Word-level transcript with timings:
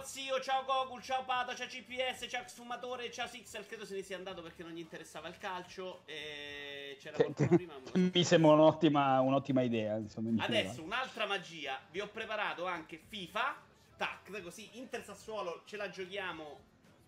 ciao 0.00 0.04
zio, 0.04 0.40
ciao 0.40 0.64
Gogul, 0.64 1.02
ciao 1.02 1.24
Pato, 1.24 1.54
ciao 1.54 1.66
CPS, 1.66 2.26
ciao 2.28 2.42
Sfumatore, 2.46 3.10
ciao 3.10 3.26
Sixel. 3.26 3.66
Credo 3.66 3.84
se 3.84 3.94
ne 3.94 4.02
sia 4.02 4.16
andato 4.16 4.40
perché 4.40 4.62
non 4.62 4.72
gli 4.72 4.78
interessava 4.78 5.28
il 5.28 5.36
calcio. 5.36 6.02
E 6.06 6.96
c'era 6.98 7.16
qualcuno 7.16 7.48
prima. 7.48 7.74
Mi 7.92 8.24
sembra 8.24 8.52
un'ottima, 8.52 9.20
un'ottima 9.20 9.60
idea. 9.60 9.96
Insomma, 9.96 10.30
in 10.30 10.40
Adesso 10.40 10.82
un'altra 10.82 11.26
magia. 11.26 11.78
Vi 11.90 12.00
ho 12.00 12.08
preparato 12.08 12.64
anche 12.66 12.98
FIFA. 13.08 13.68
Tac, 13.96 14.42
così 14.42 14.78
Inter 14.78 15.04
Sassuolo 15.04 15.62
ce 15.66 15.76
la 15.76 15.90
giochiamo 15.90 16.58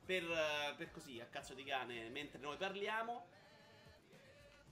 per, 0.05 0.25
per 0.77 0.91
così 0.91 1.19
a 1.21 1.25
cazzo 1.25 1.55
di 1.55 1.65
cane 1.65 2.11
mentre 2.11 2.39
noi 2.41 2.59
parliamo. 2.59 3.25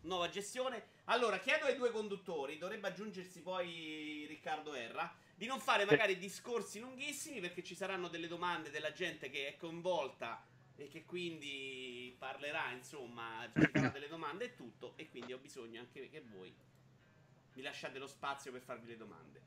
Nuova 0.03 0.29
gestione. 0.29 0.99
Allora, 1.05 1.39
chiedo 1.39 1.65
ai 1.65 1.77
due 1.77 1.91
conduttori, 1.91 2.59
dovrebbe 2.59 2.89
aggiungersi 2.89 3.41
poi 3.41 4.27
Riccardo 4.29 4.75
Erra, 4.75 5.11
di 5.41 5.47
non 5.47 5.59
fare 5.59 5.87
magari 5.87 6.19
discorsi 6.19 6.81
lunghissimi 6.81 7.41
perché 7.41 7.63
ci 7.63 7.75
saranno 7.75 8.09
delle 8.09 8.29
domande 8.29 8.69
della 8.69 8.93
gente 8.93 9.31
che 9.31 9.49
è 9.49 9.57
coinvolta 9.57 10.45
e 10.77 10.87
che 10.89 11.07
quindi 11.07 12.15
parlerà, 12.19 12.71
insomma, 12.73 13.49
ci 13.55 13.67
farà 13.73 13.89
delle 13.89 14.09
domande 14.09 14.45
e 14.45 14.55
tutto. 14.55 14.93
E 14.97 15.09
quindi 15.09 15.33
ho 15.33 15.39
bisogno 15.39 15.81
anche 15.81 16.11
che 16.11 16.21
voi 16.31 16.55
mi 17.55 17.63
lasciate 17.63 17.99
lo 17.99 18.07
spazio 18.07 18.53
per 18.53 18.61
farvi 18.61 18.87
le 18.89 18.99
domande. 18.99 19.41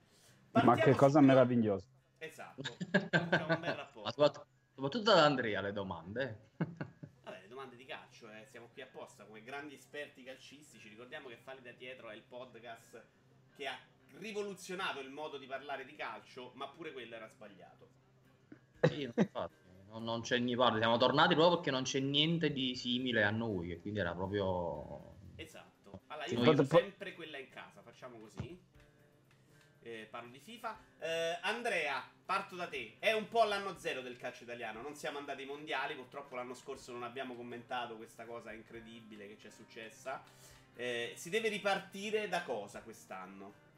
Ma 0.53 0.63
Partiamo 0.63 0.91
che 0.91 0.97
cosa 0.97 1.19
subito- 1.19 1.31
meravigliosa. 1.31 1.85
Esatto, 2.17 2.75
un 2.89 3.19
bel 3.29 3.59
Ma 3.59 3.73
rapporto. 3.75 4.09
soprattutto, 4.09 4.47
soprattutto 4.73 5.11
ad 5.11 5.19
Andrea 5.19 5.61
le 5.61 5.73
domande. 5.73 6.49
Vabbè, 6.57 7.39
le 7.41 7.47
domande 7.47 7.75
di 7.75 7.85
calcio, 7.85 8.31
eh, 8.31 8.47
siamo 8.47 8.67
qui 8.73 8.81
apposta 8.81 9.25
come 9.25 9.43
grandi 9.43 9.75
esperti 9.75 10.23
calcistici. 10.23 10.89
Ricordiamo 10.89 11.27
che 11.29 11.37
Falli 11.37 11.61
da 11.61 11.71
dietro 11.71 12.09
è 12.09 12.15
il 12.15 12.23
podcast 12.23 13.03
che 13.55 13.67
ha 13.67 13.77
rivoluzionato 14.17 14.99
il 14.99 15.09
modo 15.09 15.37
di 15.37 15.45
parlare 15.45 15.85
di 15.85 15.95
calcio, 15.95 16.51
ma 16.55 16.67
pure 16.67 16.91
quello 16.91 17.15
era 17.15 17.27
sbagliato. 17.27 17.89
Sì, 18.81 19.03
infatti, 19.03 19.55
non, 19.87 20.03
non 20.03 20.21
c'è 20.21 20.37
niente, 20.37 20.77
siamo 20.77 20.97
tornati 20.97 21.35
proprio 21.35 21.57
perché 21.57 21.71
non 21.71 21.83
c'è 21.83 21.99
niente 21.99 22.51
di 22.51 22.75
simile 22.75 23.23
a 23.23 23.31
noi, 23.31 23.79
quindi 23.81 23.99
era 23.99 24.13
proprio... 24.13 25.15
Esatto. 25.35 26.01
Allora, 26.07 26.27
io 26.27 26.43
faccio 26.43 26.65
sempre 26.65 27.13
quella 27.13 27.37
in 27.37 27.49
casa, 27.49 27.81
facciamo 27.81 28.19
così. 28.19 28.71
Eh, 29.85 30.07
parlo 30.09 30.31
di 30.31 30.39
FIFA. 30.39 30.77
Eh, 30.99 31.39
Andrea, 31.41 32.01
parto 32.23 32.55
da 32.55 32.67
te. 32.67 32.95
È 32.99 33.11
un 33.11 33.27
po' 33.27 33.43
l'anno 33.43 33.77
zero 33.77 34.01
del 34.01 34.15
calcio 34.15 34.43
italiano. 34.43 34.81
Non 34.81 34.95
siamo 34.95 35.17
andati 35.17 35.41
ai 35.41 35.47
mondiali. 35.47 35.93
Purtroppo 35.93 36.35
l'anno 36.35 36.53
scorso 36.53 36.93
non 36.93 37.03
abbiamo 37.03 37.35
commentato 37.35 37.97
questa 37.97 38.23
cosa 38.23 38.53
incredibile 38.53 39.27
che 39.27 39.37
ci 39.37 39.47
è 39.47 39.49
successa. 39.49 40.23
Eh, 40.75 41.13
si 41.15 41.29
deve 41.29 41.49
ripartire 41.49 42.29
da 42.29 42.43
cosa 42.43 42.81
quest'anno? 42.81 43.71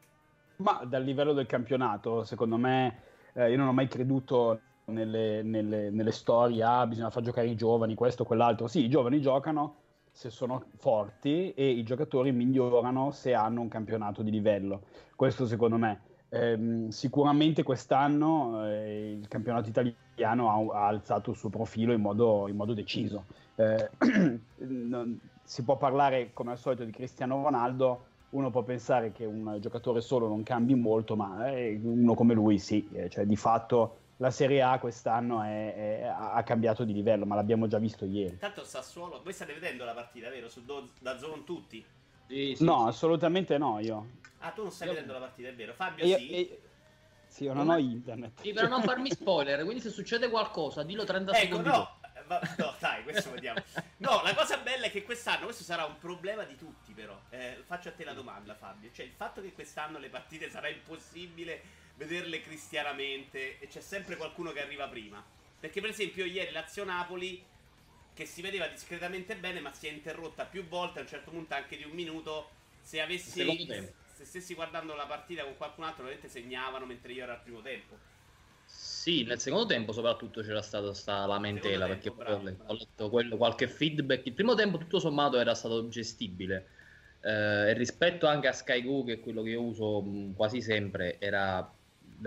Ma 0.58 0.84
dal 0.86 1.03
livello 1.03 1.34
del 1.34 1.45
campionato, 1.48 2.23
secondo 2.23 2.58
me, 2.58 3.02
eh, 3.34 3.52
io 3.52 3.58
non 3.58 3.67
ho 3.67 3.73
mai 3.73 3.88
creduto 3.88 4.59
nelle, 4.86 5.42
nelle- 5.44 5.89
nelle 5.89 6.12
storie, 6.12 6.64
ah, 6.64 6.86
bisogna 6.88 7.09
far 7.09 7.23
giocare 7.23 7.47
i 7.47 7.56
giovani, 7.56 7.95
questo, 7.95 8.23
quell'altro. 8.23 8.67
Sì, 8.67 8.84
i 8.86 8.89
giovani 8.89 9.20
giocano 9.22 9.75
se 10.12 10.30
sono 10.30 10.64
forti 10.78 11.52
e 11.53 11.70
i 11.70 11.84
giocatori 11.84 12.31
migliorano 12.31 13.12
se 13.12 13.34
hanno 13.34 13.59
un 13.62 13.67
campionato 13.67 14.22
di 14.22 14.31
livello. 14.31 14.84
Questo 15.16 15.45
secondo 15.45 15.78
me. 15.78 16.02
Ehm, 16.30 16.88
sicuramente 16.90 17.64
quest'anno 17.64 18.66
eh, 18.66 19.12
il 19.12 19.28
campionato 19.28 19.69
italiano 19.69 20.72
ha, 20.72 20.80
ha 20.80 20.88
alzato 20.88 21.31
il 21.31 21.38
suo 21.38 21.50
profilo 21.50 21.92
in 21.94 22.02
modo, 22.02 22.47
in 22.47 22.56
modo 22.56 22.73
deciso. 22.73 23.25
Eh, 23.56 23.90
non- 24.59 25.19
si 25.44 25.64
può 25.64 25.78
parlare 25.78 26.31
come 26.34 26.52
al 26.52 26.58
solito 26.58 26.84
di 26.86 26.92
Cristiano 26.92 27.44
Ronaldo, 27.44 28.06
uno 28.36 28.50
può 28.50 28.64
pensare 28.64 29.11
che 29.14 29.23
un 29.25 29.58
giocatore 29.61 30.02
solo 30.02 30.28
non 30.28 30.44
cambi 30.44 30.75
molto, 30.75 31.16
ma 31.16 31.50
eh, 31.50 31.80
uno 31.81 32.14
come 32.16 32.33
lui 32.33 32.59
sì, 32.59 32.88
eh, 32.94 33.09
cioè 33.09 33.25
di 33.25 33.36
fatto 33.38 34.00
la 34.17 34.30
Serie 34.30 34.61
A 34.61 34.78
quest'anno 34.80 35.41
è- 35.41 35.73
è- 35.75 36.02
ha 36.03 36.41
cambiato 36.44 36.83
di 36.83 36.94
livello, 36.94 37.25
ma 37.25 37.36
l'abbiamo 37.36 37.67
già 37.67 37.80
visto 37.80 38.06
ieri. 38.06 38.33
Intanto 38.33 38.63
Sassuolo, 38.66 39.22
voi 39.23 39.33
state 39.33 39.53
vedendo 39.53 39.83
la 39.86 39.94
partita, 39.94 40.30
vero? 40.30 40.50
Su 40.50 40.63
Do- 40.66 40.89
da 41.00 41.17
Zone 41.17 41.44
tutti? 41.45 41.83
Sì, 42.28 42.53
sì, 42.56 42.63
No, 42.66 42.81
sì. 42.84 42.88
assolutamente 42.90 43.57
no, 43.57 43.79
io. 43.79 44.07
Ah, 44.40 44.51
tu 44.51 44.63
non 44.63 44.72
stai 44.72 44.88
Io- 44.88 44.94
vedendo 44.94 45.13
la 45.13 45.19
partita, 45.19 45.47
è 45.50 45.53
vero? 45.56 45.74
Fabio 45.74 46.06
io- 46.06 46.18
sì. 46.18 46.29
e- 46.29 46.59
sì, 47.28 47.44
io 47.45 47.53
non 47.53 47.69
ho 47.69 47.78
internet. 47.78 48.41
Sì, 48.41 48.51
per 48.53 48.68
non 48.69 48.81
farmi 48.84 49.12
spoiler, 49.12 49.63
quindi 49.63 49.81
se 49.81 49.90
succede 49.90 50.29
qualcosa, 50.29 50.84
dillo 50.84 51.03
30 51.03 51.31
Ecco, 51.31 51.40
secondi 51.41 51.68
no, 51.69 51.74
dopo. 51.75 51.90
eh, 52.01 52.05
va- 52.28 52.41
no, 52.58 52.75
dai, 52.80 53.03
questo 53.03 53.31
vediamo. 53.31 53.62
No, 53.97 54.22
la 54.24 54.34
cosa 54.34 54.58
bella 54.58 54.86
è 54.86 54.91
che 54.91 55.03
quest'anno, 55.03 55.46
questo 55.46 55.63
sarà 55.63 55.86
un 55.86 55.97
problema 55.97 56.44
di 56.44 56.56
tutti, 56.56 56.94
però. 56.94 57.19
Eh, 57.30 57.63
faccio 57.66 57.90
a 57.90 57.91
te 57.91 58.03
la 58.03 58.13
domanda, 58.13 58.56
Fabio. 58.56 58.91
Cioè, 58.94 59.06
il 59.06 59.12
fatto 59.12 59.41
che 59.41 59.53
quest'anno 59.53 59.97
le 59.97 60.09
partite 60.09 60.50
sarà 60.50 60.68
impossibile 60.69 61.84
vederle 61.96 62.41
cristianamente 62.41 63.59
e 63.59 63.68
c'è 63.68 63.81
sempre 63.81 64.18
qualcuno 64.18 64.52
che 64.52 64.62
arriva 64.62 64.88
prima. 64.88 65.24
Perché, 65.59 65.81
per 65.81 65.90
esempio, 65.90 66.25
ieri 66.25 66.52
Lazio-Napoli, 66.52 67.44
che 68.13 68.25
si 68.25 68.42
vedeva 68.42 68.68
discretamente 68.68 69.36
bene, 69.36 69.59
ma 69.59 69.74
si 69.74 69.88
è 69.88 69.92
interrotta 69.92 70.46
più 70.46 70.66
volte, 70.68 71.00
a 71.00 71.02
un 71.03 71.07
certo 71.07 71.31
punto 71.31 71.53
anche 71.53 71.78
di 71.78 71.84
un 71.84 71.92
minuto. 71.92 72.50
Se 72.81 73.02
avessi. 73.02 73.42
Se 74.16 74.24
stessi 74.24 74.53
guardando 74.53 74.96
la 74.96 75.06
partita 75.06 75.44
con 75.44 75.57
qualcun 75.57 75.84
altro, 75.84 76.03
veramente 76.03 76.30
segnavano 76.30 76.86
mentre 76.86 77.12
io 77.12 77.24
ero 77.24 77.34
al 77.34 77.42
primo 77.42 77.62
tempo. 77.62 77.97
Sì, 78.68 79.24
nel 79.24 79.40
secondo 79.40 79.68
tempo 79.68 79.92
soprattutto 79.92 80.42
c'era 80.42 80.62
stata 80.62 80.94
sta 80.94 81.26
lamentela 81.26 81.88
perché 81.88 82.09
tempo, 82.09 82.24
poi 82.24 82.34
ho 82.34 82.40
bravo, 82.40 82.66
ho 82.66 82.74
letto 82.74 83.09
quello- 83.09 83.38
qualche 83.38 83.68
feedback. 83.68 84.26
Il 84.26 84.34
primo 84.34 84.56
tempo 84.56 84.78
tutto 84.78 85.00
sommato 85.00 85.38
era 85.40 85.53
stato 85.53 85.88
gestibile 85.88 86.68
eh, 87.22 87.70
e 87.70 87.74
rispetto 87.74 88.25
anche 88.28 88.48
a 88.48 88.54
Sky 88.54 88.84
Go 88.84 89.04
che 89.04 89.14
è 89.14 89.20
quello 89.20 89.42
che 89.44 89.52
io 89.52 89.62
uso 89.64 90.02
mh, 90.02 90.34
quasi 90.36 90.62
sempre 90.62 91.20
era 91.20 91.72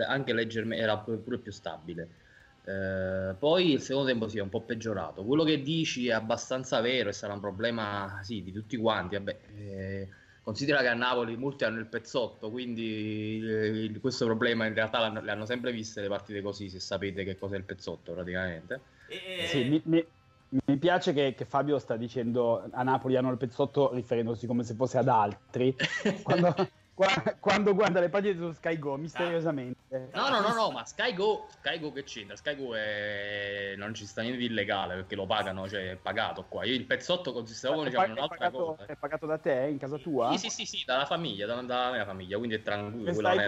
anche 0.07 0.33
leggermente 0.33 0.83
era 0.83 0.97
pure 0.99 1.17
pure 1.17 1.39
più 1.39 1.51
stabile. 1.51 2.09
Eh, 2.63 3.35
poi 3.37 3.71
il 3.73 3.81
secondo 3.81 4.07
tempo 4.09 4.27
si 4.27 4.37
è 4.37 4.41
un 4.41 4.49
po' 4.49 4.63
peggiorato. 4.63 5.25
Quello 5.25 5.43
che 5.43 5.61
dici 5.61 6.07
è 6.07 6.11
abbastanza 6.13 6.79
vero 6.81 7.09
e 7.09 7.13
sarà 7.13 7.33
un 7.33 7.39
problema 7.39 8.19
sì, 8.23 8.43
di 8.43 8.51
tutti 8.51 8.77
quanti. 8.77 9.15
Vabbè, 9.15 9.39
eh, 9.47 10.09
considera 10.49 10.81
che 10.81 10.87
a 10.87 10.95
Napoli 10.95 11.37
molti 11.37 11.63
hanno 11.63 11.77
il 11.79 11.85
pezzotto, 11.87 12.49
quindi 12.49 13.39
eh, 13.43 13.67
il- 13.67 13.99
questo 13.99 14.25
problema 14.25 14.65
in 14.65 14.73
realtà 14.73 14.97
l'hanno- 14.99 15.21
le 15.21 15.29
hanno 15.31 15.45
sempre 15.45 15.71
viste 15.71 16.01
le 16.01 16.07
partite 16.07 16.41
così, 16.41 16.69
se 16.69 16.79
sapete 16.79 17.23
che 17.23 17.37
cos'è 17.37 17.55
il 17.55 17.65
pezzotto 17.65 18.13
praticamente. 18.13 18.81
E- 19.05 19.45
Sì, 19.45 19.63
mi, 19.63 19.79
mi- 19.85 20.03
mi 20.65 20.77
piace 20.79 21.13
che, 21.13 21.35
che 21.35 21.45
Fabio 21.45 21.77
sta 21.77 21.95
dicendo 21.97 22.67
a 22.71 22.81
Napoli 22.81 23.15
hanno 23.15 23.29
il 23.29 23.37
pezzotto 23.37 23.93
riferendosi 23.93 24.47
come 24.47 24.63
se 24.63 24.73
fosse 24.73 24.97
ad 24.97 25.07
altri 25.07 25.75
quando, 26.23 26.55
qua- 26.99 27.37
quando 27.39 27.73
guarda 27.73 28.01
le 28.01 28.09
partite 28.09 28.37
su 28.37 28.51
Sky 28.51 28.77
Go 28.77 28.97
misteriosamente. 28.97 30.09
No, 30.11 30.27
no, 30.29 30.41
no, 30.41 30.53
no, 30.53 30.71
ma 30.71 30.83
Sky 30.83 31.13
Go, 31.13 31.47
Sky 31.49 31.79
Go 31.79 31.93
che 31.93 32.03
c'entra? 32.03 32.35
Sky 32.35 32.55
Go 32.57 32.75
è... 32.75 33.73
non 33.77 33.93
ci 33.93 34.05
sta 34.05 34.21
niente 34.21 34.39
di 34.39 34.45
illegale 34.45 34.95
perché 34.95 35.15
lo 35.15 35.25
pagano, 35.25 35.67
cioè 35.69 35.91
è 35.91 35.95
pagato 35.95 36.45
qua. 36.45 36.65
Io 36.65 36.73
il 36.73 36.85
pezzotto 36.85 37.31
consisteva 37.31 37.81
diciamo 37.83 38.03
in 38.03 38.09
è 38.09 38.13
un'altra 38.13 38.37
pagato, 38.37 38.75
cosa. 38.75 38.85
è 38.85 38.95
pagato 38.97 39.25
da 39.25 39.37
te 39.37 39.67
in 39.71 39.77
casa 39.77 39.97
tua? 39.97 40.31
Sì, 40.31 40.49
sì, 40.49 40.49
sì, 40.49 40.65
sì, 40.65 40.83
dalla 40.85 41.05
famiglia, 41.05 41.45
da- 41.45 41.61
dalla 41.61 41.91
mia 41.91 42.05
famiglia, 42.05 42.37
quindi 42.37 42.55
è 42.55 42.61
tranquillo. 42.61 43.13
Stai 43.13 43.47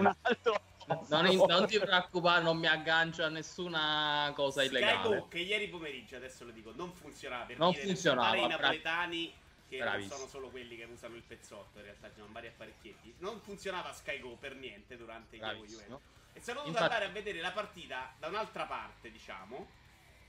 un 1.20 1.26
è- 1.26 1.28
altro 1.28 1.46
non, 1.46 1.66
ti 1.66 1.78
preoccupare, 1.78 2.42
non 2.42 2.56
mi 2.56 2.66
aggancio 2.66 3.22
a 3.22 3.28
nessuna 3.28 4.32
cosa 4.34 4.62
illegale. 4.62 4.96
Sky 4.96 5.08
Go, 5.08 5.28
che 5.28 5.38
ieri 5.38 5.68
pomeriggio, 5.68 6.16
adesso 6.16 6.44
lo 6.44 6.50
dico, 6.50 6.72
non 6.74 6.92
funzionava 6.92 7.44
per 7.44 7.58
Non 7.58 7.70
dire, 7.70 7.84
funzionava, 7.84 8.30
per 8.30 8.38
i 8.40 8.46
napoletani 8.48 9.32
che 9.76 9.78
non 9.78 9.88
Bravissimo. 9.88 10.14
sono 10.16 10.28
solo 10.28 10.48
quelli 10.50 10.76
che 10.76 10.84
usano 10.84 11.14
il 11.16 11.22
pezzotto, 11.22 11.78
in 11.78 11.84
realtà 11.84 12.08
ci 12.08 12.16
sono 12.16 12.28
vari 12.32 12.48
apparecchietti. 12.48 13.14
Non 13.18 13.40
funzionava 13.40 13.92
Sky 13.92 14.20
Go 14.20 14.36
per 14.36 14.54
niente 14.56 14.96
durante 14.96 15.36
il 15.36 15.42
Evo 15.42 15.52
Bravissimo. 15.52 15.80
Juventus. 15.82 16.00
E 16.34 16.40
sono 16.40 16.58
dovuto 16.60 16.68
Infatti- 16.78 16.92
andare 16.94 17.10
a 17.10 17.12
vedere 17.12 17.40
la 17.40 17.52
partita 17.52 18.14
da 18.18 18.28
un'altra 18.28 18.64
parte, 18.66 19.10
diciamo, 19.10 19.80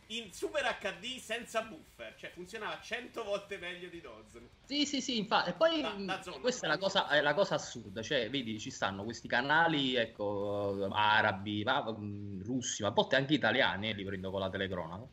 in 0.07 0.31
Super 0.33 0.63
HD 0.79 1.17
senza 1.17 1.61
buffer, 1.63 2.15
cioè 2.17 2.29
funzionava 2.31 2.79
100 2.81 3.23
volte 3.23 3.57
meglio 3.57 3.87
di 3.87 4.01
Dozn. 4.01 4.43
Sì, 4.65 4.85
sì, 4.85 5.01
sì, 5.01 5.17
infatti. 5.17 5.49
E 5.51 5.53
poi 5.53 5.81
Da- 5.81 5.91
da 5.97 6.21
zona, 6.21 6.39
questa 6.39 6.65
è 6.65 6.69
la, 6.69 6.77
cosa, 6.77 7.07
è 7.09 7.21
la 7.21 7.33
cosa 7.33 7.55
assurda, 7.55 8.01
cioè, 8.01 8.29
vedi, 8.29 8.59
ci 8.59 8.69
stanno 8.69 9.03
questi 9.05 9.27
canali, 9.29 9.95
ecco, 9.95 10.87
arabi, 10.91 11.63
ma, 11.63 11.81
mh, 11.89 12.43
russi, 12.43 12.81
ma 12.83 12.89
a 12.89 12.91
volte 12.91 13.15
anche 13.15 13.33
italiani, 13.33 13.89
eh, 13.89 13.93
li 13.93 14.03
prendo 14.03 14.29
con 14.29 14.41
la 14.41 14.49
telecronaca, 14.49 15.05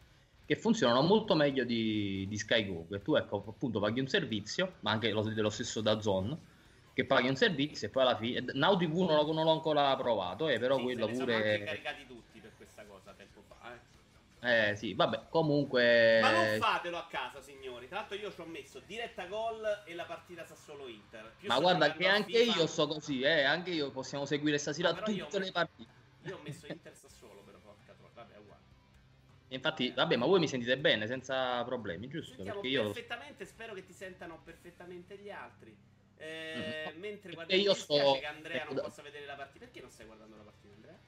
che 0.51 0.57
funzionano 0.57 1.03
molto 1.03 1.37
meglio 1.37 1.63
di, 1.63 2.27
di 2.29 2.37
Sky 2.37 2.67
Go, 2.67 2.85
che 2.91 3.01
tu, 3.03 3.15
ecco, 3.15 3.45
appunto, 3.47 3.79
paghi 3.79 4.01
un 4.01 4.09
servizio, 4.09 4.79
ma 4.81 4.91
anche 4.91 5.13
lo, 5.13 5.23
dello 5.23 5.49
stesso 5.49 5.81
da 5.81 6.01
Zone, 6.01 6.37
che 6.93 7.05
paghi 7.05 7.29
un 7.29 7.37
servizio 7.37 7.87
e 7.87 7.91
poi 7.93 8.03
alla 8.03 8.17
fine... 8.17 8.45
Now 8.55 8.77
TV 8.77 8.93
non 8.97 9.15
l'ho, 9.15 9.33
non 9.33 9.45
l'ho 9.45 9.53
ancora 9.53 9.95
provato, 9.95 10.49
eh, 10.49 10.59
però 10.59 10.79
Sì, 10.79 10.83
quello 10.83 11.05
se 11.05 11.11
ne 11.13 11.17
sono 11.19 11.33
anche 11.35 11.53
pure... 11.53 11.65
caricati 11.65 12.05
tutti 12.09 12.41
per 12.41 12.51
questa 12.57 12.85
cosa 12.85 13.13
tempo 13.13 13.45
fa, 13.47 13.75
eh. 14.43 14.71
Eh, 14.71 14.75
sì, 14.75 14.93
vabbè, 14.93 15.29
comunque... 15.31 16.19
Ma 16.21 16.33
non 16.33 16.59
fatelo 16.59 16.97
a 16.97 17.07
casa, 17.09 17.41
signori. 17.41 17.87
Tra 17.87 17.99
l'altro, 17.99 18.17
io 18.17 18.33
ci 18.33 18.41
ho 18.41 18.47
messo 18.47 18.83
diretta 18.85 19.27
gol 19.27 19.85
e 19.87 19.95
la 19.95 20.03
partita 20.05 20.45
Sassuolo-Inter. 20.45 21.33
Più 21.39 21.47
Ma 21.47 21.61
guarda 21.61 21.93
che 21.93 22.09
anche 22.09 22.39
FIFA- 22.39 22.59
io 22.59 22.67
so 22.67 22.89
così, 22.89 23.21
eh, 23.21 23.45
anche 23.45 23.71
io 23.71 23.93
possiamo 23.93 24.25
seguire 24.25 24.59
stasera 24.59 24.89
Ah, 24.89 24.95
tutte 25.01 25.39
le 25.39 25.53
partite. 25.53 25.91
Io 26.25 26.37
ho 26.37 26.41
messo 26.43 26.67
Inter 26.67 26.93
Sassuolo, 26.97 27.20
Infatti, 29.53 29.91
vabbè, 29.91 30.17
ma 30.17 30.27
voi 30.27 30.39
mi 30.39 30.47
sentite 30.47 30.79
bene 30.79 31.07
senza 31.07 31.65
problemi, 31.65 32.07
giusto? 32.09 32.35
Sentiamo 32.35 32.61
Perché 32.61 32.77
io 32.77 32.85
perfettamente, 32.85 33.45
spero 33.45 33.75
che 33.75 33.85
ti 33.85 33.93
sentano 33.93 34.41
perfettamente 34.45 35.17
gli 35.19 35.31
altri. 35.31 35.77
Eh, 36.17 36.93
Mhm. 36.93 37.01
Mentre 37.01 37.33
guarda, 37.33 37.55
io 37.55 37.75
sto- 37.75 38.19
che 38.21 38.27
Andrea 38.27 38.59
non 38.59 38.67
ecco, 38.67 38.75
da- 38.75 38.83
possa 38.83 39.03
vedere 39.03 39.27
la 39.27 39.35
partita. 39.35 39.65
Perché 39.65 39.81
non 39.81 39.91
stai 39.91 40.07
guardando 40.07 40.37
la 40.37 40.43
partita, 40.43 40.75
Andrea? 40.75 40.99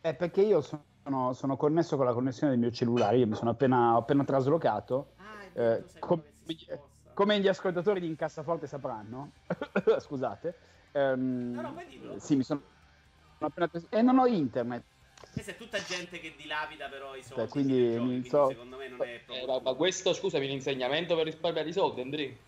è 0.00 0.14
perché 0.14 0.42
io 0.42 0.60
sono, 0.60 1.32
sono, 1.32 1.56
connesso 1.56 1.96
con 1.96 2.04
la 2.04 2.12
connessione 2.12 2.52
del 2.52 2.60
mio 2.60 2.70
cellulare, 2.70 3.18
io 3.18 3.26
mi 3.26 3.34
sono 3.34 3.50
appena, 3.50 3.96
appena 3.96 4.24
traslocato. 4.24 5.14
Ah, 5.16 5.44
eh, 5.52 5.84
com- 5.98 6.22
come 7.14 7.40
gli 7.40 7.48
ascoltatori 7.48 8.00
di 8.00 8.06
Incassaforte 8.06 8.66
sapranno, 8.66 9.32
scusate. 9.98 10.56
Um, 10.92 11.52
no, 11.54 11.62
no, 11.62 12.18
sì, 12.18 12.36
mi 12.36 12.42
sono 12.44 12.62
appena... 13.38 13.70
E 13.90 14.02
non 14.02 14.18
ho 14.18 14.26
internet. 14.26 14.84
Questa 15.32 15.52
è 15.52 15.56
tutta 15.56 15.82
gente 15.82 16.20
che 16.20 16.34
dilapida 16.36 16.88
però 16.88 17.14
i 17.14 17.22
soldi. 17.22 17.48
quindi, 17.50 17.92
giochi, 17.92 18.06
quindi 18.06 18.28
so... 18.28 18.48
secondo 18.48 18.76
me 18.76 18.88
non 18.88 19.02
è 19.02 19.20
proprio... 19.24 19.56
Eh, 19.56 19.60
ma, 19.62 19.74
questo, 19.74 20.12
scusami, 20.12 20.46
l'insegnamento 20.46 21.14
per 21.14 21.24
risparmiare 21.24 21.68
i 21.68 21.72
soldi, 21.72 22.00
Andri? 22.00 22.38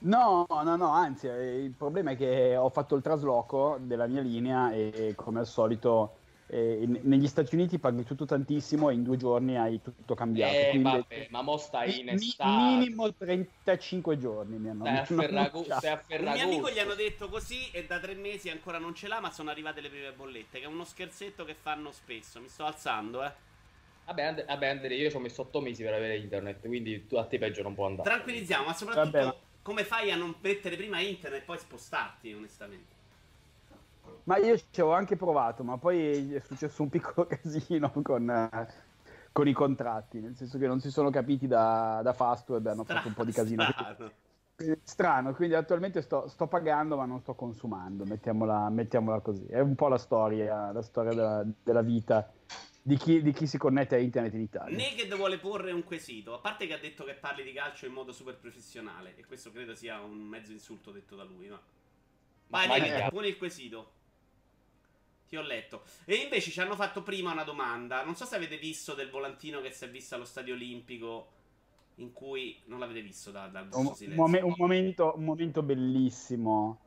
No, 0.00 0.46
no, 0.48 0.76
no, 0.76 0.90
anzi, 0.90 1.26
eh, 1.26 1.62
il 1.62 1.72
problema 1.72 2.12
è 2.12 2.16
che 2.16 2.56
ho 2.56 2.68
fatto 2.68 2.94
il 2.94 3.02
trasloco 3.02 3.78
della 3.80 4.06
mia 4.06 4.20
linea 4.20 4.72
e 4.72 5.12
come 5.16 5.40
al 5.40 5.46
solito 5.46 6.17
eh, 6.50 6.84
negli 7.02 7.26
Stati 7.26 7.54
Uniti 7.54 7.78
paghi 7.78 8.04
tutto 8.04 8.24
tantissimo 8.24 8.88
e 8.88 8.94
in 8.94 9.02
due 9.02 9.18
giorni 9.18 9.58
hai 9.58 9.82
tutto 9.82 10.14
cambiato. 10.14 10.54
Eh, 10.54 10.80
vabbè, 10.80 11.26
ma 11.30 11.42
mo 11.42 11.58
stai 11.58 12.00
in 12.00 12.08
estate. 12.08 12.50
Minimo 12.50 13.12
35 13.12 14.18
giorni 14.18 14.58
mi 14.58 14.70
hanno 14.70 14.84
stai 14.84 14.96
a, 14.96 15.04
Ferragu- 15.04 15.64
stai 15.64 15.90
a 15.90 15.96
Ferragosto. 15.98 16.44
Un 16.44 16.48
mio 16.48 16.58
amico 16.58 16.70
gli 16.70 16.78
hanno 16.78 16.94
detto 16.94 17.28
così 17.28 17.70
e 17.70 17.84
da 17.84 17.98
tre 18.00 18.14
mesi 18.14 18.48
ancora 18.48 18.78
non 18.78 18.94
ce 18.94 19.08
l'ha, 19.08 19.20
ma 19.20 19.30
sono 19.30 19.50
arrivate 19.50 19.82
le 19.82 19.90
prime 19.90 20.12
bollette, 20.12 20.58
che 20.58 20.64
è 20.64 20.68
uno 20.68 20.84
scherzetto 20.84 21.44
che 21.44 21.54
fanno 21.54 21.92
spesso. 21.92 22.40
Mi 22.40 22.48
sto 22.48 22.64
alzando, 22.64 23.24
eh. 23.24 23.32
Vabbè, 24.06 24.22
And- 24.22 24.46
vabbè 24.46 24.68
Andrea, 24.68 24.96
io 24.96 25.10
ci 25.10 25.16
ho 25.16 25.20
messo 25.20 25.42
8 25.42 25.60
mesi 25.60 25.82
per 25.82 25.92
avere 25.92 26.16
internet, 26.16 26.66
quindi 26.66 27.06
tu, 27.06 27.16
a 27.16 27.26
te 27.26 27.36
peggio 27.36 27.62
non 27.62 27.74
può 27.74 27.84
andare. 27.84 28.08
Tranquillizziamo, 28.08 28.64
ma 28.64 28.72
soprattutto 28.72 29.18
vabbè, 29.18 29.24
ma... 29.26 29.34
come 29.60 29.84
fai 29.84 30.10
a 30.10 30.16
non 30.16 30.34
mettere 30.40 30.76
prima 30.76 30.98
internet 30.98 31.42
e 31.42 31.44
poi 31.44 31.58
spostarti, 31.58 32.32
onestamente? 32.32 32.96
Ma 34.24 34.36
io 34.36 34.58
ci 34.70 34.80
ho 34.80 34.92
anche 34.92 35.16
provato, 35.16 35.64
ma 35.64 35.78
poi 35.78 36.34
è 36.34 36.40
successo 36.40 36.82
un 36.82 36.88
piccolo 36.88 37.26
casino 37.42 37.90
con, 38.02 38.28
uh, 38.28 38.66
con 39.32 39.48
i 39.48 39.52
contratti, 39.52 40.20
nel 40.20 40.36
senso 40.36 40.58
che 40.58 40.66
non 40.66 40.80
si 40.80 40.90
sono 40.90 41.10
capiti 41.10 41.46
da, 41.46 42.00
da 42.02 42.12
Fastweb 42.12 42.66
e 42.66 42.70
hanno 42.70 42.82
Stra- 42.84 42.96
fatto 42.96 43.08
un 43.08 43.14
po' 43.14 43.24
di 43.24 43.32
casino. 43.32 43.62
Strano, 43.62 44.12
quindi, 44.54 44.80
strano, 44.82 45.34
quindi 45.34 45.54
attualmente 45.54 46.02
sto, 46.02 46.28
sto, 46.28 46.46
pagando 46.46 46.96
ma 46.96 47.06
non 47.06 47.20
sto 47.20 47.34
consumando, 47.34 48.04
mettiamola, 48.04 48.68
mettiamola, 48.68 49.20
così. 49.20 49.46
È 49.46 49.60
un 49.60 49.74
po' 49.74 49.88
la 49.88 49.98
storia, 49.98 50.72
la 50.72 50.82
storia 50.82 51.12
della, 51.14 51.46
della 51.62 51.82
vita 51.82 52.30
di 52.82 52.96
chi, 52.96 53.22
di 53.22 53.32
chi, 53.32 53.46
si 53.46 53.58
connette 53.58 53.94
a 53.94 53.98
internet 53.98 54.34
in 54.34 54.40
Italia. 54.40 54.76
Naked 54.76 55.14
vuole 55.14 55.38
porre 55.38 55.72
un 55.72 55.84
quesito, 55.84 56.34
a 56.34 56.38
parte 56.38 56.66
che 56.66 56.74
ha 56.74 56.78
detto 56.78 57.04
che 57.04 57.14
parli 57.14 57.42
di 57.42 57.52
calcio 57.52 57.86
in 57.86 57.92
modo 57.92 58.12
super 58.12 58.36
professionale, 58.36 59.14
e 59.16 59.24
questo 59.26 59.52
credo 59.52 59.74
sia 59.74 60.00
un 60.00 60.18
mezzo 60.18 60.52
insulto 60.52 60.90
detto 60.90 61.14
da 61.14 61.24
lui, 61.24 61.48
ma... 61.48 61.60
Vai, 62.48 62.66
Naked, 62.66 63.10
poni 63.10 63.28
il 63.28 63.36
quesito. 63.36 63.96
Ti 65.28 65.36
ho 65.36 65.42
letto. 65.42 65.82
E 66.06 66.14
invece 66.14 66.50
ci 66.50 66.60
hanno 66.60 66.74
fatto 66.74 67.02
prima 67.02 67.32
una 67.32 67.44
domanda. 67.44 68.02
Non 68.02 68.16
so 68.16 68.24
se 68.24 68.36
avete 68.36 68.56
visto 68.56 68.94
del 68.94 69.10
volantino 69.10 69.60
che 69.60 69.70
si 69.70 69.84
è 69.84 69.90
visto 69.90 70.14
allo 70.14 70.24
stadio 70.24 70.54
olimpico. 70.54 71.36
In 71.96 72.12
cui 72.12 72.56
non 72.66 72.78
l'avete 72.78 73.02
visto 73.02 73.30
da, 73.30 73.48
dal 73.48 73.68
un, 73.72 73.92
mom- 74.14 74.40
un, 74.42 74.54
momento, 74.56 75.12
un 75.16 75.24
momento 75.24 75.62
bellissimo. 75.62 76.80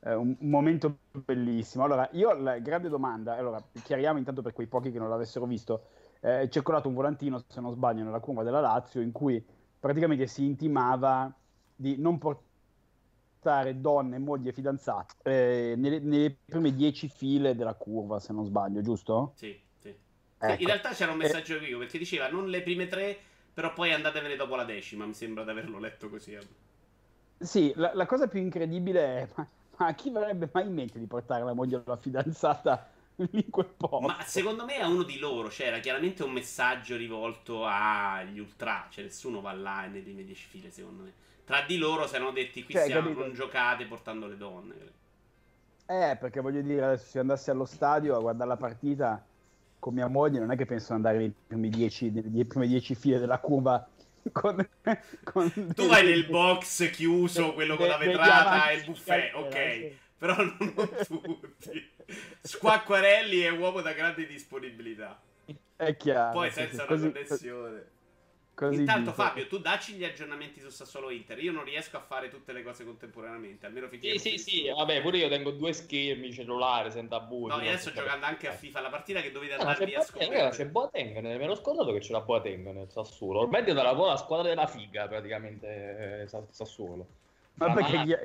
Eh, 0.00 0.12
un, 0.12 0.36
un, 0.38 0.50
momento 0.50 0.98
bellissimo. 1.10 1.84
Allora, 1.84 2.08
io 2.12 2.34
la 2.34 2.58
grande 2.58 2.88
domanda. 2.88 3.36
Allora, 3.36 3.62
chiariamo 3.82 4.18
intanto 4.18 4.42
per 4.42 4.52
quei 4.52 4.66
pochi 4.66 4.90
che 4.90 4.98
non 4.98 5.08
l'avessero 5.08 5.46
visto. 5.46 5.86
Eh, 6.20 6.42
è 6.42 6.48
circolato 6.48 6.88
un 6.88 6.94
volantino, 6.94 7.42
se 7.48 7.60
non 7.60 7.72
sbaglio, 7.72 8.02
nella 8.02 8.20
curva 8.20 8.42
della 8.42 8.60
Lazio, 8.60 9.00
in 9.00 9.12
cui 9.12 9.42
praticamente 9.78 10.26
si 10.26 10.44
intimava 10.44 11.32
di 11.74 11.96
non 11.96 12.18
portare 12.18 12.45
portare 13.46 13.80
donne, 13.80 14.18
mogli 14.18 14.48
e 14.48 14.52
fidanzate 14.52 15.14
eh, 15.22 15.74
nelle, 15.76 16.00
nelle, 16.00 16.36
prime 16.44 16.74
dieci 16.74 17.08
file 17.08 17.54
della 17.54 17.74
curva, 17.74 18.18
se 18.18 18.32
non 18.32 18.44
sbaglio, 18.44 18.82
giusto? 18.82 19.32
Sì, 19.36 19.56
sì. 19.78 19.94
Ecco. 20.38 20.60
In 20.60 20.66
realtà 20.66 20.90
c'era 20.90 21.12
un 21.12 21.18
messaggio 21.18 21.56
eh, 21.56 21.76
perché 21.76 21.98
diceva 21.98 22.28
non 22.28 22.48
le 22.48 22.62
prime 22.62 22.88
tre, 22.88 23.16
però 23.54 23.72
poi 23.72 23.92
andatevene 23.92 24.34
dopo 24.34 24.56
la 24.56 24.64
decima, 24.64 25.06
mi 25.06 25.14
sembra 25.14 25.44
di 25.44 25.50
averlo 25.50 25.78
letto 25.78 26.08
così. 26.10 26.32
Eh. 26.32 26.46
Sì, 27.38 27.72
la, 27.76 27.92
la 27.94 28.06
cosa 28.06 28.26
più 28.26 28.40
incredibile 28.40 29.00
è, 29.00 29.28
ma, 29.36 29.48
ma 29.76 29.94
chi 29.94 30.08
avrebbe 30.12 30.50
mai 30.52 30.66
in 30.66 30.74
mente 30.74 30.98
di 30.98 31.06
portare 31.06 31.44
la 31.44 31.52
moglie 31.52 31.76
o 31.76 31.82
la 31.86 31.96
fidanzata 31.96 32.90
lì 33.30 33.44
in 33.44 33.50
quel 33.50 33.66
posto? 33.76 34.00
Ma 34.00 34.22
secondo 34.24 34.64
me 34.64 34.80
a 34.80 34.88
uno 34.88 35.04
di 35.04 35.18
loro 35.20 35.48
c'era 35.48 35.78
chiaramente 35.78 36.24
un 36.24 36.32
messaggio 36.32 36.96
rivolto 36.96 37.64
agli 37.64 38.40
ultra, 38.40 38.88
cioè 38.90 39.04
nessuno 39.04 39.40
va 39.40 39.52
là 39.52 39.82
nelle 39.82 40.00
prime 40.00 40.24
dieci 40.24 40.46
file, 40.48 40.72
secondo 40.72 41.04
me. 41.04 41.24
Tra 41.46 41.62
di 41.62 41.78
loro 41.78 42.08
si 42.08 42.16
erano 42.16 42.32
detti 42.32 42.64
qui 42.64 42.74
cioè, 42.74 42.86
siamo, 42.86 43.10
non 43.12 43.32
giocate 43.32 43.86
portando 43.86 44.26
le 44.26 44.36
donne. 44.36 44.74
Eh, 45.86 46.16
perché 46.18 46.40
voglio 46.40 46.60
dire, 46.60 46.84
adesso 46.84 47.06
se 47.06 47.18
andassi 47.20 47.50
allo 47.50 47.64
stadio 47.64 48.16
a 48.16 48.20
guardare 48.20 48.48
la 48.48 48.56
partita 48.56 49.24
con 49.78 49.94
mia 49.94 50.08
moglie, 50.08 50.40
non 50.40 50.50
è 50.50 50.56
che 50.56 50.66
penso 50.66 50.92
andare 50.92 51.18
nei 51.18 51.32
primi 51.46 51.68
dieci, 51.68 52.10
nelle 52.10 52.44
prime 52.46 52.66
dieci 52.66 52.96
file 52.96 53.20
della 53.20 53.38
curva 53.38 53.88
con, 54.32 54.68
con 55.22 55.52
tu 55.52 55.72
dei, 55.72 55.86
vai 55.86 56.04
nel 56.04 56.26
box 56.26 56.90
chiuso, 56.90 57.54
quello 57.54 57.76
de, 57.76 57.78
con 57.78 57.88
la 57.90 57.96
vetrata 57.96 58.70
e 58.70 58.74
il 58.78 58.84
buffet, 58.84 59.34
ok. 59.34 59.54
Sì. 59.54 59.98
Però 60.18 60.34
non 60.34 60.74
tutti. 61.06 61.90
Squacquarelli 62.42 63.40
è 63.42 63.50
uomo 63.50 63.82
da 63.82 63.92
grande 63.92 64.26
disponibilità. 64.26 65.20
È 65.76 65.96
chiaro. 65.96 66.32
Poi 66.32 66.50
senza 66.50 66.82
una 66.82 66.86
così, 66.86 67.12
connessione. 67.12 67.84
Così 68.56 68.80
Intanto, 68.80 69.10
dico. 69.10 69.22
Fabio, 69.22 69.46
tu 69.48 69.58
dacci 69.58 69.92
gli 69.92 70.04
aggiornamenti 70.04 70.60
su 70.60 70.70
Sassuolo 70.70 71.10
Inter. 71.10 71.38
Io 71.42 71.52
non 71.52 71.62
riesco 71.62 71.98
a 71.98 72.00
fare 72.00 72.30
tutte 72.30 72.54
le 72.54 72.62
cose 72.62 72.86
contemporaneamente. 72.86 73.66
Almeno 73.66 73.86
finché. 73.86 74.18
Sì, 74.18 74.30
sì, 74.30 74.38
sì. 74.38 74.72
Vabbè, 74.74 75.02
pure 75.02 75.18
io 75.18 75.28
tengo 75.28 75.50
due 75.50 75.74
schermi 75.74 76.32
cellulare 76.32 76.90
senza 76.90 77.20
buio. 77.20 77.54
No, 77.54 77.62
io 77.62 77.68
adesso 77.68 77.92
giocando 77.92 78.24
anche 78.24 78.48
a 78.48 78.52
FIFA 78.52 78.80
la 78.80 78.88
partita 78.88 79.20
che 79.20 79.30
dovete 79.30 79.56
andarvi 79.56 79.94
ah, 79.94 79.98
a 79.98 80.02
scoprire. 80.02 80.48
C'è 80.48 80.64
Boateng, 80.68 81.20
me 81.20 81.46
l'ho 81.46 81.54
scordato 81.54 81.92
che 81.92 81.98
c'è 81.98 82.12
la 82.12 82.22
Boateng 82.22 82.70
nel 82.70 82.90
Sassuolo. 82.90 83.40
Ormai 83.40 83.62
è 83.62 83.72
la, 83.74 83.92
la 83.92 84.16
squadra 84.16 84.48
della 84.48 84.66
figa, 84.66 85.06
praticamente, 85.06 86.22
eh, 86.22 86.28
Sassuolo. 86.48 87.06
Ma, 87.56 87.74
perché 87.74 88.04
gli, 88.06 88.16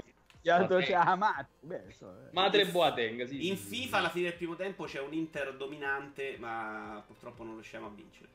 gli 0.44 0.50
altri 0.50 0.86
c'è 0.86 0.94
Amat. 0.94 1.48
Beh, 1.60 1.92
so, 1.92 2.07
eh. 2.10 2.30
Madre 2.31 2.68
Boateng, 2.68 3.25
sì. 3.25 3.50
In 3.50 3.57
FIFA 3.57 3.98
alla 3.98 4.10
fine 4.10 4.30
del 4.30 4.38
primo 4.38 4.56
tempo 4.56 4.86
c'è 4.86 5.01
un 5.01 5.12
Inter 5.12 5.56
dominante, 5.56 6.38
ma 6.39 7.04
purtroppo 7.06 7.44
non 7.44 7.56
riusciamo 7.56 7.88
a 7.88 7.92
vincere. 7.94 8.30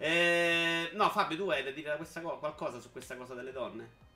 Eh, 0.00 0.90
no, 0.94 1.08
Fabio, 1.08 1.36
tu 1.36 1.50
hai 1.50 1.64
da 1.64 1.72
dire 1.72 1.96
questa 1.96 2.20
co- 2.20 2.38
qualcosa 2.38 2.78
su 2.78 2.92
questa 2.92 3.16
cosa 3.16 3.34
delle 3.34 3.50
donne? 3.50 4.06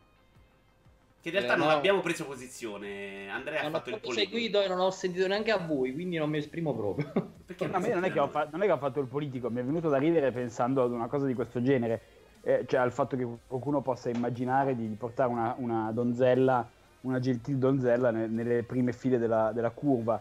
Che 1.20 1.29
in 1.29 1.34
realtà 1.34 1.55
eh, 1.55 1.56
non 1.56 1.67
no. 1.67 1.73
abbiamo 1.73 2.00
preso 2.00 2.25
posizione. 2.25 3.29
Andrea 3.29 3.62
non 3.62 3.75
ha 3.75 3.79
fatto 3.79 3.90
il 3.90 4.00
politico. 4.00 4.31
seguito 4.31 4.62
e 4.62 4.69
non 4.69 4.79
ho 4.79 4.90
sentito 4.90 5.26
neanche 5.26 5.50
a 5.50 5.58
voi, 5.58 5.93
quindi 5.93 6.19
non 6.19 6.31
mi 6.31 6.38
esprimo 6.38 6.75
proprio. 6.75 7.12
Perché 7.44 7.64
a 7.64 7.79
me 7.81 7.94
non 7.94 8.05
è, 8.05 8.11
fa- 8.29 8.49
non 8.50 8.62
è, 8.62 8.67
che 8.67 8.73
ho 8.73 8.79
fatto 8.79 9.00
il 9.00 9.06
politico, 9.06 9.50
mi 9.50 9.61
è 9.61 9.64
venuto 9.64 9.88
da 9.88 9.99
ridere 9.99 10.31
pensando 10.31 10.84
ad 10.84 10.93
una 10.93 11.08
cosa 11.08 11.26
di 11.26 11.34
questo 11.34 11.61
genere. 11.62 12.00
Eh, 12.45 12.64
cioè 12.66 12.80
al 12.80 12.92
fatto 12.92 13.16
che 13.16 13.26
qualcuno 13.47 13.83
possa 13.83 14.09
immaginare 14.09 14.75
di 14.75 14.87
portare 14.99 15.30
una, 15.30 15.54
una 15.59 15.90
donzella, 15.92 16.68
una 17.02 17.18
gentil 17.18 17.56
donzella 17.56 18.11
ne- 18.11 18.26
nelle 18.28 18.62
prime 18.62 18.92
file 18.92 19.18
della, 19.18 19.52
della 19.52 19.71
curva 19.71 20.21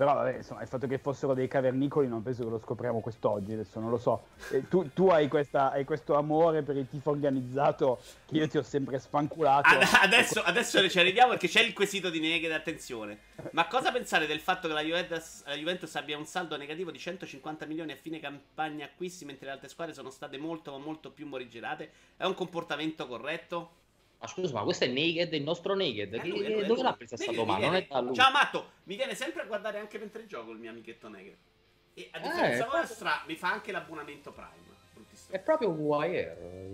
però 0.00 0.14
vabbè, 0.14 0.36
insomma, 0.38 0.62
il 0.62 0.66
fatto 0.66 0.86
che 0.86 0.96
fossero 0.96 1.34
dei 1.34 1.46
cavernicoli 1.46 2.08
non 2.08 2.22
penso 2.22 2.42
che 2.42 2.48
lo 2.48 2.58
scopriamo 2.58 3.00
quest'oggi, 3.00 3.52
adesso 3.52 3.80
non 3.80 3.90
lo 3.90 3.98
so. 3.98 4.28
Eh, 4.50 4.66
tu, 4.66 4.90
tu 4.94 5.08
hai, 5.08 5.28
questa, 5.28 5.72
hai, 5.72 5.84
questo 5.84 6.14
amore 6.14 6.62
per 6.62 6.78
il 6.78 6.88
tifo 6.88 7.10
organizzato 7.10 8.00
che 8.24 8.38
io 8.38 8.48
ti 8.48 8.56
ho 8.56 8.62
sempre 8.62 8.98
spanculato. 8.98 9.68
Ad, 9.68 9.82
adesso, 10.00 10.40
adesso 10.40 10.88
ci 10.88 10.98
arriviamo 10.98 11.32
perché 11.32 11.48
c'è 11.48 11.60
il 11.60 11.74
quesito 11.74 12.08
di 12.08 12.18
Neged, 12.18 12.50
attenzione. 12.50 13.18
Ma 13.50 13.66
cosa 13.66 13.92
pensare 13.92 14.26
del 14.26 14.40
fatto 14.40 14.68
che 14.68 14.72
la 14.72 14.82
Juventus, 14.82 15.44
la 15.44 15.54
Juventus, 15.54 15.94
abbia 15.96 16.16
un 16.16 16.24
saldo 16.24 16.56
negativo 16.56 16.90
di 16.90 16.98
150 16.98 17.66
milioni 17.66 17.92
a 17.92 17.96
fine 17.96 18.20
campagna 18.20 18.86
acquisti 18.86 19.26
mentre 19.26 19.48
le 19.48 19.52
altre 19.52 19.68
squadre 19.68 19.92
sono 19.92 20.08
state 20.08 20.38
molto 20.38 20.70
ma 20.70 20.78
molto 20.78 21.10
più 21.10 21.26
morigerate? 21.26 21.90
È 22.16 22.24
un 22.24 22.32
comportamento 22.32 23.06
corretto? 23.06 23.79
Ma 24.20 24.26
scusa, 24.26 24.52
ma 24.52 24.62
questo 24.62 24.84
è 24.84 24.88
Naked, 24.88 25.32
il 25.32 25.42
nostro 25.42 25.74
Naked. 25.74 26.20
Che, 26.20 26.28
lui, 26.28 26.42
che, 26.44 26.66
dove 26.66 26.82
l'ha 26.82 26.92
presa 26.92 27.16
sta 27.16 27.32
domanda? 27.32 27.66
Non 27.66 27.74
è 27.76 27.86
da 27.88 28.00
lui. 28.00 28.14
Ciao 28.14 28.30
Matto, 28.30 28.72
mi 28.84 28.96
viene 28.96 29.14
sempre 29.14 29.42
a 29.42 29.44
guardare 29.46 29.78
anche 29.78 29.98
mentre 29.98 30.26
gioco 30.26 30.50
il 30.50 30.58
mio 30.58 30.70
amichetto 30.70 31.08
Naked. 31.08 31.36
E 31.94 32.08
a 32.12 32.18
eh, 32.18 32.20
differenza 32.20 32.66
eh, 32.66 32.68
vostra 32.68 33.10
proprio... 33.10 33.32
mi 33.32 33.36
fa 33.36 33.50
anche 33.50 33.72
l'abbonamento 33.72 34.32
Prime. 34.32 34.68
È 35.30 35.38
proprio 35.38 35.70
Wire. 35.70 36.68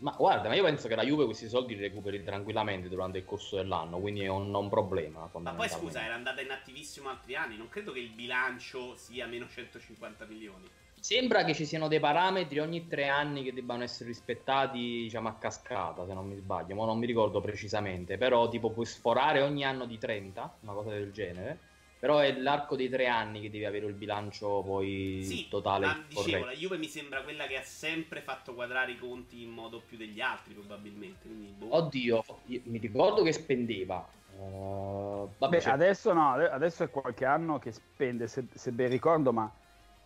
Ma 0.00 0.12
guarda, 0.12 0.48
ma 0.48 0.54
io 0.54 0.64
penso 0.64 0.88
che 0.88 0.94
la 0.94 1.04
Juve 1.04 1.24
questi 1.24 1.48
soldi 1.48 1.74
li 1.74 1.82
recuperi 1.82 2.22
tranquillamente 2.22 2.88
durante 2.88 3.18
il 3.18 3.24
corso 3.24 3.56
dell'anno, 3.56 3.98
quindi 3.98 4.22
è 4.22 4.28
un, 4.28 4.52
un 4.52 4.68
problema. 4.68 5.30
Ma 5.32 5.54
poi 5.54 5.68
scusa, 5.68 6.04
era 6.04 6.14
andata 6.14 6.40
in 6.40 6.50
attivissimo 6.50 7.08
altri 7.08 7.36
anni, 7.36 7.56
non 7.56 7.68
credo 7.68 7.92
che 7.92 8.00
il 8.00 8.10
bilancio 8.10 8.96
sia 8.96 9.26
meno 9.26 9.48
150 9.48 10.24
milioni. 10.26 10.68
Sembra 11.00 11.44
che 11.44 11.54
ci 11.54 11.64
siano 11.64 11.88
dei 11.88 12.00
parametri 12.00 12.58
ogni 12.58 12.86
tre 12.86 13.08
anni 13.08 13.42
che 13.42 13.52
debbano 13.52 13.82
essere 13.82 14.08
rispettati, 14.08 14.78
diciamo, 14.78 15.28
a 15.28 15.34
cascata, 15.34 16.06
se 16.06 16.14
non 16.14 16.26
mi 16.26 16.36
sbaglio, 16.36 16.74
ma 16.74 16.84
non 16.84 16.98
mi 16.98 17.06
ricordo 17.06 17.40
precisamente, 17.40 18.18
però 18.18 18.48
tipo 18.48 18.70
puoi 18.70 18.86
sforare 18.86 19.42
ogni 19.42 19.64
anno 19.64 19.86
di 19.86 19.98
30, 19.98 20.58
una 20.60 20.72
cosa 20.72 20.90
del 20.90 21.10
genere, 21.10 21.58
però 21.98 22.18
è 22.18 22.32
l'arco 22.36 22.76
dei 22.76 22.88
tre 22.88 23.06
anni 23.06 23.40
che 23.40 23.50
devi 23.50 23.64
avere 23.64 23.86
il 23.86 23.94
bilancio 23.94 24.62
poi 24.62 25.20
sì, 25.22 25.48
totale. 25.48 25.86
Ma 25.86 26.04
dicevo, 26.06 26.44
la 26.44 26.52
Juve 26.52 26.76
mi 26.78 26.86
sembra 26.86 27.22
quella 27.22 27.46
che 27.46 27.56
ha 27.56 27.62
sempre 27.62 28.20
fatto 28.20 28.54
quadrare 28.54 28.92
i 28.92 28.98
conti 28.98 29.42
in 29.42 29.50
modo 29.50 29.82
più 29.86 29.96
degli 29.96 30.20
altri, 30.20 30.54
probabilmente. 30.54 31.26
Quindi, 31.26 31.52
boh. 31.56 31.74
Oddio, 31.74 32.24
mi 32.44 32.78
ricordo 32.78 33.22
che 33.22 33.32
spendeva 33.32 34.18
Uh, 34.40 35.28
vabbè, 35.36 35.58
Beh, 35.58 35.70
adesso 35.70 36.12
no, 36.12 36.32
adesso 36.32 36.84
è 36.84 36.90
qualche 36.90 37.26
anno 37.26 37.58
che 37.58 37.72
spende, 37.72 38.26
se, 38.26 38.46
se 38.54 38.72
ben 38.72 38.88
ricordo, 38.88 39.32
ma 39.32 39.52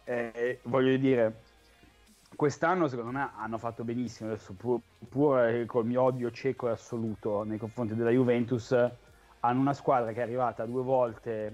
eh, 0.04 0.60
voglio 0.64 0.96
dire, 0.96 1.40
quest'anno 2.36 2.88
secondo 2.88 3.10
me 3.10 3.30
hanno 3.36 3.58
fatto 3.58 3.84
benissimo, 3.84 4.30
adesso 4.30 4.52
pur, 4.52 4.80
pur 5.08 5.64
col 5.66 5.86
mio 5.86 6.02
odio 6.02 6.30
cieco 6.30 6.68
e 6.68 6.72
assoluto 6.72 7.42
nei 7.42 7.58
confronti 7.58 7.94
della 7.94 8.10
Juventus, 8.10 8.72
hanno 9.40 9.60
una 9.60 9.74
squadra 9.74 10.12
che 10.12 10.20
è 10.20 10.22
arrivata 10.22 10.64
due 10.66 10.82
volte, 10.82 11.52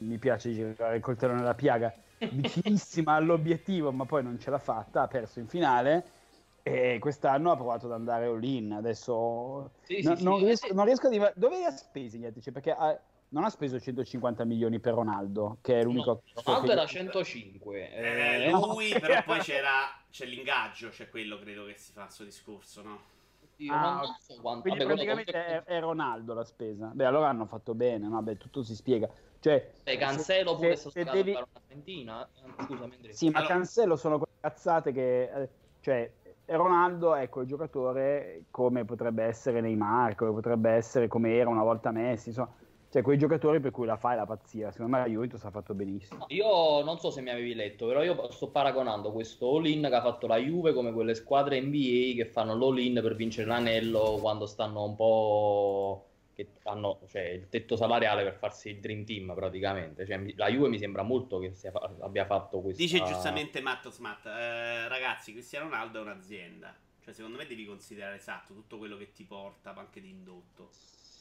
mi 0.00 0.18
piace 0.18 0.52
girare 0.52 0.96
il 0.96 1.02
coltello 1.02 1.34
nella 1.34 1.54
piaga, 1.54 1.92
vicinissima 2.18 3.14
all'obiettivo, 3.14 3.92
ma 3.92 4.04
poi 4.04 4.22
non 4.22 4.38
ce 4.38 4.50
l'ha 4.50 4.58
fatta, 4.58 5.02
ha 5.02 5.08
perso 5.08 5.40
in 5.40 5.48
finale 5.48 6.20
e 6.62 6.98
quest'anno 7.00 7.50
ha 7.50 7.56
provato 7.56 7.86
ad 7.86 7.92
andare 7.92 8.26
all-in. 8.26 8.72
Adesso 8.72 9.70
sì, 9.82 10.02
no, 10.02 10.16
sì, 10.16 10.24
non, 10.24 10.38
sì. 10.38 10.44
Riesco, 10.44 10.74
non, 10.74 10.84
riesco, 10.84 11.06
a 11.06 11.10
dire 11.10 11.32
dove 11.36 11.58
li 11.58 11.64
ha 11.64 11.70
spesi 11.70 12.18
gli 12.18 12.24
altri, 12.24 12.52
perché 12.52 12.72
ha, 12.72 12.98
non 13.32 13.44
ha 13.44 13.50
speso 13.50 13.80
150 13.80 14.44
milioni 14.44 14.78
per 14.78 14.94
Ronaldo, 14.94 15.58
che 15.60 15.80
è 15.80 15.82
l'unico. 15.82 16.22
No, 16.34 16.42
Ronaldo 16.44 16.66
che... 16.66 16.72
era 16.72 16.86
105. 16.86 17.92
Eh, 17.92 18.44
eh, 18.46 18.50
lui, 18.52 18.90
però 18.98 19.22
poi 19.24 19.40
c'era, 19.40 20.02
c'è 20.10 20.26
l'ingaggio, 20.26 20.88
c'è 20.90 21.08
quello 21.08 21.38
credo 21.38 21.64
che 21.64 21.74
si 21.76 21.92
fa 21.92 22.04
il 22.04 22.10
suo 22.10 22.24
discorso, 22.24 22.82
no? 22.82 23.00
Io 23.56 23.72
ah, 23.72 23.94
non 23.96 24.16
so 24.18 24.40
quanto. 24.40 24.62
Quindi 24.62 24.80
Vabbè, 24.80 24.92
praticamente 24.92 25.32
è, 25.32 25.62
è, 25.64 25.80
Ronaldo 25.80 26.34
la 26.34 26.44
spesa. 26.44 26.90
Beh, 26.92 27.04
allora 27.04 27.28
hanno 27.28 27.46
fatto 27.46 27.74
bene, 27.74 28.08
no? 28.08 28.20
Beh, 28.22 28.36
tutto 28.36 28.62
si 28.62 28.74
spiega. 28.74 29.08
Cioè, 29.40 29.72
Beh, 29.82 29.96
Cancelo 29.96 30.56
pure 30.56 30.76
se, 30.76 30.90
se 30.90 31.04
devi... 31.04 31.34
Argentina. 31.34 32.28
Scusami, 32.64 32.94
Andrea. 32.94 33.12
Sì, 33.12 33.30
ma 33.30 33.38
allora... 33.38 33.54
Cancelo 33.54 33.96
sono 33.96 34.18
quelle 34.18 34.36
cazzate 34.40 34.92
che... 34.92 35.30
Eh, 35.32 35.48
cioè, 35.80 36.10
Ronaldo 36.46 37.14
è 37.14 37.28
quel 37.28 37.46
giocatore 37.46 38.44
come 38.50 38.84
potrebbe 38.84 39.24
essere 39.24 39.60
Neymar, 39.60 40.14
come 40.16 40.32
potrebbe 40.32 40.70
essere 40.70 41.08
come 41.08 41.34
era 41.36 41.48
una 41.48 41.62
volta 41.62 41.90
Messi, 41.92 42.28
insomma, 42.28 42.52
cioè 42.92 43.00
quei 43.00 43.16
giocatori 43.16 43.58
per 43.58 43.70
cui 43.70 43.86
la 43.86 43.96
fai 43.96 44.16
la 44.16 44.26
pazzia. 44.26 44.70
Secondo 44.70 44.92
me 44.92 44.98
la 44.98 45.08
Juventus 45.08 45.42
ha 45.44 45.50
fatto 45.50 45.72
benissimo. 45.72 46.26
Io 46.28 46.82
non 46.82 46.98
so 46.98 47.10
se 47.10 47.22
mi 47.22 47.30
avevi 47.30 47.54
letto, 47.54 47.86
però 47.86 48.02
io 48.02 48.30
sto 48.30 48.50
paragonando 48.50 49.12
questo 49.12 49.56
all-in 49.56 49.80
che 49.88 49.94
ha 49.94 50.02
fatto 50.02 50.26
la 50.26 50.36
Juve 50.36 50.74
come 50.74 50.92
quelle 50.92 51.14
squadre 51.14 51.58
NBA 51.58 52.16
che 52.16 52.26
fanno 52.30 52.54
l'all-in 52.54 53.00
per 53.00 53.14
vincere 53.14 53.46
l'anello 53.46 54.18
quando 54.20 54.44
stanno 54.44 54.84
un 54.84 54.94
po' 54.94 56.06
che 56.34 56.48
hanno 56.64 57.00
cioè, 57.08 57.22
il 57.22 57.48
tetto 57.48 57.76
salariale 57.76 58.24
per 58.24 58.34
farsi 58.34 58.68
il 58.68 58.80
dream 58.80 59.04
team 59.04 59.32
praticamente. 59.34 60.04
Cioè, 60.04 60.34
la 60.36 60.50
Juve 60.50 60.68
mi 60.68 60.78
sembra 60.78 61.02
molto 61.02 61.38
che 61.38 61.54
sia, 61.54 61.72
abbia 62.00 62.26
fatto 62.26 62.60
questo. 62.60 62.82
Dice 62.82 63.02
giustamente 63.04 63.62
Matto 63.62 63.90
Smart, 63.90 64.26
eh, 64.26 64.86
ragazzi, 64.88 65.32
Cristiano 65.32 65.70
Ronaldo 65.70 66.00
è 66.00 66.02
un'azienda. 66.02 66.76
Cioè, 67.02 67.14
secondo 67.14 67.38
me 67.38 67.46
devi 67.46 67.64
considerare 67.64 68.16
esatto 68.16 68.52
tutto 68.52 68.76
quello 68.76 68.98
che 68.98 69.12
ti 69.12 69.24
porta, 69.24 69.72
ma 69.72 69.80
anche 69.80 70.02
di 70.02 70.10
indotto. 70.10 70.68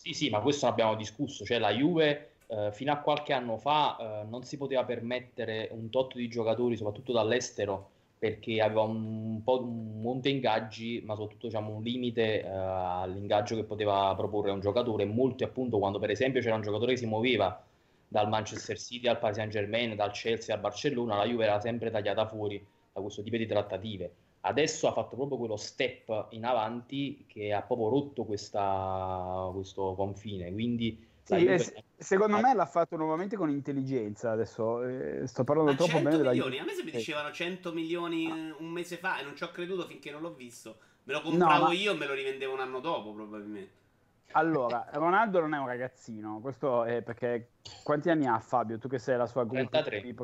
Sì, 0.03 0.13
sì, 0.13 0.29
ma 0.29 0.41
questo 0.41 0.65
ne 0.65 0.71
abbiamo 0.71 0.95
discusso. 0.95 1.45
Cioè, 1.45 1.59
la 1.59 1.69
Juve 1.71 2.37
eh, 2.47 2.71
fino 2.71 2.91
a 2.91 2.97
qualche 2.97 3.33
anno 3.33 3.57
fa 3.57 4.21
eh, 4.21 4.23
non 4.27 4.43
si 4.43 4.57
poteva 4.57 4.83
permettere 4.83 5.69
un 5.71 5.89
tot 5.91 6.15
di 6.15 6.27
giocatori, 6.27 6.75
soprattutto 6.75 7.11
dall'estero, 7.11 7.89
perché 8.17 8.61
aveva 8.61 8.81
un 8.81 9.41
po' 9.43 9.61
un 9.61 10.01
monte 10.01 10.29
ingaggi, 10.29 11.01
ma 11.05 11.13
soprattutto 11.15 11.45
diciamo, 11.47 11.75
un 11.75 11.83
limite 11.83 12.41
uh, 12.43 12.49
all'ingaggio 12.49 13.55
che 13.55 13.63
poteva 13.63 14.13
proporre 14.15 14.49
un 14.51 14.59
giocatore. 14.59 15.05
Molti, 15.05 15.43
appunto, 15.43 15.77
quando 15.77 15.99
per 15.99 16.09
esempio 16.09 16.41
c'era 16.41 16.55
un 16.55 16.61
giocatore 16.61 16.93
che 16.93 16.97
si 16.99 17.05
muoveva 17.05 17.63
dal 18.07 18.27
Manchester 18.27 18.79
City 18.79 19.07
al 19.07 19.19
Paris 19.19 19.37
Saint 19.37 19.51
Germain, 19.51 19.95
dal 19.95 20.11
Chelsea 20.11 20.53
al 20.55 20.61
Barcellona, 20.61 21.15
la 21.15 21.25
Juve 21.25 21.43
era 21.45 21.59
sempre 21.59 21.91
tagliata 21.91 22.25
fuori 22.27 22.63
da 22.91 23.01
questo 23.01 23.21
tipo 23.21 23.37
di 23.37 23.45
trattative. 23.45 24.11
Adesso 24.41 24.87
ha 24.87 24.93
fatto 24.93 25.15
proprio 25.15 25.37
quello 25.37 25.55
step 25.55 26.27
in 26.31 26.45
avanti 26.45 27.25
che 27.27 27.53
ha 27.53 27.61
proprio 27.61 27.89
rotto 27.89 28.23
questa, 28.23 29.49
questo 29.53 29.93
confine. 29.95 30.51
Quindi 30.51 31.07
sì, 31.23 31.35
Juve... 31.35 31.83
secondo 31.97 32.39
me 32.39 32.53
l'ha 32.53 32.65
fatto 32.65 32.95
nuovamente 32.95 33.37
con 33.37 33.49
intelligenza. 33.49 34.31
Adesso 34.31 34.83
eh, 34.83 35.27
sto 35.27 35.43
parlando 35.43 35.75
troppo 35.75 35.99
bene 35.99 36.17
della 36.17 36.31
milioni? 36.31 36.57
A 36.57 36.63
me 36.63 36.73
se 36.73 36.83
mi 36.83 36.91
dicevano 36.91 37.31
100 37.31 37.71
milioni 37.71 38.25
un 38.57 38.67
mese 38.67 38.97
fa 38.97 39.19
e 39.19 39.23
non 39.23 39.35
ci 39.35 39.43
ho 39.43 39.51
creduto 39.51 39.85
finché 39.85 40.09
non 40.09 40.21
l'ho 40.21 40.33
visto. 40.33 40.77
Me 41.03 41.13
lo 41.13 41.21
compravo 41.21 41.63
no, 41.63 41.67
ma... 41.67 41.73
io 41.73 41.93
e 41.93 41.95
me 41.95 42.07
lo 42.07 42.13
rivendevo 42.13 42.53
un 42.53 42.59
anno 42.59 42.79
dopo, 42.79 43.13
probabilmente. 43.13 43.79
Allora, 44.33 44.87
Ronaldo 44.91 45.39
non 45.39 45.53
è 45.53 45.57
un 45.57 45.67
ragazzino, 45.67 46.39
questo 46.41 46.83
è 46.83 47.01
perché 47.01 47.51
quanti 47.83 48.09
anni 48.09 48.25
ha 48.25 48.39
Fabio? 48.39 48.77
Tu 48.77 48.87
che 48.87 48.99
sei 48.99 49.17
la 49.17 49.27
sua 49.27 49.43
gruppo 49.45 49.69
preferita? 49.69 50.23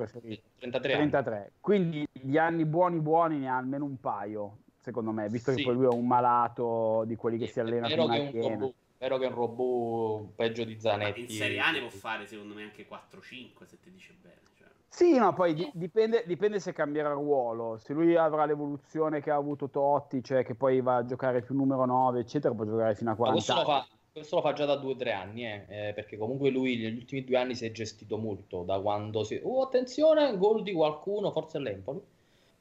33, 0.60 0.94
33. 0.94 1.52
Quindi 1.60 2.08
gli 2.12 2.38
anni 2.38 2.66
buoni 2.66 3.00
buoni 3.00 3.40
ne 3.40 3.50
ha 3.50 3.58
almeno 3.58 3.86
un 3.86 4.00
paio, 4.00 4.60
secondo 4.80 5.12
me, 5.12 5.28
visto 5.30 5.52
sì. 5.52 5.58
che 5.58 5.64
poi 5.64 5.74
lui 5.74 5.86
è 5.86 5.90
un 5.90 6.08
malato 6.08 7.04
di 7.06 7.16
quelli 7.16 7.38
che 7.38 7.48
sì, 7.48 7.54
si 7.54 7.60
allena 7.60 7.90
con 7.90 8.00
una 8.00 8.18
chiena. 8.18 8.70
Spero 8.98 9.20
che 9.20 9.28
un 9.28 9.36
robot 9.36 10.34
peggio 10.36 10.64
di 10.64 10.80
Zanetti. 10.80 11.22
In 11.22 11.30
Serie 11.30 11.60
A 11.60 11.70
ne 11.70 11.82
può 11.82 11.90
fare 11.90 12.26
secondo 12.26 12.56
me 12.56 12.64
anche 12.64 12.88
4-5 12.88 13.66
se 13.66 13.80
ti 13.80 13.92
dice 13.92 14.16
bene. 14.20 14.42
Cioè. 14.56 14.68
Sì, 14.88 15.20
no, 15.20 15.34
poi 15.34 15.54
di- 15.54 15.70
dipende, 15.76 16.24
dipende, 16.26 16.60
se 16.60 16.74
cambierà 16.74 17.12
ruolo. 17.12 17.78
Se 17.78 17.94
lui 17.94 18.16
avrà 18.16 18.46
l'evoluzione 18.46 19.22
che 19.22 19.30
ha 19.30 19.36
avuto 19.36 19.70
Totti, 19.70 20.24
cioè 20.24 20.44
che 20.44 20.56
poi 20.56 20.82
va 20.82 20.96
a 20.96 21.06
giocare 21.06 21.44
più 21.44 21.54
numero 21.54 21.86
9, 21.86 22.22
eccetera, 22.22 22.56
può 22.56 22.66
giocare 22.66 22.96
fino 22.96 23.12
a 23.12 23.16
40. 23.16 23.54
questo 23.54 23.54
lo, 23.54 23.78
fa, 23.78 23.88
questo 24.18 24.36
lo 24.36 24.42
fa 24.42 24.54
già 24.54 24.66
da 24.66 24.76
2-3 24.76 25.14
anni, 25.14 25.46
eh, 25.46 25.66
eh, 25.68 25.94
perché 25.94 26.18
comunque 26.18 26.50
lui 26.50 26.78
negli 26.78 26.98
ultimi 26.98 27.24
due 27.24 27.38
anni 27.38 27.56
si 27.56 27.66
è 27.66 27.72
gestito 27.72 28.18
molto. 28.18 28.64
Da 28.64 28.80
quando 28.80 29.24
si. 29.24 29.40
Oh, 29.42 29.64
attenzione, 29.64 30.38
gol 30.38 30.64
di 30.64 30.74
qualcuno, 30.74 31.32
forse 31.32 31.60
l'Empoli 31.60 32.02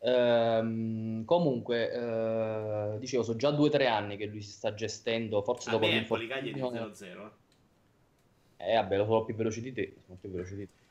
Ehm, 0.00 1.24
comunque, 1.24 1.90
eh, 1.90 2.98
dicevo, 2.98 3.22
sono 3.22 3.36
già 3.36 3.50
due 3.50 3.66
o 3.66 3.70
tre 3.70 3.86
anni 3.86 4.16
che 4.16 4.26
lui 4.26 4.40
si 4.40 4.52
sta 4.52 4.74
gestendo. 4.74 5.42
Forse 5.42 5.68
A 5.68 5.72
dopo 5.72 5.86
me 5.86 5.96
Empoli 5.96 6.26
cagli 6.26 6.52
di 6.52 6.60
0-0. 6.60 7.30
Eh, 8.58 8.74
vabbè, 8.74 8.96
lo 8.96 9.04
sono 9.04 9.24
più 9.24 9.34
veloce 9.34 9.60
di 9.60 9.72
te. 9.72 9.94
Sono 10.04 10.18
più 10.20 10.30
veloce 10.30 10.56
di 10.56 10.64
te. 10.66 10.85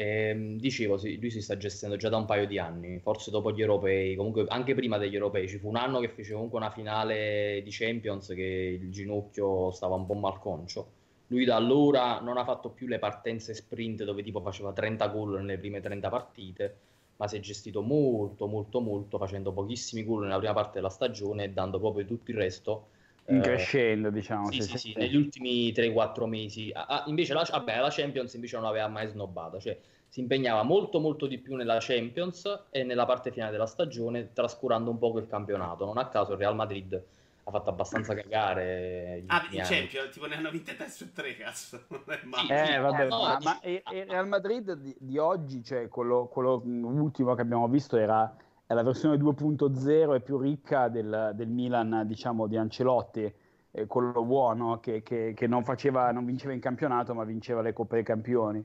Eh, 0.00 0.56
dicevo, 0.58 0.96
sì, 0.96 1.20
lui 1.20 1.30
si 1.30 1.42
sta 1.42 1.58
gestendo 1.58 1.96
già 1.96 2.08
da 2.08 2.16
un 2.16 2.24
paio 2.24 2.46
di 2.46 2.58
anni, 2.58 3.00
forse 3.00 3.30
dopo 3.30 3.52
gli 3.52 3.60
europei, 3.60 4.14
comunque 4.16 4.46
anche 4.48 4.74
prima 4.74 4.96
degli 4.96 5.14
europei. 5.14 5.46
Ci 5.46 5.58
fu 5.58 5.68
un 5.68 5.76
anno 5.76 6.00
che 6.00 6.08
fece 6.08 6.32
comunque 6.32 6.58
una 6.58 6.70
finale 6.70 7.60
di 7.62 7.70
Champions 7.70 8.28
che 8.28 8.78
il 8.80 8.90
ginocchio 8.90 9.70
stava 9.72 9.96
un 9.96 10.06
po' 10.06 10.14
malconcio. 10.14 10.98
Lui 11.26 11.44
da 11.44 11.56
allora 11.56 12.18
non 12.20 12.38
ha 12.38 12.44
fatto 12.44 12.70
più 12.70 12.86
le 12.86 12.98
partenze 12.98 13.52
sprint 13.54 14.04
dove 14.04 14.22
tipo 14.22 14.40
faceva 14.40 14.72
30 14.72 15.06
gol 15.08 15.40
nelle 15.40 15.58
prime 15.58 15.80
30 15.80 16.08
partite 16.08 16.76
ma 17.16 17.28
si 17.28 17.36
è 17.36 17.40
gestito 17.40 17.82
molto, 17.82 18.46
molto, 18.46 18.80
molto, 18.80 19.18
facendo 19.18 19.52
pochissimi 19.52 20.04
gol 20.04 20.22
nella 20.22 20.38
prima 20.38 20.54
parte 20.54 20.76
della 20.76 20.88
stagione 20.88 21.44
e 21.44 21.50
dando 21.50 21.78
proprio 21.78 22.06
tutto 22.06 22.30
il 22.30 22.38
resto. 22.38 22.88
In 23.26 23.36
eh, 23.36 23.40
crescendo, 23.40 24.10
diciamo. 24.10 24.50
Sì, 24.50 24.62
sì, 24.62 24.78
sì, 24.78 24.94
negli 24.96 25.16
ultimi 25.16 25.72
3-4 25.72 26.26
mesi. 26.26 26.70
Ah, 26.72 27.04
invece 27.06 27.34
la, 27.34 27.46
vabbè, 27.48 27.78
la 27.78 27.90
Champions 27.90 28.34
invece 28.34 28.56
non 28.56 28.66
aveva 28.66 28.88
mai 28.88 29.08
snobbato, 29.08 29.60
cioè 29.60 29.78
si 30.08 30.20
impegnava 30.20 30.64
molto, 30.64 30.98
molto 30.98 31.26
di 31.26 31.38
più 31.38 31.54
nella 31.54 31.78
Champions 31.80 32.66
e 32.70 32.82
nella 32.82 33.06
parte 33.06 33.30
finale 33.30 33.52
della 33.52 33.66
stagione, 33.66 34.32
trascurando 34.32 34.90
un 34.90 34.98
po' 34.98 35.16
il 35.18 35.28
campionato. 35.28 35.84
Non 35.84 35.98
a 35.98 36.08
caso 36.08 36.32
il 36.32 36.38
Real 36.38 36.56
Madrid 36.56 37.00
ha 37.44 37.50
fatto 37.50 37.70
abbastanza 37.70 38.14
cagare. 38.14 39.22
Ah, 39.26 39.46
i 39.50 39.58
Champions, 39.58 40.10
tipo 40.10 40.26
ne 40.26 40.36
hanno 40.36 40.50
vinte 40.50 40.74
3 40.74 40.88
su 40.88 41.12
3, 41.12 41.36
cazzo. 41.36 41.84
eh, 42.48 42.78
vabbè, 42.78 43.08
no, 43.08 43.22
ma, 43.22 43.38
ma 43.40 43.60
il 43.62 43.82
Real 43.84 44.26
Madrid 44.26 44.72
di, 44.74 44.94
di, 44.98 45.18
oggi, 45.18 45.62
cioè 45.62 45.88
quello, 45.88 46.26
quello, 46.26 46.62
ultimo 46.64 47.34
che 47.34 47.42
abbiamo 47.42 47.68
visto 47.68 47.96
era 47.96 48.34
è 48.70 48.74
la 48.74 48.84
versione 48.84 49.16
2.0 49.16 50.14
e 50.14 50.20
più 50.20 50.38
ricca 50.38 50.86
del, 50.86 51.32
del, 51.34 51.48
Milan, 51.48 52.04
diciamo, 52.06 52.46
di 52.46 52.56
Ancelotti, 52.56 53.34
eh, 53.72 53.86
quello 53.88 54.24
buono 54.24 54.78
che, 54.78 55.02
che, 55.02 55.32
che 55.34 55.48
non, 55.48 55.64
faceva, 55.64 56.12
non 56.12 56.24
vinceva 56.24 56.52
in 56.52 56.60
campionato, 56.60 57.12
ma 57.12 57.24
vinceva 57.24 57.62
le 57.62 57.72
Coppe 57.72 57.96
dei 57.96 58.04
Campioni 58.04 58.64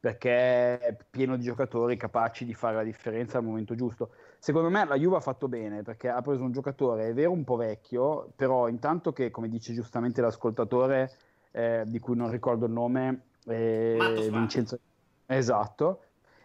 perché 0.00 0.78
è 0.80 0.96
pieno 1.08 1.36
di 1.36 1.44
giocatori 1.44 1.96
capaci 1.96 2.44
di 2.44 2.52
fare 2.52 2.74
la 2.74 2.82
differenza 2.82 3.38
al 3.38 3.44
momento 3.44 3.76
giusto. 3.76 4.10
Secondo 4.40 4.70
me 4.70 4.84
la 4.86 4.96
Juve 4.96 5.18
ha 5.18 5.20
fatto 5.20 5.46
bene 5.46 5.82
perché 5.82 6.08
ha 6.08 6.20
preso 6.20 6.42
un 6.42 6.50
giocatore, 6.50 7.06
è 7.06 7.14
vero, 7.14 7.30
un 7.30 7.44
po' 7.44 7.54
vecchio, 7.54 8.32
però 8.34 8.66
intanto 8.66 9.12
che, 9.12 9.30
come 9.30 9.48
dice 9.48 9.72
giustamente 9.72 10.20
l'ascoltatore, 10.20 11.12
eh, 11.52 11.84
di 11.86 12.00
cui 12.00 12.16
non 12.16 12.28
ricordo 12.28 12.66
il 12.66 12.72
nome, 12.72 13.26
eh, 13.46 14.28
Vincenzo... 14.32 14.80
Esatto. 15.26 16.00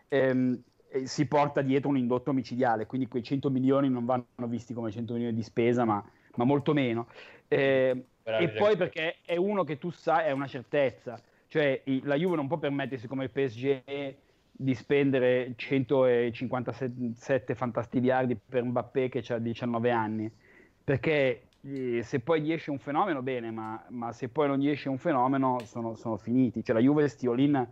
Ehm, 0.10 0.62
si 1.03 1.27
porta 1.27 1.62
dietro 1.62 1.89
un 1.89 1.98
indotto 1.98 2.34
micidiale, 2.34 2.86
quindi 2.86 3.08
quei 3.08 3.24
100 3.24 3.50
milioni 3.50 3.89
non 3.89 4.05
vanno 4.05 4.25
visti 4.48 4.74
come 4.74 4.91
100 4.91 5.13
milioni 5.13 5.36
di 5.36 5.43
spesa, 5.43 5.86
ma, 5.86 6.03
ma 6.36 6.43
molto 6.43 6.74
meno. 6.74 7.08
Eh, 7.48 8.05
e 8.24 8.50
poi 8.50 8.77
perché 8.77 9.17
è 9.25 9.36
uno 9.36 9.63
che 9.63 9.77
tu 9.77 9.89
sai, 9.89 10.27
è 10.27 10.31
una 10.31 10.48
certezza 10.48 11.22
cioè 11.50 11.81
la 12.03 12.15
Juve 12.15 12.36
non 12.36 12.48
può 12.48 12.58
permettersi 12.58 13.08
come 13.08 13.24
il 13.24 13.31
PSG 13.31 14.15
di 14.51 14.75
spendere 14.75 15.53
157 15.55 17.55
fantastiliardi 17.55 18.36
per 18.36 18.63
Mbappé 18.63 19.10
che 19.10 19.24
ha 19.34 19.39
19 19.39 19.89
anni, 19.89 20.31
perché 20.84 21.48
eh, 21.62 22.03
se 22.03 22.19
poi 22.19 22.41
gli 22.41 22.51
esce 22.51 22.69
un 22.69 22.77
fenomeno 22.77 23.24
bene, 23.24 23.50
ma, 23.50 23.84
ma 23.89 24.12
se 24.12 24.29
poi 24.29 24.48
non 24.48 24.60
gli 24.60 24.69
esce 24.69 24.89
un 24.89 25.00
fenomeno 25.00 25.60
sono, 25.63 25.96
sono 25.96 26.17
finiti. 26.17 26.63
Cioè 26.63 26.75
la 26.75 26.81
Juve 26.81 27.08
Stiolin 27.08 27.67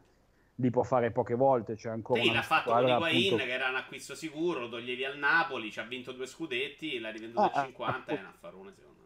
li 0.60 0.70
può 0.70 0.84
fare 0.84 1.12
poche 1.12 1.36
volte. 1.36 1.76
C'è 1.76 1.90
ancora 1.90 2.22
sì, 2.22 2.32
l'ha 2.32 2.42
fatto 2.42 2.72
con 2.72 2.88
Higuain 2.88 3.26
appunto... 3.26 3.44
che 3.44 3.52
era 3.52 3.70
un 3.70 3.76
acquisto 3.76 4.16
sicuro, 4.16 4.62
lo 4.62 4.70
toglievi 4.70 5.06
al 5.06 5.18
Napoli, 5.18 5.72
ci 5.72 5.80
ha 5.80 5.84
vinto 5.84 6.12
due 6.12 6.28
scudetti, 6.28 7.00
l'ha 7.00 7.10
rivenduto 7.10 7.42
ah, 7.42 7.52
a 7.54 7.64
50 7.64 7.94
appunto... 7.94 8.12
e 8.12 8.14
ne 8.16 8.28
ha 8.28 8.34
fatto 8.38 8.58
una 8.58 8.74
secondo 8.74 9.02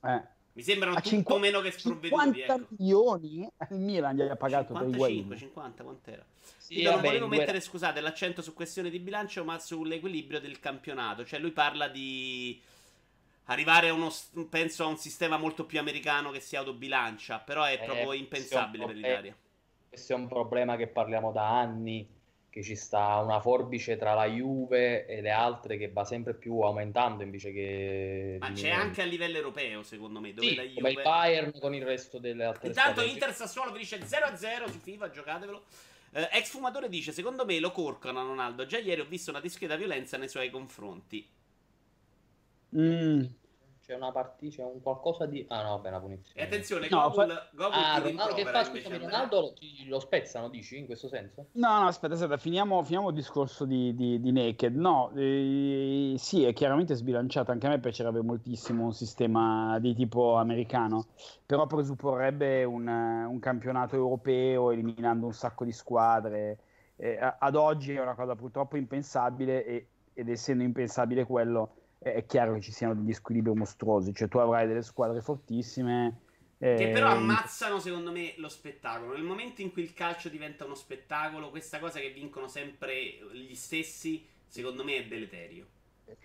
me. 0.00 0.14
Eh 0.14 0.22
Mi 0.52 0.62
sembrano 0.62 0.94
tutto 0.96 1.08
50, 1.08 1.40
meno 1.40 1.60
che 1.60 1.70
sprovveduti. 1.70 2.22
50 2.22 2.54
ecco. 2.54 2.66
milioni 2.76 3.50
il 3.70 3.78
Milan 3.78 4.16
gli 4.16 4.22
ha 4.22 4.36
pagato 4.36 4.74
55, 4.74 5.06
per 5.06 5.16
Higuain. 5.16 5.38
50, 5.38 5.82
quant'era? 5.82 6.24
Sì, 6.56 6.80
Io 6.80 6.90
vabbè, 6.90 7.02
non 7.02 7.06
volevo 7.10 7.28
mettere, 7.28 7.60
scusate, 7.60 8.00
l'accento 8.00 8.42
su 8.42 8.54
questione 8.54 8.90
di 8.90 8.98
bilancio, 8.98 9.44
ma 9.44 9.58
sull'equilibrio 9.58 10.40
del 10.40 10.58
campionato. 10.60 11.24
Cioè, 11.24 11.38
lui 11.38 11.52
parla 11.52 11.88
di 11.88 12.60
arrivare 13.44 13.88
a 13.88 13.92
uno, 13.92 14.10
penso 14.48 14.84
a 14.84 14.86
un 14.86 14.96
sistema 14.96 15.36
molto 15.36 15.66
più 15.66 15.78
americano 15.78 16.30
che 16.30 16.40
si 16.40 16.56
autobilancia, 16.56 17.38
però 17.40 17.64
è 17.64 17.74
eh, 17.74 17.84
proprio 17.84 18.12
impensabile 18.12 18.86
per 18.86 18.94
l'Italia. 18.94 19.36
Questo 19.94 20.12
è 20.12 20.16
un 20.16 20.26
problema 20.26 20.74
che 20.74 20.88
parliamo 20.88 21.30
da 21.30 21.56
anni, 21.56 22.04
che 22.50 22.64
ci 22.64 22.74
sta 22.74 23.20
una 23.20 23.40
forbice 23.40 23.96
tra 23.96 24.12
la 24.12 24.26
Juve 24.26 25.06
e 25.06 25.20
le 25.20 25.30
altre 25.30 25.76
che 25.76 25.88
va 25.92 26.04
sempre 26.04 26.34
più 26.34 26.58
aumentando 26.62 27.22
invece 27.22 27.52
che... 27.52 28.38
Ma 28.40 28.50
c'è 28.50 28.70
anche 28.70 29.02
a 29.02 29.04
livello 29.04 29.36
europeo, 29.36 29.84
secondo 29.84 30.18
me, 30.18 30.34
dove 30.34 30.48
sì, 30.48 30.54
la 30.56 30.62
Juve... 30.62 30.74
come 30.74 30.90
il 30.90 31.00
Bayern 31.00 31.60
con 31.60 31.74
il 31.76 31.84
resto 31.84 32.18
delle 32.18 32.42
altre 32.42 32.66
Intanto 32.66 33.02
Inter 33.02 33.32
Sassuolo 33.32 33.70
vi 33.70 33.78
dice 33.78 34.00
0-0 34.00 34.68
su 34.68 34.80
FIFA, 34.80 35.10
giocatevelo. 35.10 35.64
Eh, 36.10 36.28
ex 36.32 36.48
fumatore 36.50 36.88
dice, 36.88 37.12
secondo 37.12 37.44
me 37.44 37.60
lo 37.60 37.70
corcono 37.70 38.26
Ronaldo, 38.26 38.66
già 38.66 38.78
ieri 38.78 39.00
ho 39.00 39.06
visto 39.06 39.30
una 39.30 39.40
discreta 39.40 39.76
violenza 39.76 40.16
nei 40.16 40.28
suoi 40.28 40.50
confronti. 40.50 41.24
Mm. 42.76 43.24
C'è 43.84 43.94
una 43.94 44.12
partita, 44.12 44.56
c'è 44.56 44.64
un 44.64 44.80
qualcosa 44.80 45.26
di... 45.26 45.44
Ah 45.50 45.62
no, 45.62 45.68
vabbè, 45.76 45.88
una 45.88 46.00
punizione. 46.00 46.40
E 46.40 46.44
attenzione, 46.44 46.88
no, 46.88 47.10
Gogol, 47.10 47.30
fa... 47.30 47.48
Gogol 47.52 47.72
ah, 47.74 47.98
Ronaldo, 47.98 48.34
che 48.34 48.44
fa, 48.46 48.64
scusami, 48.64 48.96
Ronaldo 48.96 49.40
lo, 49.40 49.54
lo, 49.88 50.00
spezzano, 50.00 50.48
dici, 50.48 50.78
in 50.78 50.86
questo 50.86 51.06
senso? 51.08 51.48
No, 51.52 51.80
no, 51.80 51.86
aspetta, 51.88 52.14
aspetta, 52.14 52.38
finiamo, 52.38 52.82
finiamo 52.82 53.10
il 53.10 53.14
discorso 53.14 53.66
di, 53.66 53.94
di, 53.94 54.22
di 54.22 54.32
Naked. 54.32 54.74
No, 54.74 55.12
eh, 55.14 56.14
sì, 56.16 56.44
è 56.44 56.54
chiaramente 56.54 56.94
sbilanciato, 56.94 57.50
anche 57.50 57.66
a 57.66 57.68
me 57.68 57.78
piacerebbe 57.78 58.22
moltissimo 58.22 58.84
un 58.84 58.94
sistema 58.94 59.78
di 59.80 59.94
tipo 59.94 60.36
americano, 60.36 61.08
però 61.44 61.66
presupporrebbe 61.66 62.64
un, 62.64 62.86
un 62.86 63.38
campionato 63.38 63.96
europeo 63.96 64.70
eliminando 64.70 65.26
un 65.26 65.34
sacco 65.34 65.62
di 65.62 65.72
squadre. 65.72 66.58
Eh, 66.96 67.18
ad 67.38 67.54
oggi 67.54 67.92
è 67.92 68.00
una 68.00 68.14
cosa 68.14 68.34
purtroppo 68.34 68.78
impensabile 68.78 69.62
e, 69.66 69.86
ed 70.14 70.30
essendo 70.30 70.62
impensabile 70.62 71.26
quello 71.26 71.83
è 72.12 72.26
chiaro 72.26 72.54
che 72.54 72.60
ci 72.60 72.70
siano 72.70 72.94
degli 72.94 73.12
squilibri 73.12 73.54
mostruosi, 73.54 74.12
cioè 74.12 74.28
tu 74.28 74.38
avrai 74.38 74.66
delle 74.66 74.82
squadre 74.82 75.22
fortissime. 75.22 76.20
Eh... 76.58 76.74
Che 76.76 76.88
però 76.90 77.08
ammazzano 77.08 77.78
secondo 77.78 78.12
me 78.12 78.34
lo 78.36 78.48
spettacolo. 78.48 79.14
Nel 79.14 79.22
momento 79.22 79.62
in 79.62 79.72
cui 79.72 79.82
il 79.82 79.94
calcio 79.94 80.28
diventa 80.28 80.64
uno 80.64 80.74
spettacolo, 80.74 81.48
questa 81.48 81.78
cosa 81.78 82.00
che 82.00 82.10
vincono 82.10 82.46
sempre 82.46 82.94
gli 83.32 83.54
stessi, 83.54 84.26
secondo 84.46 84.84
me 84.84 84.96
è 84.96 85.06
deleterio. 85.06 85.66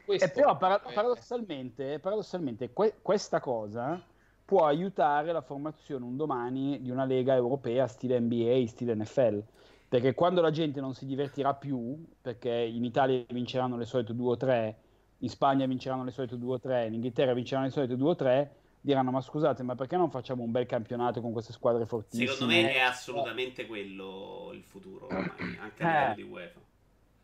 Questo... 0.03 0.25
E 0.25 0.29
però 0.29 0.57
para- 0.57 0.79
paradossalmente, 0.79 1.99
paradossalmente 1.99 2.73
que- 2.73 2.95
questa 3.01 3.39
cosa 3.39 4.03
può 4.43 4.65
aiutare 4.65 5.31
la 5.31 5.41
formazione 5.41 6.03
un 6.03 6.17
domani 6.17 6.81
di 6.81 6.89
una 6.89 7.05
lega 7.05 7.35
europea 7.35 7.87
stile 7.87 8.19
NBA, 8.19 8.65
stile 8.67 8.95
NFL. 8.95 9.43
Perché 9.87 10.13
quando 10.13 10.41
la 10.41 10.51
gente 10.51 10.81
non 10.81 10.93
si 10.93 11.05
divertirà 11.05 11.53
più, 11.53 12.05
perché 12.21 12.51
in 12.51 12.83
Italia 12.83 13.23
vinceranno 13.29 13.77
le 13.77 13.85
solite 13.85 14.13
due 14.13 14.31
o 14.31 14.37
tre 14.37 14.77
in 15.19 15.29
Spagna 15.29 15.65
vinceranno 15.65 16.03
le 16.03 16.11
solite 16.11 16.37
2 16.37 16.53
o 16.53 16.59
3, 16.59 16.87
in 16.87 16.93
Inghilterra 16.93 17.33
vinceranno 17.33 17.65
le 17.65 17.71
solite 17.71 17.95
2 17.95 18.09
o 18.09 18.15
3, 18.15 18.55
diranno 18.81 19.11
ma 19.11 19.21
scusate 19.21 19.63
ma 19.63 19.75
perché 19.75 19.97
non 19.97 20.09
facciamo 20.09 20.43
un 20.43 20.51
bel 20.51 20.65
campionato 20.65 21.21
con 21.21 21.31
queste 21.31 21.51
squadre 21.51 21.85
fortissime? 21.85 22.29
Secondo 22.29 22.53
me 22.53 22.73
è 22.73 22.79
assolutamente 22.79 23.65
quello 23.65 24.51
il 24.53 24.63
futuro, 24.63 25.07
ormai, 25.07 25.57
anche 25.59 25.83
a 25.83 25.87
livello 25.87 26.11
eh. 26.11 26.15
di 26.15 26.21
UEFA. 26.23 26.59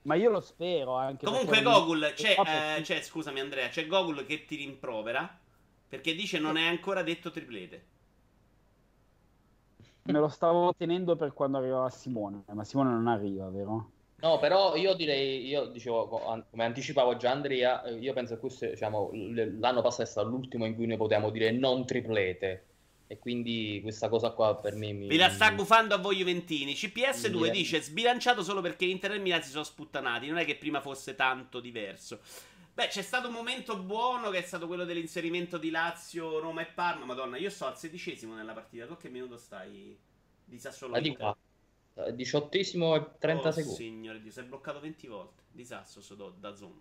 Ma 0.04 0.16
io 0.16 0.30
lo 0.30 0.40
spero 0.40 0.96
anche. 0.96 1.26
Comunque 1.26 1.64
Gogol, 1.64 2.12
c'è, 2.14 2.36
eh, 2.78 2.82
c'è, 2.82 3.02
scusami 3.02 3.40
Andrea, 3.40 3.70
c'è 3.70 3.88
Gogol 3.88 4.26
che 4.26 4.46
ti 4.46 4.56
rimprovera 4.56 5.40
perché 5.88 6.14
dice 6.14 6.40
non 6.40 6.58
è 6.58 6.68
ancora 6.68 7.02
detto 7.04 7.32
triplete. 7.32 7.86
Me 10.04 10.20
lo 10.20 10.28
stavo 10.28 10.76
tenendo 10.76 11.16
per 11.16 11.34
quando 11.34 11.58
arriverà 11.58 11.90
Simone, 11.90 12.44
ma 12.52 12.64
Simone 12.64 12.92
non 12.92 13.08
arriva, 13.08 13.50
vero? 13.50 13.92
No, 14.18 14.40
però 14.40 14.76
io 14.76 14.94
direi, 14.94 15.46
io 15.46 15.66
dicevo, 15.66 16.08
come 16.08 16.64
anticipavo 16.64 17.18
già 17.18 17.32
Andrea, 17.32 17.84
eh, 17.84 17.96
io 17.96 18.14
penso 18.14 18.36
che 18.36 18.40
questo, 18.40 18.66
diciamo, 18.66 19.12
l'anno 19.14 19.82
passato 19.82 20.04
è 20.04 20.06
stato 20.06 20.28
l'ultimo 20.28 20.66
in 20.66 20.76
cui 20.76 20.88
noi 20.88 20.98
potevamo 20.98 21.30
dire 21.30 21.52
non 21.52 21.86
triplete. 21.86 22.66
E 23.08 23.20
quindi 23.20 23.80
questa 23.84 24.10
cosa 24.10 24.32
qua 24.32 24.56
per 24.56 24.74
me 24.74 24.92
mi... 24.92 25.08
Vi 25.08 25.18
la 25.18 25.30
sta 25.30 25.52
gufando 25.52 25.94
a 25.94 26.00
voi 26.00 26.18
Juventini. 26.18 26.74
CPS2 26.74 27.40
mi... 27.40 27.50
dice 27.52 27.82
sbilanciato 27.82 28.42
solo 28.42 28.62
perché 28.62 28.86
Inter 28.86 29.12
e 29.12 29.20
Milan 29.20 29.44
si 29.44 29.52
sono 29.52 29.64
sputtanati. 29.64 30.28
Non 30.28 30.40
è 30.40 30.46
che 30.46 30.56
prima 30.56 30.82
fosse 30.82 31.14
tanto 31.14 31.60
diverso. 31.60 32.20
Beh, 32.74 32.88
c'è 32.88 33.04
stato 33.04 33.28
un 33.28 33.34
momento 33.34 33.78
buono 33.78 34.32
che 34.32 34.40
è 34.40 34.42
stato 34.42 34.66
quello 34.66 34.86
dell'inserimento 34.86 35.60
di 35.60 35.70
Lazio, 35.70 36.40
Roma 36.40 36.62
e 36.62 36.66
Parma. 36.66 37.06
Madonna, 37.06 37.38
io 37.38 37.52
sto 37.52 37.68
al 37.68 37.78
sedicesimo 37.78 38.34
nella 38.34 38.54
partita. 38.54 38.88
Tu 38.88 38.98
che 38.98 39.10
minuto 39.10 39.38
stai 39.38 39.96
di 40.44 40.58
Sassuolo? 40.58 41.00
Di 41.00 41.16
qua. 41.16 41.38
Diciottesimo 42.12 42.96
e 42.96 43.06
30 43.20 43.48
oh, 43.48 43.52
secondi. 43.52 43.78
Signore 43.78 44.22
Dio, 44.22 44.32
si 44.32 44.40
è 44.40 44.44
bloccato 44.44 44.82
20 44.82 45.08
volte. 45.08 45.44
Disastro 45.52 46.02
so 46.02 46.36
da 46.38 46.54
zoom. 46.54 46.78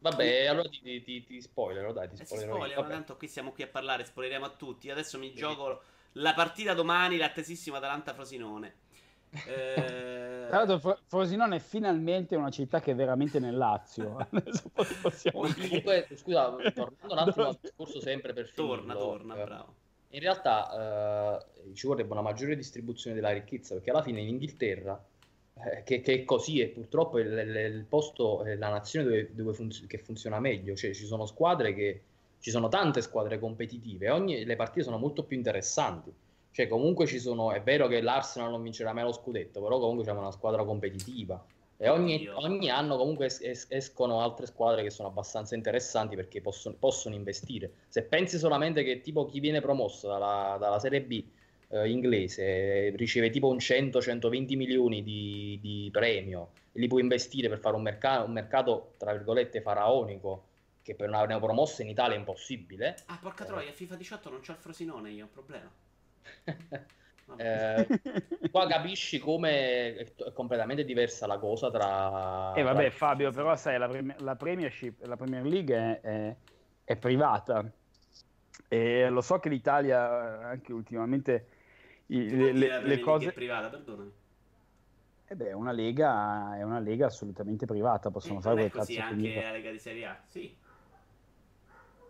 Vabbè, 0.00 0.46
allora 0.46 0.68
ti, 0.68 1.02
ti, 1.02 1.24
ti 1.24 1.40
spoilerò, 1.40 1.92
dai, 1.92 2.08
ti 2.08 2.22
eh, 2.22 2.24
spoilerò. 2.24 2.86
tanto 2.86 3.16
qui 3.16 3.28
siamo 3.28 3.52
qui 3.52 3.62
a 3.62 3.68
parlare, 3.68 4.04
spoileremo 4.04 4.44
a 4.44 4.50
tutti. 4.50 4.90
Adesso 4.90 5.18
mi 5.18 5.28
sì. 5.28 5.36
gioco 5.36 5.82
la 6.12 6.34
partita 6.34 6.74
domani, 6.74 7.16
l'attesissima 7.16 7.76
Atalanta-Frosinone. 7.76 8.74
Eh... 9.46 10.46
Tra 10.48 10.64
l'altro, 10.64 10.98
Frosinone 11.06 11.54
è 11.54 11.60
finalmente 11.60 12.34
una 12.34 12.50
città 12.50 12.80
che 12.80 12.90
è 12.90 12.94
veramente 12.96 13.38
nel 13.38 13.56
Lazio. 13.56 14.26
Comunque, 15.30 16.08
scusa, 16.16 16.50
tornando 16.74 17.12
un 17.12 17.18
attimo 17.18 17.46
al 17.46 17.58
discorso 17.60 18.00
sempre 18.00 18.32
per 18.32 18.52
Torna, 18.52 18.94
finirlo, 18.94 18.98
torna, 18.98 19.40
eh, 19.40 19.44
bravo 19.44 19.74
in 20.10 20.20
realtà 20.20 21.38
eh, 21.38 21.74
ci 21.74 21.86
vorrebbe 21.86 22.12
una 22.12 22.22
maggiore 22.22 22.56
distribuzione 22.56 23.14
della 23.14 23.30
ricchezza, 23.30 23.74
perché 23.74 23.90
alla 23.90 24.02
fine 24.02 24.20
in 24.20 24.28
Inghilterra, 24.28 25.02
eh, 25.54 25.82
che, 25.84 26.00
che, 26.00 26.14
è 26.14 26.24
così, 26.24 26.60
e 26.60 26.68
purtroppo 26.68 27.18
è 27.18 27.22
il, 27.22 27.74
il 27.74 27.84
posto, 27.88 28.42
è 28.44 28.56
la 28.56 28.70
nazione 28.70 29.04
dove, 29.04 29.30
dove 29.34 29.52
funz- 29.52 29.86
che 29.86 29.98
funziona 29.98 30.40
meglio, 30.40 30.74
cioè 30.74 30.92
ci 30.92 31.04
sono 31.04 31.26
squadre 31.26 31.74
che, 31.74 32.02
ci 32.40 32.50
sono 32.50 32.68
tante 32.68 33.02
squadre 33.02 33.38
competitive, 33.38 34.10
ogni, 34.10 34.44
le 34.44 34.56
partite 34.56 34.82
sono 34.82 34.98
molto 34.98 35.24
più 35.24 35.36
interessanti. 35.36 36.12
Cioè, 36.52 36.66
comunque 36.66 37.06
ci 37.06 37.20
sono, 37.20 37.52
è 37.52 37.62
vero 37.62 37.86
che 37.86 38.00
l'Arsenal 38.00 38.50
non 38.50 38.62
vincerà 38.62 38.92
mai 38.92 39.04
lo 39.04 39.12
scudetto, 39.12 39.62
però 39.62 39.78
comunque 39.78 40.04
c'è 40.04 40.10
una 40.10 40.32
squadra 40.32 40.64
competitiva. 40.64 41.42
E 41.82 41.88
ogni, 41.88 42.28
ogni, 42.28 42.68
anno 42.68 42.98
comunque 42.98 43.24
es- 43.24 43.40
es- 43.40 43.66
escono 43.70 44.20
altre 44.20 44.44
squadre 44.44 44.82
che 44.82 44.90
sono 44.90 45.08
abbastanza 45.08 45.54
interessanti 45.54 46.14
perché 46.14 46.42
possono, 46.42 46.76
possono, 46.78 47.14
investire. 47.14 47.72
Se 47.88 48.02
pensi 48.02 48.36
solamente 48.36 48.82
che 48.82 49.00
tipo 49.00 49.24
chi 49.24 49.40
viene 49.40 49.62
promosso 49.62 50.06
dalla, 50.06 50.58
dalla 50.60 50.78
Serie 50.78 51.00
B 51.00 51.24
eh, 51.68 51.88
inglese 51.88 52.90
riceve 52.96 53.30
tipo 53.30 53.48
un 53.48 53.56
100-120 53.56 54.56
milioni 54.56 55.02
di, 55.02 55.58
di, 55.62 55.88
premio 55.90 56.50
e 56.72 56.80
li 56.80 56.86
può 56.86 56.98
investire 56.98 57.48
per 57.48 57.60
fare 57.60 57.76
un, 57.76 57.82
merc- 57.82 58.24
un 58.26 58.32
mercato, 58.32 58.92
tra 58.98 59.12
virgolette, 59.12 59.62
faraonico 59.62 60.48
che 60.82 60.94
per 60.94 61.08
una 61.08 61.24
neopromossa 61.24 61.80
in 61.80 61.88
Italia 61.88 62.14
è 62.14 62.18
impossibile. 62.18 62.96
Ah, 63.06 63.18
porca 63.22 63.46
troia, 63.46 63.72
FIFA 63.72 63.94
18 63.94 64.28
non 64.28 64.40
c'ho 64.40 64.52
il 64.52 64.58
Frosinone 64.58 65.10
io, 65.12 65.28
problema. 65.32 65.72
Eh, 67.36 67.86
qua 68.50 68.66
capisci 68.66 69.18
come 69.18 69.94
è 69.96 70.32
completamente 70.32 70.84
diversa 70.84 71.26
la 71.26 71.38
cosa 71.38 71.70
tra... 71.70 72.52
E 72.54 72.60
eh, 72.60 72.62
vabbè 72.62 72.88
tra... 72.88 72.90
Fabio, 72.90 73.30
però 73.30 73.54
sai, 73.56 73.78
la, 73.78 73.88
premi- 73.88 74.14
la, 74.18 74.36
Premiership, 74.36 75.04
la 75.04 75.16
Premier 75.16 75.44
League 75.44 75.76
è, 75.76 76.00
è, 76.00 76.36
è, 76.84 76.96
privata 76.96 77.70
e 78.68 79.08
lo 79.08 79.20
so 79.20 79.38
che 79.38 79.48
l'Italia 79.48 80.48
anche 80.48 80.72
ultimamente 80.72 81.46
i, 82.06 82.28
le, 82.28 82.52
le, 82.52 82.82
le 82.82 82.98
cose... 83.00 83.28
È 83.28 83.32
privata, 83.32 83.68
perdonami. 83.68 84.12
Eh 85.26 85.36
beh, 85.36 85.52
una 85.52 85.70
lega, 85.70 86.56
è 86.56 86.64
una 86.64 86.80
lega 86.80 87.06
assolutamente 87.06 87.64
privata, 87.64 88.10
possono 88.10 88.40
eh, 88.40 88.42
fare 88.42 88.68
quel 88.68 88.72
cazzo 88.72 89.00
anche 89.00 89.40
la 89.40 89.52
Lega 89.52 89.70
di 89.70 89.78
Serie 89.78 90.06
A, 90.06 90.20
sì. 90.26 90.56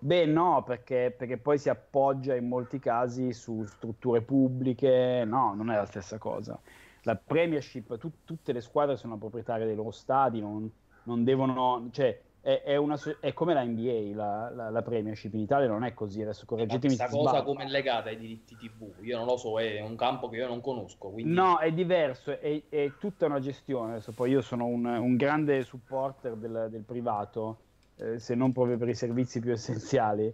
Beh, 0.02 0.24
no, 0.24 0.62
perché, 0.64 1.14
perché, 1.16 1.36
poi 1.36 1.58
si 1.58 1.68
appoggia 1.68 2.34
in 2.34 2.48
molti 2.48 2.78
casi 2.78 3.34
su 3.34 3.64
strutture 3.64 4.22
pubbliche, 4.22 5.24
no, 5.26 5.54
non 5.54 5.70
è 5.70 5.76
la 5.76 5.84
stessa 5.84 6.16
cosa. 6.16 6.58
La 7.02 7.16
Premiership, 7.16 7.98
tu, 7.98 8.10
tutte 8.24 8.52
le 8.52 8.62
squadre 8.62 8.96
sono 8.96 9.18
proprietarie 9.18 9.66
dei 9.66 9.74
loro 9.74 9.90
stadi, 9.90 10.40
non, 10.40 10.70
non 11.02 11.22
devono, 11.22 11.88
cioè, 11.92 12.18
è, 12.40 12.62
è, 12.62 12.76
una, 12.76 12.98
è, 13.20 13.34
come 13.34 13.52
la 13.52 13.62
NBA, 13.62 14.14
la, 14.14 14.50
la, 14.50 14.70
la, 14.70 14.82
Premiership 14.82 15.34
in 15.34 15.40
Italia 15.40 15.68
non 15.68 15.84
è 15.84 15.92
così, 15.92 16.22
adesso 16.22 16.46
correggetemi 16.46 16.96
Questa 16.96 17.14
cosa 17.14 17.42
come 17.42 17.64
è 17.64 17.68
legata 17.68 18.08
ai 18.08 18.16
diritti 18.16 18.56
TV, 18.56 18.90
io 19.02 19.18
non 19.18 19.26
lo 19.26 19.36
so, 19.36 19.60
è 19.60 19.82
un 19.82 19.96
campo 19.96 20.30
che 20.30 20.36
io 20.36 20.48
non 20.48 20.62
conosco. 20.62 21.10
Quindi... 21.10 21.30
No, 21.30 21.58
è 21.58 21.70
diverso, 21.72 22.40
è, 22.40 22.62
è, 22.70 22.92
tutta 22.98 23.26
una 23.26 23.40
gestione, 23.40 23.92
adesso 23.92 24.12
poi 24.12 24.30
io 24.30 24.40
sono 24.40 24.64
un, 24.64 24.86
un 24.86 25.16
grande 25.16 25.62
supporter 25.62 26.36
del, 26.36 26.68
del 26.70 26.82
privato, 26.82 27.58
eh, 28.00 28.18
se 28.18 28.34
non 28.34 28.52
proprio 28.52 28.78
per 28.78 28.88
i 28.88 28.94
servizi 28.94 29.40
più 29.40 29.52
essenziali. 29.52 30.32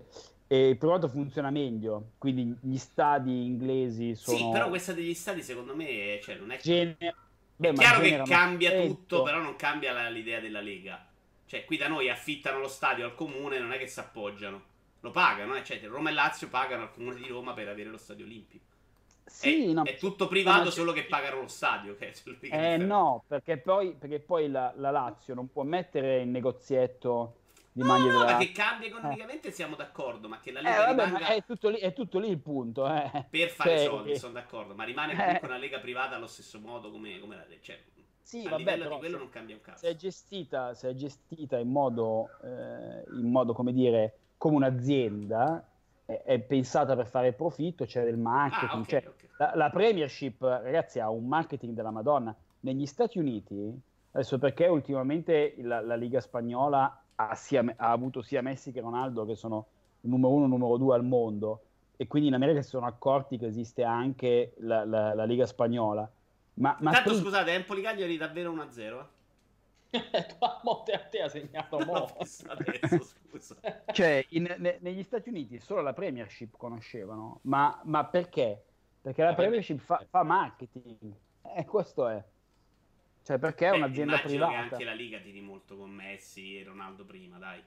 E 0.49 0.69
il 0.69 0.79
privato 0.79 1.09
funziona 1.09 1.51
meglio, 1.51 2.13
quindi 2.19 2.57
gli 2.61 2.77
stadi 2.77 3.45
inglesi 3.45 4.15
sono... 4.15 4.37
Sì, 4.37 4.49
però 4.53 4.69
questa 4.69 4.93
degli 4.93 5.15
stadi 5.15 5.43
secondo 5.43 5.75
me 5.75 6.21
cioè, 6.23 6.37
non 6.37 6.53
è... 6.53 6.59
Gene... 6.59 6.97
Beh, 7.57 7.71
è 7.71 7.73
chiaro 7.73 8.01
che 8.01 8.23
cambia 8.25 8.71
effetto. 8.71 8.95
tutto, 8.95 9.23
però 9.23 9.41
non 9.41 9.57
cambia 9.57 9.93
la, 9.93 10.09
l'idea 10.09 10.41
della 10.41 10.61
Lega. 10.61 11.05
Cioè, 11.47 11.65
qui 11.65 11.77
da 11.77 11.89
noi 11.89 12.11
affittano 12.11 12.59
lo 12.59 12.69
stadio 12.69 13.07
al 13.07 13.15
comune, 13.15 13.59
non 13.59 13.73
è 13.73 13.79
che 13.79 13.87
si 13.87 13.99
appoggiano. 13.99 14.63
Lo 15.01 15.11
pagano, 15.11 15.55
eh? 15.55 15.65
cioè 15.65 15.81
Roma 15.85 16.11
e 16.11 16.13
Lazio 16.13 16.49
pagano 16.49 16.83
al 16.83 16.93
comune 16.93 17.17
di 17.17 17.29
Roma 17.29 17.53
per 17.55 17.69
avere 17.69 17.89
lo 17.89 17.97
stadio 17.97 18.25
olimpico. 18.25 18.65
Sì, 19.25 19.71
è, 19.71 19.73
no, 19.73 19.83
è 19.83 19.97
tutto 19.97 20.29
privato, 20.29 20.71
solo 20.71 20.93
che 20.93 21.05
pagano 21.05 21.41
lo 21.41 21.49
stadio. 21.49 21.97
Che 21.97 22.13
eh, 22.43 22.77
no, 22.77 23.25
perché 23.27 23.59
poi, 23.59 23.95
perché 23.95 24.21
poi 24.21 24.49
la, 24.49 24.73
la, 24.77 24.91
Lazio 24.91 25.35
non 25.35 25.51
può 25.51 25.63
mettere 25.65 26.21
il 26.21 26.29
negozietto 26.29 27.35
di 27.77 27.83
no, 27.83 27.89
maglie 27.89 28.11
no, 28.11 28.21
della... 28.21 28.39
che 28.39 28.53
cambia 28.53 28.89
economicamente 28.89 29.49
eh. 29.49 29.51
siamo 29.51 29.77
d'accordo, 29.77 30.29
ma 30.29 30.41
che 30.41 30.51
la 30.51 30.61
eh, 30.61 30.63
Lega 30.63 30.85
vabbè, 30.87 31.05
rimanga... 31.05 31.27
è, 31.27 31.45
tutto 31.45 31.69
lì, 31.69 31.77
è 31.77 31.93
tutto 31.93 32.19
lì 32.19 32.31
il 32.31 32.39
punto. 32.39 32.89
Eh. 32.89 33.27
Per 33.29 33.51
fare 33.51 33.77
cioè, 33.77 33.87
soldi, 33.87 34.13
che... 34.13 34.19
sono 34.19 34.33
d'accordo, 34.33 34.75
ma 34.75 34.85
rimane 34.85 35.15
comunque 35.15 35.47
una 35.47 35.59
Lega 35.59 35.79
privata 35.79 36.17
allo 36.17 36.27
stesso 36.27 36.59
modo 36.59 36.91
come, 36.91 37.21
come 37.21 37.37
la 37.37 37.45
Lega. 37.47 37.61
Cioè, 37.61 37.79
sì, 38.23 38.47
a 38.47 38.49
vabbè, 38.49 38.57
livello 38.57 38.83
però, 38.85 38.95
di 38.95 39.01
quello 39.01 39.17
se, 39.17 39.23
non 39.23 39.31
cambia 39.31 39.55
un 39.57 39.61
cazzo. 39.61 39.79
Se 39.85 39.89
è 39.91 39.95
gestita, 39.95 40.73
se 40.73 40.89
è 40.89 40.95
gestita 40.95 41.59
in 41.59 41.69
modo, 41.69 42.31
eh, 42.43 43.05
in 43.11 43.31
modo, 43.31 43.53
come 43.53 43.75
dire, 43.75 44.21
come 44.39 44.57
un'azienda, 44.57 45.63
è, 46.07 46.23
è 46.25 46.39
pensata 46.39 46.97
per 46.97 47.07
fare 47.07 47.35
profitto, 47.35 47.85
c'è 47.85 48.05
del 48.05 48.17
marketing, 48.17 48.71
ah, 48.71 48.79
okay, 48.79 49.01
cioè, 49.03 49.07
okay. 49.07 49.29
La, 49.37 49.53
la, 49.55 49.69
Premiership, 49.69 50.41
ragazzi, 50.41 50.99
ha 50.99 51.11
un 51.11 51.27
marketing 51.29 51.75
della 51.75 51.91
Madonna. 51.91 52.35
Negli 52.61 52.87
Stati 52.87 53.19
Uniti, 53.19 53.79
adesso 54.13 54.39
perché 54.39 54.67
ultimamente 54.67 55.55
la, 55.59 55.83
la 55.83 55.95
Liga 55.95 56.23
Spagnola 56.23 57.03
ha, 57.17 57.35
sia, 57.35 57.65
ha, 57.77 57.91
avuto 57.91 58.23
sia 58.23 58.43
Messi 58.43 58.73
che 58.73 58.81
Ronaldo, 58.81 59.25
che 59.25 59.35
sono 59.35 59.67
il 60.03 60.11
numero 60.11 60.35
uno 60.35 60.45
e 60.45 60.49
numero 60.49 60.77
due 60.77 60.95
al 60.95 61.05
mondo, 61.05 61.63
e 61.97 62.07
quindi 62.07 62.29
in 62.29 62.35
America 62.35 62.63
si 62.63 62.69
sono 62.69 62.87
accorti 62.87 63.39
che 63.39 63.47
esiste 63.47 63.83
anche 63.83 64.55
la, 64.59 64.85
la, 64.85 65.15
la 65.15 65.25
Liga 65.25 65.47
Spagnola. 65.47 66.09
Ma, 66.55 66.77
ma 66.81 66.93
Tanto 66.93 67.11
tu... 67.11 67.17
scusate, 67.17 67.53
Empoli 67.53 67.83
Cagliari 67.83 68.17
davvero 68.17 68.53
1-0. 68.53 69.05
Eh? 69.91 70.05
a 70.39 70.83
te 70.85 70.93
a 70.93 70.99
te 70.99 71.23
ha 71.23 71.29
segnato 71.29 71.79
mo. 71.85 72.09
adesso, 72.49 73.03
scusa. 73.03 73.57
Cioè, 73.93 74.25
in, 74.31 74.55
ne, 74.59 74.79
negli 74.81 75.03
Stati 75.03 75.29
Uniti 75.29 75.59
solo 75.61 75.81
la 75.81 75.93
Premiership 75.93 76.57
conoscevano, 76.57 77.41
ma, 77.43 77.81
ma 77.85 78.05
perché? 78.05 78.63
Perché 79.01 79.23
la 79.23 79.35
Premiership 79.35 79.79
fa, 79.79 80.05
fa 80.09 80.23
marketing, 80.23 80.97
e 81.43 81.61
eh, 81.61 81.65
questo 81.65 82.09
è. 82.09 82.23
Cioè, 83.27 83.41
perché 83.41 83.67
è 83.67 83.71
Beh, 83.73 83.77
un'azienda 83.79 84.21
privata. 84.21 84.53
che 84.53 84.57
anche 84.57 84.85
la 84.85 84.93
Liga 84.93 85.19
tiri 85.19 85.41
molto 85.41 85.77
con 85.77 85.91
Messi 85.91 86.61
e 86.61 86.63
Ronaldo 86.63 87.05
prima, 87.05 87.39
dai. 87.39 87.61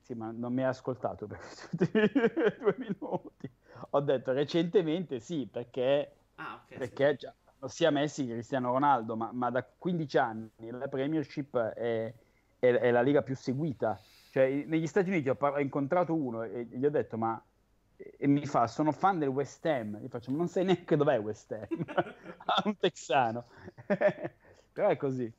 Sì, 0.00 0.14
ma 0.14 0.30
non 0.30 0.52
mi 0.52 0.62
hai 0.62 0.68
ascoltato 0.68 1.26
per 1.26 1.40
due 1.74 2.76
minuti. 2.78 3.50
Ho 3.90 4.00
detto 4.00 4.30
recentemente 4.30 5.18
sì, 5.18 5.48
perché, 5.50 6.18
ah, 6.36 6.62
okay, 6.62 6.78
perché 6.78 7.16
sì. 7.18 7.28
sia 7.66 7.90
Messi 7.90 8.26
che 8.26 8.34
Cristiano 8.34 8.70
Ronaldo, 8.70 9.16
ma, 9.16 9.32
ma, 9.32 9.50
da 9.50 9.64
15 9.64 10.18
anni 10.18 10.50
la 10.70 10.86
Premiership 10.86 11.56
è, 11.56 12.14
è, 12.60 12.66
è, 12.66 12.90
la 12.92 13.02
liga 13.02 13.22
più 13.22 13.34
seguita. 13.34 14.00
Cioè, 14.30 14.66
negli 14.68 14.86
Stati 14.86 15.10
Uniti 15.10 15.30
ho, 15.30 15.34
par- 15.34 15.54
ho 15.54 15.60
incontrato 15.60 16.14
uno 16.14 16.44
e 16.44 16.62
gli 16.62 16.86
ho 16.86 16.90
detto, 16.90 17.18
ma 17.18 17.44
e 17.96 18.26
mi 18.26 18.44
fa 18.46 18.66
sono 18.66 18.92
fan 18.92 19.18
del 19.18 19.28
West 19.28 19.64
Ham 19.66 19.98
gli 19.98 20.08
faccio 20.08 20.30
ma 20.30 20.36
non 20.38 20.48
sai 20.48 20.64
neanche 20.64 20.96
dov'è 20.96 21.18
West 21.18 21.52
Ham? 21.52 21.66
A 22.44 22.62
un 22.66 22.76
texano 22.76 23.44
però 24.72 24.88
è 24.88 24.96
così. 24.96 25.32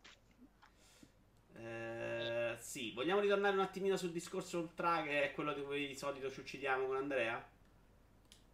Eh, 1.54 2.56
sì 2.60 2.92
vogliamo 2.94 3.20
ritornare 3.20 3.56
un 3.56 3.62
attimino 3.62 3.98
sul 3.98 4.12
discorso 4.12 4.60
ultra 4.60 5.02
che 5.04 5.24
è 5.24 5.34
quello 5.34 5.54
di 5.54 5.64
cui 5.64 5.88
di 5.88 5.96
solito 5.96 6.30
ci 6.32 6.40
uccidiamo 6.42 6.86
con 6.86 6.96
Andrea? 6.98 7.44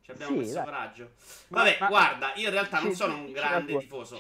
Ci 0.01 0.11
abbiamo 0.11 0.33
sì, 0.33 0.35
questo 0.35 0.59
dai. 0.59 0.65
coraggio. 0.65 1.11
Vabbè 1.47 1.77
ma- 1.79 1.87
guarda 1.87 2.33
io 2.35 2.47
in 2.47 2.51
realtà 2.53 2.79
non 2.79 2.93
sono 2.93 3.15
un 3.15 3.31
grande 3.31 3.77
tifoso. 3.77 4.19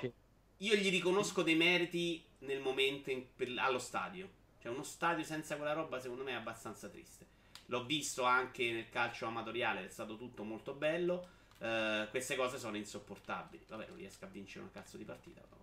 io 0.57 0.75
gli 0.75 0.89
riconosco 0.89 1.43
dei 1.43 1.55
meriti 1.55 2.25
nel 2.39 2.59
momento 2.61 3.11
in- 3.11 3.25
per- 3.35 3.53
allo 3.57 3.79
stadio. 3.79 4.29
Cioè 4.59 4.71
uno 4.71 4.83
stadio 4.83 5.23
senza 5.25 5.55
quella 5.57 5.73
roba 5.73 5.99
secondo 5.99 6.23
me 6.23 6.31
è 6.31 6.35
abbastanza 6.35 6.87
triste 6.89 7.27
L'ho 7.67 7.85
visto 7.85 8.23
anche 8.23 8.71
nel 8.71 8.89
calcio 8.89 9.25
amatoriale, 9.25 9.85
è 9.85 9.89
stato 9.89 10.17
tutto 10.17 10.43
molto 10.43 10.73
bello. 10.73 11.27
Eh, 11.59 12.07
queste 12.09 12.35
cose 12.35 12.57
sono 12.57 12.75
insopportabili. 12.77 13.65
Vabbè, 13.67 13.87
non 13.87 13.97
riesco 13.97 14.25
a 14.25 14.27
vincere 14.27 14.61
una 14.61 14.71
cazzo 14.73 14.97
di 14.97 15.05
partita. 15.05 15.41
Però. 15.41 15.61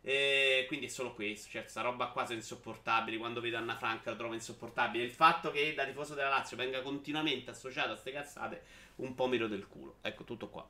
E 0.00 0.64
quindi 0.68 0.86
è 0.86 0.88
solo 0.88 1.12
questo. 1.14 1.50
Cioè, 1.50 1.62
questa 1.62 1.82
roba 1.82 2.06
qua 2.06 2.24
sono 2.24 2.38
insopportabili. 2.38 3.18
Quando 3.18 3.40
vedo 3.40 3.56
Anna 3.56 3.76
Franca 3.76 4.10
lo 4.10 4.16
trovo 4.16 4.34
insopportabile. 4.34 5.04
Il 5.04 5.10
fatto 5.10 5.50
che 5.50 5.74
da 5.74 5.84
tifoso 5.84 6.14
della 6.14 6.28
Lazio 6.28 6.56
venga 6.56 6.80
continuamente 6.80 7.50
associato 7.50 7.88
a 7.88 7.92
queste 7.92 8.12
cazzate, 8.12 8.62
un 8.96 9.14
po' 9.14 9.26
miro 9.26 9.46
del 9.46 9.66
culo. 9.66 9.96
Ecco, 10.00 10.24
tutto 10.24 10.48
qua. 10.48 10.66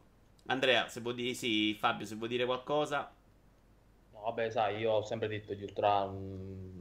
Andrea, 0.47 0.89
se 0.89 1.01
vuoi 1.01 1.15
dire 1.15 1.35
sì, 1.35 1.75
Fabio, 1.75 2.07
se 2.07 2.15
vuoi 2.15 2.29
dire 2.29 2.45
qualcosa. 2.45 3.13
No, 4.13 4.21
vabbè, 4.21 4.51
sai, 4.51 4.79
io 4.79 4.93
ho 4.93 5.05
sempre 5.05 5.29
detto 5.29 5.53
gli 5.53 5.63
ultra 5.63 6.07
mm, 6.07 6.76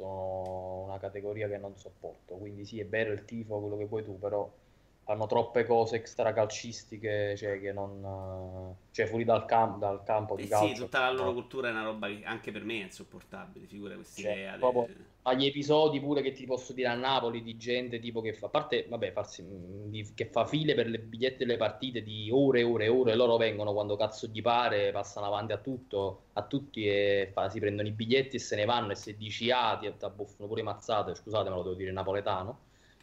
sono 0.00 0.82
una 0.84 0.98
categoria 0.98 1.48
che 1.48 1.58
non 1.58 1.76
sopporto. 1.76 2.36
Quindi 2.36 2.64
sì, 2.64 2.80
è 2.80 2.86
vero 2.86 3.12
il 3.12 3.24
tifo, 3.24 3.60
quello 3.60 3.76
che 3.76 3.86
vuoi 3.86 4.04
tu, 4.04 4.18
però 4.18 4.50
fanno 5.10 5.26
troppe 5.26 5.64
cose 5.66 5.96
extracalcistiche, 5.96 7.36
cioè 7.36 7.60
che 7.60 7.72
non... 7.72 8.76
cioè 8.92 9.06
fuori 9.06 9.24
dal, 9.24 9.44
cam- 9.44 9.78
dal 9.78 10.02
campo 10.04 10.36
di 10.36 10.44
Eh 10.44 10.48
calcio. 10.48 10.74
sì, 10.74 10.80
tutta 10.80 11.00
la 11.00 11.10
loro 11.12 11.32
cultura 11.32 11.68
è 11.68 11.70
una 11.72 11.82
roba 11.84 12.08
che 12.08 12.22
anche 12.24 12.50
per 12.52 12.64
me 12.64 12.80
è 12.80 12.84
insopportabile. 12.84 13.66
Figura 13.66 13.94
questa 13.94 14.20
Cioè, 14.20 14.32
idea. 14.32 14.56
proprio- 14.58 14.86
del- 14.86 15.04
Ma 15.22 15.34
gli 15.34 15.44
episodi 15.44 16.00
pure 16.00 16.22
che 16.22 16.32
ti 16.32 16.46
posso 16.46 16.72
dire 16.72 16.88
a 16.88 16.94
Napoli 16.94 17.42
di 17.42 17.56
gente 17.58 17.98
tipo 17.98 18.22
che 18.22 18.32
fa, 18.32 18.46
a 18.46 18.48
parte, 18.48 18.86
vabbè, 18.88 19.12
farsi, 19.12 19.42
mh, 19.42 19.90
di- 19.90 20.14
che 20.14 20.24
fa 20.26 20.46
file 20.46 20.74
per 20.74 20.86
le 20.88 20.98
biglietti 20.98 21.38
delle 21.44 21.58
partite 21.58 22.02
di 22.02 22.30
ore 22.32 22.60
e 22.60 22.62
ore 22.62 22.84
e 22.86 22.88
ore, 22.88 23.12
e 23.12 23.16
loro 23.16 23.36
vengono 23.36 23.72
quando 23.74 23.96
cazzo 23.96 24.28
gli 24.28 24.40
pare, 24.40 24.92
passano 24.92 25.26
avanti 25.26 25.52
a 25.52 25.58
tutto, 25.58 26.28
a 26.32 26.42
tutti 26.46 26.86
e 26.86 27.30
fa- 27.34 27.50
si 27.50 27.60
prendono 27.60 27.86
i 27.88 27.92
biglietti 27.92 28.36
e 28.36 28.38
se 28.38 28.56
ne 28.56 28.64
vanno 28.64 28.92
e 28.92 28.94
se 28.94 29.14
dici 29.16 29.50
ah 29.50 29.76
ti 29.78 29.86
abbuffano 30.04 30.48
pure 30.48 30.62
mazzate, 30.62 31.14
scusate 31.14 31.50
me 31.50 31.56
lo 31.56 31.62
devo 31.64 31.74
dire 31.74 31.92
napoletano, 31.92 32.58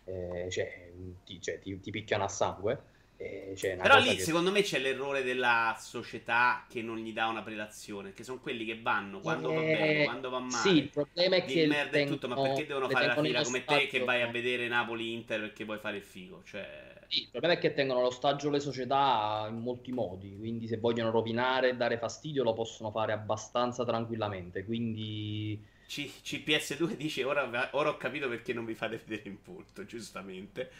eh, 0.08 0.48
cioè, 0.50 0.92
ti, 1.24 1.42
cioè, 1.42 1.60
ti- 1.60 1.80
ti 1.80 1.92
picchiano 1.92 2.24
a 2.24 2.28
sangue. 2.28 2.84
eh, 3.18 3.54
cioè, 3.56 3.76
Però 3.80 3.98
lì 4.00 4.16
che- 4.16 4.20
secondo 4.20 4.52
me 4.52 4.62
c'è 4.62 4.78
l'errore 4.80 5.24
della 5.24 5.76
società 5.80 6.66
che 6.70 6.82
non 6.84 6.98
gli 6.98 7.12
dà 7.14 7.28
una 7.28 7.42
prelazione. 7.44 8.14
Che 8.14 8.24
sono 8.24 8.40
quelli 8.40 8.66
che 8.66 8.82
vanno 8.82 9.22
quando 9.22 9.52
va 9.54 9.64
Eh, 9.64 9.72
bene, 9.72 10.02
quando 10.02 10.30
va 10.30 10.40
male. 10.40 10.52
Sì, 10.72 10.78
il 10.78 10.90
problema 10.92 11.36
è 11.38 11.46
che 11.46 11.66
merda 11.66 11.98
e 11.98 12.04
tutto, 12.04 12.28
ma 12.28 12.38
perché 12.40 12.66
devono 12.66 12.90
fare 12.90 13.06
la 13.08 13.18
fila 13.18 13.44
come 13.44 13.66
te 13.66 13.88
che 13.88 14.04
vai 14.04 14.22
a 14.22 14.28
vedere 14.28 14.68
Napoli-Inter 14.68 15.40
perché 15.42 15.66
vuoi 15.66 15.80
fare 15.80 15.98
il 15.98 16.04
figo? 16.04 16.44
Cioè, 16.44 16.94
Sì, 17.10 17.22
il 17.24 17.30
problema 17.30 17.54
è 17.56 17.58
che 17.60 17.74
tengono 17.74 18.02
l'ostaggio 18.02 18.50
le 18.50 18.60
società 18.60 19.48
in 19.50 19.60
molti 19.60 19.92
modi, 19.94 20.36
quindi 20.38 20.68
se 20.68 20.78
vogliono 20.78 21.10
rovinare 21.10 21.70
e 21.70 21.76
dare 21.78 21.98
fastidio 21.98 22.44
lo 22.44 22.54
possono 22.54 22.92
fare 22.92 23.14
abbastanza 23.14 23.86
tranquillamente, 23.86 24.66
quindi 24.66 25.66
C- 25.88 26.22
CPS2 26.24 26.96
dice 26.96 27.24
ora, 27.24 27.70
ora 27.72 27.90
ho 27.90 27.98
capito 27.98 28.28
perché 28.28 28.54
non 28.54 28.66
vi 28.66 28.76
fate 28.76 29.02
vedere 29.04 29.30
in 29.30 29.38
volto, 29.44 29.86
giustamente. 29.86 30.72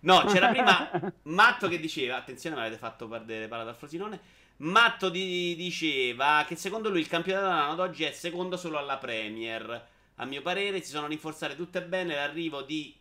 No, 0.00 0.24
c'era 0.26 0.48
prima 0.48 0.90
Matto 1.24 1.68
che 1.68 1.78
diceva, 1.78 2.16
attenzione, 2.16 2.56
mi 2.56 2.62
avete 2.62 2.78
fatto 2.78 3.08
perdere 3.08 3.48
palla 3.48 3.64
dal 3.64 3.76
Frosinone. 3.76 4.40
Matto 4.58 5.08
di- 5.08 5.54
diceva 5.56 6.44
che 6.46 6.54
secondo 6.56 6.88
lui 6.88 7.00
il 7.00 7.08
campionato 7.08 7.46
italiano 7.46 7.72
ad 7.72 7.80
oggi 7.80 8.04
è 8.04 8.12
secondo 8.12 8.56
solo 8.56 8.78
alla 8.78 8.98
Premier. 8.98 9.88
A 10.16 10.24
mio 10.24 10.42
parere 10.42 10.80
si 10.82 10.90
sono 10.90 11.06
rinforzate 11.08 11.56
tutte 11.56 11.82
bene 11.82 12.14
l'arrivo 12.14 12.62
di... 12.62 12.96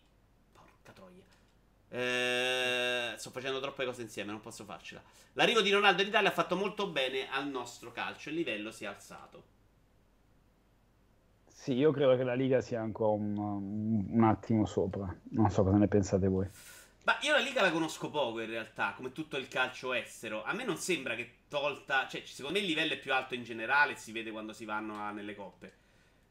Porca 0.52 0.92
troia. 0.92 1.24
Eh, 1.90 3.14
sto 3.18 3.30
facendo 3.30 3.60
troppe 3.60 3.86
cose 3.86 4.02
insieme, 4.02 4.32
non 4.32 4.42
posso 4.42 4.64
farcela. 4.64 5.04
L'arrivo 5.34 5.62
di 5.62 5.72
Ronaldo 5.72 6.02
in 6.02 6.08
Italia 6.08 6.30
ha 6.30 6.34
fatto 6.34 6.56
molto 6.56 6.88
bene 6.88 7.30
al 7.30 7.48
nostro 7.48 7.92
calcio, 7.92 8.30
il 8.30 8.36
livello 8.36 8.72
si 8.72 8.86
è 8.86 8.88
alzato. 8.88 9.51
Sì, 11.62 11.74
io 11.74 11.92
credo 11.92 12.18
che 12.18 12.24
la 12.24 12.34
Liga 12.34 12.60
sia 12.62 12.82
ancora 12.82 13.12
un, 13.12 13.38
un- 13.38 14.24
attimo 14.24 14.66
sopra. 14.66 15.16
Non 15.32 15.50
so 15.52 15.64
cosa 15.64 15.78
ne 15.78 15.88
pensate 15.88 16.28
voi. 16.28 16.48
Ma 17.04 17.18
io 17.22 17.34
la 17.34 17.40
Liga 17.40 17.62
la 17.62 17.72
conosco 17.72 18.10
poco 18.12 18.40
in 18.42 18.50
realtà, 18.50 18.94
come 18.96 19.12
tutto 19.12 19.38
il 19.38 19.48
calcio 19.48 19.94
estero. 19.94 20.44
A 20.44 20.54
me 20.54 20.64
non 20.64 20.78
sembra 20.78 21.16
che 21.16 21.40
tolta. 21.48 22.08
Cioè, 22.08 22.24
secondo 22.26 22.58
me 22.58 22.64
il 22.64 22.70
livello 22.70 22.94
è 22.94 23.00
più 23.00 23.14
alto 23.14 23.34
in 23.36 23.44
generale, 23.44 23.96
si 23.96 24.12
vede 24.12 24.32
quando 24.32 24.54
si 24.54 24.66
vanno 24.66 25.00
a- 25.00 25.12
nelle 25.12 25.36
coppe. 25.36 25.74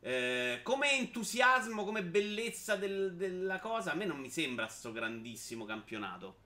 Eh, 0.00 0.60
come 0.62 0.92
entusiasmo, 0.92 1.84
come 1.84 2.04
bellezza 2.04 2.76
del- 2.76 3.14
della 3.16 3.58
cosa, 3.58 3.92
a 3.92 3.94
me 3.94 4.04
non 4.06 4.18
mi 4.18 4.30
sembra 4.30 4.66
sto 4.68 4.92
grandissimo 4.92 5.64
campionato. 5.64 6.36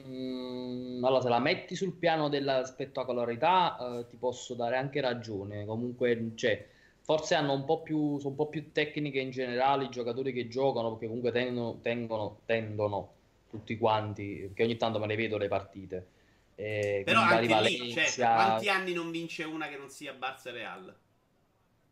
Mm, 0.00 1.02
allora, 1.04 1.22
se 1.22 1.28
la 1.28 1.38
metti 1.38 1.74
sul 1.74 1.94
piano 1.96 2.28
della 2.28 2.64
spettacolarità, 2.64 3.98
eh, 4.00 4.06
ti 4.08 4.16
posso 4.16 4.54
dare 4.54 4.76
anche 4.76 5.00
ragione. 5.00 5.64
Comunque, 5.64 6.32
cioè, 6.34 6.68
forse 7.06 7.36
hanno 7.36 7.52
un 7.52 7.64
po' 7.64 7.82
più, 7.82 8.18
sono 8.18 8.30
un 8.30 8.34
po' 8.34 8.48
più 8.48 8.72
tecniche 8.72 9.20
in 9.20 9.30
generale 9.30 9.84
i 9.84 9.90
giocatori 9.90 10.32
che 10.32 10.48
giocano, 10.48 10.90
perché 10.90 11.06
comunque 11.06 11.30
tendono, 11.30 11.78
tengono, 11.80 12.40
tendono 12.44 13.12
tutti 13.48 13.78
quanti, 13.78 14.38
perché 14.40 14.64
ogni 14.64 14.76
tanto 14.76 14.98
me 14.98 15.06
ne 15.06 15.14
vedo 15.14 15.38
le 15.38 15.46
partite. 15.46 16.06
Eh, 16.56 17.02
Però 17.04 17.20
anche 17.20 17.60
lì, 17.60 17.92
cioè, 17.92 18.12
quanti 18.16 18.68
anni 18.68 18.92
non 18.92 19.12
vince 19.12 19.44
una 19.44 19.68
che 19.68 19.76
non 19.76 19.88
sia 19.88 20.14
Barça 20.14 20.50
Real? 20.50 20.92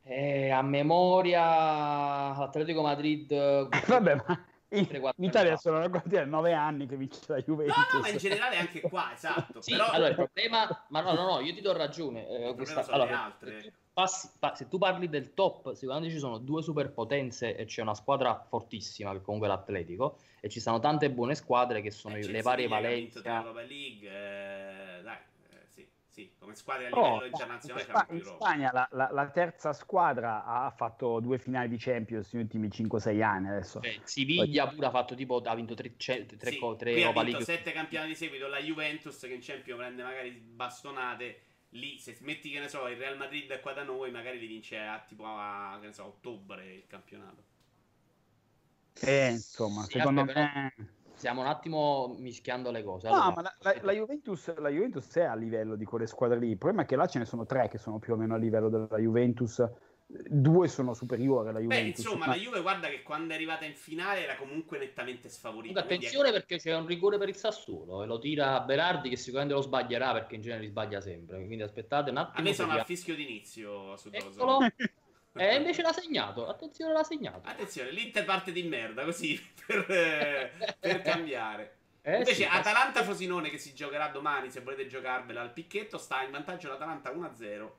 Eh, 0.03 0.51
a 0.51 0.63
memoria, 0.63 2.35
Atletico 2.35 2.83
Madrid, 2.83 3.29
Vabbè, 3.87 4.15
ma 4.17 4.45
in, 4.79 5.13
in 5.17 5.25
Italia 5.25 5.57
sono 5.57 5.79
ragazzi 5.79 6.25
9 6.25 6.53
anni 6.53 6.87
che 6.87 6.97
vince 6.97 7.21
la 7.27 7.39
Juventus. 7.41 7.77
No, 7.77 7.85
no, 7.93 8.01
ma 8.01 8.09
in 8.09 8.17
generale 8.17 8.57
anche 8.57 8.81
qua, 8.81 9.13
esatto. 9.15 9.61
sì, 9.61 9.73
però... 9.73 9.87
allora 9.87 10.09
il 10.09 10.15
problema, 10.15 10.87
ma 10.89 11.01
no, 11.01 11.13
no, 11.13 11.25
no, 11.25 11.41
io 11.41 11.55
ti 11.55 11.61
do 11.61 11.73
ragione. 11.73 12.29
Eh, 12.29 12.55
questa... 12.55 12.85
allora, 12.87 13.37
se, 13.41 13.61
tu 13.61 13.73
passi, 13.93 14.31
pa... 14.39 14.55
se 14.55 14.69
tu 14.69 14.79
parli 14.79 15.09
del 15.09 15.35
top, 15.35 15.73
sicuramente 15.73 16.13
ci 16.13 16.19
sono 16.19 16.39
due 16.39 16.63
superpotenze 16.63 17.57
e 17.57 17.65
c'è 17.65 17.83
una 17.83 17.95
squadra 17.95 18.45
fortissima 18.49 19.13
che 19.13 19.23
comunque 19.23 19.49
è 19.49 19.51
l'Atletico 19.51 20.19
e 20.41 20.49
ci 20.49 20.61
sono 20.61 20.79
tante 20.81 21.11
buone 21.11 21.35
squadre 21.35 21.81
che 21.81 21.91
sono 21.91 22.17
eh, 22.17 22.27
le 22.27 22.43
varie 22.43 22.69
Valencia. 22.69 23.43
League, 23.53 24.09
eh, 24.09 25.03
dai 25.03 25.17
sì, 26.15 26.31
come 26.39 26.55
squadra 26.55 26.87
a 26.87 26.89
livello 26.91 27.07
oh, 27.07 27.25
internazionale 27.25 28.07
in, 28.11 28.17
in 28.19 28.25
Spagna 28.25 28.71
la, 28.73 28.89
la, 28.93 29.09
la, 29.11 29.31
terza 29.31 29.73
squadra 29.73 30.45
ha 30.45 30.71
fatto 30.71 31.19
due 31.19 31.39
finali 31.39 31.67
di 31.69 31.77
Champions 31.77 32.33
negli 32.33 32.45
ultimi 32.45 32.69
5-6 32.69 33.21
anni 33.21 33.49
adesso. 33.49 33.81
Beh, 33.81 34.01
Siviglia 34.05 34.69
pure 34.69 34.87
ha 34.87 34.91
fatto 34.91 35.17
tipo 35.17 35.43
ha 35.45 35.55
vinto 35.57 35.75
3 35.75 35.97
tre, 35.97 36.27
tre, 36.27 36.51
sì, 36.53 36.75
tre 36.79 36.93
Europa 36.93 37.23
League. 37.25 37.43
7 37.43 37.73
campionati 37.73 38.13
di 38.13 38.17
seguito, 38.17 38.47
la 38.47 38.61
Juventus 38.61 39.19
che 39.19 39.35
in 39.35 39.41
Champions 39.43 39.81
prende 39.81 40.03
magari 40.05 40.31
bastonate 40.31 41.41
lì 41.71 41.99
se 41.99 42.17
metti 42.21 42.49
che 42.49 42.61
ne 42.61 42.69
so 42.69 42.87
il 42.87 42.97
Real 42.97 43.17
Madrid 43.17 43.51
è 43.51 43.59
qua 43.59 43.73
da 43.73 43.83
noi 43.83 44.13
magari 44.13 44.39
li 44.39 44.47
vince 44.47 44.79
a 44.79 45.01
tipo 45.01 45.25
a 45.27 45.77
che 45.81 45.89
ne 45.89 45.93
so 45.93 46.05
ottobre 46.05 46.75
il 46.75 46.87
campionato. 46.87 47.43
Eh, 49.01 49.31
insomma, 49.31 49.83
sì, 49.83 49.99
secondo 49.99 50.23
me 50.23 50.94
stiamo 51.25 51.41
un 51.41 51.47
attimo 51.47 52.15
mischiando 52.19 52.71
le 52.71 52.83
cose. 52.83 53.07
Allora, 53.07 53.25
no, 53.25 53.33
ma 53.37 53.41
la, 53.41 53.55
la, 53.61 53.75
la, 53.81 53.93
Juventus, 53.93 54.55
la, 54.59 54.69
Juventus, 54.69 55.11
è 55.15 55.23
a 55.23 55.35
livello 55.35 55.75
di 55.75 55.87
quelle 55.87 56.07
squadre 56.07 56.39
lì. 56.39 56.51
Il 56.51 56.59
problema 56.59 56.83
è 56.83 56.87
che 56.87 56.97
là 56.97 57.07
ce 57.07 57.19
ne 57.19 57.25
sono 57.25 57.47
tre 57.47 57.69
che 57.71 57.79
sono 57.79 57.99
più 57.99 58.13
o 58.13 58.17
meno 58.17 58.35
a 58.35 58.37
livello 58.37 58.69
della 58.69 58.99
Juventus. 58.99 59.67
Due 60.07 60.69
sono 60.69 60.93
superiori 60.93 61.49
alla 61.49 61.61
Juventus. 61.61 62.03
Beh, 62.03 62.03
insomma, 62.03 62.27
ma... 62.27 62.35
la 62.35 62.39
Juve 62.39 62.61
guarda 62.61 62.89
che 62.89 63.03
quando 63.03 63.33
è 63.33 63.37
arrivata 63.37 63.65
in 63.65 63.75
finale 63.75 64.23
era 64.23 64.37
comunque 64.37 64.77
nettamente 64.77 65.31
sfavorita. 65.31 65.81
Attenzione 65.81 66.29
è... 66.29 66.33
perché 66.33 66.59
c'è 66.59 66.77
un 66.77 66.85
rigore 66.85 67.17
per 67.17 67.31
il 67.31 67.37
Sassuolo 67.37 68.03
e 68.03 68.07
lo 68.07 68.19
tira 68.19 68.61
Berardi 68.61 69.09
che 69.09 69.17
sicuramente 69.17 69.55
lo 69.55 69.63
sbaglierà 69.63 70.13
perché 70.13 70.35
in 70.35 70.43
genere 70.43 70.61
li 70.61 70.69
sbaglia 70.69 71.01
sempre. 71.01 71.43
Quindi 71.47 71.63
aspettate 71.63 72.11
un 72.11 72.19
attimo. 72.19 72.39
A 72.39 72.43
me 72.43 72.53
sono 72.53 72.73
al 72.73 72.85
fischio 72.85 73.15
d'inizio 73.15 73.97
su 73.97 74.11
Eccolo. 74.13 74.59
E 75.37 75.45
eh, 75.45 75.57
invece 75.57 75.83
l'ha 75.83 75.93
segnato. 75.93 76.47
Attenzione, 76.47 76.93
l'ha 76.93 77.03
segnato. 77.03 77.49
Attenzione, 77.49 77.91
l'Inter 77.91 78.25
parte 78.25 78.53
di 78.53 78.63
merda 78.63 79.05
così 79.05 79.41
per, 79.67 79.91
eh, 79.91 80.53
per 80.79 81.03
cambiare. 81.03 81.77
Eh, 82.03 82.19
invece 82.19 82.35
sì, 82.35 82.45
Atalanta 82.45 83.03
Frosinone 83.03 83.49
che 83.49 83.59
si 83.59 83.75
giocherà 83.75 84.09
domani, 84.09 84.51
se 84.51 84.61
volete 84.61 84.87
giocarvela 84.87 85.41
al 85.41 85.53
picchetto, 85.53 85.99
sta 85.99 86.23
in 86.23 86.31
vantaggio 86.31 86.69
l'Atalanta 86.69 87.11
1-0. 87.13 87.71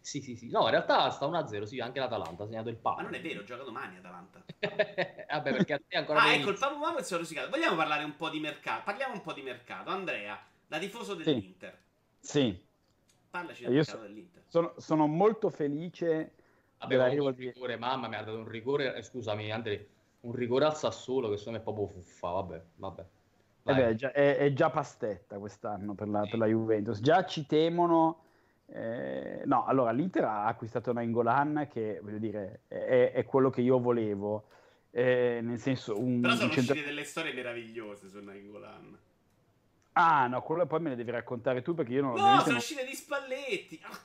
Sì, 0.00 0.20
sì, 0.20 0.36
sì. 0.36 0.50
No, 0.50 0.64
in 0.64 0.70
realtà 0.70 1.10
sta 1.10 1.26
1-0, 1.26 1.62
sì, 1.64 1.80
anche 1.80 1.98
l'Atalanta 1.98 2.44
ha 2.44 2.46
segnato 2.46 2.68
il 2.68 2.76
Papa. 2.76 2.96
Ma 2.96 3.08
non 3.08 3.14
è 3.14 3.20
vero, 3.20 3.42
gioca 3.42 3.64
domani 3.64 3.98
Atalanta. 3.98 4.44
Vabbè, 4.60 5.52
perché 5.52 5.72
a 5.72 5.80
te 5.86 5.96
ancora 5.96 6.22
Ah, 6.22 6.32
ecco, 6.32 6.50
il 6.50 6.58
Papa 6.58 6.76
Mamma 6.76 6.98
è 6.98 7.06
rosicato. 7.08 7.50
Vogliamo 7.50 7.76
parlare 7.76 8.04
un 8.04 8.16
po' 8.16 8.30
di 8.30 8.38
mercato? 8.38 8.82
Parliamo 8.84 9.14
un 9.14 9.22
po' 9.22 9.32
di 9.32 9.42
mercato. 9.42 9.90
Andrea, 9.90 10.42
da 10.66 10.78
tifoso 10.78 11.14
dell'Inter. 11.14 11.78
Sì. 12.20 12.58
Parlaci 13.28 13.62
del 13.64 13.72
Io 13.72 13.78
mercato 13.78 13.98
so, 13.98 14.02
dell'Inter. 14.04 14.42
Sono, 14.46 14.74
sono 14.78 15.06
molto 15.06 15.50
felice 15.50 16.34
Vabbè, 16.86 17.18
un 17.18 17.34
rigore, 17.34 17.76
mamma 17.76 18.08
mi 18.08 18.16
ha 18.16 18.22
dato 18.22 18.38
un 18.38 18.48
rigore, 18.48 18.94
eh, 18.94 19.02
scusami 19.02 19.50
Andrea, 19.50 19.80
un 20.20 20.32
rigore 20.32 20.64
al 20.64 20.76
Sassuolo 20.76 21.30
che 21.30 21.36
secondo 21.36 21.58
me 21.58 21.64
è 21.64 21.66
proprio 21.66 21.86
fuffa, 21.86 22.30
vabbè, 22.30 22.62
vabbè. 22.76 23.04
Eh 23.66 23.74
beh, 23.74 23.88
è, 23.88 23.94
già, 23.94 24.12
è, 24.12 24.36
è, 24.36 24.52
già, 24.52 24.68
pastetta 24.70 25.38
quest'anno 25.38 25.94
per 25.94 26.08
la, 26.08 26.22
sì. 26.24 26.30
per 26.30 26.38
la 26.38 26.46
Juventus, 26.46 27.00
già 27.00 27.24
ci 27.24 27.46
temono... 27.46 28.20
Eh, 28.66 29.42
no, 29.44 29.66
allora 29.66 29.90
l'Inter 29.90 30.24
ha 30.24 30.46
acquistato 30.46 30.92
Nainggolan 30.92 31.68
che 31.70 32.00
voglio 32.02 32.18
dire 32.18 32.62
è, 32.66 33.12
è 33.12 33.24
quello 33.24 33.50
che 33.50 33.60
io 33.60 33.78
volevo. 33.78 34.48
Eh, 34.90 35.40
nel 35.42 35.58
senso, 35.58 35.98
un, 35.98 36.20
Però 36.20 36.34
sono 36.34 36.46
un 36.46 36.52
centro... 36.52 36.72
uscite 36.72 36.88
delle 36.88 37.04
storie 37.04 37.32
meravigliose 37.32 38.08
su 38.08 38.22
Nainggolan. 38.22 38.98
Ah, 39.96 40.26
no, 40.26 40.42
quello 40.42 40.66
poi 40.66 40.80
me 40.80 40.90
ne 40.90 40.96
devi 40.96 41.10
raccontare 41.10 41.62
tu 41.62 41.74
perché 41.74 41.92
io 41.92 42.02
non 42.02 42.14
lo 42.14 42.20
No, 42.20 42.40
sono 42.40 42.56
uscite 42.56 42.84
di 42.84 42.94
Spalletti. 42.94 43.80
Oh, 43.88 43.96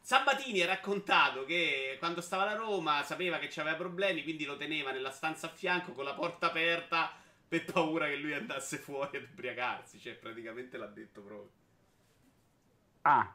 Sabatini 0.00 0.60
ha 0.62 0.66
raccontato 0.66 1.44
che 1.44 1.96
quando 1.98 2.20
stava 2.20 2.42
alla 2.42 2.56
Roma 2.56 3.02
sapeva 3.02 3.38
che 3.38 3.60
aveva 3.60 3.76
problemi, 3.76 4.22
quindi 4.22 4.44
lo 4.44 4.56
teneva 4.56 4.90
nella 4.90 5.10
stanza 5.10 5.46
a 5.46 5.50
fianco 5.50 5.92
con 5.92 6.04
la 6.04 6.14
porta 6.14 6.46
aperta 6.46 7.12
per 7.46 7.64
paura 7.64 8.06
che 8.06 8.16
lui 8.16 8.32
andasse 8.32 8.78
fuori 8.78 9.16
ad 9.16 9.28
ubriacarsi. 9.30 9.98
Cioè, 9.98 10.14
praticamente 10.14 10.76
l'ha 10.76 10.86
detto 10.86 11.20
proprio. 11.20 11.50
Ah, 13.02 13.34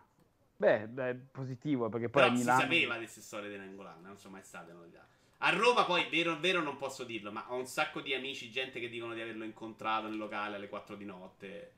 beh, 0.55 0.87
beh 0.87 1.15
positivo 1.31 1.89
perché 1.89 2.09
poi 2.09 2.21
Però 2.21 2.33
a 2.33 2.37
Milano... 2.37 2.59
si 2.59 2.63
sapeva 2.65 2.95
queste 2.95 3.21
storie 3.21 3.49
di 3.49 3.57
Nangolan, 3.57 4.01
non 4.01 4.17
sono 4.17 4.33
mai 4.35 4.43
state 4.43 4.71
novità. 4.71 5.05
A 5.39 5.49
Roma 5.49 5.83
poi, 5.85 6.07
vero 6.09 6.39
vero 6.39 6.61
non 6.61 6.77
posso 6.77 7.03
dirlo, 7.03 7.31
ma 7.31 7.45
ho 7.51 7.55
un 7.55 7.65
sacco 7.65 7.99
di 7.99 8.13
amici, 8.13 8.49
gente 8.49 8.79
che 8.79 8.89
dicono 8.89 9.13
di 9.13 9.21
averlo 9.21 9.43
incontrato 9.43 10.07
nel 10.07 10.17
locale 10.17 10.55
alle 10.55 10.69
4 10.69 10.95
di 10.95 11.05
notte 11.05 11.73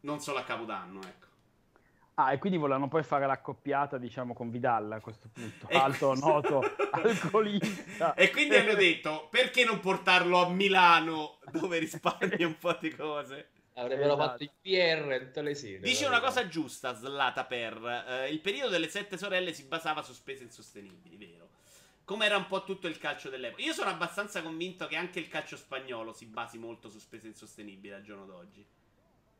non 0.00 0.20
solo 0.20 0.38
a 0.38 0.44
Capodanno, 0.44 1.00
ecco. 1.02 1.26
Ah, 2.16 2.32
e 2.32 2.38
quindi 2.38 2.58
volevano 2.58 2.86
poi 2.86 3.02
fare 3.02 3.26
l'accoppiata, 3.26 3.98
diciamo, 3.98 4.34
con 4.34 4.50
Vidal 4.50 4.92
a 4.92 5.00
questo 5.00 5.28
punto. 5.32 5.66
Alto, 5.70 6.08
questo... 6.08 6.26
noto, 6.26 6.60
alcolista. 6.92 8.14
E 8.14 8.30
quindi 8.30 8.54
hanno 8.54 8.74
detto, 8.74 9.26
perché 9.30 9.64
non 9.64 9.80
portarlo 9.80 10.38
a 10.38 10.48
Milano, 10.48 11.38
dove 11.50 11.78
risparmi 11.78 12.44
un 12.44 12.56
po' 12.56 12.76
di 12.80 12.94
cose? 12.94 13.48
Avrebbero 13.74 14.14
esatto. 14.14 14.28
fatto 14.28 14.42
il 14.44 14.50
PR 14.60 15.24
tutte 15.24 15.42
le 15.42 15.54
sere. 15.56 15.80
Dice 15.80 16.06
una 16.06 16.20
cosa 16.20 16.46
giusta, 16.46 16.94
Slata 16.94 17.44
per. 17.44 18.04
Eh, 18.08 18.30
il 18.30 18.38
periodo 18.38 18.70
delle 18.70 18.88
sette 18.88 19.18
sorelle 19.18 19.52
si 19.52 19.64
basava 19.64 20.02
su 20.02 20.12
spese 20.12 20.44
insostenibili, 20.44 21.16
vero? 21.16 21.48
Come 22.04 22.26
era 22.26 22.36
un 22.36 22.46
po' 22.46 22.62
tutto 22.62 22.86
il 22.86 22.98
calcio 22.98 23.28
dell'epoca. 23.28 23.62
Io 23.62 23.72
sono 23.72 23.90
abbastanza 23.90 24.40
convinto 24.42 24.86
che 24.86 24.94
anche 24.94 25.18
il 25.18 25.26
calcio 25.26 25.56
spagnolo 25.56 26.12
si 26.12 26.26
basi 26.26 26.58
molto 26.58 26.88
su 26.88 27.00
spese 27.00 27.26
insostenibili 27.26 27.92
al 27.92 28.02
giorno 28.02 28.26
d'oggi. 28.26 28.64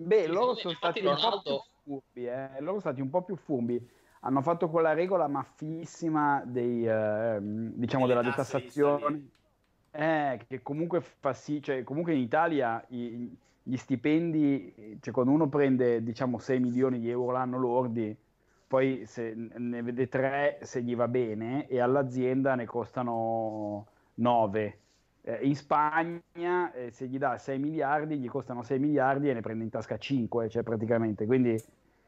Beh, 0.04 0.26
loro 0.26 0.54
sono 0.54 0.74
stati 0.74 1.04
un 1.04 1.16
po' 1.16 1.40
più 1.42 1.58
furbi, 1.82 2.26
eh. 2.26 2.48
loro 2.60 2.78
sono 2.78 2.80
stati 2.80 3.00
un 3.00 3.10
po' 3.10 3.22
più 3.22 3.36
furbi. 3.36 3.88
Hanno 4.20 4.42
fatto 4.42 4.68
quella 4.70 4.92
regola 4.92 5.28
maffissima 5.28 6.42
dei, 6.44 6.86
eh, 6.86 7.38
diciamo 7.40 8.06
della 8.06 8.22
detassazione, 8.22 9.28
eh, 9.90 10.40
che 10.46 10.62
comunque 10.62 11.00
fa 11.00 11.32
sì, 11.32 11.62
cioè 11.62 11.82
comunque 11.84 12.14
in 12.14 12.20
Italia 12.20 12.82
i, 12.88 13.36
gli 13.62 13.76
stipendi, 13.76 14.98
cioè 15.00 15.12
quando 15.12 15.32
uno 15.32 15.48
prende 15.48 16.02
diciamo 16.02 16.38
6 16.38 16.58
milioni 16.58 17.00
di 17.00 17.10
euro 17.10 17.32
l'anno 17.32 17.58
lordi, 17.58 18.16
poi 18.66 19.04
se 19.06 19.34
ne 19.34 19.82
vede 19.82 20.08
3 20.08 20.58
se 20.62 20.82
gli 20.82 20.96
va 20.96 21.06
bene 21.06 21.66
e 21.68 21.80
all'azienda 21.80 22.54
ne 22.54 22.64
costano 22.64 23.86
9 24.14 24.78
eh, 25.24 25.38
in 25.42 25.56
Spagna 25.56 26.72
eh, 26.72 26.90
se 26.90 27.06
gli 27.06 27.18
dà 27.18 27.38
6 27.38 27.58
miliardi 27.58 28.18
gli 28.18 28.28
costano 28.28 28.62
6 28.62 28.78
miliardi 28.78 29.28
e 29.28 29.34
ne 29.34 29.40
prende 29.40 29.64
in 29.64 29.70
tasca 29.70 29.96
5 29.96 30.48
cioè 30.48 30.62
praticamente 30.62 31.26
quindi 31.26 31.62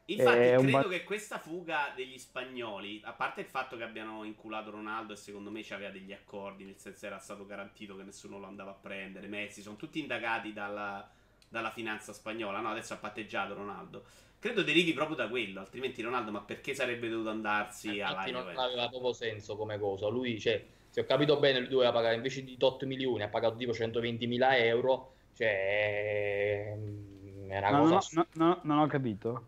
Infatti, 0.09 0.39
eh, 0.39 0.55
credo 0.57 0.71
ba- 0.71 0.87
che 0.87 1.03
questa 1.03 1.37
fuga 1.37 1.91
degli 1.93 2.17
spagnoli, 2.17 3.01
a 3.03 3.11
parte 3.11 3.41
il 3.41 3.47
fatto 3.47 3.75
che 3.75 3.83
abbiano 3.83 4.23
inculato 4.23 4.71
Ronaldo 4.71 5.11
e 5.11 5.17
secondo 5.17 5.51
me 5.51 5.61
c'aveva 5.63 5.89
degli 5.89 6.13
accordi, 6.13 6.63
nel 6.63 6.77
senso 6.77 7.07
era 7.07 7.19
stato 7.19 7.45
garantito 7.45 7.97
che 7.97 8.03
nessuno 8.03 8.39
lo 8.39 8.45
andava 8.45 8.71
a 8.71 8.75
prendere, 8.75 9.27
Messi, 9.27 9.61
sono 9.61 9.75
tutti 9.75 9.99
indagati 9.99 10.53
dalla, 10.53 11.11
dalla 11.49 11.71
finanza 11.71 12.13
spagnola, 12.13 12.61
no? 12.61 12.69
Adesso 12.69 12.93
ha 12.93 12.97
patteggiato 12.97 13.53
Ronaldo. 13.53 14.05
Credo 14.39 14.63
derivi 14.63 14.93
proprio 14.93 15.17
da 15.17 15.27
quello, 15.27 15.59
altrimenti 15.59 16.01
Ronaldo, 16.01 16.31
ma 16.31 16.41
perché 16.41 16.73
sarebbe 16.73 17.09
dovuto 17.09 17.29
andarsi 17.31 17.99
alla 17.99 18.23
Juve? 18.23 18.53
non 18.53 18.63
aveva 18.63 18.87
proprio 18.87 19.11
senso 19.11 19.57
come 19.57 19.77
cosa, 19.77 20.07
lui, 20.07 20.39
cioè 20.39 20.63
se 20.97 21.03
ho 21.03 21.05
capito 21.05 21.37
bene, 21.37 21.59
lui 21.59 21.69
doveva 21.69 21.91
pagare 21.91 22.15
invece 22.15 22.43
di 22.43 22.57
8 22.59 22.87
milioni, 22.87 23.21
ha 23.21 23.27
pagato 23.27 23.55
tipo 23.55 23.71
120 23.71 24.25
mila 24.25 24.57
euro. 24.57 25.13
Cioè, 25.35 26.73
mm, 26.75 27.49
è 27.51 27.57
una 27.59 27.69
no, 27.69 27.83
cosa. 27.83 28.09
No, 28.13 28.25
no, 28.33 28.45
no, 28.45 28.59
non 28.63 28.79
ho 28.79 28.87
capito. 28.87 29.45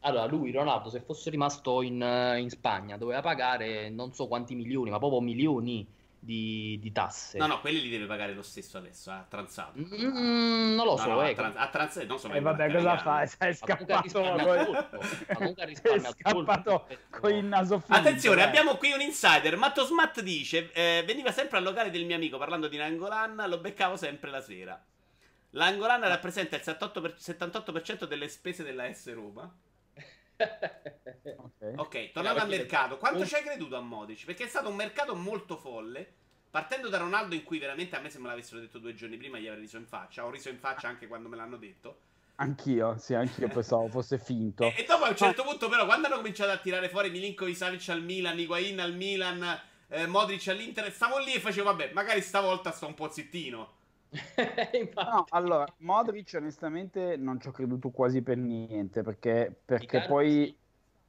Allora, 0.00 0.26
lui, 0.26 0.52
Ronaldo, 0.52 0.90
se 0.90 1.00
fosse 1.00 1.30
rimasto 1.30 1.80
in, 1.80 2.02
in 2.38 2.50
Spagna, 2.50 2.98
doveva 2.98 3.22
pagare 3.22 3.88
non 3.88 4.12
so 4.12 4.28
quanti 4.28 4.54
milioni, 4.54 4.90
ma 4.90 4.98
proprio 4.98 5.22
milioni 5.22 5.86
di, 6.22 6.78
di, 6.80 6.92
tasse. 6.92 7.38
No, 7.38 7.46
no, 7.46 7.60
quelli 7.60 7.80
li 7.80 7.88
deve 7.88 8.04
pagare 8.06 8.34
lo 8.34 8.42
stesso 8.42 8.76
adesso, 8.76 9.10
ha 9.10 9.24
transato. 9.28 9.78
Mm, 9.78 10.74
non 10.74 10.84
lo 10.84 10.96
so, 10.96 11.08
no, 11.08 11.26
eh. 11.26 11.34
Ha 11.34 11.68
transato, 11.68 12.06
non 12.06 12.18
so. 12.18 12.30
E 12.30 12.36
eh, 12.36 12.40
vabbè, 12.40 12.70
cosa 12.72 12.98
fai? 12.98 13.26
Sei 13.26 13.54
scappato. 13.56 14.20
Comunque 15.34 15.64
risparmia 15.66 16.10
scappato 16.10 16.86
con 17.08 17.32
il 17.32 17.44
naso 17.44 17.78
finto. 17.78 17.94
Attenzione, 17.94 18.42
eh. 18.42 18.44
abbiamo 18.44 18.76
qui 18.76 18.92
un 18.92 19.00
insider. 19.00 19.56
Matto 19.56 19.84
Smat 19.84 20.20
dice, 20.20 20.70
eh, 20.72 21.02
veniva 21.06 21.32
sempre 21.32 21.56
al 21.56 21.64
locale 21.64 21.90
del 21.90 22.04
mio 22.04 22.16
amico 22.16 22.36
parlando 22.36 22.68
di 22.68 22.76
Nangolan, 22.76 23.44
lo 23.48 23.58
beccavo 23.58 23.96
sempre 23.96 24.30
la 24.30 24.42
sera. 24.42 24.80
L'Angolan 25.54 26.02
rappresenta 26.02 26.54
il 26.54 26.62
78% 26.62 28.04
delle 28.04 28.28
spese 28.28 28.62
della 28.62 28.92
S 28.92 29.12
Roma. 29.12 29.52
ok, 31.36 31.72
okay 31.76 32.10
tornando 32.12 32.40
al 32.40 32.48
mercato, 32.48 32.98
quanto 32.98 33.26
ci 33.26 33.34
hai 33.34 33.42
creduto 33.42 33.76
a 33.76 33.80
Modici? 33.80 34.24
Perché 34.24 34.44
è 34.44 34.48
stato 34.48 34.68
un 34.68 34.76
mercato 34.76 35.14
molto 35.14 35.56
folle. 35.56 36.14
Partendo 36.50 36.88
da 36.88 36.98
Ronaldo, 36.98 37.36
in 37.36 37.44
cui 37.44 37.60
veramente 37.60 37.94
a 37.94 38.00
me, 38.00 38.10
se 38.10 38.18
me 38.18 38.26
l'avessero 38.26 38.58
detto 38.58 38.78
due 38.78 38.92
giorni 38.92 39.16
prima, 39.16 39.38
gli 39.38 39.46
avrei 39.46 39.62
riso 39.62 39.76
in 39.76 39.86
faccia. 39.86 40.26
Ho 40.26 40.30
riso 40.30 40.48
in 40.48 40.58
faccia 40.58 40.88
anche 40.88 41.06
quando 41.06 41.28
me 41.28 41.36
l'hanno 41.36 41.56
detto. 41.56 42.00
Anch'io, 42.36 42.96
sì, 42.98 43.14
anch'io 43.14 43.46
pensavo 43.48 43.86
fosse 43.88 44.18
finto. 44.18 44.64
E, 44.64 44.74
e, 44.78 44.84
dopo 44.84 45.04
a 45.04 45.10
un 45.10 45.16
certo 45.16 45.44
punto, 45.44 45.68
però, 45.68 45.84
quando 45.84 46.08
hanno 46.08 46.16
cominciato 46.16 46.50
a 46.50 46.56
tirare 46.56 46.88
fuori 46.88 47.10
Milinkovic 47.10 47.54
Savic 47.54 47.88
al 47.90 48.02
Milan, 48.02 48.38
Higuain 48.38 48.80
al 48.80 48.94
Milan, 48.94 49.60
eh, 49.88 50.06
Modric 50.06 50.48
all'Inter, 50.48 50.90
stavo 50.90 51.18
lì 51.18 51.34
e 51.34 51.40
facevo, 51.40 51.68
vabbè, 51.70 51.92
magari 51.92 52.20
stavolta 52.20 52.72
sto 52.72 52.86
un 52.86 52.94
po' 52.94 53.12
zittino. 53.12 53.78
no, 54.94 55.24
allora, 55.30 55.66
Modric 55.78 56.32
onestamente 56.36 57.16
non 57.16 57.40
ci 57.40 57.48
ho 57.48 57.52
creduto 57.52 57.90
quasi 57.90 58.22
per 58.22 58.36
niente, 58.36 59.02
perché, 59.02 59.56
perché 59.64 60.04
poi... 60.06 60.56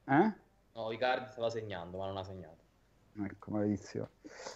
Eh? 0.05 0.33
No, 0.73 0.91
Icardi 0.91 1.29
stava 1.29 1.49
segnando, 1.49 1.97
ma 1.97 2.05
non 2.05 2.17
ha 2.17 2.23
segnato. 2.23 2.59
Ecco, 3.23 3.51
maledizione. 3.51 4.09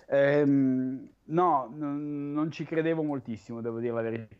Ehm, 0.07 1.09
no, 1.23 1.67
n- 1.67 2.31
non 2.33 2.51
ci 2.51 2.63
credevo 2.63 3.03
moltissimo, 3.03 3.61
devo 3.61 3.79
dire 3.79 3.93
la 3.93 4.01
verità. 4.01 4.35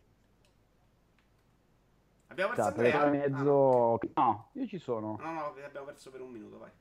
Abbiamo 2.27 2.53
perso 2.53 2.73
cioè, 2.73 2.91
per 2.91 3.09
mezzo... 3.09 3.93
Ah, 4.13 4.21
no. 4.21 4.23
no, 4.23 4.49
io 4.53 4.67
ci 4.67 4.77
sono. 4.77 5.17
No, 5.19 5.31
no, 5.31 5.45
abbiamo 5.45 5.85
perso 5.85 6.11
per 6.11 6.21
un 6.21 6.31
minuto, 6.31 6.59
vai. 6.59 6.71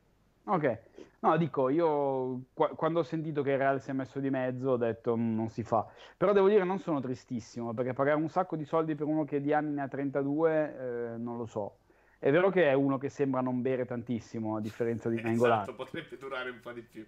Ok, 0.47 0.79
no, 1.21 1.37
dico, 1.37 1.69
io 1.69 2.45
qu- 2.53 2.75
quando 2.75 2.99
ho 2.99 3.03
sentito 3.03 3.41
che 3.41 3.51
il 3.51 3.57
Real 3.57 3.81
si 3.81 3.89
è 3.89 3.93
messo 3.93 4.19
di 4.19 4.29
mezzo 4.29 4.71
ho 4.71 4.77
detto 4.77 5.17
mm, 5.17 5.35
non 5.35 5.49
si 5.49 5.63
fa, 5.63 5.87
però 6.15 6.33
devo 6.33 6.47
dire 6.47 6.63
non 6.63 6.77
sono 6.77 6.99
tristissimo 6.99 7.73
perché 7.73 7.93
pagare 7.93 8.17
un 8.21 8.29
sacco 8.29 8.55
di 8.55 8.63
soldi 8.63 8.93
per 8.93 9.07
uno 9.07 9.23
che 9.23 9.41
di 9.41 9.53
anni 9.53 9.73
ne 9.73 9.81
ha 9.81 9.87
32 9.87 11.13
eh, 11.13 11.17
non 11.17 11.37
lo 11.37 11.45
so. 11.47 11.77
È 12.19 12.31
vero 12.31 12.49
che 12.49 12.69
è 12.69 12.73
uno 12.73 12.97
che 12.97 13.09
sembra 13.09 13.41
non 13.41 13.61
bere 13.61 13.85
tantissimo 13.85 14.55
a 14.55 14.61
differenza 14.61 15.09
di 15.09 15.15
Nangolan. 15.21 15.61
Esatto, 15.61 15.75
potrebbe 15.75 16.17
durare 16.17 16.49
un 16.51 16.59
po' 16.59 16.71
di 16.71 16.81
più. 16.81 17.05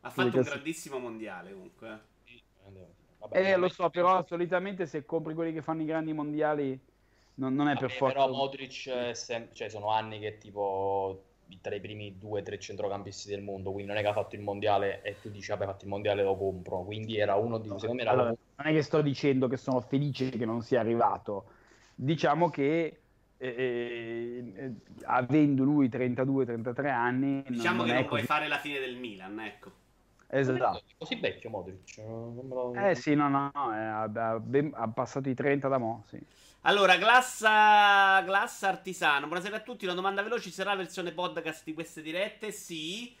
Ha 0.00 0.10
fatto 0.10 0.36
un 0.36 0.42
grandissimo 0.42 0.98
mondiale 0.98 1.52
comunque. 1.52 2.00
Vabbè, 3.18 3.52
eh, 3.52 3.56
lo 3.56 3.68
so, 3.68 3.88
però 3.90 4.24
solitamente 4.26 4.86
se 4.86 5.04
compri 5.04 5.34
quelli 5.34 5.52
che 5.52 5.62
fanno 5.62 5.82
i 5.82 5.84
grandi 5.84 6.12
mondiali 6.12 6.78
non, 7.34 7.54
non 7.54 7.68
è 7.68 7.74
Vabbè, 7.74 7.86
per 7.86 7.96
forza. 7.96 8.24
Però 8.24 8.32
Modric 8.34 9.14
sem- 9.14 9.52
cioè, 9.52 9.68
sono 9.68 9.90
anni 9.90 10.18
che 10.18 10.38
tipo 10.38 11.29
tra 11.60 11.74
i 11.74 11.80
primi 11.80 12.16
due 12.18 12.40
o 12.40 12.42
tre 12.42 12.58
centrocampisti 12.58 13.28
del 13.28 13.42
mondo, 13.42 13.72
quindi 13.72 13.90
non 13.90 13.98
è 13.98 14.02
che 14.02 14.08
ha 14.08 14.12
fatto 14.12 14.36
il 14.36 14.42
mondiale 14.42 15.02
e 15.02 15.16
tu 15.20 15.30
dici 15.30 15.50
vabbè 15.50 15.64
fatto 15.64 15.84
il 15.84 15.90
mondiale 15.90 16.22
lo 16.22 16.36
compro, 16.36 16.82
quindi 16.82 17.18
era 17.18 17.34
uno 17.34 17.58
di... 17.58 17.68
secondo 17.68 17.94
me 17.94 18.02
era 18.02 18.10
allora, 18.10 18.28
non 18.28 18.66
è 18.66 18.72
che 18.72 18.82
sto 18.82 19.02
dicendo 19.02 19.48
che 19.48 19.56
sono 19.56 19.80
felice 19.80 20.30
che 20.30 20.44
non 20.44 20.62
sia 20.62 20.80
arrivato, 20.80 21.46
diciamo 21.94 22.50
che 22.50 23.00
eh, 23.36 23.48
eh, 23.48 24.52
eh 24.54 24.74
avendo 25.04 25.64
lui 25.64 25.88
32-33 25.88 26.86
anni... 26.88 27.42
Diciamo 27.48 27.78
non 27.78 27.86
che 27.86 27.92
non 27.92 28.02
così... 28.02 28.08
puoi 28.08 28.22
fare 28.22 28.48
la 28.48 28.58
fine 28.58 28.80
del 28.80 28.96
Milan, 28.96 29.40
ecco. 29.40 29.70
Esatto. 30.32 30.82
Così 30.98 31.16
vecchio 31.16 31.50
Modric. 31.50 31.96
Lo... 31.98 32.72
Eh 32.74 32.94
sì, 32.94 33.14
no, 33.14 33.28
no, 33.28 33.50
no 33.52 33.70
ha, 33.70 34.02
ha, 34.02 34.88
passato 34.88 35.28
i 35.28 35.34
30 35.34 35.68
da 35.68 35.78
mo', 35.78 36.04
sì. 36.06 36.24
Allora, 36.64 36.98
Glassa, 36.98 38.20
Glassa 38.20 38.68
Artisano, 38.68 39.26
buonasera 39.26 39.56
a 39.56 39.60
tutti. 39.60 39.86
Una 39.86 39.94
domanda 39.94 40.22
veloce: 40.22 40.50
sarà 40.50 40.72
la 40.72 40.76
versione 40.76 41.12
podcast 41.12 41.64
di 41.64 41.72
queste 41.72 42.02
dirette? 42.02 42.52
Sì. 42.52 43.16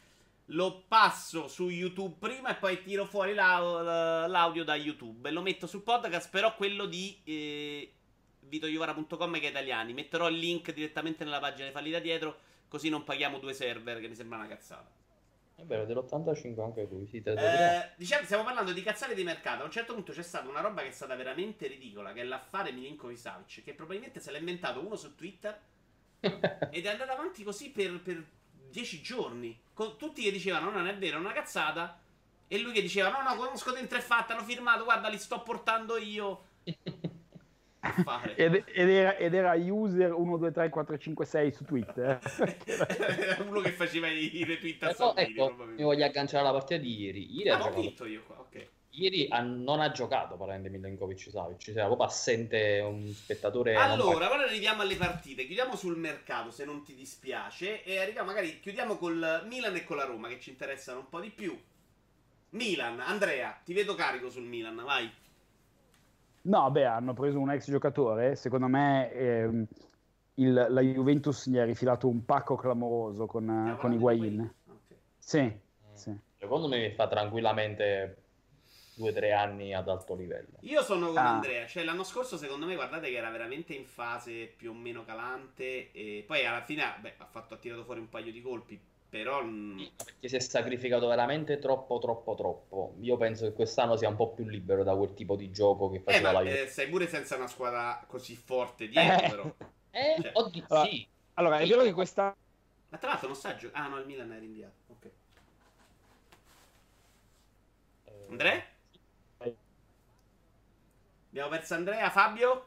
Lo 0.52 0.84
passo 0.86 1.48
su 1.48 1.68
YouTube 1.70 2.16
prima 2.18 2.50
e 2.50 2.56
poi 2.56 2.82
tiro 2.82 3.06
fuori 3.06 3.32
l'audio 3.34 4.64
da 4.64 4.74
YouTube 4.74 5.30
lo 5.30 5.40
metto 5.42 5.66
sul 5.66 5.82
podcast, 5.82 6.28
però 6.28 6.54
quello 6.54 6.86
di 6.86 7.18
eh, 7.24 7.92
vitoiovara.com 8.40 9.32
che 9.38 9.46
è 9.46 9.50
italiani. 9.50 9.94
Metterò 9.94 10.28
il 10.28 10.36
link 10.36 10.74
direttamente 10.74 11.24
nella 11.24 11.38
pagina 11.38 11.68
di 11.68 11.72
fallita 11.72 11.98
dietro, 11.98 12.38
così 12.68 12.90
non 12.90 13.04
paghiamo 13.04 13.38
due 13.38 13.54
server, 13.54 14.00
che 14.00 14.08
mi 14.08 14.16
sembra 14.16 14.38
una 14.38 14.48
cazzata. 14.48 14.99
È 15.60 15.64
vero, 15.64 15.84
dell'85 15.84 16.60
anche 16.62 16.88
lui. 16.90 17.06
Sì, 17.06 17.22
eh, 17.22 17.90
diciamo, 17.96 18.24
stiamo 18.24 18.44
parlando 18.44 18.72
di 18.72 18.82
cazzate 18.82 19.14
di 19.14 19.22
mercato. 19.22 19.62
A 19.62 19.66
un 19.66 19.70
certo 19.70 19.92
punto 19.92 20.12
c'è 20.12 20.22
stata 20.22 20.48
una 20.48 20.60
roba 20.60 20.80
che 20.80 20.88
è 20.88 20.92
stata 20.92 21.14
veramente 21.14 21.66
ridicola, 21.66 22.12
che 22.12 22.22
è 22.22 22.24
l'affare 22.24 22.72
Milinkovic 22.72 23.18
Savic, 23.18 23.62
che 23.62 23.74
probabilmente 23.74 24.20
se 24.20 24.30
l'ha 24.30 24.38
inventato 24.38 24.80
uno 24.80 24.96
su 24.96 25.14
Twitter 25.14 25.58
ed 26.20 26.84
è 26.84 26.88
andato 26.88 27.12
avanti 27.12 27.42
così 27.42 27.70
per, 27.70 28.00
per 28.00 28.24
dieci 28.70 29.02
giorni. 29.02 29.60
Con 29.74 29.98
tutti 29.98 30.22
che 30.22 30.32
dicevano 30.32 30.70
no, 30.70 30.78
non 30.78 30.88
è 30.88 30.96
vero, 30.96 31.18
è 31.18 31.20
una 31.20 31.32
cazzata. 31.32 32.00
E 32.48 32.58
lui 32.58 32.72
che 32.72 32.80
diceva 32.80 33.10
no, 33.10 33.22
no, 33.22 33.36
conosco 33.36 33.70
dentro 33.70 33.98
è 33.98 34.00
fatta, 34.00 34.34
hanno 34.34 34.44
firmato, 34.44 34.84
guarda, 34.84 35.08
li 35.08 35.18
sto 35.18 35.42
portando 35.42 35.98
io. 35.98 36.44
ed, 38.36 38.64
ed, 38.66 38.88
era, 38.88 39.16
ed, 39.16 39.34
era, 39.34 39.54
user 39.54 40.12
123456 40.12 41.52
su 41.52 41.64
Twitter 41.64 42.20
era 42.64 43.42
uno 43.48 43.60
che 43.60 43.72
faceva 43.72 44.06
i 44.08 44.44
retweet 44.44 44.82
a 44.82 44.90
ecco, 44.90 45.16
ecco, 45.16 45.54
mi 45.64 45.82
voglio 45.82 46.04
agganciare 46.04 46.46
alla 46.46 46.56
partita 46.56 46.78
di 46.78 47.00
ieri 47.00 47.34
ieri, 47.34 47.48
ah, 47.48 47.64
ho 47.64 47.72
vinto 47.72 48.04
io 48.04 48.22
qua, 48.26 48.38
ok 48.40 48.68
Ieri 48.92 49.28
ha, 49.30 49.40
non 49.40 49.80
ha 49.80 49.92
giocato 49.92 50.36
parlando 50.36 50.68
di 50.68 50.76
Milenkovic 50.76 51.30
Savic, 51.30 51.58
cioè 51.58 51.76
era 51.76 51.86
proprio 51.86 52.08
assente 52.08 52.80
un 52.80 53.12
spettatore. 53.14 53.76
Allora, 53.76 54.28
ora 54.28 54.44
arriviamo 54.44 54.82
alle 54.82 54.96
partite. 54.96 55.46
Chiudiamo 55.46 55.76
sul 55.76 55.96
mercato 55.96 56.50
se 56.50 56.64
non 56.64 56.82
ti 56.82 56.94
dispiace. 56.96 57.84
E 57.84 58.00
arriviamo, 58.00 58.26
magari 58.26 58.58
chiudiamo 58.58 58.96
col 58.96 59.44
Milan 59.46 59.76
e 59.76 59.84
con 59.84 59.96
la 59.96 60.04
Roma 60.04 60.26
che 60.26 60.40
ci 60.40 60.50
interessano 60.50 60.98
un 60.98 61.08
po' 61.08 61.20
di 61.20 61.30
più. 61.30 61.56
Milan, 62.50 62.98
Andrea, 62.98 63.60
ti 63.64 63.72
vedo 63.72 63.94
carico 63.94 64.28
sul 64.28 64.42
Milan, 64.42 64.74
vai. 64.74 65.08
No, 66.42 66.70
beh, 66.70 66.84
hanno 66.84 67.12
preso 67.12 67.38
un 67.38 67.50
ex 67.50 67.68
giocatore. 67.68 68.36
Secondo 68.36 68.66
me 68.66 69.12
ehm, 69.12 69.66
il, 70.34 70.66
la 70.68 70.80
Juventus 70.80 71.48
gli 71.48 71.58
ha 71.58 71.64
rifilato 71.64 72.08
un 72.08 72.24
pacco 72.24 72.56
clamoroso 72.56 73.26
con, 73.26 73.76
con 73.78 73.92
Higuain. 73.92 74.40
Okay. 74.40 74.98
Sì, 75.18 75.42
mm. 75.42 75.94
sì. 75.94 76.18
Secondo 76.38 76.68
me 76.68 76.92
fa 76.92 77.06
tranquillamente 77.08 78.22
due 78.94 79.10
o 79.10 79.12
tre 79.12 79.32
anni 79.32 79.74
ad 79.74 79.88
alto 79.88 80.14
livello. 80.14 80.58
Io 80.60 80.82
sono 80.82 81.08
con 81.08 81.18
ah. 81.18 81.34
Andrea, 81.34 81.66
cioè 81.66 81.84
l'anno 81.84 82.04
scorso 82.04 82.36
secondo 82.36 82.66
me 82.66 82.74
guardate 82.74 83.08
che 83.08 83.16
era 83.16 83.30
veramente 83.30 83.74
in 83.74 83.86
fase 83.86 84.46
più 84.46 84.70
o 84.70 84.74
meno 84.74 85.04
calante 85.04 85.90
e 85.92 86.24
poi 86.26 86.44
alla 86.44 86.62
fine 86.62 86.82
beh, 87.00 87.14
ha, 87.18 87.24
fatto, 87.24 87.54
ha 87.54 87.56
tirato 87.56 87.84
fuori 87.84 88.00
un 88.00 88.08
paio 88.08 88.30
di 88.30 88.42
colpi, 88.42 88.80
però... 89.10 89.42
Perché 89.42 90.28
si 90.28 90.36
è 90.36 90.40
sacrificato 90.40 91.08
veramente 91.08 91.58
troppo, 91.58 91.98
troppo, 91.98 92.34
troppo. 92.36 92.94
Io 93.00 93.16
penso 93.16 93.44
che 93.46 93.52
quest'anno 93.52 93.96
sia 93.96 94.08
un 94.08 94.16
po' 94.16 94.32
più 94.32 94.46
libero 94.46 94.84
da 94.84 94.94
quel 94.94 95.12
tipo 95.12 95.34
di 95.34 95.50
gioco 95.50 95.90
che 95.90 95.96
eh, 95.96 96.00
faceva 96.00 96.30
eh, 96.30 96.32
la 96.32 96.38
Juve. 96.42 96.62
Eh, 96.62 96.66
sei 96.68 96.88
pure 96.88 97.08
senza 97.08 97.36
una 97.36 97.48
squadra 97.48 98.02
così 98.06 98.36
forte 98.36 98.88
dietro, 98.88 99.26
eh. 99.26 99.28
però. 99.28 99.54
Eh, 99.92 100.22
cioè. 100.22 100.30
oddio, 100.34 100.64
allora, 100.68 100.88
sì. 100.88 101.08
Allora, 101.34 101.58
è 101.58 101.66
vero 101.66 101.82
che 101.82 101.92
questa... 101.92 102.36
Ma 102.90 102.98
tra 102.98 103.08
l'altro 103.08 103.26
non 103.26 103.36
sta 103.36 103.56
giocando... 103.56 103.88
Ah 103.88 103.90
no, 103.90 103.98
il 103.98 104.06
Milan 104.06 104.30
è 104.30 104.38
rinviato, 104.38 104.74
ok. 104.86 105.10
Andrea? 108.28 108.64
Abbiamo 111.30 111.48
perso 111.48 111.74
Andrea, 111.74 112.08
Fabio? 112.10 112.66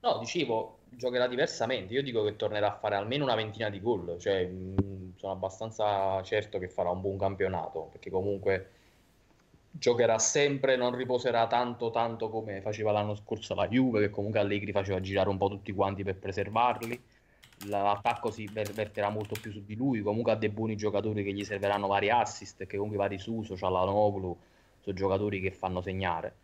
No, 0.00 0.18
dicevo, 0.18 0.78
giocherà 0.96 1.26
diversamente. 1.26 1.92
Io 1.94 2.02
dico 2.02 2.22
che 2.24 2.36
tornerà 2.36 2.68
a 2.68 2.78
fare 2.78 2.96
almeno 2.96 3.24
una 3.24 3.34
ventina 3.34 3.68
di 3.70 3.80
gol. 3.80 4.18
Cioè, 4.18 4.46
mh, 4.46 5.16
sono 5.16 5.32
abbastanza 5.32 6.22
certo 6.22 6.58
che 6.58 6.68
farà 6.68 6.90
un 6.90 7.00
buon 7.00 7.18
campionato. 7.18 7.88
Perché 7.92 8.10
comunque 8.10 8.70
giocherà 9.70 10.18
sempre, 10.18 10.76
non 10.76 10.94
riposerà 10.94 11.46
tanto 11.46 11.90
tanto 11.90 12.28
come 12.30 12.60
faceva 12.60 12.92
l'anno 12.92 13.14
scorso 13.14 13.54
la 13.54 13.68
Juve, 13.68 14.00
che 14.00 14.10
comunque 14.10 14.38
Allegri 14.40 14.72
faceva 14.72 15.00
girare 15.00 15.28
un 15.28 15.36
po' 15.38 15.48
tutti 15.48 15.72
quanti 15.72 16.04
per 16.04 16.16
preservarli. 16.16 17.02
L'attacco 17.66 18.30
si 18.30 18.48
verterà 18.52 19.08
molto 19.10 19.36
più 19.40 19.50
su 19.52 19.64
di 19.64 19.74
lui. 19.76 20.02
Comunque 20.02 20.32
ha 20.32 20.36
dei 20.36 20.48
buoni 20.50 20.76
giocatori 20.76 21.24
che 21.24 21.32
gli 21.32 21.44
serviranno 21.44 21.86
vari 21.86 22.10
assist, 22.10 22.66
che 22.66 22.76
comunque 22.76 22.98
vari 22.98 23.18
Suso, 23.18 23.56
Cialanoglu, 23.56 24.38
sono 24.80 24.96
giocatori 24.96 25.40
che 25.40 25.50
fanno 25.50 25.80
segnare. 25.80 26.36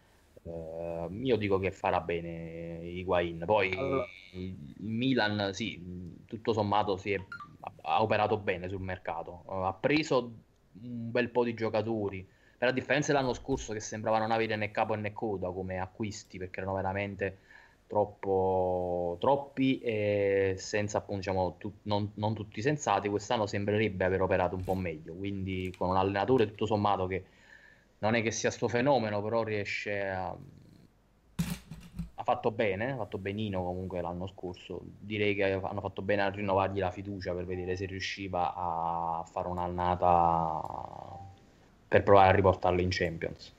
Uh, 0.42 1.10
io 1.22 1.36
dico 1.36 1.58
che 1.58 1.70
farà 1.70 2.00
bene 2.00 2.78
Higuain. 2.82 3.42
Poi 3.44 3.72
allora. 3.72 4.06
il 4.32 4.56
Milan, 4.78 5.52
sì, 5.52 6.16
tutto 6.26 6.52
sommato 6.52 6.96
si 6.96 7.12
è, 7.12 7.20
ha 7.82 8.02
operato 8.02 8.38
bene 8.38 8.68
sul 8.68 8.80
mercato. 8.80 9.42
Uh, 9.46 9.64
ha 9.64 9.74
preso 9.74 10.32
un 10.82 11.10
bel 11.10 11.28
po' 11.28 11.44
di 11.44 11.54
giocatori. 11.54 12.26
Per 12.56 12.68
la 12.68 12.74
differenza 12.74 13.12
dell'anno 13.12 13.32
scorso, 13.32 13.72
che 13.72 13.80
sembrava 13.80 14.18
non 14.18 14.30
avere 14.30 14.56
né 14.56 14.70
capo 14.70 14.94
né 14.94 15.12
coda 15.12 15.50
come 15.50 15.78
acquisti, 15.78 16.38
perché 16.38 16.60
erano 16.60 16.74
veramente 16.74 17.38
troppo, 17.86 19.16
troppi 19.18 19.80
e 19.80 20.54
senza 20.56 20.98
appunto 20.98 21.20
diciamo, 21.20 21.56
tu, 21.58 21.72
non, 21.82 22.12
non 22.14 22.34
tutti 22.34 22.62
sensati. 22.62 23.08
Quest'anno 23.08 23.46
sembrerebbe 23.46 24.04
aver 24.04 24.22
operato 24.22 24.56
un 24.56 24.64
po' 24.64 24.74
meglio. 24.74 25.14
Quindi, 25.14 25.74
con 25.76 25.88
un 25.88 25.96
allenatore 25.96 26.46
tutto 26.46 26.66
sommato 26.66 27.06
che 27.06 27.24
non 28.00 28.14
è 28.14 28.22
che 28.22 28.30
sia 28.30 28.50
sto 28.50 28.68
fenomeno, 28.68 29.22
però 29.22 29.42
riesce 29.42 30.08
a... 30.08 30.34
ha 32.14 32.22
fatto 32.22 32.50
bene, 32.50 32.92
ha 32.92 32.96
fatto 32.96 33.18
benino 33.18 33.62
comunque 33.62 34.00
l'anno 34.00 34.26
scorso. 34.26 34.80
Direi 34.98 35.34
che 35.34 35.52
hanno 35.52 35.80
fatto 35.80 36.02
bene 36.02 36.22
a 36.22 36.30
rinnovargli 36.30 36.78
la 36.78 36.90
fiducia 36.90 37.32
per 37.32 37.44
vedere 37.44 37.76
se 37.76 37.86
riusciva 37.86 38.54
a 38.54 39.24
fare 39.30 39.48
un'annata 39.48 41.28
per 41.88 42.02
provare 42.02 42.28
a 42.28 42.32
riportarlo 42.32 42.80
in 42.80 42.88
Champions. 42.90 43.52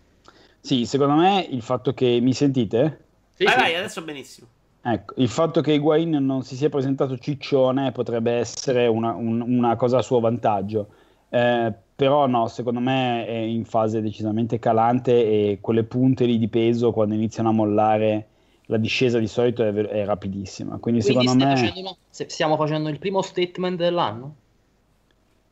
Sì, 0.60 0.86
secondo 0.86 1.16
me 1.16 1.46
il 1.50 1.62
fatto 1.62 1.94
che 1.94 2.20
mi 2.22 2.34
sentite? 2.34 3.06
Sì, 3.34 3.44
vai, 3.44 3.54
sì. 3.54 3.60
vai, 3.60 3.76
adesso 3.76 4.02
benissimo. 4.04 4.48
Ecco, 4.84 5.14
il 5.18 5.30
fatto 5.30 5.62
che 5.62 5.74
Higuain 5.74 6.10
non 6.10 6.44
si 6.44 6.56
sia 6.56 6.70
presentato 6.70 7.18
ciccione 7.18 7.92
potrebbe 7.92 8.32
essere 8.32 8.88
una, 8.88 9.14
un, 9.14 9.42
una 9.42 9.76
cosa 9.76 10.00
a 10.00 10.02
suo 10.02 10.20
vantaggio. 10.20 10.88
Eh, 11.30 11.74
però 12.02 12.26
no, 12.26 12.48
secondo 12.48 12.80
me 12.80 13.28
è 13.28 13.38
in 13.38 13.64
fase 13.64 14.02
decisamente 14.02 14.58
calante 14.58 15.12
e 15.12 15.60
quelle 15.62 15.84
punte 15.84 16.26
lì 16.26 16.40
di 16.40 16.48
peso 16.48 16.92
quando 16.92 17.14
iniziano 17.14 17.50
a 17.50 17.52
mollare 17.52 18.28
la 18.66 18.78
discesa 18.78 19.20
di 19.20 19.28
solito 19.28 19.62
è, 19.62 19.72
è 19.72 20.04
rapidissima. 20.04 20.80
Quindi, 20.80 21.04
Quindi 21.04 21.28
secondo 21.28 21.46
me... 21.46 21.56
Facendo, 21.56 21.98
stiamo 22.10 22.58
facendo 22.58 22.90
il 22.90 22.98
primo 22.98 23.22
statement 23.22 23.78
dell'anno? 23.78 24.36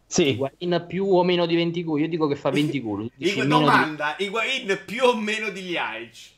Sì. 0.08 0.30
Higuain 0.30 0.86
più 0.88 1.06
o 1.06 1.24
meno 1.24 1.46
di 1.46 1.54
20 1.54 1.84
gol? 1.84 2.00
Io 2.00 2.08
dico 2.08 2.26
che 2.26 2.36
fa 2.36 2.50
20 2.50 2.82
gol. 2.82 3.12
Domanda, 3.46 4.16
di... 4.18 4.24
Higuain 4.24 4.80
più 4.88 5.04
o 5.04 5.16
meno 5.16 5.50
di 5.50 5.62
Liaic? 5.62 6.32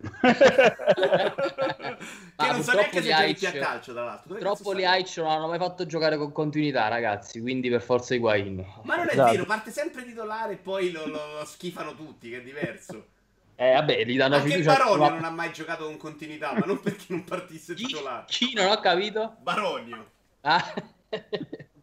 Che 0.00 1.96
non 2.36 2.62
so 2.62 2.72
neanche 2.72 3.02
se 3.02 3.10
giochi 3.10 3.46
a 3.46 3.52
calcio, 3.52 3.92
tra 3.92 4.04
l'altro. 4.04 4.28
Dove 4.28 4.40
troppo 4.40 4.72
li 4.72 4.84
Aic 4.84 5.18
non 5.18 5.30
hanno 5.30 5.46
mai 5.46 5.58
fatto 5.58 5.84
giocare 5.84 6.16
con 6.16 6.32
continuità, 6.32 6.88
ragazzi. 6.88 7.40
Quindi 7.40 7.68
per 7.68 7.82
forza 7.82 8.14
Higuain. 8.14 8.64
Ma 8.84 8.96
non 8.96 9.08
è 9.08 9.12
esatto. 9.12 9.30
vero, 9.30 9.44
parte 9.44 9.70
sempre 9.70 10.04
titolare 10.04 10.54
e 10.54 10.56
poi 10.56 10.90
lo, 10.90 11.06
lo, 11.06 11.38
lo, 11.38 11.44
schifano 11.44 11.94
tutti, 11.94 12.30
che 12.30 12.38
è 12.38 12.42
diverso. 12.42 13.06
Eh, 13.60 13.74
vabbè, 13.74 14.06
gli 14.06 14.16
danno 14.16 14.36
Anche 14.36 14.52
fiducia. 14.52 14.72
Baronio 14.72 15.10
non 15.10 15.24
ha 15.24 15.28
mai 15.28 15.52
giocato 15.52 15.84
con 15.84 15.98
continuità, 15.98 16.54
ma 16.54 16.64
non 16.64 16.80
perché 16.80 17.04
non 17.08 17.24
partisse 17.24 17.74
titolare. 17.74 18.24
Chi, 18.26 18.46
chi 18.46 18.54
non 18.54 18.70
ho 18.70 18.80
capito? 18.80 19.36
Baronio. 19.42 20.10
Ah. 20.40 20.64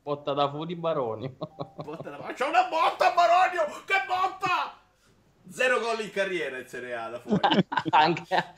botta 0.02 0.34
da 0.34 0.50
fu 0.50 0.66
di 0.66 0.76
Baronio. 0.76 1.36
Botta 1.38 2.10
da... 2.10 2.34
C'è 2.34 2.48
una 2.48 2.64
botta, 2.64 3.14
Baronio! 3.14 3.84
Che 3.86 3.94
botta! 4.08 4.87
Zero 5.50 5.80
gol 5.80 6.02
in 6.02 6.12
carriera 6.12 6.58
in 6.58 6.68
Serie 6.68 6.96
A 6.96 7.10
da 7.10 7.20
fuori. 7.20 7.42
anche, 7.92 8.54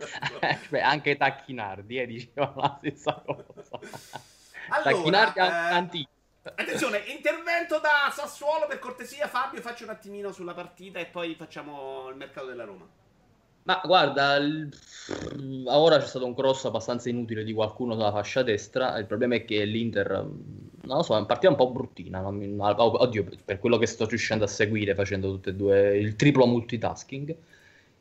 beh, 0.69 0.81
anche 0.81 1.17
Tacchinardi 1.17 1.99
eh, 1.99 2.05
diceva 2.07 2.53
la 2.55 2.77
stessa 2.79 3.21
cosa. 3.25 3.79
Allora, 4.69 4.91
Tacchinardi 4.91 5.39
eh, 5.39 5.43
antico. 5.43 6.09
Attenzione, 6.41 6.99
intervento 7.07 7.79
da 7.79 8.11
Sassuolo 8.11 8.65
per 8.67 8.79
cortesia. 8.79 9.27
Fabio, 9.27 9.61
faccio 9.61 9.83
un 9.83 9.91
attimino 9.91 10.31
sulla 10.31 10.53
partita 10.53 10.99
e 10.99 11.05
poi 11.05 11.35
facciamo 11.35 12.07
il 12.09 12.15
mercato 12.15 12.47
della 12.47 12.63
Roma. 12.63 12.87
Ma 13.63 13.81
guarda, 13.83 14.35
il... 14.37 14.69
ora 15.65 15.99
c'è 15.99 16.07
stato 16.07 16.25
un 16.25 16.33
cross 16.33 16.65
abbastanza 16.65 17.09
inutile 17.09 17.43
di 17.43 17.53
qualcuno 17.53 17.93
sulla 17.93 18.11
fascia 18.11 18.41
destra. 18.41 18.97
Il 18.97 19.05
problema 19.05 19.35
è 19.35 19.45
che 19.45 19.63
l'Inter, 19.65 20.27
non 20.89 20.97
lo 20.97 21.03
so, 21.03 21.13
è 21.13 21.17
una 21.17 21.25
partita 21.25 21.51
un 21.51 21.57
po' 21.57 21.69
bruttina. 21.69 22.29
Mi... 22.31 22.55
Oddio, 22.57 23.25
per 23.45 23.59
quello 23.59 23.77
che 23.77 23.85
sto 23.85 24.07
riuscendo 24.07 24.43
a 24.43 24.47
seguire 24.47 24.95
facendo 24.95 25.29
tutte 25.29 25.51
e 25.51 25.53
due 25.53 25.97
il 25.97 26.15
triplo 26.15 26.45
multitasking. 26.47 27.35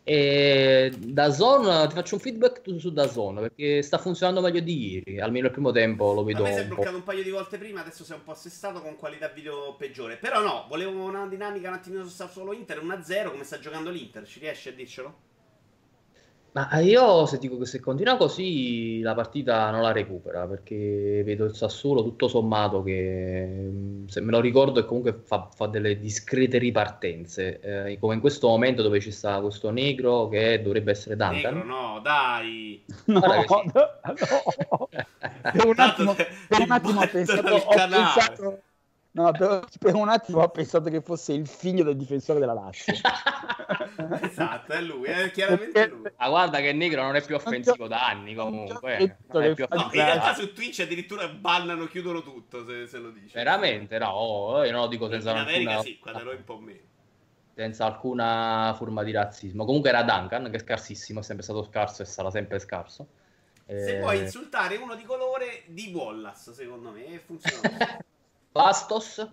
E 0.02 0.90
da 0.96 1.30
Zone 1.30 1.86
ti 1.86 1.94
faccio 1.94 2.14
un 2.14 2.20
feedback 2.22 2.62
su 2.78 2.90
da 2.90 3.06
Zone 3.06 3.42
perché 3.42 3.82
sta 3.82 3.98
funzionando 3.98 4.40
meglio 4.40 4.60
di 4.60 4.92
ieri. 4.94 5.20
Almeno 5.20 5.46
il 5.46 5.52
primo 5.52 5.70
tempo 5.70 6.14
lo 6.14 6.24
vedo. 6.24 6.44
A 6.44 6.48
me 6.48 6.54
si 6.54 6.60
è 6.60 6.66
bloccato 6.66 6.96
un 6.96 7.04
paio 7.04 7.22
di 7.22 7.28
volte 7.28 7.58
prima, 7.58 7.82
adesso 7.82 8.04
si 8.04 8.12
è 8.12 8.14
un 8.14 8.24
po' 8.24 8.30
assestato 8.30 8.80
con 8.80 8.96
qualità 8.96 9.28
video 9.28 9.74
peggiore. 9.76 10.16
Però 10.16 10.40
no, 10.40 10.64
volevo 10.66 11.04
una 11.04 11.26
dinamica 11.26 11.68
un 11.68 11.74
attimino 11.74 12.06
su 12.06 12.26
solo 12.26 12.54
Inter 12.54 12.82
1-0. 12.82 13.30
Come 13.30 13.44
sta 13.44 13.58
giocando 13.58 13.90
l'Inter? 13.90 14.26
Ci 14.26 14.38
riesci 14.38 14.70
a 14.70 14.72
dircelo? 14.72 15.14
Ma 16.52 16.78
io 16.80 17.26
se 17.26 17.38
dico 17.38 17.58
che 17.58 17.66
se 17.66 17.78
continua 17.78 18.16
così 18.16 19.00
la 19.00 19.14
partita 19.14 19.70
non 19.70 19.82
la 19.82 19.92
recupera 19.92 20.46
perché 20.46 21.22
vedo 21.22 21.44
il 21.44 21.54
Sassuolo 21.54 22.02
tutto 22.02 22.26
sommato 22.26 22.82
che 22.82 23.70
se 24.06 24.20
me 24.20 24.30
lo 24.30 24.40
ricordo 24.40 24.80
e 24.80 24.86
comunque 24.86 25.20
fa, 25.24 25.48
fa, 25.54 25.66
delle 25.66 26.00
discrete 26.00 26.56
ripartenze 26.56 27.60
eh, 27.60 27.98
come 27.98 28.14
in 28.14 28.20
questo 28.20 28.48
momento 28.48 28.82
dove 28.82 28.98
ci 28.98 29.10
sta 29.10 29.40
questo 29.40 29.70
negro 29.70 30.28
che 30.28 30.62
dovrebbe 30.62 30.92
essere 30.92 31.16
Duncan. 31.16 31.54
Negro 31.54 31.64
no 31.64 32.00
dai. 32.02 32.84
No, 33.08 33.20
no, 33.20 33.44
no. 33.72 34.88
per 35.52 35.66
un 35.66 35.74
attimo, 35.78 36.14
per 36.14 36.60
un 36.60 36.70
attimo 36.70 37.00
ho 37.00 37.08
pensato, 37.10 37.54
ho 37.54 37.66
pensato 37.68 38.62
No, 39.10 39.32
per, 39.32 39.64
per, 39.78 39.94
un 39.94 40.08
attimo 40.08 40.42
ho 40.42 40.48
pensato 40.48 40.90
che 40.90 41.00
fosse 41.00 41.32
il 41.32 41.46
figlio 41.46 41.82
del 41.82 41.96
difensore 41.96 42.38
della 42.38 42.52
Lazio. 42.52 42.92
esatto, 44.20 44.72
è 44.72 44.80
lui, 44.82 45.08
è 45.08 45.30
chiaramente 45.30 45.86
lui. 45.88 46.02
Ma 46.02 46.10
ah, 46.16 46.28
guarda 46.28 46.58
che 46.60 46.72
Negro 46.72 47.02
non 47.02 47.16
è 47.16 47.24
più 47.24 47.34
offensivo 47.34 47.88
da 47.88 48.06
anni 48.06 48.34
comunque. 48.34 49.18
No, 49.32 49.40
in 49.42 49.54
realtà 49.90 50.34
su 50.34 50.52
Twitch 50.52 50.80
addirittura 50.80 51.26
bannano, 51.28 51.86
chiudono 51.86 52.22
tutto 52.22 52.64
se, 52.66 52.86
se 52.86 52.98
lo 52.98 53.10
dici. 53.10 53.34
Veramente? 53.34 53.98
No, 53.98 54.10
oh, 54.10 54.64
io 54.64 54.72
non 54.72 54.82
lo 54.82 54.88
dico 54.88 55.08
senza 55.08 55.30
in 55.30 55.38
America 55.38 55.70
alcuna... 55.70 55.82
sì, 55.82 55.98
quando 55.98 56.20
ero 56.20 56.30
un 56.30 56.44
po' 56.44 56.58
meno. 56.58 56.86
Senza 57.54 57.86
alcuna 57.86 58.74
forma 58.76 59.02
di 59.02 59.10
razzismo. 59.10 59.64
Comunque 59.64 59.88
era 59.88 60.02
Duncan, 60.02 60.48
che 60.50 60.56
è 60.56 60.60
scarsissimo, 60.60 61.20
è 61.20 61.22
sempre 61.22 61.42
stato 61.42 61.64
scarso 61.64 62.02
e 62.02 62.04
sarà 62.04 62.30
sempre 62.30 62.58
scarso. 62.60 63.08
Se 63.66 63.96
eh... 63.96 64.00
vuoi 64.00 64.20
insultare 64.20 64.76
uno 64.76 64.94
di 64.94 65.02
colore 65.02 65.64
di 65.66 65.92
Wallace, 65.92 66.52
secondo 66.52 66.90
me, 66.90 67.18
funziona. 67.18 67.98
Bastos? 68.50 69.28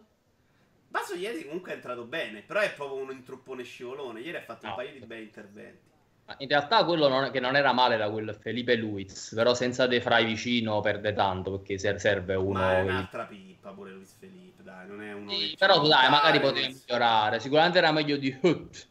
Bastos 0.87 1.17
ieri 1.19 1.43
comunque 1.43 1.71
è 1.71 1.75
entrato 1.75 2.03
bene, 2.03 2.41
però 2.41 2.59
è 2.59 2.73
proprio 2.73 3.01
un 3.01 3.11
intruppone 3.11 3.63
scivolone. 3.63 4.21
Ieri 4.21 4.37
ha 4.37 4.41
fatto 4.41 4.65
no. 4.65 4.71
un 4.71 4.77
paio 4.77 4.91
di 4.91 5.05
bei 5.05 5.23
interventi. 5.23 5.93
In 6.39 6.47
realtà 6.47 6.83
quello 6.85 7.07
non, 7.07 7.29
che 7.29 7.39
non 7.39 7.55
era 7.55 7.71
male 7.71 7.97
da 7.97 8.09
quel 8.09 8.35
Felipe 8.41 8.75
Luiz, 8.75 9.33
però 9.35 9.53
senza 9.53 9.85
De 9.85 10.01
Frey 10.01 10.25
vicino 10.25 10.81
perde 10.81 11.13
tanto 11.13 11.59
perché 11.59 11.77
serve 11.77 12.33
uno. 12.33 12.59
Ma 12.59 12.77
è 12.77 12.81
un'altra 12.81 13.25
pippa 13.25 13.69
pure 13.71 13.91
Luis 13.91 14.15
Felipe, 14.17 14.63
dai, 14.63 14.87
non 14.87 15.03
è 15.03 15.13
uno. 15.13 15.29
Sì, 15.29 15.55
però 15.55 15.87
dai, 15.87 16.09
magari 16.09 16.39
poteva 16.39 16.65
migliorare. 16.67 17.39
Sicuramente 17.39 17.77
era 17.77 17.91
meglio 17.91 18.17
di 18.17 18.35
Hut. 18.41 18.87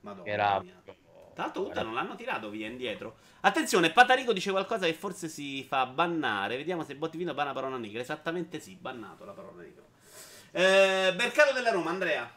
Madonna. 0.00 0.28
Era... 0.28 0.62
Tra 1.34 1.44
l'altro 1.44 1.66
Hut 1.66 1.82
non 1.82 1.94
l'hanno 1.94 2.14
tirato 2.14 2.48
via 2.48 2.66
indietro. 2.66 3.16
Attenzione, 3.40 3.90
Patarico 3.90 4.32
dice 4.32 4.50
qualcosa 4.50 4.86
che 4.86 4.94
forse 4.94 5.28
si 5.28 5.64
fa 5.64 5.84
bannare. 5.84 6.56
Vediamo 6.56 6.84
se 6.84 6.94
Bottivino 6.94 7.34
banna 7.34 7.52
parola 7.52 7.76
negra. 7.76 8.00
Esattamente 8.00 8.60
sì, 8.60 8.76
bannato 8.76 9.24
la 9.24 9.32
parola 9.32 9.60
negra. 9.60 9.82
Eh, 10.52 11.12
mercato 11.16 11.52
della 11.52 11.70
Roma, 11.70 11.90
Andrea. 11.90 12.30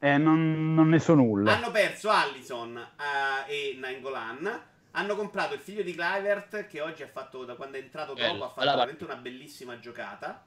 Eh, 0.00 0.16
non, 0.16 0.74
non 0.74 0.88
ne 0.88 0.98
so 0.98 1.14
nulla. 1.14 1.56
Hanno 1.56 1.70
perso 1.70 2.10
Allison 2.10 2.74
uh, 2.76 3.50
e 3.50 3.76
Nainggolan. 3.78 4.62
Hanno 4.92 5.14
comprato 5.14 5.54
il 5.54 5.60
figlio 5.60 5.82
di 5.82 5.94
Clivert 5.94 6.66
che 6.66 6.80
oggi 6.80 7.04
ha 7.04 7.08
fatto, 7.08 7.44
da 7.44 7.54
quando 7.54 7.76
è 7.76 7.80
entrato 7.80 8.14
dopo, 8.14 8.44
ha 8.44 8.48
fatto 8.48 8.66
veramente 8.66 9.04
una 9.04 9.16
bellissima 9.16 9.78
giocata. 9.78 10.44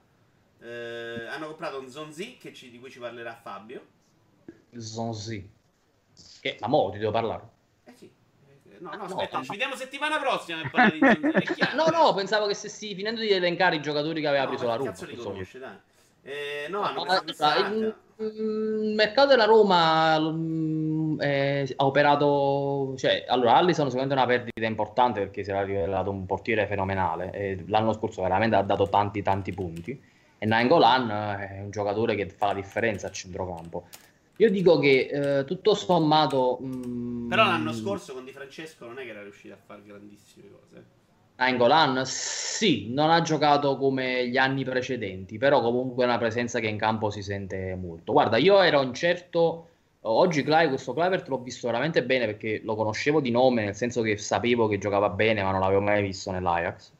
Eh, 0.60 1.26
hanno 1.28 1.46
comprato 1.46 1.78
un 1.78 1.88
Zonzi 1.88 2.36
che 2.36 2.52
ci, 2.52 2.70
di 2.70 2.78
cui 2.78 2.90
ci 2.90 2.98
parlerà 2.98 3.34
Fabio. 3.34 3.86
Zonzi. 4.76 5.60
Che, 6.40 6.56
ma 6.60 6.66
mo 6.68 6.90
ti 6.90 6.98
devo 6.98 7.10
parlare. 7.10 7.42
Eh 7.84 7.92
sì. 7.96 8.10
No, 8.78 8.90
no, 8.96 9.04
aspetta, 9.04 9.38
no, 9.38 9.44
ci 9.44 9.50
vediamo 9.50 9.76
settimana 9.76 10.18
prossima 10.18 10.68
per 10.68 10.92
di 10.92 10.98
No, 11.76 11.86
no, 11.86 12.14
pensavo 12.14 12.46
che 12.46 12.54
stessi 12.54 12.94
finendo 12.94 13.20
di 13.20 13.30
elencare 13.30 13.76
i 13.76 13.80
giocatori 13.80 14.20
che 14.20 14.26
aveva 14.26 14.44
no, 14.44 14.48
preso 14.48 14.66
la 14.66 14.76
Roma. 14.76 14.90
Cazzo 14.90 15.06
li 15.06 15.16
conosce, 15.16 15.58
dai. 15.58 15.76
Eh, 16.24 16.66
no, 16.68 16.82
hanno 16.82 17.04
il, 17.68 17.96
il 18.18 18.92
mercato 18.94 19.28
della 19.28 19.44
Roma 19.44 20.16
eh, 21.18 21.74
ha 21.76 21.84
operato, 21.84 22.94
cioè, 22.96 23.24
allora 23.26 23.54
Allison 23.56 23.86
sicuramente 23.86 24.14
è 24.14 24.18
una 24.18 24.26
perdita 24.26 24.66
importante 24.66 25.20
perché 25.20 25.42
si 25.42 25.50
era 25.50 25.62
rivelato 25.62 26.10
un 26.10 26.24
portiere 26.26 26.66
fenomenale 26.66 27.32
e 27.32 27.64
l'anno 27.66 27.92
scorso 27.92 28.22
veramente 28.22 28.54
ha 28.54 28.62
dato 28.62 28.88
tanti 28.88 29.22
tanti 29.22 29.52
punti 29.52 30.00
e 30.38 30.46
Nainggolan 30.46 31.10
è 31.38 31.60
un 31.60 31.70
giocatore 31.70 32.14
che 32.14 32.28
fa 32.28 32.46
la 32.46 32.54
differenza 32.54 33.08
a 33.08 33.10
centrocampo. 33.10 33.86
Io 34.36 34.50
dico 34.50 34.78
che 34.78 35.40
eh, 35.40 35.44
tutto 35.44 35.74
sommato. 35.74 36.58
Mh, 36.60 36.86
mm, 36.86 37.28
Però 37.28 37.44
l'anno 37.44 37.72
scorso 37.72 38.14
con 38.14 38.24
Di 38.24 38.32
Francesco 38.32 38.86
non 38.86 38.98
è 38.98 39.04
che 39.04 39.10
era 39.10 39.22
riuscito 39.22 39.54
a 39.54 39.58
fare 39.64 39.82
grandissime 39.84 40.48
cose. 40.50 40.84
Angolan 41.36 42.02
sì, 42.04 42.92
non 42.92 43.10
ha 43.10 43.20
giocato 43.22 43.76
come 43.76 44.28
gli 44.28 44.36
anni 44.36 44.64
precedenti, 44.64 45.38
però 45.38 45.60
comunque 45.60 46.04
è 46.04 46.06
una 46.06 46.18
presenza 46.18 46.60
che 46.60 46.68
in 46.68 46.78
campo 46.78 47.10
si 47.10 47.22
sente 47.22 47.74
molto. 47.74 48.12
Guarda, 48.12 48.36
io 48.36 48.60
ero 48.60 48.82
incerto. 48.82 49.68
Oggi 50.04 50.42
Clive, 50.42 50.68
questo 50.68 50.94
Clivert 50.94 51.28
l'ho 51.28 51.38
visto 51.38 51.68
veramente 51.68 52.02
bene 52.02 52.26
perché 52.26 52.60
lo 52.64 52.74
conoscevo 52.74 53.20
di 53.20 53.30
nome, 53.30 53.64
nel 53.64 53.74
senso 53.76 54.02
che 54.02 54.16
sapevo 54.16 54.66
che 54.66 54.78
giocava 54.78 55.08
bene, 55.08 55.42
ma 55.42 55.52
non 55.52 55.60
l'avevo 55.60 55.80
mai 55.80 56.02
visto 56.02 56.32
nell'Ajax. 56.32 56.92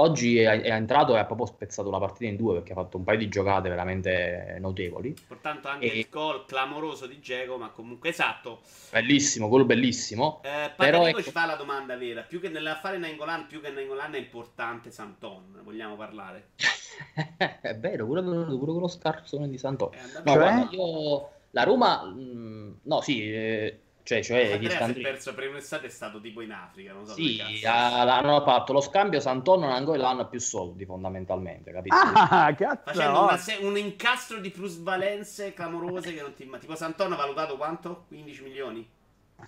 Oggi 0.00 0.38
è, 0.38 0.60
è, 0.60 0.70
entrato 0.70 1.16
e 1.16 1.18
ha 1.18 1.24
proprio 1.24 1.46
spezzato 1.46 1.90
la 1.90 1.98
partita 1.98 2.26
in 2.30 2.36
due 2.36 2.54
perché 2.54 2.70
ha 2.70 2.76
fatto 2.76 2.98
un 2.98 3.04
paio 3.04 3.18
di 3.18 3.28
giocate 3.28 3.68
veramente 3.68 4.56
notevoli. 4.60 5.12
Portanto 5.26 5.66
anche 5.66 5.90
e... 5.90 5.98
il 5.98 6.06
gol 6.08 6.44
clamoroso 6.46 7.08
di 7.08 7.18
Geco, 7.20 7.58
ma 7.58 7.70
comunque 7.70 8.10
esatto. 8.10 8.60
Bellissimo, 8.92 9.48
gol 9.48 9.64
bellissimo. 9.64 10.40
Eh, 10.44 10.70
Però 10.76 11.04
ecco... 11.04 11.20
ci 11.20 11.32
fa 11.32 11.46
la 11.46 11.56
domanda 11.56 11.96
vera. 11.96 12.22
Più 12.22 12.40
che 12.40 12.48
nell'affare 12.48 12.96
Nainggolan, 12.98 13.46
più 13.48 13.60
che 13.60 13.70
Nainggolan 13.70 14.14
è 14.14 14.18
importante 14.18 14.92
Santon. 14.92 15.62
Vogliamo 15.64 15.96
parlare? 15.96 16.50
è 17.60 17.76
vero, 17.76 18.06
pure, 18.06 18.22
pure 18.22 18.72
quello 18.72 18.88
scarsone 18.88 19.48
di 19.48 19.58
Santon. 19.58 19.90
No, 19.90 19.98
cioè? 19.98 20.22
guarda, 20.22 20.68
io... 20.70 21.28
La 21.50 21.64
Roma... 21.64 22.04
Mh, 22.04 22.20
mm, 22.20 22.72
no, 22.82 23.00
sì... 23.00 23.32
Eh 23.32 23.80
cioè, 24.08 24.22
cioè 24.22 24.52
Andrea 24.52 24.86
si 24.86 24.90
è 24.92 25.02
perso 25.02 25.34
per 25.34 25.50
un'estate 25.50 25.86
è 25.86 25.90
stato 25.90 26.18
tipo 26.18 26.40
in 26.40 26.50
Africa, 26.50 26.94
non 26.94 27.04
so 27.04 27.12
Sì, 27.12 27.38
hanno 27.66 28.42
fatto 28.42 28.72
lo 28.72 28.80
scambio 28.80 29.20
Santonno 29.20 29.92
e 29.92 29.98
l'hanno 29.98 30.26
più 30.28 30.40
soldi 30.40 30.86
fondamentalmente, 30.86 31.72
capito? 31.72 31.94
Ah, 31.94 32.54
cazzo! 32.54 32.90
Facendo 32.90 33.20
una, 33.20 33.38
un 33.60 33.76
incastro 33.76 34.38
di 34.38 34.48
plusvalenze 34.48 35.52
clamorose 35.52 36.14
che 36.14 36.22
non 36.22 36.32
ti 36.32 36.48
Tipo 36.58 36.74
Santonno 36.74 37.14
ha 37.14 37.18
valutato 37.18 37.58
quanto? 37.58 38.04
15 38.08 38.42
milioni? 38.42 38.88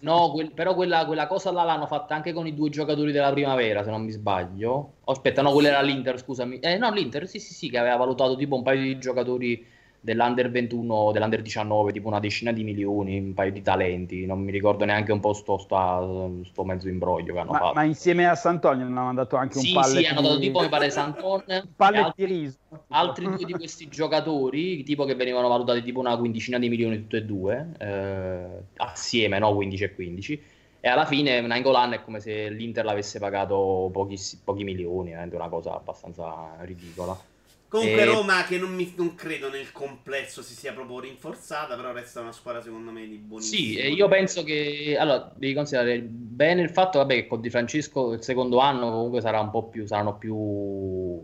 No, 0.00 0.30
quel, 0.30 0.52
però 0.52 0.74
quella, 0.74 1.06
quella, 1.06 1.26
cosa 1.26 1.50
là 1.50 1.62
l'hanno 1.62 1.86
fatta 1.86 2.14
anche 2.14 2.34
con 2.34 2.46
i 2.46 2.54
due 2.54 2.68
giocatori 2.68 3.12
della 3.12 3.32
primavera, 3.32 3.82
se 3.82 3.88
non 3.88 4.02
mi 4.02 4.10
sbaglio. 4.10 4.96
Oh, 5.02 5.12
aspetta, 5.12 5.40
no, 5.40 5.52
quella 5.52 5.68
era 5.68 5.80
l'Inter, 5.80 6.18
scusami. 6.18 6.58
Eh, 6.60 6.76
no, 6.76 6.92
l'Inter, 6.92 7.26
sì, 7.26 7.38
sì, 7.40 7.54
sì, 7.54 7.70
che 7.70 7.78
aveva 7.78 7.96
valutato 7.96 8.36
tipo 8.36 8.56
un 8.56 8.62
paio 8.62 8.82
di 8.82 8.98
giocatori 8.98 9.66
dell'Under 10.00 10.50
21, 10.50 11.12
dell'Under 11.12 11.42
19, 11.42 11.92
tipo 11.92 12.08
una 12.08 12.20
decina 12.20 12.52
di 12.52 12.64
milioni, 12.64 13.18
un 13.18 13.34
paio 13.34 13.52
di 13.52 13.60
talenti, 13.60 14.24
non 14.24 14.40
mi 14.40 14.50
ricordo 14.50 14.84
neanche 14.84 15.12
un 15.12 15.20
po' 15.20 15.34
sto, 15.34 15.58
sto, 15.58 16.40
sto 16.44 16.64
mezzo 16.64 16.88
imbroglio 16.88 17.34
che 17.34 17.38
hanno 17.38 17.52
ma, 17.52 17.58
fatto. 17.58 17.74
Ma 17.74 17.84
insieme 17.84 18.26
a 18.26 18.34
Sant'Onio 18.34 18.86
hanno 18.86 19.04
mandato 19.04 19.36
anche 19.36 19.58
sì, 19.58 19.68
un 19.68 19.80
palle 19.80 20.00
Sì, 20.00 20.06
hanno 20.06 20.22
dato 20.22 20.38
tipo, 20.38 20.60
mi 20.60 20.68
pare, 20.68 20.90
Sant'Onio, 20.90 21.68
altri, 21.76 22.26
di 22.26 22.32
riso. 22.32 22.58
altri 22.88 23.26
due 23.26 23.44
di 23.44 23.52
questi 23.52 23.88
giocatori, 23.88 24.82
tipo 24.82 25.04
che 25.04 25.14
venivano 25.14 25.48
valutati 25.48 25.82
tipo 25.82 26.00
una 26.00 26.16
quindicina 26.16 26.58
di 26.58 26.68
milioni 26.70 27.00
tutti 27.02 27.16
e 27.16 27.24
due, 27.24 27.68
eh, 27.78 28.64
assieme, 28.76 29.38
no, 29.38 29.54
15 29.54 29.84
e 29.84 29.94
15. 29.94 30.42
E 30.82 30.88
alla 30.88 31.04
fine 31.04 31.42
Nangolan 31.42 31.92
è 31.92 32.02
come 32.02 32.20
se 32.20 32.48
l'Inter 32.48 32.86
l'avesse 32.86 33.18
pagato 33.18 33.90
pochi, 33.92 34.16
pochi 34.42 34.64
milioni, 34.64 35.10
è 35.10 35.28
una 35.30 35.50
cosa 35.50 35.74
abbastanza 35.74 36.56
ridicola. 36.60 37.22
Comunque 37.70 38.02
e... 38.02 38.04
Roma 38.04 38.42
che 38.42 38.58
non, 38.58 38.74
mi, 38.74 38.92
non, 38.96 39.14
credo 39.14 39.48
nel 39.48 39.70
complesso 39.70 40.42
si 40.42 40.54
sia 40.54 40.72
proprio 40.72 40.98
rinforzata, 40.98 41.76
però 41.76 41.92
resta 41.92 42.20
una 42.20 42.32
squadra 42.32 42.60
secondo 42.60 42.90
me 42.90 43.06
di 43.06 43.16
buonissimo. 43.16 43.80
Sì, 43.80 43.94
io 43.94 44.08
penso 44.08 44.42
che 44.42 44.96
allora 44.98 45.32
devi 45.36 45.54
considerare 45.54 46.00
bene 46.00 46.62
il 46.62 46.70
fatto 46.70 46.98
vabbè, 46.98 47.14
che 47.14 47.26
con 47.28 47.40
Di 47.40 47.48
Francesco 47.48 48.12
il 48.14 48.24
secondo 48.24 48.58
anno 48.58 48.90
comunque 48.90 49.20
sarà 49.20 49.38
un 49.38 49.50
po' 49.50 49.68
più 49.68 49.86
saranno 49.86 50.18
più 50.18 51.22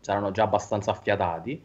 saranno 0.00 0.32
già 0.32 0.42
abbastanza 0.42 0.90
affiatati 0.90 1.62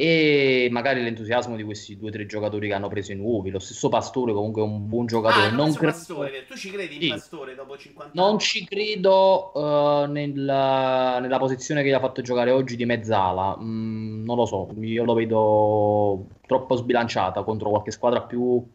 e 0.00 0.68
magari 0.70 1.02
l'entusiasmo 1.02 1.56
di 1.56 1.64
questi 1.64 1.96
due 1.96 2.10
o 2.10 2.12
tre 2.12 2.24
giocatori 2.24 2.68
che 2.68 2.74
hanno 2.74 2.86
preso 2.86 3.10
i 3.10 3.16
nuovi. 3.16 3.50
Lo 3.50 3.58
stesso 3.58 3.88
Pastore, 3.88 4.32
comunque, 4.32 4.62
è 4.62 4.64
un 4.64 4.86
buon 4.86 5.06
giocatore. 5.06 5.46
Ah, 5.46 5.50
non 5.50 5.72
cre... 5.74 5.86
Pastore, 5.86 6.44
tu 6.46 6.54
ci 6.54 6.70
credi 6.70 6.94
in 6.94 7.00
sì. 7.00 7.08
Pastore 7.08 7.56
dopo 7.56 7.76
50 7.76 8.04
anni? 8.04 8.12
Non 8.14 8.38
ci 8.38 8.64
credo 8.64 9.50
uh, 9.54 10.08
nella, 10.08 11.18
nella, 11.18 11.38
posizione 11.38 11.82
che 11.82 11.88
gli 11.88 11.94
ha 11.94 11.98
fatto 11.98 12.22
giocare 12.22 12.52
oggi 12.52 12.76
di 12.76 12.84
mezzala. 12.84 13.58
Mm, 13.60 14.22
non 14.24 14.36
lo 14.36 14.46
so, 14.46 14.68
io 14.78 15.02
lo 15.02 15.14
vedo 15.14 16.26
troppo 16.46 16.76
sbilanciata 16.76 17.42
contro 17.42 17.68
qualche 17.70 17.90
squadra 17.90 18.22
più, 18.22 18.68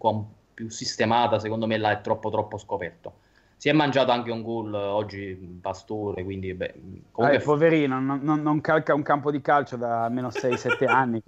più 0.53 0.69
sistemata. 0.69 1.39
Secondo 1.39 1.67
me, 1.67 1.77
là 1.77 1.91
è 1.91 2.01
troppo, 2.01 2.31
troppo 2.31 2.57
scoperto 2.57 3.13
si 3.63 3.69
è 3.69 3.71
mangiato 3.71 4.11
anche 4.11 4.29
un 4.29 4.41
gol 4.41 4.73
oggi 4.73 5.57
Pastore, 5.61 6.25
quindi 6.25 6.53
beh, 6.53 6.73
comunque... 7.11 7.39
Eh, 7.39 7.41
poverino, 7.41 7.97
non, 7.97 8.19
non, 8.21 8.59
calca 8.59 8.93
un 8.93 9.03
campo 9.03 9.31
di 9.31 9.39
calcio 9.39 9.77
da 9.77 10.03
almeno 10.03 10.27
6-7 10.27 10.85
anni. 10.85 11.23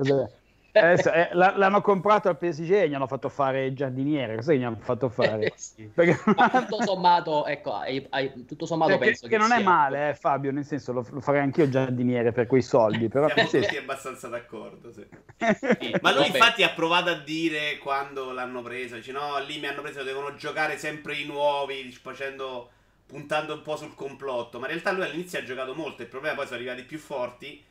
Adesso, 0.80 1.11
eh, 1.11 1.30
l'hanno 1.34 1.82
comprato 1.82 2.28
al 2.28 2.38
PSG 2.38 2.71
e 2.71 2.89
gli 2.89 2.93
hanno 2.93 3.07
fatto 3.07 3.30
fare 3.30 3.65
il 3.65 3.76
giardiniere. 3.76 4.36
Cosa 4.36 4.53
gli 4.53 4.63
hanno 4.63 4.78
fatto 4.80 5.07
fare? 5.07 5.45
Eh, 5.45 5.53
sì. 5.55 5.84
Perché... 5.93 6.19
tutto 6.23 6.84
sommato, 6.84 7.45
ecco, 7.45 7.73
hai, 7.73 8.05
hai, 8.09 8.45
tutto 8.45 8.65
sommato 8.65 8.91
Perché, 8.91 9.05
penso 9.05 9.28
che, 9.28 9.34
che 9.34 9.38
non 9.38 9.53
è 9.53 9.63
male, 9.63 10.09
eh, 10.09 10.13
Fabio. 10.15 10.51
Nel 10.51 10.65
senso, 10.65 10.91
lo, 10.91 11.05
lo 11.09 11.21
farei 11.21 11.41
anch'io 11.41 11.69
giardiniere 11.69 12.34
per 12.34 12.47
quei 12.47 12.61
soldi. 12.61 13.07
Però 13.07 13.30
Siamo 13.30 13.49
tutti 13.49 13.78
abbastanza 13.78 14.28
d'accordo. 14.28 14.91
Sì. 14.91 15.05
sì, 15.38 15.95
Ma 16.01 16.13
lui, 16.13 16.28
infatti, 16.28 16.63
ha 16.63 16.69
provato 16.69 17.09
a 17.09 17.19
dire 17.19 17.78
quando 17.78 18.32
l'hanno 18.34 18.61
preso: 18.61 18.95
dice, 18.95 19.13
No, 19.13 19.39
lì 19.39 19.59
mi 19.59 19.67
hanno 19.67 19.82
preso, 19.82 20.03
devono 20.03 20.36
giocare 20.36 20.78
sempre 20.78 21.15
i 21.15 21.26
nuovi, 21.26 21.89
facendo 21.91 22.69
puntando 23.05 23.53
un 23.53 23.61
po' 23.61 23.78
sul 23.78 23.95
complotto. 23.95 24.59
Ma 24.59 24.65
in 24.65 24.71
realtà 24.73 24.91
lui 24.91 25.03
all'inizio 25.03 25.39
ha 25.39 25.43
giocato 25.43 25.73
molto. 25.73 26.01
Il 26.01 26.09
problema 26.09 26.36
poi 26.36 26.45
sono 26.45 26.57
arrivati 26.57 26.84
più 26.84 26.97
forti 26.97 27.63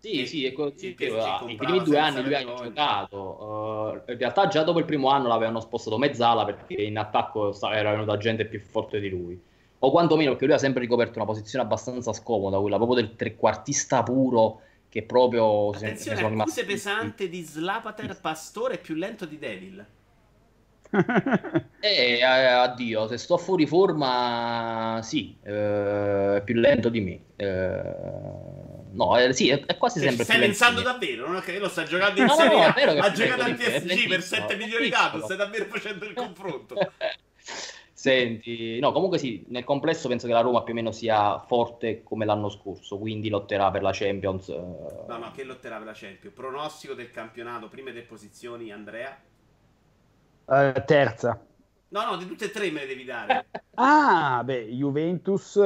sì, 0.00 0.26
sì, 0.26 0.46
è 0.46 0.52
così. 0.52 0.96
I 0.98 1.56
primi 1.56 1.82
due 1.82 1.98
anni 1.98 2.22
lui 2.22 2.34
ha 2.34 2.42
giocato. 2.42 4.02
Uh, 4.06 4.10
in 4.10 4.18
realtà 4.18 4.48
già 4.48 4.62
dopo 4.62 4.78
il 4.78 4.86
primo 4.86 5.10
anno 5.10 5.28
l'avevano 5.28 5.60
spostato 5.60 5.98
mezzala 5.98 6.46
perché 6.46 6.74
in 6.74 6.96
attacco 6.96 7.54
era 7.70 7.90
venuta 7.90 8.16
gente 8.16 8.46
più 8.46 8.60
forte 8.60 8.98
di 8.98 9.10
lui. 9.10 9.38
O 9.80 9.90
quantomeno 9.90 10.30
perché 10.30 10.46
lui 10.46 10.54
ha 10.54 10.58
sempre 10.58 10.80
ricoperto 10.80 11.18
una 11.18 11.26
posizione 11.26 11.64
abbastanza 11.64 12.14
scomoda, 12.14 12.58
quella 12.58 12.76
proprio 12.76 12.96
del 13.02 13.14
trequartista 13.14 14.02
puro 14.02 14.62
che 14.88 15.02
proprio... 15.02 15.70
Attenzione, 15.70 16.16
se, 16.16 16.24
accuse 16.24 16.64
pesante 16.64 17.28
di 17.28 17.42
Slapater, 17.42 18.18
Pastore 18.20 18.78
più 18.78 18.94
lento 18.94 19.26
di 19.26 19.38
Devil. 19.38 19.86
eh, 21.80 22.22
addio, 22.22 23.06
se 23.06 23.16
sto 23.16 23.38
fuori 23.38 23.66
forma, 23.66 24.98
sì, 25.02 25.36
eh, 25.42 26.36
è 26.36 26.42
più 26.42 26.54
lento 26.56 26.88
di 26.88 27.00
me. 27.00 27.20
Eh, 27.36 28.69
no, 28.92 29.18
eh, 29.18 29.32
sì, 29.32 29.48
è, 29.48 29.64
è 29.64 29.76
quasi 29.76 30.00
sempre 30.00 30.24
Stai 30.24 30.38
pensando 30.38 30.82
davvero? 30.82 31.26
Non 31.26 31.36
è 31.36 31.40
che 31.40 31.58
lo 31.58 31.68
sta 31.68 31.84
giocando 31.84 32.20
in 32.20 32.26
no, 32.26 32.34
Serie 32.34 32.64
A, 32.64 32.94
no, 32.94 33.02
ha 33.02 33.12
giocato 33.12 33.42
al 33.42 33.54
PSG 33.54 34.08
per 34.08 34.22
7 34.22 34.56
milioni 34.56 34.88
di 34.88 34.94
euro, 34.94 35.24
stai 35.24 35.36
davvero 35.36 35.64
facendo 35.66 36.04
il 36.04 36.14
confronto. 36.14 36.74
Senti, 38.00 38.80
no, 38.80 38.92
comunque 38.92 39.18
sì, 39.18 39.44
nel 39.48 39.64
complesso 39.64 40.08
penso 40.08 40.26
che 40.26 40.32
la 40.32 40.40
Roma 40.40 40.62
più 40.62 40.72
o 40.72 40.76
meno 40.76 40.90
sia 40.90 41.38
forte 41.40 42.02
come 42.02 42.24
l'anno 42.24 42.48
scorso, 42.48 42.96
quindi 42.96 43.28
lotterà 43.28 43.70
per 43.70 43.82
la 43.82 43.90
Champions. 43.92 44.48
Eh... 44.48 44.54
No, 45.06 45.18
no, 45.18 45.30
che 45.32 45.44
lotterà 45.44 45.76
per 45.76 45.84
la 45.84 45.92
Champions? 45.94 46.34
Pronostico 46.34 46.94
del 46.94 47.10
campionato, 47.10 47.68
prime 47.68 47.92
tre 47.92 48.00
posizioni, 48.00 48.72
Andrea? 48.72 49.20
Uh, 50.46 50.82
terza. 50.86 51.44
No, 51.88 52.04
no, 52.06 52.16
di 52.16 52.26
tutte 52.26 52.46
e 52.46 52.50
tre 52.50 52.70
me 52.70 52.80
le 52.80 52.86
devi 52.86 53.04
dare. 53.04 53.46
ah, 53.74 54.40
beh, 54.44 54.68
Juventus, 54.68 55.60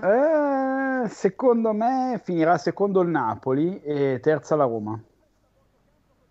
eh, 0.00 1.08
secondo 1.08 1.72
me 1.72 2.20
finirà 2.22 2.58
secondo 2.58 3.00
il 3.00 3.08
Napoli 3.08 3.80
e 3.82 4.20
terza 4.20 4.56
la 4.56 4.64
Roma. 4.64 5.00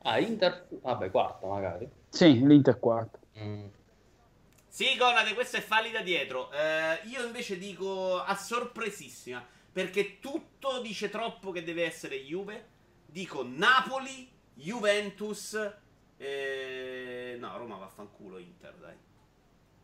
Ah, 0.03 0.19
Inter, 0.19 0.67
vabbè, 0.69 1.11
quarta 1.11 1.47
magari. 1.47 1.89
Sì, 2.09 2.45
l'Inter 2.45 2.79
quarta. 2.79 3.19
Mm. 3.39 3.65
Sì, 4.67 4.95
Conate, 4.97 5.33
questo 5.33 5.57
è 5.57 5.61
falli 5.61 5.91
da 5.91 6.01
dietro. 6.01 6.51
Eh, 6.51 7.07
io 7.07 7.25
invece 7.25 7.57
dico 7.57 8.21
a 8.21 8.35
sorpresissima, 8.35 9.43
perché 9.71 10.19
tutto 10.19 10.81
dice 10.81 11.09
troppo 11.09 11.51
che 11.51 11.63
deve 11.63 11.83
essere 11.83 12.23
Juve. 12.23 12.65
Dico 13.05 13.43
Napoli, 13.43 14.29
Juventus. 14.53 15.59
Eh... 16.17 17.37
No, 17.39 17.57
Roma 17.57 17.77
vaffanculo 17.77 18.37
Inter, 18.37 18.75
dai. 18.75 18.95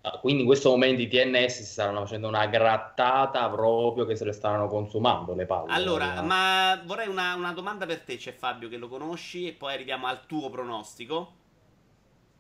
Ah, 0.06 0.18
quindi 0.18 0.42
in 0.42 0.48
questo 0.48 0.70
momento 0.70 1.02
i 1.02 1.08
TNS 1.08 1.56
si 1.56 1.64
stanno 1.64 2.02
facendo 2.02 2.28
una 2.28 2.46
grattata 2.48 3.50
proprio 3.50 4.06
che 4.06 4.18
se 4.18 4.26
le 4.26 4.34
stanno 4.34 4.68
consumando 4.68 5.34
le 5.34 5.46
palle. 5.46 5.72
Allora, 5.72 6.22
ma 6.22 6.82
vorrei 6.84 7.08
una, 7.08 7.36
una 7.36 7.54
domanda 7.54 7.86
per 7.86 8.02
te, 8.02 8.18
c'è 8.18 8.34
Fabio 8.34 8.68
che 8.68 8.76
lo 8.76 8.90
conosci 8.90 9.48
e 9.48 9.54
poi 9.54 9.74
arriviamo 9.74 10.08
al 10.08 10.26
tuo 10.26 10.50
pronostico. 10.50 11.34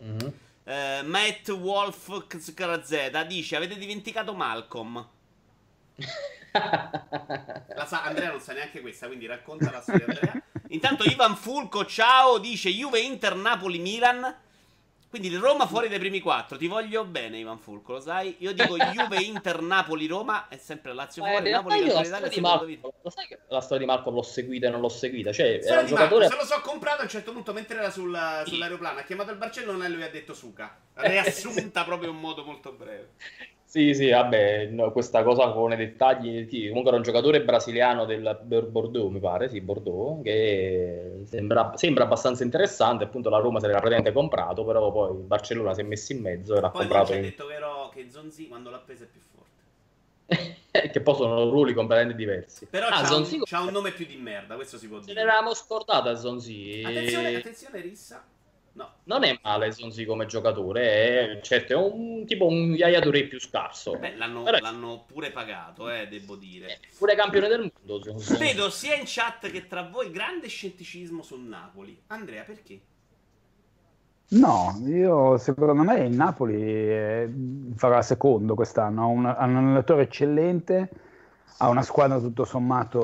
Mm-hmm. 0.04 0.28
Uh, 0.66 1.08
Matt 1.08 1.48
Wolf 1.52 2.26
Z 2.28 3.26
dice: 3.28 3.56
Avete 3.56 3.78
dimenticato 3.78 4.34
Malcolm? 4.34 5.08
la 6.52 7.86
sa- 7.86 8.04
Andrea 8.04 8.32
non 8.32 8.42
sa 8.42 8.52
neanche 8.52 8.82
questa, 8.82 9.08
quindi 9.08 9.26
racconta 9.26 9.72
la 9.72 9.80
storia. 9.80 10.06
Andrea. 10.06 10.44
Intanto 10.68 11.06
Ivan 11.06 11.38
Fulco, 11.38 11.86
ciao, 11.86 12.40
dice 12.40 12.70
Juve 12.70 13.00
Inter 13.00 13.36
Napoli 13.36 13.80
Milan. 13.80 14.43
Quindi 15.14 15.36
Roma 15.36 15.68
fuori 15.68 15.90
dai 15.90 16.00
primi 16.00 16.20
quattro. 16.22 16.58
Ti 16.58 16.66
voglio 16.66 17.06
bene, 17.06 17.38
Ivan 17.38 17.60
Fulco, 17.60 17.92
lo 17.92 18.00
sai? 18.00 18.36
Io 18.40 18.52
dico 18.52 18.76
Juve, 18.92 19.22
Inter, 19.22 19.62
Napoli, 19.62 20.08
Roma 20.08 20.48
e 20.48 20.58
sempre 20.58 20.92
Lazio 20.92 21.24
fuori, 21.24 21.50
eh, 21.50 21.52
Napoli, 21.52 21.84
io 21.84 21.94
la 21.94 22.04
storia, 22.04 22.28
di 22.30 22.40
Marco, 22.40 22.94
lo 23.00 23.10
sai 23.12 23.28
che 23.28 23.38
la 23.48 23.62
storia 23.62 23.86
di 23.86 23.92
Marco 23.92 24.10
l'ho 24.10 24.24
seguita 24.24 24.66
e 24.66 24.70
non 24.72 24.82
l'ho 24.82 24.90
seguita? 24.90 25.32
Cioè, 25.32 25.60
era 25.64 25.82
un 25.82 25.86
giocatore... 25.86 26.28
Marco, 26.28 26.44
se 26.44 26.56
lo 26.56 26.60
so 26.60 26.68
comprato 26.68 27.02
a 27.02 27.04
un 27.04 27.10
certo 27.10 27.32
punto 27.32 27.54
mentre 27.54 27.78
era 27.78 27.92
sulla, 27.92 28.42
sull'aeroplano, 28.44 29.02
ha 29.02 29.04
chiamato 29.04 29.30
il 29.30 29.38
Barcellona 29.38 29.86
e 29.86 29.90
lui 29.90 30.02
ha 30.02 30.10
detto 30.10 30.34
Suca. 30.34 30.80
Riassunta 30.96 31.84
proprio 31.84 32.10
in 32.10 32.18
modo 32.18 32.44
molto 32.44 32.72
breve. 32.72 33.12
Sì, 33.74 33.96
sì, 33.96 34.12
vabbè, 34.12 34.68
no, 34.68 34.92
questa 34.92 35.24
cosa 35.24 35.50
con 35.52 35.72
i 35.72 35.76
dettagli. 35.76 36.48
Sì, 36.48 36.68
comunque 36.68 36.90
era 36.90 36.98
un 36.98 37.02
giocatore 37.02 37.42
brasiliano 37.42 38.06
del 38.06 38.40
Bordeaux, 38.70 39.12
mi 39.12 39.20
pare, 39.20 39.50
sì, 39.50 39.62
Bordeaux, 39.62 40.22
che 40.22 41.24
sembra, 41.24 41.72
sembra, 41.74 42.04
abbastanza 42.04 42.44
interessante. 42.44 43.06
Appunto, 43.06 43.32
la 43.32 43.40
Roma 43.40 43.60
se 43.60 43.66
l'era 43.66 43.80
praticamente 43.80 44.14
comprato, 44.14 44.64
però 44.64 44.92
poi 44.92 45.16
il 45.18 45.24
Barcellona 45.24 45.74
si 45.74 45.80
è 45.82 45.84
messo 45.86 46.12
in 46.12 46.22
mezzo 46.22 46.56
e 46.56 46.62
l'ha 46.62 46.70
poi 46.70 46.82
comprato. 46.82 47.08
Poi 47.08 47.18
in... 47.18 47.24
ha 47.24 47.28
detto 47.28 47.50
ero, 47.50 47.90
che 47.92 48.08
Zonzi 48.12 48.48
quando 48.48 48.70
l'ha 48.70 48.78
presa 48.78 49.06
è 49.06 49.08
più 49.08 49.22
forte. 49.22 50.62
che 50.92 51.02
poi 51.02 51.16
sono 51.16 51.50
ruoli 51.50 51.74
completamente 51.74 52.16
diversi. 52.16 52.68
Però 52.68 52.86
ah, 52.86 53.02
c'ha, 53.02 53.06
Zonzi... 53.06 53.38
un, 53.38 53.42
c'ha, 53.44 53.62
un, 53.62 53.72
nome 53.72 53.90
più 53.90 54.06
di 54.06 54.18
merda, 54.18 54.54
questo 54.54 54.78
si 54.78 54.88
può 54.88 55.00
dire. 55.00 55.14
Ce 55.14 55.20
l'eravamo 55.20 55.56
scordata 55.56 56.14
Zonzi. 56.14 56.84
Attenzione, 56.86 57.36
attenzione, 57.38 57.82
Rissa. 57.82 58.24
No. 58.76 58.90
Non 59.04 59.24
è 59.24 59.38
male 59.44 59.72
Sonsi 59.72 60.04
come 60.04 60.26
giocatore, 60.26 61.38
è, 61.38 61.42
certo, 61.42 61.74
è 61.74 61.76
un 61.76 62.26
tipo 62.26 62.48
un 62.48 62.74
Yaya 62.74 63.02
Touré 63.02 63.26
più 63.26 63.40
scarso. 63.40 63.98
Beh, 63.98 64.16
l'hanno, 64.16 64.42
Però... 64.42 64.58
l'hanno, 64.60 65.04
pure 65.06 65.30
pagato, 65.32 65.90
eh, 65.90 66.08
devo 66.08 66.36
dire. 66.36 66.68
È 66.68 66.80
pure 66.98 67.16
campione 67.16 67.48
del 67.48 67.72
mondo. 67.72 68.04
Sonsi. 68.04 68.38
Vedo 68.38 68.72
sia 68.72 68.96
in 68.96 69.04
chat 69.06 69.52
che 69.52 69.68
tra 69.68 69.84
voi 69.84 70.10
grande 70.10 70.48
scetticismo 70.48 71.22
sul 71.22 71.42
Napoli. 71.42 72.02
Andrea, 72.08 72.44
perché? 72.44 72.82
No, 74.30 74.82
io 74.88 75.38
secondo 75.38 75.76
me 75.84 76.00
il 76.06 76.16
Napoli 76.16 76.60
eh, 76.64 77.32
farà 77.76 78.02
secondo 78.02 78.56
quest'anno. 78.56 79.04
Ha 79.04 79.06
un, 79.06 79.26
ha 79.26 79.46
un 79.46 79.56
allenatore 79.56 80.04
eccellente, 80.04 80.90
ha 81.58 81.70
una 81.70 81.84
squadra 81.84 82.18
tutto 82.18 82.44
sommato 82.44 83.00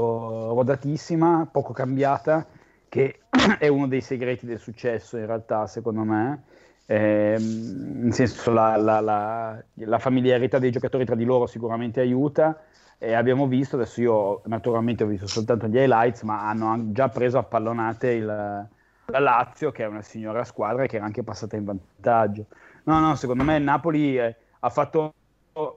rodatissima, 0.53 1.47
poco 1.51 1.73
cambiata 1.73 2.47
che 2.89 3.19
è 3.59 3.67
uno 3.67 3.87
dei 3.87 4.01
segreti 4.01 4.45
del 4.45 4.59
successo 4.59 5.17
in 5.17 5.25
realtà, 5.25 5.67
secondo 5.67 6.03
me. 6.03 6.43
Eh, 6.85 7.35
nel 7.37 8.13
senso 8.13 8.51
la, 8.51 8.75
la, 8.75 8.99
la, 8.99 9.63
la, 9.75 9.99
familiarità 9.99 10.57
dei 10.57 10.71
giocatori 10.71 11.05
tra 11.05 11.13
di 11.13 11.23
loro 11.23 11.45
sicuramente 11.45 11.99
aiuta 11.99 12.63
e 12.97 13.13
abbiamo 13.13 13.45
visto, 13.45 13.75
adesso 13.75 14.01
io 14.01 14.41
naturalmente 14.45 15.03
ho 15.03 15.07
visto 15.07 15.27
soltanto 15.27 15.67
gli 15.67 15.77
highlights, 15.77 16.23
ma 16.23 16.49
hanno 16.49 16.91
già 16.91 17.07
preso 17.09 17.37
a 17.37 17.43
pallonate 17.43 18.09
il, 18.09 18.25
la 18.25 19.19
Lazio 19.19 19.71
che 19.71 19.83
è 19.83 19.87
una 19.87 20.01
signora 20.01 20.43
squadra 20.43 20.87
che 20.87 20.95
era 20.95 21.05
anche 21.05 21.21
passata 21.21 21.55
in 21.55 21.65
vantaggio. 21.65 22.47
No, 22.85 22.99
no, 22.99 23.13
secondo 23.13 23.43
me 23.43 23.59
Napoli 23.59 24.17
eh, 24.17 24.35
ha 24.59 24.69
fatto, 24.69 25.13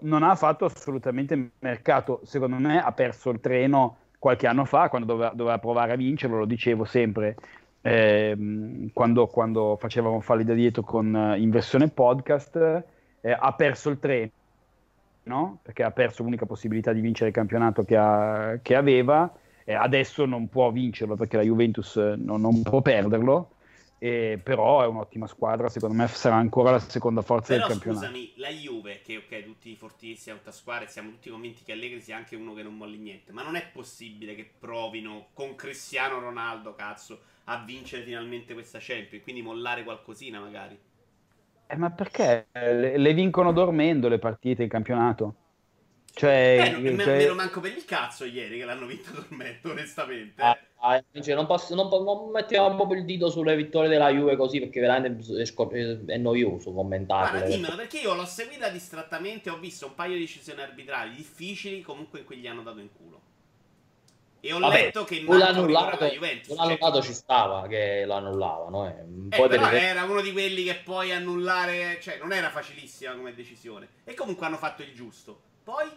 non 0.01 0.23
ha 0.23 0.35
fatto 0.35 0.65
assolutamente 0.65 1.51
mercato, 1.59 2.23
secondo 2.25 2.57
me 2.57 2.83
ha 2.83 2.93
perso 2.93 3.29
il 3.29 3.41
treno 3.41 3.99
qualche 4.23 4.47
anno 4.47 4.65
fa, 4.65 4.89
quando 4.89 5.09
doveva, 5.09 5.33
doveva 5.35 5.59
provare 5.59 5.91
a 5.91 5.97
vincerlo, 5.97 6.39
lo 6.39 6.45
dicevo 6.45 6.85
sempre, 6.85 7.35
eh, 7.81 8.89
quando, 8.93 9.27
quando, 9.27 9.77
facevamo 9.81 10.21
falli 10.21 10.45
da 10.45 10.55
dietro 10.55 10.83
con, 10.85 11.35
in 11.37 11.51
versione 11.51 11.89
podcast, 11.89 12.85
eh, 13.21 13.37
ha 13.37 13.53
perso 13.55 13.91
il 13.91 13.99
treno, 13.99 14.31
no? 15.25 15.59
perché 15.61 15.83
ha 15.83 15.91
perso 15.91 16.23
l'unica 16.23 16.47
possibilità 16.47 16.93
di 16.93 17.01
vincere 17.01 17.31
il 17.31 17.35
campionato 17.35 17.83
che, 17.83 17.97
ha, 17.97 18.61
che 18.63 18.77
aveva, 18.77 19.29
e 19.65 19.75
adesso 19.75 20.25
non 20.25 20.49
può 20.49 20.71
vincerlo 20.71 21.17
perché 21.17 21.39
la 21.39 21.43
Juventus 21.43 21.97
non, 21.97 22.43
non 22.43 22.63
può 22.63 22.81
perderlo 22.81 23.49
eh, 24.03 24.41
però 24.43 24.83
è 24.83 24.87
un'ottima 24.87 25.29
squadra, 25.29 25.69
secondo 25.69 25.95
me 25.95 26.09
sarà 26.09 26.35
ancora 26.35 26.73
la 26.73 26.81
seconda 26.81 27.23
forza 27.23 27.55
però, 27.55 27.69
del 27.69 27.77
campionato. 27.77 28.07
scusami, 28.07 28.33
la 28.35 28.49
Juve, 28.49 29.01
che 29.01 29.19
ok, 29.19 29.45
tutti 29.45 29.77
fortissimi, 29.77 30.37
tutta 30.39 30.51
squadra, 30.51 30.89
siamo 30.89 31.11
tutti 31.11 31.31
convinti 31.31 31.63
che 31.63 31.71
Allegri 31.71 32.01
sia 32.01 32.17
anche 32.17 32.35
uno 32.35 32.53
che 32.53 32.65
non 32.65 32.77
molli 32.77 32.99
niente, 32.99 33.31
ma 33.31 33.45
non 33.45 33.55
è 33.55 33.65
possibile 33.73 34.35
che 34.35 34.51
provino 34.59 35.29
con 35.35 35.55
Cristiano 35.55 36.19
Ronaldo, 36.19 36.75
cazzo, 36.75 37.21
a 37.45 37.63
vincere 37.65 38.03
finalmente 38.03 38.55
questa 38.55 38.79
Champions, 38.81 39.23
quindi 39.23 39.41
mollare 39.41 39.85
qualcosina 39.85 40.41
magari. 40.41 40.77
Eh, 41.69 41.77
ma 41.77 41.91
perché? 41.91 42.49
Le, 42.51 42.97
le 42.97 43.15
vincono 43.15 43.53
dormendo 43.53 44.09
le 44.09 44.19
partite 44.19 44.65
in 44.65 44.69
campionato. 44.69 45.37
Cioè, 46.13 46.75
eh, 46.77 46.91
non, 46.91 46.99
cioè... 46.99 47.07
me, 47.07 47.17
me 47.19 47.27
lo 47.29 47.35
manco 47.37 47.61
per 47.61 47.71
il 47.71 47.85
cazzo 47.85 48.25
ieri 48.25 48.59
che 48.59 48.65
l'hanno 48.65 48.87
vinta 48.87 49.13
dormendo, 49.13 49.71
onestamente. 49.71 50.43
Ah, 50.43 50.59
ah, 50.83 51.03
cioè, 51.21 51.35
non, 51.35 51.47
posso, 51.47 51.75
non, 51.75 51.89
non, 51.89 52.31
mettiamo 52.31 52.75
proprio 52.75 52.99
il 52.99 53.05
dito 53.05 53.31
sulle 53.31 53.57
vittorie 53.57 53.89
della 53.89 54.11
Juve 54.11 54.37
così 54.37 54.59
perché 54.61 54.81
veramente 54.81 55.25
è, 55.41 56.13
è 56.13 56.17
noioso 56.17 56.73
commentarle. 56.73 57.41
Ma 57.41 57.45
dimmelo 57.47 57.77
perché 57.77 57.99
io 57.99 58.15
l'ho 58.15 58.25
seguita 58.25 58.69
distrattamente 58.69 59.51
ho 59.51 59.59
visto 59.59 59.87
un 59.87 59.95
paio 59.95 60.15
di 60.15 60.21
decisioni 60.21 60.61
arbitrali 60.61 61.15
difficili 61.15 61.81
comunque 61.83 62.21
in 62.21 62.25
cui 62.25 62.37
gli 62.37 62.47
hanno 62.47 62.63
dato 62.63 62.81
in 62.81 62.89
culo. 62.93 63.21
E 64.45 64.53
ho 64.53 64.59
Vabbè, 64.59 64.75
letto 64.75 65.05
che 65.05 65.23
l'hanno 65.23 65.45
annullato, 65.45 66.05
la 66.05 66.11
Juventus. 66.11 66.57
l'hanno 66.57 66.77
cioè... 66.77 67.03
ci 67.03 67.15
stava 67.15 67.69
che 67.69 68.03
lo 68.05 68.15
annullavano. 68.15 68.89
Eh. 68.89 69.05
Eh, 69.31 69.49
però 69.49 69.69
per... 69.69 69.75
era 69.75 70.03
uno 70.03 70.21
di 70.21 70.33
quelli 70.33 70.65
che 70.65 70.75
poi 70.83 71.13
annullare, 71.13 72.01
cioè 72.03 72.19
non 72.19 72.33
era 72.33 72.51
facilissima 72.51 73.15
come 73.15 73.35
decisione. 73.35 73.89
E 74.03 74.15
comunque 74.15 74.45
hanno 74.47 74.57
fatto 74.57 74.83
il 74.83 74.93
giusto. 74.95 75.41
Poi 75.63 75.89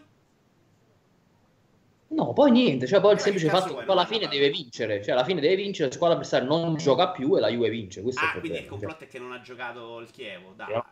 No, 2.16 2.34
poi 2.34 2.51
niente, 2.51 2.88
cioè 2.88 3.01
poi 3.01 3.13
il 3.13 3.20
semplice 3.20 3.49
fatto 3.49 3.76
che 3.76 3.84
alla 3.86 4.05
fine 4.05 4.28
deve 4.28 4.49
vincere, 4.49 5.03
cioè 5.03 5.13
alla 5.13 5.26
fine 5.26 5.41
deve 5.41 5.55
vincere, 5.55 5.89
la 5.89 5.93
squadra 5.93 6.16
avversaria 6.16 6.47
non 6.47 6.76
gioca 6.78 7.09
più 7.09 7.36
e 7.36 7.41
la 7.41 7.49
Juve 7.49 7.70
vince. 7.70 8.01
Questo 8.01 8.22
ah, 8.22 8.32
è 8.32 8.36
il 8.36 8.39
quindi 8.39 8.57
il 8.59 8.66
complotto 8.66 8.99
cioè. 8.99 9.07
è 9.07 9.11
che 9.11 9.20
non 9.20 9.34
ha 9.34 9.41
giocato 9.41 9.99
il 9.99 10.09
Chievo, 10.11 10.53
dai. 10.55 10.74
No. 10.74 10.86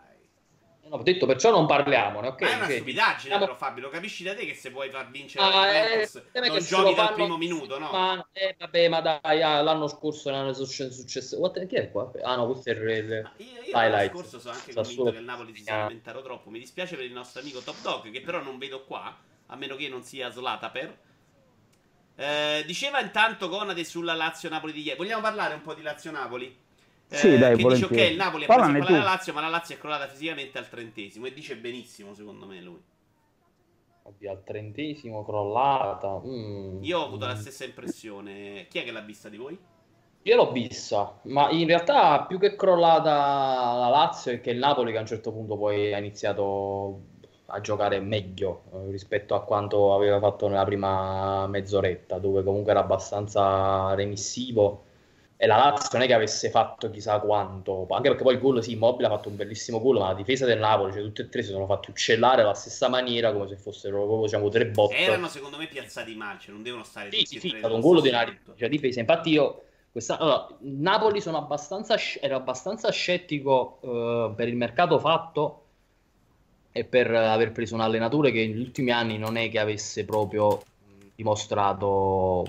Ho 0.89 1.01
detto 1.01 1.26
perciò 1.26 1.49
non 1.49 1.65
parliamone, 1.65 2.28
ok? 2.28 2.41
Ma 2.41 2.47
è 2.49 2.55
una 2.55 2.63
okay. 2.65 2.76
stupidaggine 2.76 3.30
Siamo... 3.30 3.45
però 3.45 3.55
Fabio, 3.55 3.84
lo 3.84 3.89
capisci 3.89 4.24
da 4.24 4.36
te 4.36 4.45
che 4.45 4.53
se 4.53 4.69
vuoi 4.69 4.89
far 4.89 5.09
vincere 5.09 5.43
ah, 5.43 5.49
la 5.49 5.71
Juventus 5.71 6.24
eh, 6.34 6.39
non 6.41 6.59
giochi 6.59 6.93
dal 6.93 7.13
primo 7.13 7.38
minuto, 7.38 7.80
no? 7.80 7.89
Ma, 7.89 8.28
eh, 8.34 8.55
vabbè, 8.59 8.89
ma 8.89 8.99
dai, 8.99 9.41
ah, 9.41 9.61
l'anno 9.61 9.88
scorso 9.88 10.30
non 10.30 10.49
è 10.49 10.53
successo... 10.53 11.39
What... 11.39 11.65
Che 11.65 11.76
è 11.78 11.89
qua? 11.89 12.11
Ah 12.21 12.36
no, 12.36 12.47
questo 12.47 12.69
è 12.69 12.74
il... 12.74 13.32
Io, 13.38 13.45
io 13.65 13.71
l'anno 13.71 14.09
scorso 14.09 14.39
sono 14.39 14.53
anche 14.53 14.74
convinto 14.74 15.01
solo... 15.01 15.11
che 15.11 15.17
il 15.17 15.24
Napoli 15.24 15.55
si 15.55 15.63
sia 15.63 15.78
lamentato 15.78 16.21
troppo. 16.21 16.49
Mi 16.49 16.59
dispiace 16.59 16.95
per 16.97 17.05
il 17.05 17.13
nostro 17.13 17.39
amico 17.39 17.61
Top 17.61 17.82
Dog, 17.82 18.11
che 18.11 18.21
però 18.21 18.43
non 18.43 18.57
vedo 18.57 18.84
qua, 18.84 19.17
a 19.47 19.55
meno 19.55 19.78
che 19.78 19.88
non 19.88 20.03
sia 20.03 20.30
Slata 20.30 20.69
per... 20.69 21.11
Eh, 22.16 22.64
diceva 22.66 23.01
intanto 23.01 23.49
Conate 23.49 23.84
sulla 23.84 24.14
Lazio-Napoli 24.14 24.72
di 24.72 24.82
ieri. 24.82 24.97
Vogliamo 24.97 25.22
parlare 25.22 25.55
un 25.55 25.61
po' 25.61 25.74
di 25.74 25.82
Lazio-Napoli? 25.82 26.57
Eh, 27.09 27.16
sì, 27.16 27.38
dai, 27.38 27.55
che 27.55 27.64
dice 27.64 27.86
ok, 27.86 28.11
il 28.11 28.16
Napoli 28.16 28.45
ha 28.45 28.47
preso 28.47 28.86
con 28.86 28.97
la 28.97 29.03
Lazio, 29.03 29.34
ma 29.34 29.41
la 29.41 29.49
Lazio 29.49 29.76
è 29.76 29.78
crollata 29.78 30.07
fisicamente 30.07 30.57
al 30.57 30.70
trentesimo. 30.70 31.26
E 31.26 31.34
dice 31.34 31.57
benissimo, 31.57 32.14
secondo 32.14 32.45
me, 32.45 32.61
lui. 32.61 32.82
Oddio, 34.03 34.32
al 34.32 34.43
trentesimo 34.43 35.24
crollata. 35.24 36.22
Mm. 36.26 36.84
Io 36.84 36.99
ho 36.99 37.05
avuto 37.05 37.26
mm. 37.26 37.30
la 37.30 37.36
stessa 37.36 37.66
impressione. 37.66 38.68
Chi 38.70 38.80
è 38.80 38.84
che 38.84 38.91
l'ha 38.91 39.01
vista 39.01 39.30
di 39.30 39.38
voi? 39.38 39.57
Io 40.26 40.36
l'ho 40.38 40.51
vista, 40.51 41.20
ma 41.24 41.49
in 41.49 41.68
realtà 41.68 42.24
più 42.26 42.39
che 42.39 42.55
crollata 42.55 43.74
la 43.78 43.89
Lazio 43.89 44.32
è 44.32 44.39
che 44.39 44.51
il 44.51 44.57
Napoli 44.57 44.91
che 44.91 44.97
a 44.97 45.01
un 45.01 45.05
certo 45.05 45.34
punto 45.34 45.57
poi 45.57 45.93
ha 45.93 45.97
iniziato 45.97 47.01
a 47.54 47.62
giocare 47.62 47.99
meglio 47.99 48.64
eh, 48.74 48.89
rispetto 48.91 49.36
a 49.36 49.43
quanto 49.43 49.93
aveva 49.93 50.20
fatto 50.20 50.47
nella 50.47 50.66
prima 50.66 51.45
mezz'oretta, 51.47 52.18
dove 52.18 52.43
comunque 52.43 52.72
era 52.72 52.80
abbastanza 52.80 53.93
remissivo. 53.93 54.86
E 55.38 55.45
la 55.45 55.58
Lazio 55.58 55.89
non 55.93 56.04
è 56.04 56.08
che 56.08 56.14
avesse 56.14 56.49
fatto 56.49 56.89
chissà 56.89 57.20
quanto, 57.20 57.86
anche 57.89 58.08
perché 58.08 58.24
poi 58.24 58.36
il 58.36 58.39
gol, 58.39 58.64
sì, 58.64 58.72
Immobile 58.72 59.08
ha 59.08 59.12
fatto 59.12 59.30
un 59.30 59.36
bellissimo 59.36 59.82
gol, 59.82 59.97
ma 59.97 60.08
la 60.08 60.14
difesa 60.14 60.45
del 60.45 60.58
Napoli, 60.58 60.93
cioè 60.93 61.01
tutte 61.01 61.24
e 61.24 61.30
tre 61.30 61.43
si 61.43 61.51
sono 61.51 61.66
fatti 61.66 61.89
uccellare 61.89 62.41
alla 62.41 62.54
stessa 62.54 62.88
maniera, 62.88 63.34
come 63.34 63.47
se 63.49 63.58
fossero 63.58 63.97
proprio 63.97 64.22
diciamo, 64.22 64.49
tre 64.49 64.68
botte. 64.68 64.95
Erano 64.95 65.28
secondo 65.28 65.58
me 65.58 65.68
piazzati 65.68 66.16
male, 66.16 66.39
cioè 66.39 66.54
non 66.54 66.64
devono 66.64 66.84
stare 66.84 67.12
sì, 67.12 67.24
tutti 67.24 67.39
sì, 67.39 67.47
e 67.47 67.49
tre. 67.49 67.58
È 67.58 67.60
stato 67.60 67.76
un 67.76 67.82
gol 67.82 68.01
di 68.01 68.10
una 68.10 68.38
cioè, 68.56 68.70
difesa. 68.70 68.99
Infatti 69.01 69.32
io 69.32 69.64
questa, 69.91 70.18
allora, 70.18 70.47
Napoli 70.62 71.20
sono 71.20 71.38
abbastanza, 71.38 71.97
ero 72.22 72.38
abbastanza 72.38 72.89
scettico 72.89 73.80
uh, 73.82 74.34
per 74.34 74.47
il 74.47 74.56
mercato 74.56 74.97
fatto 74.97 75.62
e 76.74 76.84
per 76.84 77.09
aver 77.13 77.51
preso 77.51 77.76
un 77.76 77.82
allenatore 77.82 78.32
che 78.32 78.45
negli 78.45 78.59
ultimi 78.59 78.89
anni 78.89 79.17
non 79.17 79.38
è 79.38 79.49
che 79.49 79.59
avesse 79.59 80.03
proprio 80.03 80.61
dimostrato 81.15 82.45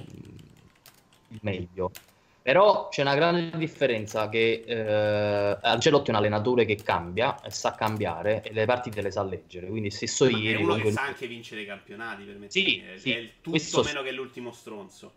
il 1.28 1.38
meglio. 1.42 1.92
Però 2.40 2.88
c'è 2.88 3.02
una 3.02 3.14
grande 3.14 3.56
differenza 3.56 4.28
che 4.28 4.64
eh, 4.66 5.58
Ancelotti 5.62 6.08
è 6.08 6.12
un 6.12 6.18
allenatore 6.18 6.64
che 6.64 6.76
cambia 6.76 7.40
e 7.42 7.50
sa 7.50 7.72
cambiare 7.72 8.42
e 8.42 8.52
le 8.52 8.66
partite 8.66 9.00
le 9.00 9.10
sa 9.10 9.22
leggere. 9.22 9.68
Quindi 9.68 9.90
stesso 9.90 10.24
Ma 10.28 10.36
ieri... 10.36 10.60
È 10.60 10.62
uno 10.62 10.74
che 10.74 10.92
sa 10.92 11.02
anche 11.02 11.26
vincere 11.26 11.62
i 11.62 11.66
campionati, 11.66 12.24
per 12.24 12.36
me. 12.36 12.50
Sì, 12.50 12.80
è, 12.80 12.98
sì, 12.98 13.12
è 13.12 13.16
il 13.16 13.30
tutto 13.40 13.82
meno 13.82 14.02
che 14.02 14.12
l'ultimo 14.12 14.52
stronzo. 14.52 15.12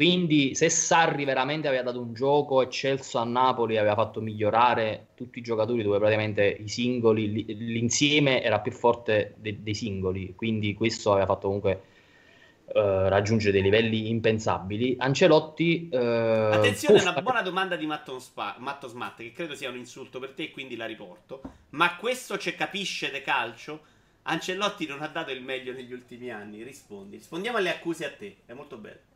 Quindi 0.00 0.54
se 0.54 0.70
Sarri 0.70 1.26
veramente 1.26 1.68
aveva 1.68 1.82
dato 1.82 2.00
un 2.00 2.14
gioco 2.14 2.62
eccelso 2.62 3.18
a 3.18 3.24
Napoli, 3.24 3.76
aveva 3.76 3.94
fatto 3.94 4.22
migliorare 4.22 5.08
tutti 5.14 5.40
i 5.40 5.42
giocatori 5.42 5.82
dove 5.82 5.98
praticamente 5.98 6.46
i 6.46 6.68
singoli, 6.68 7.44
l'insieme 7.54 8.42
era 8.42 8.60
più 8.60 8.72
forte 8.72 9.34
de- 9.36 9.62
dei 9.62 9.74
singoli, 9.74 10.34
quindi 10.34 10.72
questo 10.72 11.12
aveva 11.12 11.26
fatto 11.26 11.46
comunque 11.46 11.82
Uh, 12.72 13.08
raggiungere 13.08 13.50
dei 13.50 13.62
livelli 13.62 14.10
impensabili. 14.10 14.94
Ancelotti. 14.96 15.88
Uh, 15.90 15.96
Attenzione, 15.96 17.00
una 17.00 17.20
buona 17.20 17.42
domanda 17.42 17.74
di 17.74 17.84
Matto, 17.84 18.20
Spa- 18.20 18.54
Matto 18.60 18.86
Smatt, 18.86 19.16
che 19.16 19.32
credo 19.32 19.56
sia 19.56 19.70
un 19.70 19.76
insulto 19.76 20.20
per 20.20 20.34
te, 20.34 20.44
e 20.44 20.50
quindi 20.52 20.76
la 20.76 20.86
riporto. 20.86 21.40
Ma 21.70 21.96
questo 21.96 22.38
ci 22.38 22.54
capisce 22.54 23.10
de 23.10 23.22
calcio? 23.22 23.80
Ancelotti 24.22 24.86
non 24.86 25.02
ha 25.02 25.08
dato 25.08 25.32
il 25.32 25.42
meglio 25.42 25.72
negli 25.72 25.92
ultimi 25.92 26.30
anni. 26.30 26.62
Rispondi. 26.62 27.16
Rispondiamo 27.16 27.56
alle 27.58 27.70
accuse 27.70 28.06
a 28.06 28.12
te. 28.12 28.36
È 28.46 28.52
molto 28.52 28.76
bello. 28.76 29.09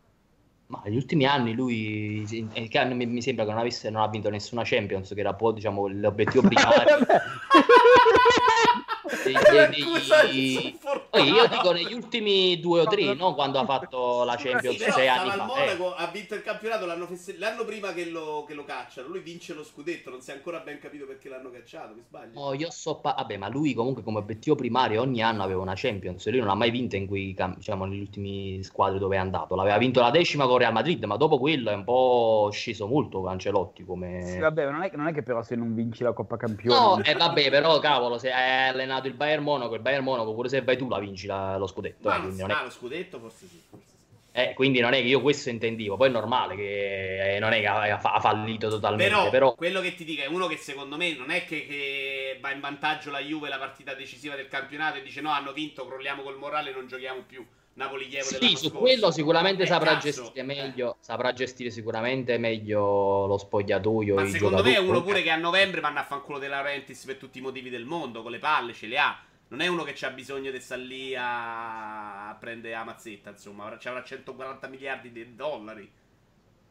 Ma 0.66 0.80
negli 0.84 0.96
ultimi 0.96 1.26
anni 1.26 1.52
lui 1.52 2.24
mi, 2.28 3.22
sembra 3.22 3.44
che 3.44 3.50
non, 3.50 3.58
avesse, 3.58 3.90
non 3.90 4.02
ha 4.02 4.08
vinto 4.08 4.30
nessuna 4.30 4.62
Champions, 4.64 5.12
che 5.12 5.20
era 5.20 5.30
un 5.30 5.36
po' 5.36 5.52
diciamo, 5.52 5.86
l'obiettivo 5.88 6.42
primario. 6.48 7.06
dei, 9.22 9.34
dei, 9.34 10.78
dei... 11.10 11.24
Io 11.24 11.46
dico 11.48 11.72
negli 11.72 11.92
ultimi 11.92 12.58
due 12.60 12.80
o 12.80 12.84
tre, 12.86 13.14
no? 13.14 13.34
quando 13.34 13.58
ha 13.58 13.64
fatto 13.66 14.24
la 14.24 14.36
Champions 14.36 14.82
sì, 14.82 14.90
sei 14.90 15.08
anni 15.08 15.30
fa. 15.30 15.44
Monaco, 15.44 15.96
eh. 15.96 16.02
ha 16.02 16.06
vinto 16.08 16.34
il 16.34 16.42
campionato 16.42 16.86
l'anno, 16.86 17.06
fesse... 17.06 17.36
l'anno 17.38 17.64
prima 17.64 17.92
che 17.92 18.06
lo, 18.06 18.44
che 18.46 18.54
lo, 18.54 18.64
cacciano. 18.64 19.08
Lui 19.08 19.20
vince 19.20 19.54
lo 19.54 19.64
scudetto, 19.64 20.10
non 20.10 20.20
si 20.20 20.30
è 20.30 20.34
ancora 20.34 20.60
ben 20.60 20.78
capito 20.78 21.06
perché 21.06 21.28
l'hanno 21.28 21.50
cacciato. 21.50 21.94
Mi 21.94 22.02
sbaglio? 22.06 22.38
Oh, 22.38 22.54
io 22.54 22.70
so 22.70 22.96
pa... 22.96 23.14
Vabbè, 23.16 23.36
ma 23.36 23.48
lui 23.48 23.74
comunque 23.74 24.02
come 24.02 24.18
obiettivo 24.18 24.56
primario 24.56 25.02
ogni 25.02 25.22
anno 25.22 25.42
aveva 25.42 25.60
una 25.60 25.74
Champions. 25.74 26.28
Lui 26.28 26.40
non 26.40 26.48
ha 26.48 26.54
mai 26.54 26.70
vinto 26.70 26.96
in 26.96 27.06
quei 27.06 27.34
diciamo, 27.56 27.84
negli 27.84 28.00
ultimi 28.00 28.62
squadri 28.62 28.98
dove 28.98 29.16
è 29.16 29.18
andato. 29.18 29.54
L'aveva 29.54 29.78
vinto 29.78 30.00
la 30.00 30.10
decima 30.10 30.46
con 30.46 30.58
Real 30.58 30.72
Madrid, 30.72 31.02
ma 31.04 31.16
dopo 31.16 31.38
quello 31.38 31.70
è 31.70 31.74
un 31.74 31.84
po' 31.84 32.48
sceso 32.52 32.86
molto 32.86 33.22
Cancelotti. 33.22 33.84
Come... 33.84 34.24
Sì, 34.24 34.38
vabbè, 34.38 34.70
non 34.70 34.82
è, 34.82 34.90
non 34.94 35.06
è 35.06 35.12
che 35.12 35.22
però 35.22 35.42
se 35.42 35.54
non 35.56 35.74
vinci 35.74 36.02
la 36.02 36.12
Coppa 36.12 36.36
Campione. 36.36 36.78
No, 36.78 37.02
eh, 37.04 37.14
vabbè, 37.14 37.50
però 37.50 37.78
cavolo, 37.78 38.18
se 38.18 38.30
hai 38.32 38.68
allenato 38.68 39.03
il 39.06 39.14
Bayern 39.14 39.42
Monaco, 39.42 39.74
il 39.74 39.80
Bayern 39.80 40.04
Monaco 40.04 40.34
pure 40.34 40.48
se 40.48 40.62
vai 40.62 40.76
tu 40.76 40.88
la 40.88 40.98
vinci 40.98 41.26
la, 41.26 41.56
lo 41.56 41.66
scudetto. 41.66 42.08
Ma 42.08 42.16
eh, 42.16 42.32
non 42.32 42.50
è... 42.50 42.62
lo 42.62 42.70
scudetto 42.70 43.18
forse 43.18 43.46
sì. 43.46 43.60
Forse 43.68 43.86
sì. 43.86 44.02
Eh, 44.36 44.52
quindi 44.54 44.80
non 44.80 44.94
è 44.94 45.00
che 45.00 45.06
io 45.06 45.20
questo 45.20 45.48
intendivo, 45.48 45.96
poi 45.96 46.08
è 46.08 46.10
normale 46.10 46.56
che 46.56 47.36
eh, 47.36 47.38
non 47.38 47.52
è 47.52 47.60
che 47.60 47.66
ha, 47.68 48.00
ha 48.00 48.20
fallito 48.20 48.68
totalmente. 48.68 49.12
Però, 49.12 49.30
però, 49.30 49.54
quello 49.54 49.80
che 49.80 49.94
ti 49.94 50.04
dico 50.04 50.22
è 50.22 50.26
uno 50.26 50.48
che 50.48 50.56
secondo 50.56 50.96
me 50.96 51.14
non 51.14 51.30
è 51.30 51.44
che, 51.44 51.64
che, 51.66 52.38
va 52.40 52.50
in 52.50 52.58
vantaggio 52.58 53.10
la 53.10 53.20
Juve 53.20 53.48
la 53.48 53.58
partita 53.58 53.94
decisiva 53.94 54.34
del 54.34 54.48
campionato 54.48 54.98
e 54.98 55.02
dice 55.02 55.20
no, 55.20 55.30
hanno 55.30 55.52
vinto, 55.52 55.86
crolliamo 55.86 56.22
col 56.22 56.36
morale, 56.36 56.72
non 56.72 56.88
giochiamo 56.88 57.22
più. 57.24 57.46
Napoli 57.74 58.08
Chievo 58.08 58.28
Sì, 58.28 58.50
su 58.50 58.68
scorso. 58.68 58.78
quello 58.78 59.10
sicuramente 59.10 59.64
eh, 59.64 59.66
saprà 59.66 59.94
cazzo, 59.94 60.06
gestire 60.06 60.40
eh. 60.40 60.42
meglio, 60.42 60.96
saprà 61.00 61.32
gestire 61.32 61.70
sicuramente 61.70 62.38
meglio 62.38 63.26
lo 63.26 63.36
spogliatoio. 63.36 64.14
Ma 64.14 64.26
secondo 64.26 64.62
me 64.62 64.74
è 64.74 64.78
uno 64.78 65.02
pure 65.02 65.22
che 65.22 65.30
a 65.30 65.36
novembre 65.36 65.80
vanno 65.80 65.98
a 65.98 66.04
fanculo 66.04 66.38
De 66.38 66.46
Laurentiis 66.46 67.04
per 67.04 67.16
tutti 67.16 67.38
i 67.38 67.40
motivi 67.40 67.70
del 67.70 67.84
mondo, 67.84 68.22
con 68.22 68.30
le 68.30 68.38
palle, 68.38 68.72
ce 68.72 68.86
le 68.86 68.98
ha. 68.98 69.18
Non 69.48 69.60
è 69.60 69.66
uno 69.66 69.82
che 69.82 70.06
ha 70.06 70.10
bisogno 70.10 70.50
di 70.50 70.60
stare 70.60 70.82
lì 70.82 71.14
a 71.16 72.36
prendere 72.38 72.74
la 72.74 72.84
mazzetta, 72.84 73.30
insomma, 73.30 73.76
ci 73.78 73.88
avrà 73.88 74.02
140 74.02 74.68
miliardi 74.68 75.12
di 75.12 75.34
dollari. 75.34 75.90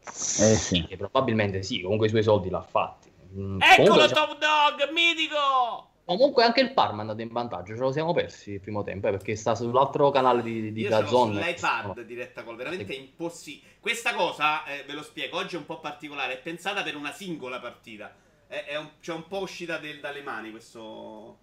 Eh 0.05 0.55
sì. 0.55 0.85
Sì, 0.87 0.97
probabilmente 0.97 1.63
sì, 1.63 1.81
comunque 1.81 2.07
i 2.07 2.09
suoi 2.09 2.23
soldi 2.23 2.49
l'ha 2.49 2.61
fatti. 2.61 3.11
Mm, 3.35 3.59
Eccolo 3.61 3.89
comunque, 3.89 4.13
Top 4.13 4.37
Dog, 4.37 4.91
mitico! 4.91 5.91
Comunque 6.05 6.43
anche 6.43 6.59
il 6.61 6.73
Parma 6.73 6.97
è 6.97 7.01
andato 7.01 7.21
in 7.21 7.29
vantaggio, 7.29 7.75
ce 7.75 7.79
lo 7.81 7.91
siamo 7.91 8.13
persi 8.13 8.51
il 8.53 8.59
primo 8.59 8.83
tempo, 8.83 9.07
eh, 9.07 9.11
perché 9.11 9.35
sta 9.35 9.55
sull'altro 9.55 10.09
canale 10.11 10.41
di, 10.41 10.73
di 10.73 10.81
Io 10.81 10.89
ce 10.89 10.95
l'ho 10.95 11.01
Dazzon. 11.01 11.33
sull'iPad 11.33 12.01
diretta 12.01 12.43
call, 12.43 12.55
veramente 12.57 12.85
Sì. 12.85 12.93
è 12.93 13.01
impossibile. 13.01 13.71
Questa 13.79 14.13
cosa, 14.13 14.65
eh, 14.65 14.83
ve 14.85 14.93
lo 14.93 15.03
spiego, 15.03 15.37
oggi 15.37 15.55
è 15.55 15.57
un 15.57 15.65
po' 15.65 15.79
particolare, 15.79 16.33
è 16.33 16.41
pensata 16.41 16.83
per 16.83 16.95
una 16.97 17.11
singola 17.13 17.59
partita. 17.59 18.13
È, 18.47 18.65
è 18.65 18.77
un, 18.77 18.89
c'è 18.99 19.13
un 19.13 19.27
po' 19.27 19.39
uscita 19.39 19.77
del- 19.77 19.99
dalle 20.01 20.21
mani 20.21 20.51
questo... 20.51 21.37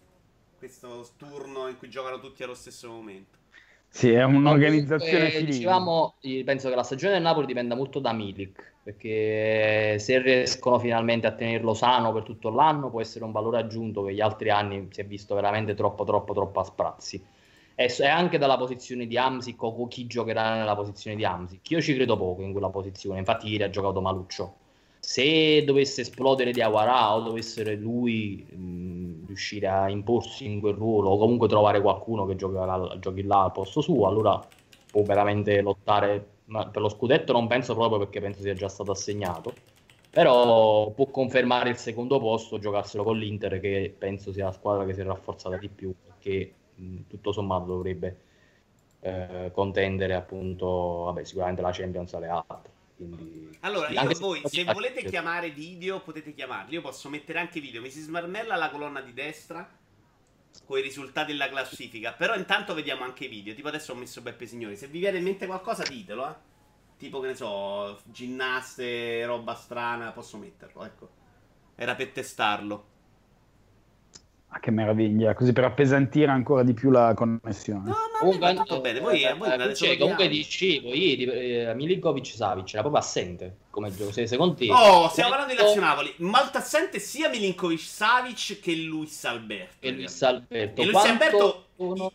questo 0.58 1.08
turno 1.16 1.68
in 1.68 1.78
cui 1.78 1.88
giocano 1.88 2.20
tutti 2.20 2.42
allo 2.42 2.54
stesso 2.54 2.90
momento. 2.90 3.38
Sì, 3.88 4.10
è 4.12 4.22
un'organizzazione 4.22 5.42
dicevamo, 5.42 6.16
penso 6.44 6.68
che 6.68 6.74
la 6.76 6.82
stagione 6.84 7.14
del 7.14 7.22
Napoli 7.22 7.46
dipenda 7.46 7.74
molto 7.74 7.98
da 7.98 8.12
Milik, 8.12 8.74
perché 8.90 9.98
se 9.98 10.20
riescono 10.20 10.78
finalmente 10.78 11.26
a 11.26 11.32
tenerlo 11.32 11.74
sano 11.74 12.12
per 12.12 12.24
tutto 12.24 12.50
l'anno 12.50 12.90
può 12.90 13.00
essere 13.00 13.24
un 13.24 13.30
valore 13.30 13.58
aggiunto 13.58 14.02
che 14.02 14.12
gli 14.12 14.20
altri 14.20 14.50
anni 14.50 14.88
si 14.90 15.00
è 15.00 15.04
visto 15.04 15.34
veramente 15.34 15.74
troppo, 15.74 16.04
troppo, 16.04 16.34
troppo 16.34 16.60
a 16.60 16.64
sprazzi. 16.64 17.22
E 17.74 17.88
anche 18.06 18.36
dalla 18.36 18.58
posizione 18.58 19.06
di 19.06 19.16
Amsic 19.16 19.62
o 19.62 19.88
chi 19.88 20.06
giocherà 20.06 20.56
nella 20.56 20.74
posizione 20.74 21.16
di 21.16 21.24
Amsic. 21.24 21.70
Io 21.70 21.80
ci 21.80 21.94
credo 21.94 22.16
poco 22.16 22.42
in 22.42 22.52
quella 22.52 22.68
posizione, 22.68 23.18
infatti 23.18 23.48
ieri 23.48 23.62
ha 23.62 23.70
giocato 23.70 24.02
Maluccio. 24.02 24.54
Se 24.98 25.64
dovesse 25.64 26.02
esplodere 26.02 26.52
di 26.52 26.60
Aguarà 26.60 27.14
o 27.14 27.20
dovesse 27.20 27.74
lui 27.76 28.46
mh, 28.46 29.26
riuscire 29.28 29.66
a 29.66 29.88
imporsi 29.88 30.44
in 30.44 30.60
quel 30.60 30.74
ruolo 30.74 31.10
o 31.10 31.16
comunque 31.16 31.48
trovare 31.48 31.80
qualcuno 31.80 32.26
che 32.26 32.36
giochi 32.36 32.56
giochi 32.98 33.22
là 33.22 33.44
al 33.44 33.52
posto 33.52 33.80
suo, 33.80 34.06
allora 34.06 34.38
può 34.90 35.02
veramente 35.02 35.62
lottare 35.62 36.39
ma 36.50 36.66
per 36.66 36.82
lo 36.82 36.88
scudetto 36.88 37.32
non 37.32 37.46
penso 37.46 37.74
proprio 37.74 37.98
perché 37.98 38.20
penso 38.20 38.42
sia 38.42 38.54
già 38.54 38.68
stato 38.68 38.90
assegnato 38.90 39.54
però 40.10 40.90
può 40.90 41.06
confermare 41.06 41.70
il 41.70 41.76
secondo 41.76 42.18
posto 42.18 42.58
giocarselo 42.58 43.02
con 43.04 43.16
l'Inter 43.16 43.60
che 43.60 43.94
penso 43.96 44.32
sia 44.32 44.46
la 44.46 44.52
squadra 44.52 44.84
che 44.84 44.94
si 44.94 45.00
è 45.00 45.04
rafforzata 45.04 45.56
di 45.56 45.68
più 45.68 45.94
perché 46.04 46.52
tutto 47.08 47.32
sommato 47.32 47.66
dovrebbe 47.66 48.16
eh, 49.00 49.50
contendere 49.52 50.14
appunto 50.14 51.04
vabbè 51.04 51.24
sicuramente 51.24 51.62
la 51.62 51.70
Champions 51.70 52.14
alle 52.14 52.28
altre 52.28 52.78
quindi, 53.00 53.56
allora, 53.60 53.88
io 53.88 54.18
voi, 54.18 54.42
se 54.44 54.62
volete 54.62 55.02
chiamare 55.04 55.48
video, 55.48 56.02
potete 56.02 56.34
chiamarli. 56.34 56.74
Io 56.74 56.82
posso 56.82 57.08
mettere 57.08 57.38
anche 57.38 57.58
video. 57.58 57.80
Mi 57.80 57.88
si 57.88 58.02
smarmella 58.02 58.56
la 58.56 58.68
colonna 58.68 59.00
di 59.00 59.14
destra 59.14 59.66
con 60.64 60.78
i 60.78 60.82
risultati 60.82 61.32
della 61.32 61.48
classifica. 61.48 62.12
Però 62.12 62.34
intanto 62.34 62.74
vediamo 62.74 63.04
anche 63.04 63.24
i 63.24 63.28
video. 63.28 63.54
Tipo 63.54 63.68
adesso 63.68 63.92
ho 63.92 63.96
messo 63.96 64.20
Beppe 64.20 64.46
Signori. 64.46 64.76
Se 64.76 64.86
vi 64.86 64.98
viene 64.98 65.18
in 65.18 65.24
mente 65.24 65.46
qualcosa, 65.46 65.82
ditelo, 65.82 66.28
eh. 66.28 66.34
Tipo 66.96 67.20
che 67.20 67.28
ne 67.28 67.34
so, 67.34 67.98
ginnaste, 68.04 69.24
roba 69.24 69.54
strana, 69.54 70.12
posso 70.12 70.36
metterlo, 70.36 70.84
ecco. 70.84 71.10
Era 71.74 71.94
per 71.94 72.10
testarlo. 72.10 72.89
Ah, 74.52 74.58
che 74.58 74.72
meraviglia, 74.72 75.32
così 75.32 75.52
per 75.52 75.62
appesantire 75.62 76.28
ancora 76.28 76.64
di 76.64 76.74
più 76.74 76.90
la 76.90 77.14
connessione. 77.14 77.88
No, 77.88 77.94
ma 78.12 78.18
comunque, 78.18 78.54
tutto 78.54 78.80
bene. 78.80 78.98
Voi, 78.98 79.22
eh, 79.22 79.32
voi 79.34 79.52
eh, 79.52 79.74
cioè, 79.74 79.96
comunque 79.96 80.26
dicevo, 80.26 80.92
ieri 80.92 81.24
eh, 81.24 81.72
Milinkovic 81.74 82.26
Savic 82.26 82.72
era 82.72 82.80
proprio 82.80 83.00
assente 83.00 83.58
come 83.70 83.94
gioco. 83.94 84.10
Se, 84.10 84.26
secondo 84.26 84.54
te, 84.54 84.68
oh, 84.68 85.08
stiamo 85.08 85.30
parlando 85.30 85.54
di 85.54 85.60
Lazio 85.60 85.80
Napoli. 85.80 86.12
Malta 86.16 86.58
assente 86.58 86.98
sia 86.98 87.28
Milinkovic 87.28 87.78
Savic 87.78 88.58
che 88.58 88.74
Luis 88.74 89.24
Alberto. 89.24 89.76
E 89.78 89.92
Luis 89.92 90.20
Alberto. 90.22 90.82
E 90.82 90.84
Luis 90.84 91.04
Alberto 91.04 91.64
sono... 91.76 92.12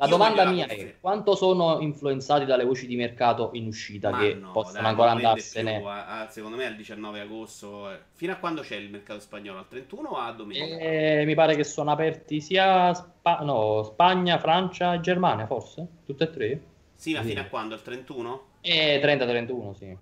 La 0.00 0.06
domanda 0.06 0.44
mia 0.44 0.66
è 0.66 0.94
quanto 1.00 1.34
sono 1.34 1.80
influenzati 1.80 2.44
dalle 2.44 2.64
voci 2.64 2.86
di 2.86 2.94
mercato 2.94 3.50
in 3.54 3.66
uscita 3.66 4.10
Ma 4.10 4.18
che 4.18 4.34
no, 4.34 4.52
possono 4.52 4.82
dai, 4.82 4.90
ancora 4.90 5.10
andarsene? 5.10 5.78
Più, 5.78 5.86
a, 5.88 6.20
a, 6.20 6.28
secondo 6.28 6.56
me 6.56 6.66
al 6.66 6.76
19 6.76 7.20
agosto. 7.20 7.90
Eh. 7.90 7.98
Fino 8.12 8.32
a 8.32 8.36
quando 8.36 8.62
c'è 8.62 8.76
il 8.76 8.90
mercato 8.90 9.18
spagnolo? 9.18 9.58
Al 9.58 9.66
31 9.66 10.08
o 10.08 10.16
a 10.16 10.30
domenica? 10.30 10.78
Eh, 10.78 11.24
mi 11.26 11.34
pare 11.34 11.56
che 11.56 11.64
sono 11.64 11.90
aperti 11.90 12.40
sia 12.40 12.94
Spa- 12.94 13.40
no, 13.42 13.82
Spagna, 13.82 14.38
Francia 14.38 14.94
e 14.94 15.00
Germania, 15.00 15.46
forse? 15.46 15.86
Tutte 16.06 16.24
e 16.24 16.30
tre? 16.30 16.60
Sì, 16.94 17.14
ma 17.14 17.22
fino 17.22 17.40
a 17.40 17.44
quando? 17.44 17.74
Al 17.74 17.82
31? 17.82 18.42
Eh, 18.60 19.00
30-31, 19.02 19.72
sì. 19.72 19.96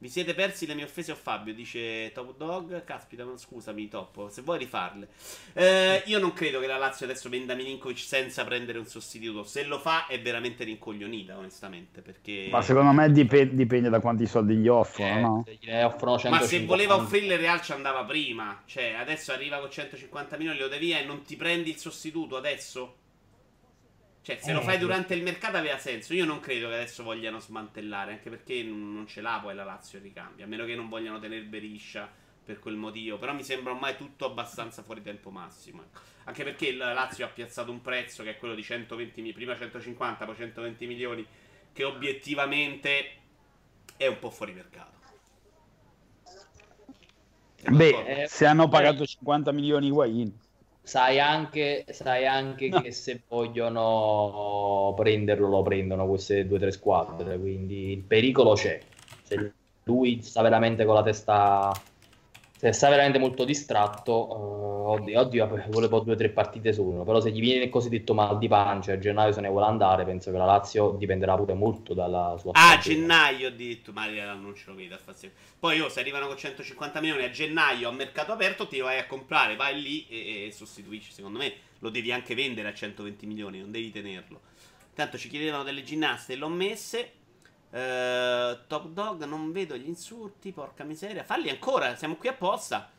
Vi 0.00 0.08
siete 0.08 0.34
persi 0.34 0.66
le 0.66 0.74
mie 0.74 0.84
offese 0.84 1.12
a 1.12 1.14
Fabio, 1.14 1.54
dice 1.54 2.10
Top 2.12 2.36
Dog. 2.36 2.84
Caspita, 2.84 3.24
ma 3.24 3.36
scusami, 3.36 3.88
Top, 3.88 4.28
se 4.28 4.42
vuoi 4.42 4.58
rifarle. 4.58 5.08
Eh, 5.52 6.02
io 6.06 6.18
non 6.18 6.32
credo 6.32 6.60
che 6.60 6.66
la 6.66 6.76
Lazio 6.76 7.04
adesso 7.04 7.28
venda 7.28 7.54
Milinkovic 7.54 7.98
senza 7.98 8.44
prendere 8.44 8.78
un 8.78 8.86
sostituto. 8.86 9.44
Se 9.44 9.64
lo 9.64 9.78
fa 9.78 10.06
è 10.06 10.20
veramente 10.20 10.64
rincoglionita, 10.64 11.36
onestamente. 11.36 12.00
Perché... 12.00 12.48
Ma 12.50 12.62
secondo 12.62 12.92
me 12.92 13.10
dipende, 13.12 13.54
dipende 13.54 13.88
da 13.88 14.00
quanti 14.00 14.26
soldi 14.26 14.56
gli 14.56 14.68
offrono, 14.68 15.16
eh, 15.16 15.20
no? 15.20 15.44
Se 15.60 15.84
offrono 15.84 16.30
ma 16.30 16.40
se 16.40 16.64
voleva 16.64 16.96
offrirle 16.96 17.36
Real 17.36 17.60
ci 17.60 17.72
andava 17.72 18.04
prima. 18.04 18.62
Cioè, 18.66 18.94
adesso 18.94 19.32
arriva 19.32 19.58
con 19.58 19.70
150 19.70 20.36
milioni, 20.36 20.58
lo 20.58 20.68
devi 20.68 20.86
via 20.88 21.00
e 21.00 21.04
non 21.04 21.22
ti 21.22 21.36
prendi 21.36 21.70
il 21.70 21.76
sostituto 21.76 22.36
adesso? 22.36 22.94
Cioè, 24.28 24.38
se 24.42 24.50
eh, 24.50 24.52
lo 24.52 24.60
fai 24.60 24.76
durante 24.76 25.14
il 25.14 25.22
mercato 25.22 25.56
aveva 25.56 25.78
senso. 25.78 26.12
Io 26.12 26.26
non 26.26 26.38
credo 26.38 26.68
che 26.68 26.74
adesso 26.74 27.02
vogliano 27.02 27.40
smantellare, 27.40 28.12
anche 28.12 28.28
perché 28.28 28.62
non 28.62 29.06
ce 29.06 29.22
l'ha 29.22 29.38
poi 29.42 29.54
la 29.54 29.64
Lazio 29.64 29.98
ricambia. 30.00 30.44
A 30.44 30.48
meno 30.48 30.66
che 30.66 30.74
non 30.74 30.90
vogliano 30.90 31.18
tenere 31.18 31.44
Beriscia 31.44 32.12
per 32.44 32.58
quel 32.58 32.76
motivo. 32.76 33.16
Però 33.16 33.32
mi 33.32 33.42
sembra 33.42 33.72
ormai 33.72 33.96
tutto 33.96 34.26
abbastanza 34.26 34.82
fuori 34.82 35.00
tempo 35.00 35.30
massimo. 35.30 35.80
Ecco. 35.80 36.00
Anche 36.24 36.44
perché 36.44 36.74
la 36.74 36.92
Lazio 36.92 37.24
ha 37.24 37.28
piazzato 37.30 37.70
un 37.70 37.80
prezzo 37.80 38.22
che 38.22 38.32
è 38.32 38.36
quello 38.36 38.54
di 38.54 38.62
120 38.62 39.22
milioni, 39.22 39.32
prima 39.32 39.56
150, 39.56 40.26
poi 40.26 40.36
120 40.36 40.86
milioni, 40.86 41.26
che 41.72 41.84
obiettivamente 41.84 43.12
è 43.96 44.08
un 44.08 44.18
po' 44.18 44.28
fuori 44.28 44.52
mercato. 44.52 44.96
Beh, 47.66 48.26
se 48.28 48.44
hanno 48.44 48.68
pagato 48.68 49.06
50 49.06 49.52
milioni 49.52 49.86
Higuain 49.86 50.46
sai 50.88 51.20
anche, 51.20 51.84
sai 51.90 52.26
anche 52.26 52.70
no. 52.70 52.80
che 52.80 52.92
se 52.92 53.20
vogliono 53.28 54.94
prenderlo 54.96 55.46
lo 55.46 55.60
prendono 55.60 56.06
queste 56.06 56.46
due 56.46 56.56
o 56.56 56.60
tre 56.60 56.70
squadre, 56.72 57.38
quindi 57.38 57.92
il 57.92 58.00
pericolo 58.00 58.54
c'è. 58.54 58.80
Se 59.22 59.52
lui 59.82 60.22
sta 60.22 60.40
veramente 60.40 60.86
con 60.86 60.94
la 60.94 61.02
testa 61.02 61.70
sta 62.72 62.88
veramente 62.88 63.18
molto 63.18 63.44
distratto, 63.44 64.12
uh, 64.12 64.90
oddio, 64.90 65.20
oddio, 65.20 65.64
volevo 65.68 66.00
due 66.00 66.14
o 66.14 66.16
tre 66.16 66.28
partite 66.30 66.72
solo, 66.72 67.04
però 67.04 67.20
se 67.20 67.30
gli 67.30 67.38
viene 67.40 67.64
il 67.64 67.70
cosiddetto 67.70 68.14
mal 68.14 68.36
di 68.38 68.48
pancia 68.48 68.94
a 68.94 68.98
gennaio 68.98 69.32
se 69.32 69.40
ne 69.40 69.48
vuole 69.48 69.66
andare, 69.66 70.04
penso 70.04 70.32
che 70.32 70.38
la 70.38 70.44
Lazio 70.44 70.96
dipenderà 70.98 71.36
pure 71.36 71.54
molto 71.54 71.94
dalla 71.94 72.36
sua 72.38 72.52
Ah, 72.54 72.72
a 72.72 72.78
gennaio 72.78 73.48
ho 73.48 73.52
detto, 73.52 73.92
ma 73.92 74.06
non 74.06 74.54
ce 74.56 74.64
lo 74.66 74.74
vedo 74.74 74.96
a 74.96 74.98
fazio. 74.98 75.30
Poi 75.58 75.76
io 75.76 75.88
se 75.88 76.00
arrivano 76.00 76.26
con 76.26 76.36
150 76.36 77.00
milioni 77.00 77.24
a 77.24 77.30
gennaio 77.30 77.88
a 77.88 77.92
mercato 77.92 78.32
aperto 78.32 78.66
ti 78.66 78.80
vai 78.80 78.98
a 78.98 79.06
comprare, 79.06 79.54
vai 79.54 79.80
lì 79.80 80.06
e, 80.08 80.46
e 80.46 80.52
sostituisci, 80.52 81.12
secondo 81.12 81.38
me 81.38 81.52
lo 81.78 81.90
devi 81.90 82.10
anche 82.10 82.34
vendere 82.34 82.68
a 82.68 82.74
120 82.74 83.26
milioni, 83.26 83.60
non 83.60 83.70
devi 83.70 83.92
tenerlo. 83.92 84.40
Tanto 84.94 85.16
ci 85.16 85.28
chiedevano 85.28 85.62
delle 85.62 85.84
ginnaste 85.84 86.32
e 86.32 86.36
l'ho 86.36 86.48
messe. 86.48 87.12
Uh, 87.70 88.66
Top 88.66 88.88
Dog, 88.88 89.24
non 89.24 89.52
vedo 89.52 89.76
gli 89.76 89.88
insulti, 89.88 90.52
porca 90.52 90.84
miseria. 90.84 91.24
Falli 91.24 91.50
ancora, 91.50 91.96
siamo 91.96 92.16
qui 92.16 92.28
apposta. 92.28 92.90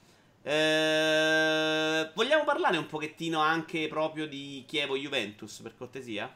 Uh, 0.42 2.12
vogliamo 2.14 2.44
parlare 2.46 2.78
un 2.78 2.86
pochettino 2.86 3.40
anche 3.40 3.88
proprio 3.88 4.28
di 4.28 4.64
Chievo 4.68 4.96
Juventus, 4.96 5.60
per 5.62 5.76
cortesia? 5.76 6.34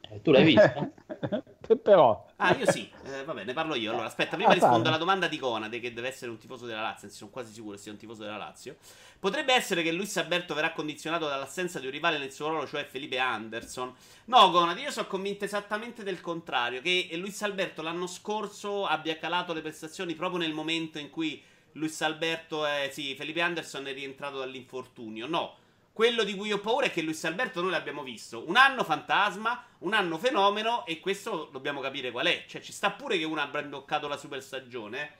Eh, 0.00 0.22
tu 0.22 0.30
l'hai 0.30 0.44
visto? 0.44 0.92
Però. 1.74 2.26
Ah, 2.36 2.54
io 2.54 2.70
sì. 2.70 2.90
Eh, 3.04 3.24
vabbè, 3.24 3.44
ne 3.44 3.52
parlo 3.52 3.74
io. 3.74 3.90
Allora, 3.90 4.06
aspetta, 4.06 4.36
prima 4.36 4.50
ah, 4.50 4.54
rispondo 4.54 4.88
alla 4.88 4.98
domanda 4.98 5.26
di 5.26 5.38
Conade, 5.38 5.80
che 5.80 5.92
deve 5.92 6.08
essere 6.08 6.30
un 6.30 6.38
tifoso 6.38 6.66
della 6.66 6.82
Lazio, 6.82 7.06
anzi 7.06 7.18
sono 7.18 7.30
quasi 7.30 7.52
sicuro 7.52 7.76
che 7.76 7.82
sia 7.82 7.92
un 7.92 7.98
tifoso 7.98 8.22
della 8.22 8.36
Lazio. 8.36 8.76
Potrebbe 9.18 9.54
essere 9.54 9.82
che 9.82 9.90
Luis 9.92 10.16
Alberto 10.16 10.54
verrà 10.54 10.72
condizionato 10.72 11.26
dall'assenza 11.26 11.80
di 11.80 11.86
un 11.86 11.92
rivale 11.92 12.18
nel 12.18 12.32
suo 12.32 12.48
ruolo, 12.48 12.66
cioè 12.66 12.84
Felipe 12.84 13.18
Anderson. 13.18 13.92
No, 14.26 14.50
Conade, 14.50 14.80
io 14.80 14.90
sono 14.90 15.06
convinto 15.06 15.44
esattamente 15.44 16.02
del 16.02 16.20
contrario, 16.20 16.80
che 16.82 17.08
Luis 17.14 17.40
Alberto 17.42 17.82
l'anno 17.82 18.06
scorso 18.06 18.86
abbia 18.86 19.16
calato 19.18 19.52
le 19.52 19.62
prestazioni 19.62 20.14
proprio 20.14 20.38
nel 20.38 20.52
momento 20.52 20.98
in 20.98 21.10
cui 21.10 21.42
Luis 21.72 22.00
Alberto 22.02 22.64
è... 22.66 22.90
Sì, 22.92 23.14
Felipe 23.14 23.40
Anderson 23.40 23.86
è 23.86 23.92
rientrato 23.92 24.38
dall'infortunio. 24.38 25.26
No 25.26 25.64
quello 25.96 26.24
di 26.24 26.34
cui 26.34 26.52
ho 26.52 26.58
paura 26.58 26.84
è 26.84 26.90
che 26.90 27.00
Luis 27.00 27.24
Alberto 27.24 27.62
noi 27.62 27.70
l'abbiamo 27.70 28.02
visto. 28.02 28.46
Un 28.46 28.56
anno 28.56 28.84
fantasma, 28.84 29.64
un 29.78 29.94
anno 29.94 30.18
fenomeno 30.18 30.84
e 30.84 31.00
questo 31.00 31.48
dobbiamo 31.50 31.80
capire 31.80 32.10
qual 32.10 32.26
è. 32.26 32.44
Cioè 32.46 32.60
ci 32.60 32.70
sta 32.70 32.90
pure 32.90 33.16
che 33.16 33.24
uno 33.24 33.40
abbia 33.40 33.62
imboccato 33.62 34.06
la 34.06 34.18
super 34.18 34.42
stagione. 34.42 35.00
Eh. 35.00 35.10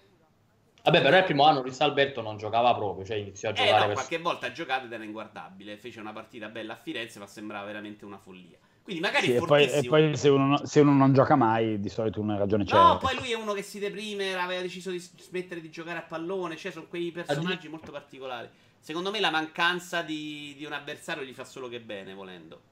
Vabbè, 0.83 1.01
però 1.01 1.17
il 1.17 1.25
primo 1.25 1.47
anno 1.47 1.63
Luis 1.63 1.81
Alberto 1.81 2.21
non 2.21 2.37
giocava 2.37 2.75
proprio, 2.75 3.07
cioè 3.07 3.17
iniziò 3.17 3.49
a 3.49 3.53
giocare. 3.55 3.75
Eh, 3.75 3.81
no, 3.81 3.87
per... 3.87 3.95
qualche 3.95 4.19
volta 4.19 4.47
ha 4.49 4.53
giocato 4.53 4.85
ed 4.85 4.93
era 4.93 5.03
inguardabile. 5.03 5.79
Fece 5.79 5.99
una 5.99 6.13
partita 6.13 6.49
bella 6.49 6.75
a 6.75 6.77
Firenze, 6.77 7.19
ma 7.21 7.27
sembrava 7.27 7.65
veramente 7.65 8.05
una 8.05 8.19
follia. 8.19 8.59
Quindi 8.83 9.01
magari 9.01 9.29
sì, 9.29 9.33
e 9.33 9.41
poi, 9.41 9.71
e 9.71 9.83
poi 9.83 10.15
se, 10.15 10.29
uno, 10.29 10.65
se, 10.67 10.81
uno, 10.81 10.93
non 10.93 11.15
gioca 11.15 11.37
mai, 11.37 11.81
di 11.81 11.89
solito 11.89 12.21
una 12.21 12.37
ragione 12.37 12.65
c'è. 12.65 12.77
No, 12.77 12.99
poi 12.99 13.17
lui 13.17 13.33
è 13.33 13.35
uno 13.35 13.55
che 13.55 13.63
si 13.63 13.79
deprime, 13.79 14.35
aveva 14.35 14.61
deciso 14.61 14.91
di 14.91 14.99
smettere 14.99 15.63
di 15.63 15.71
giocare 15.71 16.01
a 16.01 16.03
pallone, 16.03 16.55
cioè 16.57 16.71
sono 16.71 16.87
quei 16.87 17.11
personaggi 17.13 17.67
molto 17.67 17.91
particolari. 17.91 18.49
Secondo 18.87 19.11
me 19.11 19.19
la 19.19 19.31
mancanza 19.31 20.03
di, 20.03 20.55
di 20.57 20.65
un 20.65 20.73
avversario 20.73 21.25
gli 21.25 21.33
fa 21.33 21.43
solo 21.43 21.67
che 21.67 21.81
bene, 21.81 22.15
volendo. 22.15 22.63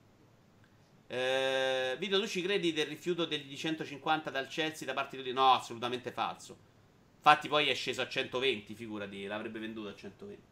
Eh, 1.09 1.97
Vito, 1.99 2.21
tu 2.21 2.29
ci 2.29 2.41
credi 2.41 2.73
del 2.73 2.87
rifiuto 2.87 3.25
degli 3.25 3.57
150 3.57 4.31
dal 4.31 4.47
Chelsea 4.47 4.87
da 4.87 4.95
parte 4.95 5.21
di... 5.21 5.33
No, 5.33 5.55
assolutamente 5.55 6.13
falso. 6.13 6.57
Infatti 7.17 7.49
poi 7.49 7.69
è 7.69 7.75
sceso 7.75 8.01
a 8.01 8.07
120, 8.07 8.77
figurati, 8.77 9.27
l'avrebbe 9.27 9.59
venduto 9.59 9.89
a 9.89 9.97
120. 9.97 10.43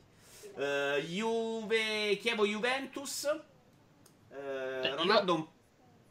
Eh, 0.56 1.04
Juve... 1.06 2.16
Chievo 2.16 2.44
Juventus. 2.44 3.32
Eh, 4.30 4.96
Ronaldo 4.96 5.34
un 5.34 5.46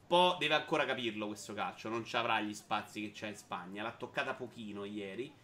po' 0.08 0.38
deve 0.40 0.54
ancora 0.54 0.86
capirlo 0.86 1.28
questo 1.28 1.54
calcio, 1.54 1.90
non 1.90 2.06
ci 2.06 2.16
avrà 2.16 2.40
gli 2.40 2.54
spazi 2.54 3.02
che 3.02 3.12
c'è 3.12 3.28
in 3.28 3.36
Spagna. 3.36 3.84
L'ha 3.84 3.92
toccata 3.92 4.34
pochino 4.34 4.86
ieri. 4.86 5.41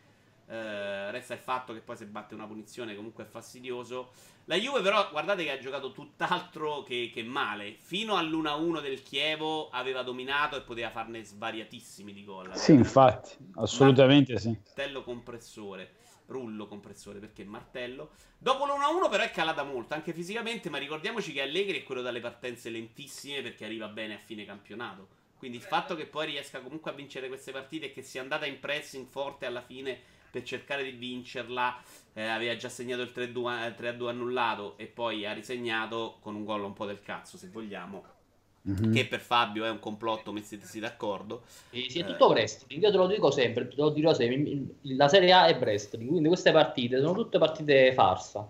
Eh, 0.49 1.11
resta 1.11 1.33
il 1.33 1.41
fatto 1.41 1.73
che 1.73 1.81
poi 1.81 1.97
se 1.97 2.05
batte 2.05 2.33
una 2.33 2.47
punizione 2.47 2.95
comunque 2.95 3.25
è 3.25 3.27
fastidioso. 3.27 4.11
La 4.45 4.55
Juve 4.55 4.81
però 4.81 5.09
guardate 5.09 5.43
che 5.43 5.51
ha 5.51 5.59
giocato 5.59 5.91
tutt'altro 5.91 6.83
che, 6.83 7.11
che 7.13 7.21
male. 7.21 7.75
Fino 7.77 8.15
all'1-1 8.15 8.81
del 8.81 9.03
Chievo 9.03 9.69
aveva 9.69 10.03
dominato 10.03 10.55
e 10.55 10.61
poteva 10.61 10.89
farne 10.89 11.23
svariatissimi 11.23 12.13
di 12.13 12.23
gol. 12.23 12.55
Sì, 12.55 12.71
infatti, 12.71 13.35
assolutamente 13.55 14.33
Ma... 14.33 14.39
sì. 14.39 14.49
Martello 14.49 15.03
compressore, 15.03 15.95
rullo 16.27 16.65
compressore 16.65 17.19
perché 17.19 17.43
martello. 17.43 18.11
Dopo 18.37 18.65
l'1-1 18.65 19.09
però 19.09 19.23
è 19.23 19.31
calata 19.31 19.63
molto, 19.63 19.95
anche 19.95 20.13
fisicamente, 20.13 20.69
ma 20.69 20.77
ricordiamoci 20.77 21.33
che 21.33 21.41
Allegri 21.41 21.79
è 21.79 21.83
quello 21.83 22.01
dalle 22.01 22.21
partenze 22.21 22.69
lentissime 22.69 23.41
perché 23.41 23.65
arriva 23.65 23.89
bene 23.89 24.13
a 24.13 24.19
fine 24.19 24.45
campionato. 24.45 25.25
Quindi 25.37 25.57
il 25.57 25.63
fatto 25.63 25.95
che 25.95 26.07
poi 26.07 26.27
riesca 26.27 26.61
comunque 26.61 26.89
a 26.89 26.93
vincere 26.93 27.27
queste 27.27 27.51
partite 27.51 27.87
e 27.87 27.91
che 27.91 28.01
sia 28.01 28.21
andata 28.21 28.45
in 28.45 28.59
pressing 28.59 29.05
forte 29.05 29.45
alla 29.45 29.61
fine 29.61 30.15
per 30.37 30.43
cercare 30.43 30.83
di 30.83 30.91
vincerla. 30.91 31.75
Eh, 32.13 32.23
aveva 32.23 32.55
già 32.55 32.69
segnato 32.69 33.01
il 33.01 33.11
3-2, 33.13 33.75
3-2 33.75 34.07
annullato 34.07 34.73
e 34.77 34.85
poi 34.85 35.25
ha 35.25 35.33
risegnato 35.33 36.17
con 36.19 36.35
un 36.35 36.45
gol 36.45 36.63
un 36.63 36.73
po' 36.73 36.85
del 36.85 37.01
cazzo, 37.01 37.37
se 37.37 37.49
vogliamo. 37.51 38.03
Mm-hmm. 38.69 38.91
Che 38.91 39.05
per 39.05 39.19
Fabio 39.19 39.65
è 39.65 39.69
un 39.69 39.79
complotto, 39.79 40.31
mettetesi 40.31 40.79
d'accordo. 40.79 41.43
Sì, 41.69 41.87
sì, 41.89 41.99
è 41.99 42.05
tutto 42.05 42.27
wrestling. 42.27 42.81
Io 42.81 42.91
te 42.91 42.97
lo 42.97 43.07
dico 43.07 43.31
sempre, 43.31 43.67
te 43.67 43.75
lo 43.77 43.89
dirò 43.89 44.13
sempre. 44.13 44.75
La 44.81 45.07
Serie 45.07 45.31
A 45.31 45.45
è 45.45 45.57
wrestling, 45.57 46.09
quindi 46.09 46.27
queste 46.27 46.51
partite 46.51 46.99
sono 46.99 47.13
tutte 47.13 47.37
partite 47.37 47.93
farsa. 47.93 48.49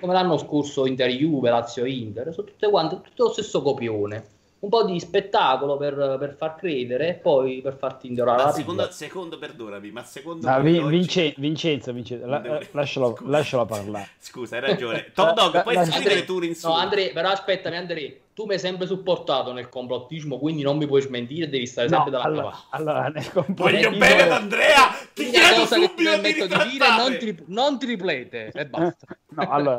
Come 0.00 0.12
l'anno 0.14 0.38
scorso 0.38 0.86
Inter 0.86 1.10
Juve, 1.10 1.50
Lazio 1.50 1.84
Inter, 1.84 2.32
sono 2.32 2.46
tutte 2.46 2.70
quante, 2.70 3.02
tutto 3.02 3.24
lo 3.24 3.32
stesso 3.32 3.60
copione 3.60 4.36
un 4.60 4.68
po' 4.68 4.84
di 4.84 4.98
spettacolo 4.98 5.76
per, 5.76 6.16
per 6.18 6.34
far 6.34 6.56
credere 6.56 7.08
e 7.08 7.14
poi 7.14 7.60
per 7.60 7.76
farti 7.76 8.08
indorare 8.08 8.42
ma 8.42 8.52
secondo, 8.52 8.90
secondo, 8.90 9.38
perdonami 9.38 9.90
ma 9.92 10.02
secondo 10.02 10.48
no, 10.48 10.60
vi, 10.60 10.82
Vince, 10.82 11.34
Vincenzo, 11.36 11.92
Vincenzo 11.92 12.26
la, 12.26 12.38
devo... 12.38 12.58
lascialo, 12.72 13.18
lascialo, 13.26 13.66
parlare. 13.66 14.08
Scusa 14.18 14.56
hai 14.56 14.62
ragione. 14.62 15.12
Top 15.14 15.34
Dog 15.38 15.62
puoi 15.62 15.84
scrivere 15.84 16.24
tu 16.24 16.40
l'insulto 16.40 16.74
no 16.74 16.82
Andre 16.82 17.10
però 17.10 17.28
aspettami 17.28 17.76
Andre 17.76 18.20
tu 18.34 18.46
mi 18.46 18.52
hai 18.54 18.58
sempre 18.58 18.86
supportato 18.86 19.52
nel 19.52 19.68
complottismo 19.68 20.38
quindi 20.38 20.62
non 20.62 20.76
mi 20.76 20.86
puoi 20.86 21.02
smentire 21.02 21.48
devi 21.48 21.66
stare 21.66 21.88
sempre 21.88 22.10
no, 22.10 22.18
dalla 22.18 22.24
allora, 22.24 22.56
allora 22.70 23.08
nel 23.08 23.44
voglio 23.48 23.90
bene 23.90 24.22
ad 24.22 24.30
Andrea 24.30 24.96
ti 25.12 25.28
chiedo 25.28 25.54
cosa 25.56 25.78
che 25.78 25.94
ti 25.94 26.04
permetto 26.04 26.46
di 26.46 26.70
dire 26.70 26.86
non 26.96 27.16
ti, 27.16 27.44
non 27.46 27.78
ti 27.78 27.86
riplete 27.86 28.50
e 28.52 28.66
basta. 28.66 29.06
No 29.30 29.50
allora 29.50 29.78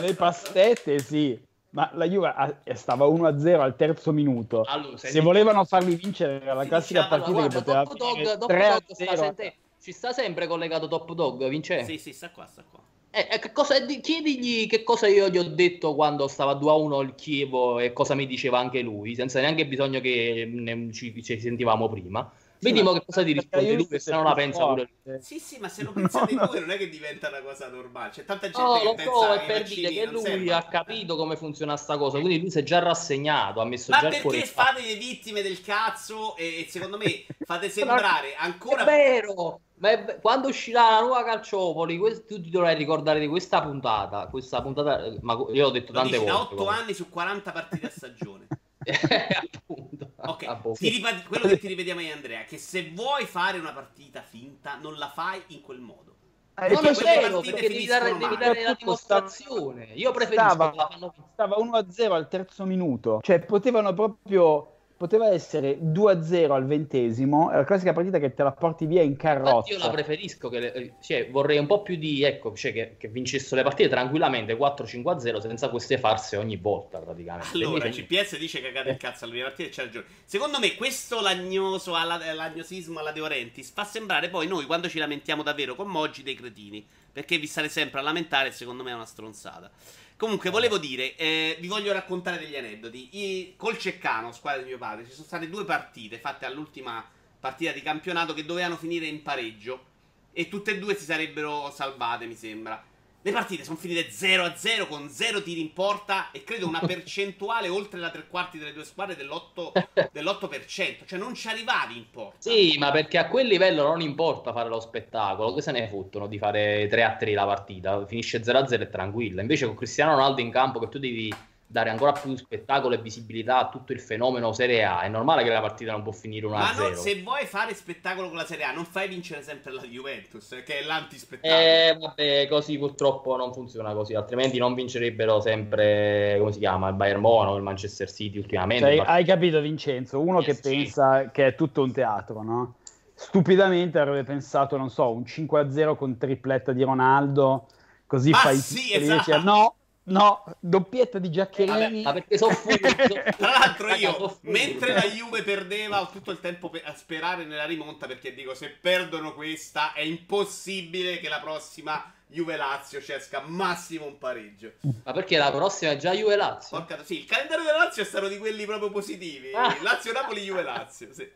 le 0.00 0.14
pastette 0.14 1.00
sì 1.00 1.38
ma 1.76 1.90
la 1.92 2.08
Juve 2.08 2.32
stava 2.72 3.04
1-0 3.06 3.60
al 3.60 3.76
terzo 3.76 4.10
minuto. 4.10 4.62
Allora, 4.62 4.96
se 4.96 5.20
volevano 5.20 5.62
farli 5.66 5.94
vincere 5.94 6.40
era 6.40 6.54
la 6.54 6.64
classica 6.64 7.02
diciamo, 7.02 7.22
partita 7.22 7.38
guarda, 7.38 7.58
che 7.58 7.64
poteva 7.64 7.82
Top 7.84 7.96
Dog, 7.96 8.38
Top 8.38 8.48
Dog 8.48 8.92
sta 8.92 9.16
sente... 9.16 9.54
ci 9.78 9.92
sta 9.92 10.12
sempre 10.12 10.46
collegato 10.46 10.88
Top 10.88 11.12
Dog, 11.12 11.46
vince? 11.48 11.84
Sì, 11.84 11.98
sì, 11.98 12.14
sta 12.14 12.30
qua, 12.30 12.46
sta 12.46 12.64
qua. 12.68 12.80
Eh, 13.10 13.28
eh, 13.30 13.38
che 13.38 13.52
cosa, 13.52 13.74
chiedigli 13.84 14.66
che 14.66 14.82
cosa 14.84 15.06
io 15.06 15.28
gli 15.28 15.36
ho 15.36 15.42
detto 15.42 15.94
quando 15.94 16.28
stava 16.28 16.54
2-1 16.54 17.02
il 17.02 17.14
Chievo 17.14 17.78
e 17.78 17.92
cosa 17.92 18.14
mi 18.14 18.26
diceva 18.26 18.58
anche 18.58 18.80
lui, 18.80 19.14
senza 19.14 19.40
neanche 19.40 19.66
bisogno 19.66 20.00
che 20.00 20.48
ne, 20.50 20.90
ci, 20.92 21.22
ci 21.22 21.38
sentivamo 21.38 21.90
prima. 21.90 22.30
Vediamo 22.66 22.92
che 22.92 23.04
cosa 23.04 23.22
ti 23.22 23.32
risponde 23.32 23.72
lui, 23.74 24.00
se 24.00 24.10
non 24.10 24.24
la 24.24 24.34
pensa 24.34 24.66
pure 24.66 24.90
lui. 25.02 25.18
Sì, 25.20 25.38
sì, 25.38 25.58
ma 25.58 25.68
se 25.68 25.82
lo 25.82 25.92
pensate 25.92 26.34
no, 26.34 26.46
voi 26.46 26.60
non 26.60 26.70
è 26.70 26.76
che 26.76 26.88
diventa 26.88 27.28
una 27.28 27.40
cosa 27.40 27.68
normale. 27.68 28.10
C'è 28.10 28.24
tanta 28.24 28.50
gente 28.50 28.60
no, 28.60 28.78
che 28.78 28.84
lo 28.84 28.94
pensa 28.94 29.12
so, 29.12 29.32
è 29.32 29.46
per 29.46 29.62
dire 29.62 29.88
che 29.90 30.06
lui 30.06 30.22
servono. 30.22 30.56
ha 30.56 30.62
capito 30.62 31.16
come 31.16 31.36
funziona 31.36 31.76
sta 31.76 31.96
cosa, 31.96 32.18
quindi 32.18 32.40
lui 32.40 32.50
si 32.50 32.58
è 32.58 32.62
già 32.62 32.80
rassegnato, 32.80 33.60
ha 33.60 33.64
messo 33.64 33.90
ma 33.90 34.00
già 34.00 34.08
il 34.08 34.20
cuore. 34.20 34.38
Ma 34.38 34.42
perché 34.42 34.54
fate 34.54 34.82
le 34.82 34.94
vittime 34.96 35.42
del 35.42 35.60
cazzo 35.62 36.36
e 36.36 36.66
secondo 36.68 36.98
me 36.98 37.24
fate 37.44 37.68
sembrare 37.68 38.34
ancora... 38.36 38.82
È 38.82 38.84
vero! 38.84 39.60
Ma 39.78 39.90
è... 39.90 40.18
quando 40.20 40.48
uscirà 40.48 40.90
la 40.90 41.00
nuova 41.00 41.24
Calciopoli, 41.24 41.98
questo, 41.98 42.24
tu 42.26 42.40
ti 42.40 42.50
dovrai 42.50 42.74
ricordare 42.74 43.20
di 43.20 43.28
questa 43.28 43.62
puntata. 43.62 44.26
Questa 44.26 44.62
puntata, 44.62 45.12
ma 45.20 45.36
io 45.52 45.66
ho 45.66 45.70
detto 45.70 45.92
lo 45.92 46.00
tante 46.00 46.16
volte. 46.16 46.32
Da 46.32 46.40
8 46.40 46.68
anni 46.68 46.94
su 46.94 47.08
40 47.08 47.52
partite 47.52 47.86
a 47.86 47.90
stagione. 47.90 48.46
appunto. 48.86 49.95
Ok, 50.28 50.78
ripet- 50.80 51.26
quello 51.26 51.46
che 51.48 51.58
ti 51.58 51.68
ripetiamo 51.68 52.00
io 52.00 52.12
Andrea, 52.12 52.44
che 52.44 52.58
se 52.58 52.90
vuoi 52.94 53.24
fare 53.24 53.58
una 53.58 53.72
partita 53.72 54.22
finta, 54.22 54.76
non 54.76 54.96
la 54.96 55.08
fai 55.08 55.42
in 55.48 55.60
quel 55.60 55.80
modo. 55.80 56.14
Eh, 56.58 56.72
non 56.72 56.86
è 56.86 56.92
vero, 56.92 57.40
perché 57.40 57.68
devi 57.68 57.84
dare, 57.84 58.16
devi 58.16 58.36
dare 58.36 58.62
la 58.62 58.74
dimostrazione. 58.78 59.90
Io 59.94 60.10
preferisco 60.10 60.54
stava, 60.54 60.88
stava 61.32 61.56
1-0 61.56 62.12
al 62.12 62.28
terzo 62.28 62.64
minuto, 62.64 63.20
cioè 63.22 63.40
potevano 63.40 63.92
proprio 63.92 64.75
poteva 64.96 65.28
essere 65.28 65.78
2-0 65.78 66.50
al 66.50 66.64
ventesimo, 66.64 67.50
è 67.50 67.56
la 67.56 67.64
classica 67.64 67.92
partita 67.92 68.18
che 68.18 68.32
te 68.32 68.42
la 68.42 68.52
porti 68.52 68.86
via 68.86 69.02
in 69.02 69.16
carrozza. 69.16 69.50
Infatti 69.50 69.72
io 69.72 69.78
la 69.78 69.90
preferisco, 69.90 70.48
che 70.48 70.58
le, 70.58 70.72
eh, 70.72 70.92
cioè, 71.02 71.28
vorrei 71.30 71.58
un 71.58 71.66
po' 71.66 71.82
più 71.82 71.96
di, 71.96 72.22
ecco, 72.22 72.54
cioè, 72.54 72.72
che, 72.72 72.94
che 72.96 73.08
vincessero 73.08 73.56
le 73.56 73.62
partite 73.62 73.88
tranquillamente 73.90 74.56
4-5-0 74.56 75.38
senza 75.40 75.68
queste 75.68 75.98
farse 75.98 76.36
ogni 76.36 76.56
volta 76.56 76.98
praticamente. 76.98 77.48
Allora, 77.54 77.86
Invece... 77.86 78.06
CPS 78.06 78.38
dice 78.38 78.62
che 78.62 78.72
cade 78.72 78.90
il 78.90 78.96
cazzo 78.96 79.24
alle 79.24 79.32
prime 79.34 79.48
partite 79.48 79.68
c'è 79.68 79.84
ragione. 79.84 80.06
Secondo 80.24 80.58
me 80.58 80.74
questo 80.76 81.20
lagnoso, 81.20 81.94
alla, 81.94 82.18
lagnosismo 82.32 83.00
alla 83.00 83.12
De 83.12 83.20
Orentis 83.20 83.70
fa 83.72 83.84
sembrare 83.84 84.30
poi 84.30 84.46
noi 84.46 84.64
quando 84.64 84.88
ci 84.88 84.98
lamentiamo 84.98 85.42
davvero 85.42 85.74
con 85.74 85.88
Moggi 85.88 86.22
dei 86.22 86.34
cretini, 86.34 86.84
perché 87.12 87.36
vi 87.36 87.46
state 87.46 87.68
sempre 87.68 88.00
a 88.00 88.02
lamentare 88.02 88.50
secondo 88.50 88.82
me 88.82 88.92
è 88.92 88.94
una 88.94 89.04
stronzata. 89.04 89.70
Comunque, 90.16 90.48
volevo 90.48 90.78
dire, 90.78 91.14
eh, 91.16 91.58
vi 91.60 91.68
voglio 91.68 91.92
raccontare 91.92 92.38
degli 92.38 92.56
aneddoti. 92.56 93.08
I, 93.12 93.54
col 93.56 93.76
Ceccano, 93.76 94.32
squadra 94.32 94.62
di 94.62 94.68
mio 94.68 94.78
padre, 94.78 95.04
ci 95.04 95.12
sono 95.12 95.26
state 95.26 95.50
due 95.50 95.66
partite 95.66 96.18
fatte 96.18 96.46
all'ultima 96.46 97.04
partita 97.38 97.72
di 97.72 97.82
campionato 97.82 98.32
che 98.32 98.46
dovevano 98.46 98.76
finire 98.76 99.04
in 99.04 99.20
pareggio. 99.20 99.94
E 100.32 100.48
tutte 100.48 100.70
e 100.70 100.78
due 100.78 100.96
si 100.96 101.04
sarebbero 101.04 101.70
salvate, 101.70 102.24
mi 102.24 102.34
sembra. 102.34 102.82
Le 103.26 103.32
partite 103.32 103.64
sono 103.64 103.76
finite 103.76 104.06
0-0 104.06 104.86
con 104.86 105.08
0 105.08 105.42
tiri 105.42 105.60
in 105.60 105.72
porta 105.72 106.30
e 106.30 106.44
credo 106.44 106.68
una 106.68 106.78
percentuale 106.86 107.66
oltre 107.66 107.98
la 107.98 108.10
tre 108.10 108.28
quarti 108.28 108.56
delle 108.56 108.72
due 108.72 108.84
squadre 108.84 109.16
dell'8%, 109.16 109.86
dell'8%. 110.12 111.04
Cioè 111.04 111.18
non 111.18 111.34
ci 111.34 111.48
arrivavi 111.48 111.96
in 111.96 112.04
porta. 112.08 112.36
Sì, 112.38 112.76
ma 112.78 112.92
perché 112.92 113.18
a 113.18 113.26
quel 113.26 113.48
livello 113.48 113.82
non 113.82 114.00
importa 114.00 114.52
fare 114.52 114.68
lo 114.68 114.78
spettacolo. 114.78 115.54
Che 115.54 115.60
se 115.60 115.72
ne 115.72 115.88
fottono 115.88 116.28
di 116.28 116.38
fare 116.38 116.88
3-3 116.88 117.34
la 117.34 117.46
partita? 117.46 118.06
Finisce 118.06 118.40
0-0 118.40 118.82
e 118.82 118.88
tranquilla. 118.90 119.40
Invece 119.40 119.66
con 119.66 119.74
Cristiano 119.74 120.12
Ronaldo 120.12 120.40
in 120.40 120.52
campo 120.52 120.78
che 120.78 120.88
tu 120.88 121.00
devi 121.00 121.34
dare 121.76 121.90
ancora 121.90 122.12
più 122.12 122.34
spettacolo 122.34 122.94
e 122.94 122.98
visibilità 122.98 123.58
a 123.58 123.68
tutto 123.68 123.92
il 123.92 124.00
fenomeno 124.00 124.54
Serie 124.54 124.82
A. 124.82 125.02
È 125.02 125.08
normale 125.08 125.42
che 125.42 125.50
la 125.50 125.60
partita 125.60 125.92
non 125.92 126.02
può 126.02 126.10
finire 126.10 126.46
1-0. 126.46 126.50
Ma 126.50 126.72
no, 126.72 126.94
se 126.94 127.20
vuoi 127.22 127.44
fare 127.44 127.74
spettacolo 127.74 128.28
con 128.28 128.38
la 128.38 128.46
Serie 128.46 128.64
A, 128.64 128.72
non 128.72 128.86
fai 128.86 129.08
vincere 129.08 129.42
sempre 129.42 129.72
la 129.72 129.82
Juventus, 129.82 130.62
che 130.64 130.78
è 130.78 130.84
l'antispettacolo. 130.84 131.60
Eh, 131.60 131.96
vabbè, 132.00 132.48
così 132.48 132.78
purtroppo 132.78 133.36
non 133.36 133.52
funziona 133.52 133.92
così, 133.92 134.14
altrimenti 134.14 134.56
non 134.56 134.72
vincerebbero 134.72 135.38
sempre, 135.42 136.36
come 136.38 136.52
si 136.52 136.60
chiama, 136.60 136.88
il 136.88 136.94
Bayern 136.94 137.20
Monaco, 137.20 137.56
il 137.56 137.62
Manchester 137.62 138.10
City 138.10 138.38
ultimamente. 138.38 138.96
Cioè, 138.96 139.06
hai 139.06 139.24
capito 139.26 139.60
Vincenzo, 139.60 140.18
uno 140.18 140.38
yes, 140.38 140.46
che 140.46 140.54
sì. 140.54 140.62
pensa 140.62 141.30
che 141.30 141.48
è 141.48 141.54
tutto 141.54 141.82
un 141.82 141.92
teatro, 141.92 142.42
no? 142.42 142.76
Stupidamente 143.12 143.98
avrebbe 143.98 144.24
pensato, 144.24 144.78
non 144.78 144.88
so, 144.88 145.12
un 145.12 145.24
5-0 145.26 145.94
con 145.96 146.16
tripletta 146.16 146.72
di 146.72 146.82
Ronaldo, 146.82 147.66
così 148.06 148.30
Ma 148.30 148.38
fai... 148.38 148.56
Sì, 148.56 148.94
esatto. 148.94 149.42
No, 149.42 149.74
No, 150.08 150.44
doppietta 150.60 151.18
di 151.18 151.30
Giaccherini. 151.30 152.02
ma 152.02 152.12
perché 152.12 152.38
sono 152.38 152.54
furbo. 152.54 152.88
Tra 153.36 153.50
l'altro 153.50 153.88
io, 153.94 154.38
mentre 154.42 154.92
la 154.92 155.02
Juve 155.02 155.42
perdeva, 155.42 156.00
ho 156.00 156.10
tutto 156.10 156.30
il 156.30 156.40
tempo 156.40 156.70
a 156.84 156.94
sperare 156.94 157.44
nella 157.44 157.64
rimonta 157.64 158.06
perché 158.06 158.32
dico, 158.32 158.54
se 158.54 158.68
perdono 158.68 159.34
questa 159.34 159.92
è 159.92 160.02
impossibile 160.02 161.18
che 161.18 161.28
la 161.28 161.40
prossima 161.40 162.12
Juve-Lazio 162.28 163.00
ci 163.02 163.12
esca 163.12 163.40
massimo 163.40 164.06
un 164.06 164.18
pareggio. 164.18 164.74
Ma 165.04 165.12
perché 165.12 165.38
la 165.38 165.50
prossima 165.50 165.90
è 165.90 165.96
già 165.96 166.12
Juve-Lazio? 166.12 166.78
Porca, 166.78 167.02
sì, 167.02 167.20
il 167.20 167.24
calendario 167.24 167.64
della 167.64 167.78
Lazio 167.78 168.02
è 168.02 168.06
stato 168.06 168.28
di 168.28 168.38
quelli 168.38 168.64
proprio 168.64 168.90
positivi. 168.90 169.52
Ah. 169.52 169.76
Lazio-Napoli, 169.82 170.42
Juve-Lazio, 170.42 171.12
sì. 171.12 171.28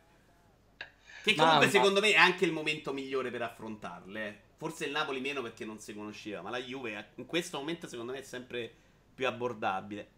Che 1.22 1.34
comunque 1.34 1.66
ma, 1.66 1.70
secondo 1.72 2.00
me 2.00 2.12
è 2.12 2.16
anche 2.16 2.44
il 2.44 2.52
momento 2.52 2.92
migliore 2.92 3.30
per 3.30 3.42
affrontarle. 3.42 4.42
Eh. 4.60 4.66
Forse 4.66 4.84
il 4.84 4.92
Napoli 4.92 5.20
meno 5.20 5.40
perché 5.40 5.64
non 5.64 5.78
si 5.78 5.94
conosceva, 5.94 6.42
ma 6.42 6.50
la 6.50 6.58
Juve 6.58 7.12
in 7.14 7.24
questo 7.24 7.56
momento 7.58 7.86
secondo 7.86 8.12
me 8.12 8.18
è 8.18 8.22
sempre 8.22 8.70
più 9.14 9.26
abbordabile. 9.26 10.08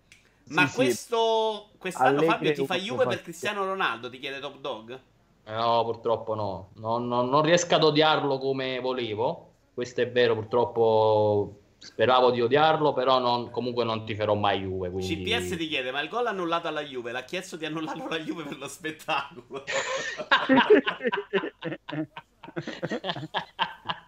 Ma 0.49 0.67
sì, 0.67 0.75
questo 0.75 1.69
sì. 1.71 1.79
quest'anno 1.79 2.19
Allegri 2.19 2.29
Fabio 2.29 2.53
ti 2.55 2.67
fa 2.67 2.77
Juve 2.77 3.07
per 3.07 3.23
Cristiano 3.23 3.65
Ronaldo, 3.65 4.11
ti 4.11 4.19
chiede 4.19 4.41
Top 4.41 4.59
Dog? 4.59 5.01
No, 5.45 5.85
purtroppo 5.85 6.35
no. 6.35 6.71
Non, 6.75 7.07
non, 7.07 7.29
non 7.29 7.43
riesco 7.43 7.77
ad 7.77 7.85
odiarlo 7.85 8.39
come 8.39 8.81
volevo. 8.81 9.51
Questo 9.75 10.01
è 10.01 10.11
vero, 10.11 10.35
purtroppo 10.35 11.59
speravo 11.79 12.31
di 12.31 12.41
odiarlo, 12.41 12.93
però 12.93 13.19
non, 13.19 13.51
comunque 13.51 13.85
non 13.85 14.05
ti 14.05 14.17
farò 14.17 14.35
mai 14.35 14.61
Juve. 14.61 14.91
Quindi... 14.91 15.25
CPS 15.25 15.57
ti 15.57 15.69
chiede, 15.69 15.93
ma 15.93 16.01
il 16.01 16.09
gol 16.09 16.27
annullato 16.27 16.67
alla 16.67 16.83
Juve 16.83 17.13
l'ha 17.13 17.25
chiesto 17.25 17.57
di 17.57 17.65
annullarlo 17.65 18.07
alla 18.07 18.19
Juve 18.19 18.43
per 18.43 18.59
lo 18.59 18.69
spettacolo. 18.69 19.65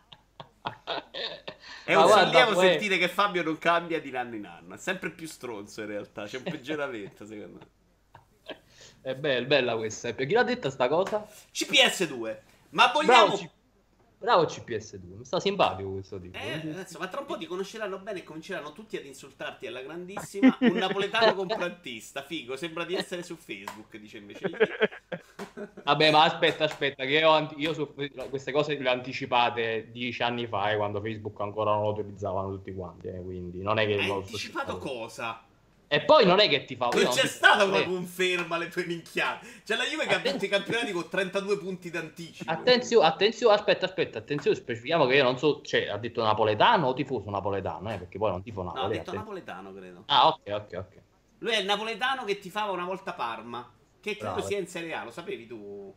È 1.85 1.95
un 1.95 2.09
sollievo 2.09 2.59
sentire 2.59 2.99
che 2.99 3.09
Fabio 3.09 3.43
non 3.43 3.59
cambia 3.59 4.01
di 4.01 4.15
anno 4.17 4.35
in 4.35 4.47
anno. 4.47 4.75
È 4.75 4.79
sempre 4.79 5.11
più 5.11 5.27
stronzo 5.27 5.83
in 5.83 5.89
realtà. 5.89 6.25
C'è 6.25 6.39
un 6.39 6.45
peggioramento, 6.45 7.25
secondo 7.27 7.59
me. 7.59 8.57
È 9.01 9.15
bella, 9.15 9.47
bella 9.47 9.77
questa. 9.77 10.13
Chi 10.13 10.33
l'ha 10.33 10.43
detta 10.43 10.71
sta 10.71 10.89
cosa? 10.89 11.27
CPS2. 11.53 12.37
Ma 12.71 12.91
vogliamo. 12.93 13.37
Bravo, 13.37 13.51
Bravo 14.25 14.45
CPS2, 14.45 15.19
mi 15.19 15.25
sta 15.27 15.39
simpatico 15.39 15.91
questo 15.91 16.19
tipo. 16.19 16.39
Eh, 16.39 16.55
adesso, 16.55 16.99
ma 16.99 17.09
tra 17.09 17.21
un 17.21 17.27
po' 17.27 17.37
ti 17.37 17.45
conosceranno 17.45 17.99
bene 17.99 18.21
e 18.21 18.23
cominceranno 18.23 18.73
tutti 18.73 18.97
ad 18.97 19.05
insultarti 19.05 19.67
alla 19.67 19.83
grandissima. 19.83 20.57
Un 20.61 20.77
napoletano 20.77 21.35
comprantista, 21.37 22.23
figo, 22.23 22.57
sembra 22.57 22.87
di 22.87 22.95
essere 22.95 23.23
su 23.23 23.37
Facebook, 23.37 23.95
dice 23.99 24.17
invece. 24.17 24.49
Vabbè, 25.85 26.11
ma 26.11 26.25
aspetta, 26.25 26.65
aspetta, 26.65 27.05
che 27.05 27.19
io, 27.19 27.51
io 27.57 27.75
su 27.75 27.93
queste 28.31 28.51
cose 28.51 28.79
le 28.79 28.89
ho 28.89 28.93
anticipate 28.93 29.91
dieci 29.93 30.23
anni 30.23 30.47
fa, 30.47 30.71
eh, 30.71 30.77
quando 30.77 31.03
Facebook 31.03 31.39
ancora 31.41 31.73
non 31.73 31.83
lo 31.83 31.91
utilizzavano 31.91 32.49
tutti 32.49 32.73
quanti, 32.73 33.09
eh, 33.09 33.21
quindi 33.21 33.61
non 33.61 33.79
è 33.79 33.85
che... 33.85 33.99
Hai 33.99 34.11
anticipato 34.11 34.79
cosa? 34.79 35.45
E 35.95 36.01
poi 36.01 36.27
non 36.27 36.41
è 36.41 36.49
che 36.49 36.65
ti 36.65 36.75
fa. 36.75 36.89
Non 36.93 37.07
c'è 37.07 37.27
stata 37.27 37.65
una 37.65 37.85
conferma 37.85 38.57
alle 38.57 38.69
tue 38.69 38.85
minchiate. 38.85 39.47
C'è 39.65 39.77
la 39.77 39.85
Juve 39.85 40.07
che 40.07 40.15
Atten- 40.15 40.27
ha 40.27 40.31
vinto 40.31 40.45
i 40.45 40.49
campionati 40.49 40.91
con 40.91 41.09
32 41.09 41.59
punti 41.59 41.91
d'anticipo. 41.91 42.51
Attenzione, 42.51 43.07
attenzione, 43.07 43.55
aspetta, 43.55 43.87
aspetta, 43.87 44.19
attenzione, 44.19 44.57
specifichiamo 44.57 45.07
che 45.07 45.15
io 45.15 45.23
non 45.23 45.39
so, 45.39 45.61
cioè, 45.63 45.87
ha 45.87 45.97
detto 45.97 46.23
napoletano 46.23 46.89
o 46.89 46.95
tifoso 46.95 47.31
napoletano, 47.31 47.93
eh, 47.93 47.99
perché 47.99 48.19
poi 48.19 48.31
non 48.33 48.43
tifo 48.43 48.63
Napoli. 48.63 48.81
No, 48.81 48.87
ha 48.87 48.89
detto 48.89 49.11
attenzione. 49.11 49.19
napoletano, 49.19 49.73
credo. 49.73 50.03
Ah, 50.07 50.29
ok, 50.29 50.41
ok, 50.47 50.69
ok. 50.73 51.03
Lui 51.39 51.53
è 51.53 51.59
il 51.59 51.65
napoletano 51.67 52.25
che 52.25 52.39
tifava 52.41 52.73
una 52.73 52.85
volta 52.85 53.13
Parma, 53.13 53.71
che 54.01 54.17
credo 54.17 54.35
Bravo. 54.35 54.49
sia 54.49 54.59
in 54.59 54.67
Serie 54.67 54.95
A, 54.95 55.05
lo 55.05 55.11
sapevi 55.13 55.47
tu, 55.47 55.95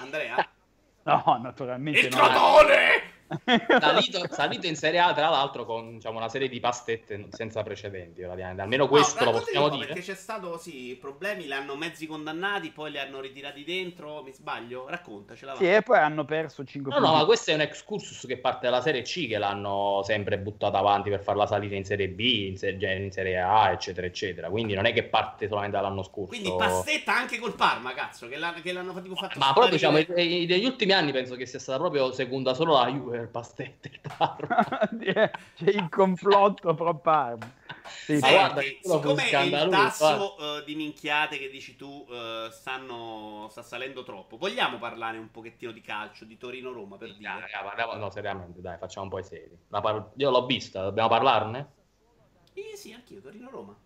Andrea? 0.00 0.36
no, 1.04 1.40
naturalmente 1.42 2.00
il 2.00 2.08
no. 2.14 2.22
Il 2.22 2.28
crotone! 2.28 3.11
salito, 3.80 4.26
salito, 4.30 4.66
in 4.66 4.76
Serie 4.76 5.00
A, 5.00 5.12
tra 5.12 5.28
l'altro, 5.28 5.64
con 5.64 5.94
diciamo, 5.94 6.18
una 6.18 6.28
serie 6.28 6.48
di 6.48 6.60
pastette 6.60 7.28
senza 7.30 7.62
precedenti. 7.62 8.22
Almeno 8.22 8.88
questo 8.88 9.24
no, 9.24 9.32
lo 9.32 9.38
possiamo 9.38 9.68
dire. 9.68 9.86
Perché 9.86 10.02
c'è 10.02 10.14
stato, 10.14 10.58
sì, 10.58 10.96
problemi, 11.00 11.44
li 11.44 11.52
hanno 11.52 11.76
mezzi 11.76 12.06
condannati, 12.06 12.70
poi 12.70 12.90
li 12.90 12.98
hanno 12.98 13.20
ritirati 13.20 13.64
dentro. 13.64 14.22
Mi 14.22 14.32
sbaglio? 14.32 14.86
Raccontacela. 14.88 15.56
Sì, 15.56 15.72
e 15.72 15.82
poi 15.82 15.98
hanno 15.98 16.24
perso 16.24 16.64
5 16.64 16.92
no, 16.92 16.98
punti. 16.98 17.12
No, 17.12 17.18
ma 17.18 17.24
questo 17.24 17.50
è 17.50 17.54
un 17.54 17.60
excursus 17.60 18.24
che 18.26 18.38
parte 18.38 18.66
dalla 18.66 18.80
Serie 18.80 19.02
C, 19.02 19.28
che 19.28 19.38
l'hanno 19.38 20.02
sempre 20.04 20.38
buttata 20.38 20.78
avanti 20.78 21.10
per 21.10 21.22
farla 21.22 21.46
salire 21.46 21.76
in 21.76 21.84
Serie 21.84 22.08
B, 22.08 22.20
in, 22.20 22.56
se- 22.56 22.70
in 22.70 23.10
Serie 23.10 23.40
A, 23.40 23.70
eccetera, 23.70 24.06
eccetera. 24.06 24.48
Quindi 24.48 24.74
non 24.74 24.86
è 24.86 24.92
che 24.92 25.04
parte 25.04 25.48
solamente 25.48 25.76
dall'anno 25.76 26.02
scorso. 26.02 26.28
Quindi 26.28 26.54
pastetta 26.56 27.14
anche 27.14 27.38
col 27.38 27.54
Parma, 27.54 27.92
cazzo, 27.94 28.28
che, 28.28 28.36
l'hanno, 28.36 28.60
che 28.60 28.72
l'hanno 28.72 28.92
fatto. 28.92 29.38
Ma 29.38 29.52
proprio, 29.52 29.72
diciamo, 29.72 29.98
negli 29.98 30.64
ultimi 30.64 30.92
anni 30.92 31.12
penso 31.12 31.36
che 31.36 31.46
sia 31.46 31.58
stata 31.58 31.78
proprio 31.78 32.12
seconda 32.12 32.54
solo 32.54 32.74
la 32.74 32.88
Juve 32.88 33.21
per 33.22 33.30
pastette 33.30 33.88
il 33.88 34.00
Parma. 34.16 34.64
C'è 35.54 35.68
il 35.68 35.88
complotto 35.88 36.74
pro 36.74 36.96
Parma. 36.96 37.50
Sì, 37.84 38.18
Senti, 38.18 38.30
guarda, 38.30 38.60
siccome 38.60 39.28
il 39.28 39.68
tasso 39.70 40.36
uh, 40.38 40.64
di 40.64 40.74
minchiate 40.74 41.38
che 41.38 41.48
dici 41.48 41.76
tu 41.76 42.06
uh, 42.08 42.50
stanno, 42.50 43.48
sta 43.50 43.62
salendo 43.62 44.02
troppo, 44.02 44.36
vogliamo 44.36 44.78
parlare 44.78 45.18
un 45.18 45.30
pochettino 45.30 45.72
di 45.72 45.80
calcio, 45.80 46.24
di 46.24 46.36
Torino-Roma 46.36 46.96
per 46.96 47.14
dire? 47.16 47.30
Raga, 47.30 47.62
parliamo, 47.62 47.94
no, 47.94 48.10
seriamente, 48.10 48.60
dai, 48.60 48.78
facciamo 48.78 49.04
un 49.04 49.10
po' 49.10 49.18
i 49.18 49.24
seri. 49.24 49.56
Par- 49.68 50.10
io 50.16 50.30
l'ho 50.30 50.46
vista, 50.46 50.82
dobbiamo 50.82 51.08
parlarne? 51.08 51.72
Sì, 52.52 52.62
sì, 52.74 52.92
anch'io, 52.92 53.20
Torino-Roma. 53.20 53.76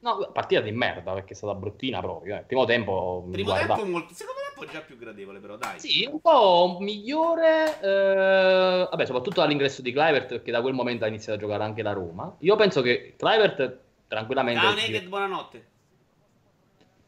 No, 0.00 0.30
partita 0.32 0.62
di 0.62 0.72
merda 0.72 1.12
perché 1.12 1.34
è 1.34 1.36
stata 1.36 1.54
bruttina 1.54 2.00
proprio. 2.00 2.36
Eh. 2.36 2.40
Primo 2.40 2.64
tempo. 2.64 3.26
Primo 3.30 3.50
guarda... 3.50 3.74
tempo 3.74 3.90
molto. 3.90 4.14
Secondo 4.14 4.40
me 4.40 4.49
po' 4.60 4.70
già 4.70 4.80
più 4.80 4.96
gradevole, 4.98 5.38
però 5.38 5.56
dai. 5.56 5.78
Sì, 5.80 6.08
un 6.10 6.20
po' 6.20 6.76
migliore. 6.80 7.80
Eh... 7.80 8.86
Vabbè, 8.90 9.06
soprattutto 9.06 9.40
all'ingresso 9.40 9.82
di 9.82 9.92
Clivert, 9.92 10.28
perché 10.28 10.50
da 10.50 10.60
quel 10.60 10.74
momento 10.74 11.04
ha 11.04 11.08
iniziato 11.08 11.38
a 11.38 11.40
giocare 11.40 11.64
anche 11.64 11.82
la 11.82 11.92
Roma. 11.92 12.34
Io 12.40 12.56
penso 12.56 12.82
che 12.82 13.14
Clivert 13.16 13.78
tranquillamente. 14.06 14.60
Ciao, 14.60 14.74
Naked, 14.74 15.08
buonanotte. 15.08 15.66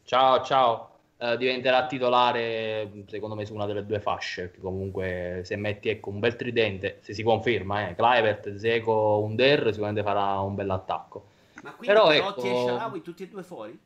Ciao, 0.05 0.42
ciao. 0.42 0.86
Uh, 1.22 1.36
diventerà 1.36 1.86
titolare 1.86 3.05
secondo 3.07 3.36
me 3.36 3.46
su 3.46 3.55
una 3.55 3.64
delle 3.64 3.86
due 3.86 4.00
fasce 4.00 4.46
perché 4.46 4.61
comunque 4.61 5.42
se 5.44 5.55
metti 5.55 5.88
ecco, 5.88 6.11
un 6.11 6.18
bel 6.18 6.34
tridente 6.34 6.98
se 7.00 7.14
si 7.14 7.22
conferma 7.22 7.90
eh, 7.90 7.94
Clivert, 7.94 8.57
Zeco, 8.57 9.20
Under 9.22 9.68
sicuramente 9.68 10.03
farà 10.03 10.40
un 10.40 10.57
bel 10.57 10.68
attacco 10.68 11.26
ma 11.62 11.74
quindi 11.74 11.94
Però, 11.94 12.09
Perotti 12.09 12.48
ecco... 12.48 12.57
e 12.57 12.66
Sharawi 12.66 13.03
tutti 13.03 13.22
e 13.22 13.28
due 13.28 13.42
fuori? 13.44 13.78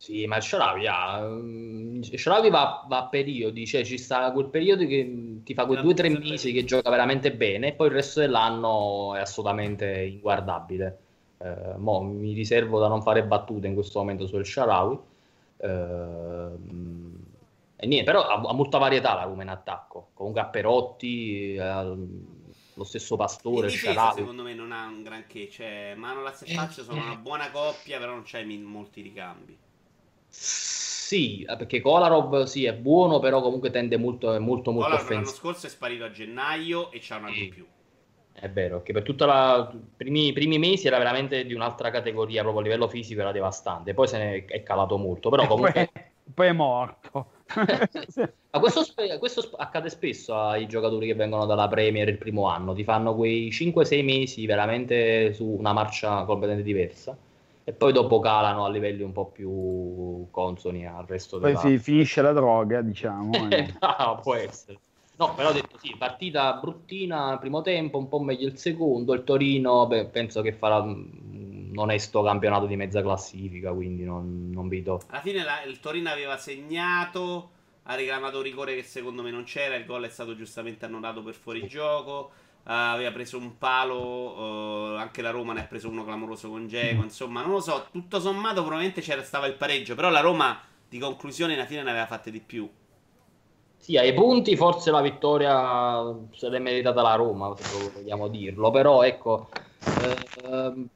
Sì, 0.00 0.26
ma 0.26 0.40
Sharawi, 0.40 0.86
ah, 0.86 1.28
Sharawi 2.00 2.48
va, 2.48 2.86
va, 2.88 2.98
a 3.00 3.06
periodi, 3.08 3.66
cioè 3.66 3.84
ci 3.84 3.98
sta 3.98 4.32
quel 4.32 4.46
periodo 4.46 4.86
che 4.86 5.40
ti 5.44 5.52
fa 5.52 5.66
quei 5.66 5.82
due 5.82 5.90
o 5.90 5.94
tre 5.94 6.08
mesi 6.08 6.52
che 6.52 6.64
gioca 6.64 6.88
veramente 6.88 7.34
bene 7.34 7.68
e 7.68 7.72
poi 7.74 7.88
il 7.88 7.92
resto 7.92 8.20
dell'anno 8.20 9.14
è 9.14 9.20
assolutamente 9.20 10.00
inguardabile. 10.00 10.98
Eh, 11.36 11.74
mo, 11.76 12.00
mi 12.00 12.32
riservo 12.32 12.78
da 12.78 12.88
non 12.88 13.02
fare 13.02 13.24
battute 13.24 13.66
in 13.66 13.74
questo 13.74 13.98
momento 13.98 14.26
sul 14.26 14.46
Sharawi. 14.46 14.98
Eh, 15.58 16.48
e 17.76 17.86
niente, 17.86 18.10
però 18.10 18.26
ha, 18.26 18.40
ha, 18.40 18.54
molta 18.54 18.78
varietà 18.78 19.12
la 19.12 19.24
Roma 19.24 19.42
in 19.42 19.50
attacco. 19.50 20.12
Comunque 20.14 20.40
a 20.40 20.46
Perotti, 20.46 21.56
eh, 21.56 21.96
lo 22.72 22.84
stesso 22.84 23.16
Pastore, 23.16 23.66
in 23.66 23.72
difesa, 23.72 24.12
secondo 24.12 24.44
me 24.44 24.54
non 24.54 24.72
ha 24.72 24.86
un 24.86 25.02
granché, 25.02 25.50
cioè 25.50 25.92
Manolas 25.94 26.40
e 26.46 26.54
Faccio 26.54 26.84
sono 26.84 27.02
una 27.02 27.16
buona 27.16 27.50
coppia, 27.50 27.98
però 27.98 28.12
non 28.12 28.22
c'è 28.22 28.42
molti 28.44 29.02
ricambi. 29.02 29.68
Sì, 30.30 31.42
eh, 31.42 31.56
perché 31.56 31.80
Kolarov 31.80 32.44
sì, 32.44 32.64
è 32.64 32.72
buono, 32.72 33.18
però 33.18 33.42
comunque 33.42 33.70
tende 33.70 33.96
molto, 33.96 34.28
molto, 34.40 34.70
molto 34.70 34.90
Kolarov 34.90 35.10
l'anno 35.10 35.26
scorso 35.26 35.66
è 35.66 35.68
sparito 35.68 36.04
a 36.04 36.10
gennaio 36.10 36.92
e 36.92 37.00
c'ha 37.02 37.16
un 37.16 37.24
anno 37.24 37.34
sì. 37.34 37.44
in 37.44 37.50
più. 37.50 37.66
È 38.32 38.48
vero, 38.48 38.80
che 38.82 38.92
per 38.92 39.02
tutti 39.02 39.24
i 39.24 39.78
primi, 39.96 40.32
primi, 40.32 40.58
mesi 40.58 40.86
era 40.86 40.98
veramente 40.98 41.44
di 41.44 41.52
un'altra 41.52 41.90
categoria, 41.90 42.42
proprio 42.42 42.62
a 42.62 42.64
livello 42.64 42.88
fisico 42.88 43.20
era 43.20 43.32
devastante, 43.32 43.92
poi 43.92 44.06
se 44.08 44.18
ne 44.18 44.44
è 44.46 44.62
calato 44.62 44.96
molto, 44.96 45.28
però 45.28 45.46
comunque... 45.46 45.90
Poi, 45.92 46.02
poi 46.32 46.46
è 46.46 46.52
morto. 46.52 47.32
Ma 48.50 48.60
questo, 48.60 48.84
questo, 49.18 49.50
accade 49.56 49.90
spesso 49.90 50.34
ai 50.36 50.66
giocatori 50.68 51.06
che 51.08 51.14
vengono 51.14 51.44
dalla 51.44 51.68
Premier 51.68 52.08
il 52.08 52.18
primo 52.18 52.46
anno, 52.46 52.72
ti 52.72 52.84
fanno 52.84 53.14
quei 53.14 53.48
5-6 53.50 54.04
mesi 54.04 54.46
veramente 54.46 55.32
su 55.32 55.44
una 55.44 55.72
marcia 55.72 56.24
completamente 56.24 56.64
diversa 56.64 57.18
e 57.70 57.72
poi 57.72 57.92
dopo 57.92 58.18
calano 58.18 58.64
a 58.64 58.68
livelli 58.68 59.04
un 59.04 59.12
po' 59.12 59.26
più 59.26 60.26
consoni 60.32 60.86
al 60.86 61.04
resto 61.06 61.38
poi 61.38 61.50
della... 61.50 61.60
Poi 61.62 61.78
finisce 61.78 62.20
la 62.20 62.32
droga, 62.32 62.80
diciamo. 62.82 63.30
Eh. 63.50 63.74
no, 63.80 64.18
può 64.22 64.34
essere. 64.34 64.78
No, 65.16 65.34
però 65.34 65.50
ho 65.50 65.52
detto 65.52 65.78
sì, 65.78 65.94
partita 65.96 66.52
bruttina 66.54 67.36
primo 67.38 67.62
tempo, 67.62 67.98
un 67.98 68.08
po' 68.08 68.20
meglio 68.20 68.48
il 68.48 68.58
secondo, 68.58 69.12
il 69.14 69.22
Torino 69.22 69.86
beh, 69.86 70.06
penso 70.06 70.40
che 70.42 70.52
farà 70.52 70.78
un 70.78 71.72
onesto 71.76 72.22
campionato 72.22 72.66
di 72.66 72.74
mezza 72.74 73.02
classifica, 73.02 73.72
quindi 73.72 74.02
non, 74.02 74.50
non 74.52 74.68
vedo... 74.68 75.00
Alla 75.08 75.20
fine 75.20 75.44
la, 75.44 75.62
il 75.62 75.78
Torino 75.78 76.10
aveva 76.10 76.36
segnato 76.38 77.50
ha 77.84 77.94
reclamato 77.94 78.38
un 78.38 78.42
rigore 78.42 78.74
che 78.74 78.82
secondo 78.82 79.22
me 79.22 79.30
non 79.30 79.44
c'era, 79.44 79.74
il 79.74 79.84
gol 79.84 80.04
è 80.04 80.08
stato 80.08 80.36
giustamente 80.36 80.84
annullato 80.84 81.22
per 81.22 81.34
fuorigioco, 81.34 82.30
uh, 82.62 82.70
aveva 82.70 83.10
preso 83.12 83.38
un 83.38 83.58
palo, 83.58 84.94
uh, 84.94 84.96
anche 84.96 85.22
la 85.22 85.30
Roma 85.30 85.52
ne 85.52 85.60
ha 85.60 85.64
preso 85.64 85.88
uno 85.88 86.04
clamoroso 86.04 86.48
con 86.48 86.66
Geco, 86.68 87.02
insomma 87.02 87.42
non 87.42 87.50
lo 87.50 87.60
so, 87.60 87.86
tutto 87.90 88.20
sommato 88.20 88.60
probabilmente 88.60 89.00
c'era 89.00 89.22
stava 89.22 89.46
il 89.46 89.54
pareggio, 89.54 89.94
però 89.94 90.08
la 90.08 90.20
Roma 90.20 90.60
di 90.88 90.98
conclusione 90.98 91.54
alla 91.54 91.66
fine 91.66 91.82
ne 91.82 91.90
aveva 91.90 92.06
fatte 92.06 92.30
di 92.30 92.40
più. 92.40 92.68
Sì, 93.76 93.96
ai 93.96 94.12
punti 94.12 94.56
forse 94.56 94.90
la 94.90 95.00
vittoria 95.00 96.14
se 96.32 96.48
l'è 96.48 96.58
meritata 96.58 97.00
la 97.02 97.14
Roma, 97.14 97.54
se 97.56 97.90
vogliamo 97.94 98.28
dirlo, 98.28 98.70
però 98.70 99.02
ecco... 99.02 99.48
Eh, 99.82 100.88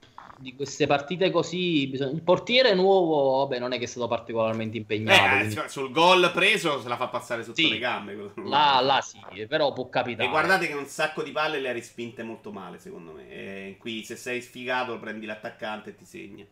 di 0.44 0.54
queste 0.54 0.86
partite 0.86 1.30
così 1.30 1.86
bisogna... 1.86 2.12
il 2.12 2.22
portiere 2.22 2.74
nuovo 2.74 3.38
vabbè 3.38 3.58
non 3.58 3.72
è 3.72 3.78
che 3.78 3.84
è 3.84 3.88
stato 3.88 4.06
particolarmente 4.06 4.76
impegnato 4.76 5.36
eh, 5.36 5.38
quindi... 5.38 5.68
sul 5.68 5.90
gol 5.90 6.30
preso 6.32 6.80
se 6.80 6.88
la 6.88 6.96
fa 6.96 7.08
passare 7.08 7.42
sotto 7.42 7.56
sì, 7.56 7.70
le 7.70 7.78
gambe 7.78 8.32
là, 8.44 8.80
là 8.80 9.00
sì 9.00 9.18
però 9.46 9.72
può 9.72 9.88
capitare. 9.88 10.28
E 10.28 10.30
guardate 10.30 10.66
che 10.66 10.74
un 10.74 10.86
sacco 10.86 11.22
di 11.22 11.30
palle 11.30 11.60
le 11.60 11.68
ha 11.68 11.72
respinte 11.72 12.22
molto 12.22 12.52
male 12.52 12.78
secondo 12.78 13.12
me. 13.12 13.30
E 13.30 13.76
qui 13.78 14.04
se 14.04 14.16
sei 14.16 14.40
sfigato 14.40 14.98
prendi 14.98 15.26
l'attaccante 15.26 15.90
e 15.90 15.96
ti 15.96 16.04
segna 16.04 16.44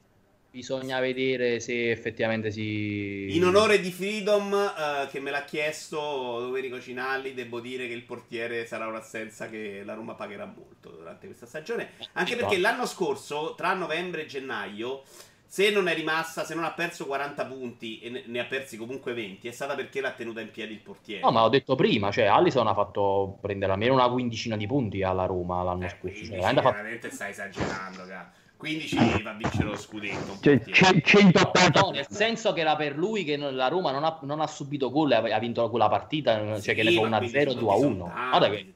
Bisogna 0.52 1.00
vedere 1.00 1.60
se 1.60 1.90
effettivamente 1.90 2.50
si. 2.50 3.34
In 3.34 3.42
onore 3.42 3.80
di 3.80 3.90
Freedom, 3.90 4.52
uh, 4.52 5.08
che 5.08 5.18
me 5.18 5.30
l'ha 5.30 5.44
chiesto 5.44 5.96
Domenico 6.40 6.78
Cinalli, 6.78 7.32
devo 7.32 7.58
dire 7.58 7.88
che 7.88 7.94
il 7.94 8.02
portiere 8.02 8.66
sarà 8.66 8.86
un'assenza 8.86 9.48
che 9.48 9.80
la 9.82 9.94
Roma 9.94 10.12
pagherà 10.12 10.44
molto 10.44 10.90
durante 10.90 11.24
questa 11.24 11.46
stagione. 11.46 11.92
Anche 12.12 12.36
perché 12.36 12.58
l'anno 12.58 12.84
scorso, 12.84 13.54
tra 13.56 13.72
novembre 13.72 14.24
e 14.24 14.26
gennaio, 14.26 15.04
se 15.46 15.70
non 15.70 15.88
è 15.88 15.94
rimasta, 15.94 16.44
se 16.44 16.54
non 16.54 16.64
ha 16.64 16.72
perso 16.72 17.06
40 17.06 17.46
punti 17.46 18.00
e 18.00 18.24
ne 18.26 18.38
ha 18.38 18.44
persi 18.44 18.76
comunque 18.76 19.14
20, 19.14 19.48
è 19.48 19.52
stata 19.52 19.74
perché 19.74 20.02
l'ha 20.02 20.12
tenuta 20.12 20.42
in 20.42 20.50
piedi 20.50 20.74
il 20.74 20.80
portiere. 20.80 21.22
No, 21.22 21.30
ma 21.30 21.44
ho 21.44 21.48
detto 21.48 21.76
prima, 21.76 22.10
cioè 22.10 22.26
Allison 22.26 22.66
ha 22.66 22.74
fatto 22.74 23.38
prendere 23.40 23.72
almeno 23.72 23.94
una 23.94 24.10
quindicina 24.10 24.58
di 24.58 24.66
punti 24.66 25.02
alla 25.02 25.24
Roma 25.24 25.62
l'anno 25.62 25.86
eh, 25.86 25.88
scorso. 25.88 26.26
Cioè, 26.26 26.40
veramente 26.40 26.60
fatto... 26.60 27.14
stai 27.14 27.30
esagerando, 27.30 28.04
cazzo. 28.06 28.40
15 28.62 29.22
va 29.22 29.30
a 29.30 29.34
vincere 29.34 29.64
lo 29.64 29.76
scudetto. 29.76 30.36
Cioè, 30.40 30.60
c- 30.60 31.00
180 31.00 31.80
no, 31.80 31.90
nel 31.90 32.06
senso 32.08 32.52
che 32.52 32.60
era 32.60 32.76
per 32.76 32.96
lui 32.96 33.24
che 33.24 33.36
la 33.36 33.66
Roma 33.66 33.90
non 33.90 34.04
ha, 34.04 34.18
non 34.22 34.40
ha 34.40 34.46
subito 34.46 34.88
gol 34.90 35.10
e 35.10 35.32
ha 35.32 35.38
vinto 35.40 35.68
quella 35.68 35.88
partita, 35.88 36.38
cioè 36.38 36.60
Sì, 36.60 36.74
che 36.74 36.82
ne 36.84 36.92
fa 36.92 37.08
ma 37.08 37.18
1-0, 37.18 37.30
quindi 37.30 37.64
2-1. 37.64 37.78
sono 37.80 38.12
Guarda 38.30 38.48
che, 38.50 38.74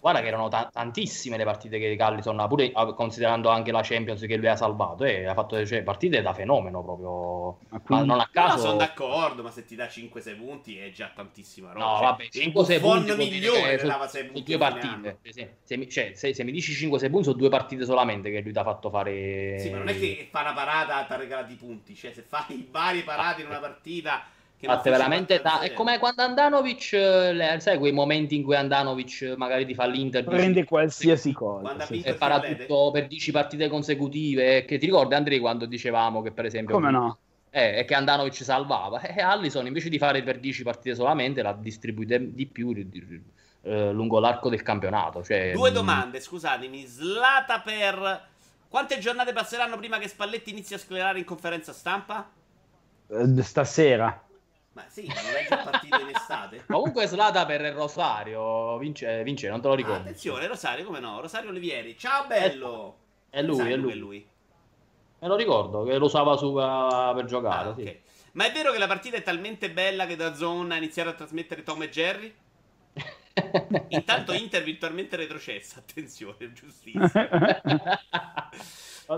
guarda 0.00 0.20
che 0.20 0.26
erano 0.26 0.48
ta- 0.48 0.68
tantissime 0.72 1.36
le 1.36 1.44
partite 1.44 1.78
che 1.78 1.94
Callison 1.94 2.40
ha, 2.40 2.48
pure 2.48 2.70
ah, 2.74 2.92
considerando 2.92 3.50
anche 3.50 3.70
la 3.70 3.82
Champions 3.82 4.20
che 4.22 4.36
lui 4.36 4.48
ha 4.48 4.56
salvato, 4.56 5.04
e 5.04 5.26
ha 5.26 5.34
fatto 5.34 5.64
cioè, 5.64 5.82
partite 5.84 6.20
da 6.22 6.32
fenomeno 6.34 6.82
proprio. 6.82 7.58
Ma 7.86 7.98
non 8.02 8.10
a 8.10 8.14
No, 8.16 8.28
caso... 8.32 8.58
sono 8.58 8.76
d'accordo, 8.78 9.42
ma 9.42 9.50
se 9.50 9.64
ti 9.64 9.76
dà 9.76 9.86
5-6 9.86 10.36
punti 10.36 10.76
è 10.78 10.90
già 10.90 11.10
tantissima 11.14 11.72
roba. 11.72 11.84
No, 11.84 11.92
Cioè, 11.96 12.04
vabbè, 12.04 12.22
il 12.24 12.30
5-6 12.32 12.50
Buffon 12.80 13.04
punti 13.04 13.16
migliore 13.16 13.70
ne 13.72 13.78
su- 13.78 13.86
dava 13.86 14.06
6 14.08 14.30
su 14.34 14.42
due 14.42 14.58
partite. 14.58 15.18
Se, 15.30 15.56
se 15.62 15.76
mi, 15.76 15.88
cioè, 15.88 16.12
se- 16.14 16.34
se 16.34 16.44
mi 16.44 16.52
dici 16.52 16.72
5-6 16.72 17.08
punti 17.10 17.24
sono 17.24 17.36
due 17.36 17.48
partite 17.48 17.84
solamente 17.84 18.30
che 18.30 18.40
lui 18.40 18.52
ti 18.52 18.58
ha 18.58 18.64
fatto 18.64 18.90
fare. 18.90 19.19
Sì, 19.54 19.68
ma 19.70 19.78
non 19.78 19.88
è 19.88 19.98
che 19.98 20.28
fa 20.30 20.40
una 20.40 20.52
parata 20.54 21.04
ti 21.04 21.12
ha 21.12 21.16
regalato 21.16 21.52
i 21.52 21.56
punti, 21.56 21.94
cioè 21.94 22.12
se 22.12 22.22
fai 22.22 22.66
varie 22.70 23.02
parate 23.02 23.42
in 23.42 23.48
una 23.48 23.58
partita 23.58 24.24
Fatte 24.62 24.90
veramente 24.90 25.38
4-0. 25.38 25.42
ta- 25.42 25.60
è 25.60 25.72
come 25.72 25.98
quando 25.98 26.20
Andanovic, 26.22 26.92
eh, 26.92 27.32
le- 27.32 27.60
sai 27.60 27.78
quei 27.78 27.92
momenti 27.92 28.36
in 28.36 28.42
cui 28.42 28.56
Andanovic 28.56 29.22
eh, 29.22 29.36
magari 29.36 29.64
ti 29.64 29.74
fa 29.74 29.86
l'Inter 29.86 30.22
prende 30.24 30.64
qualsiasi 30.64 31.32
cosa. 31.32 31.80
Sì. 31.86 32.02
e 32.02 32.14
farà 32.14 32.40
tutto 32.40 32.90
per 32.90 33.06
10 33.06 33.30
partite 33.32 33.68
consecutive. 33.68 34.64
Che 34.66 34.76
ti 34.78 34.84
ricordi, 34.84 35.14
Andrei, 35.14 35.38
quando 35.38 35.64
dicevamo 35.64 36.20
che 36.20 36.32
per 36.32 36.44
esempio 36.44 36.74
Come 36.74 36.90
no? 36.90 37.18
eh, 37.50 37.74
è 37.76 37.84
che 37.86 37.94
Andanovic 37.94 38.34
salvava 38.44 39.00
e 39.00 39.20
Allison 39.22 39.66
invece 39.66 39.88
di 39.88 39.96
fare 39.98 40.22
per 40.22 40.38
10 40.38 40.62
partite 40.62 40.94
solamente 40.94 41.40
l'ha 41.42 41.54
distribuita 41.54 42.18
di 42.18 42.46
più 42.46 42.74
di- 42.74 42.86
di- 42.88 43.22
eh, 43.62 43.92
lungo 43.92 44.18
l'arco 44.20 44.50
del 44.50 44.62
campionato. 44.62 45.22
Cioè, 45.24 45.52
Due 45.52 45.70
mh, 45.70 45.72
domande, 45.72 46.20
scusatemi. 46.20 46.84
Slata 46.84 47.60
per 47.60 48.28
quante 48.70 48.98
giornate 49.00 49.32
passeranno 49.32 49.76
prima 49.76 49.98
che 49.98 50.06
Spalletti 50.08 50.50
inizi 50.50 50.74
a 50.74 50.78
sclerare 50.78 51.18
in 51.18 51.24
conferenza 51.24 51.72
stampa? 51.72 52.30
Eh, 53.08 53.42
Stasera. 53.42 54.24
Ma 54.72 54.84
sì, 54.88 55.04
non 55.08 55.16
è 55.16 55.46
già 55.48 55.56
partito 55.58 56.00
in 56.00 56.10
estate? 56.14 56.64
Comunque 56.70 57.06
Slata 57.08 57.44
per 57.44 57.60
il 57.62 57.72
Rosario 57.72 58.78
vince, 58.78 59.24
vince 59.24 59.48
non 59.48 59.60
te 59.60 59.66
lo 59.66 59.72
Ah, 59.72 59.76
ricordo. 59.76 60.00
attenzione, 60.02 60.46
Rosario, 60.46 60.84
come 60.84 61.00
no? 61.00 61.20
Rosario 61.20 61.50
Olivieri. 61.50 61.98
Ciao 61.98 62.26
bello. 62.28 62.96
È 63.28 63.42
lui, 63.42 63.56
Sai 63.56 63.72
è 63.72 63.76
lui. 63.76 63.90
che 63.90 63.96
lui. 63.98 64.28
Me 65.18 65.28
lo 65.28 65.34
ricordo 65.36 65.82
che 65.82 65.98
lo 65.98 66.04
usava 66.06 66.36
su, 66.36 66.46
uh, 66.52 67.14
per 67.14 67.24
giocare. 67.26 67.68
Ah, 67.70 67.74
sì. 67.74 67.82
ok. 67.82 67.98
Ma 68.32 68.46
è 68.46 68.52
vero 68.52 68.70
che 68.70 68.78
la 68.78 68.86
partita 68.86 69.16
è 69.16 69.22
talmente 69.24 69.72
bella 69.72 70.06
che 70.06 70.14
da 70.14 70.34
Zone 70.34 70.72
ha 70.72 70.76
iniziato 70.76 71.08
a 71.08 71.14
trasmettere 71.14 71.64
Tom 71.64 71.82
e 71.82 71.88
Jerry? 71.90 72.32
Intanto 73.88 74.32
Inter 74.32 74.62
virtualmente 74.62 75.16
retrocessa, 75.16 75.78
attenzione, 75.78 76.52
giustissimo. 76.52 77.10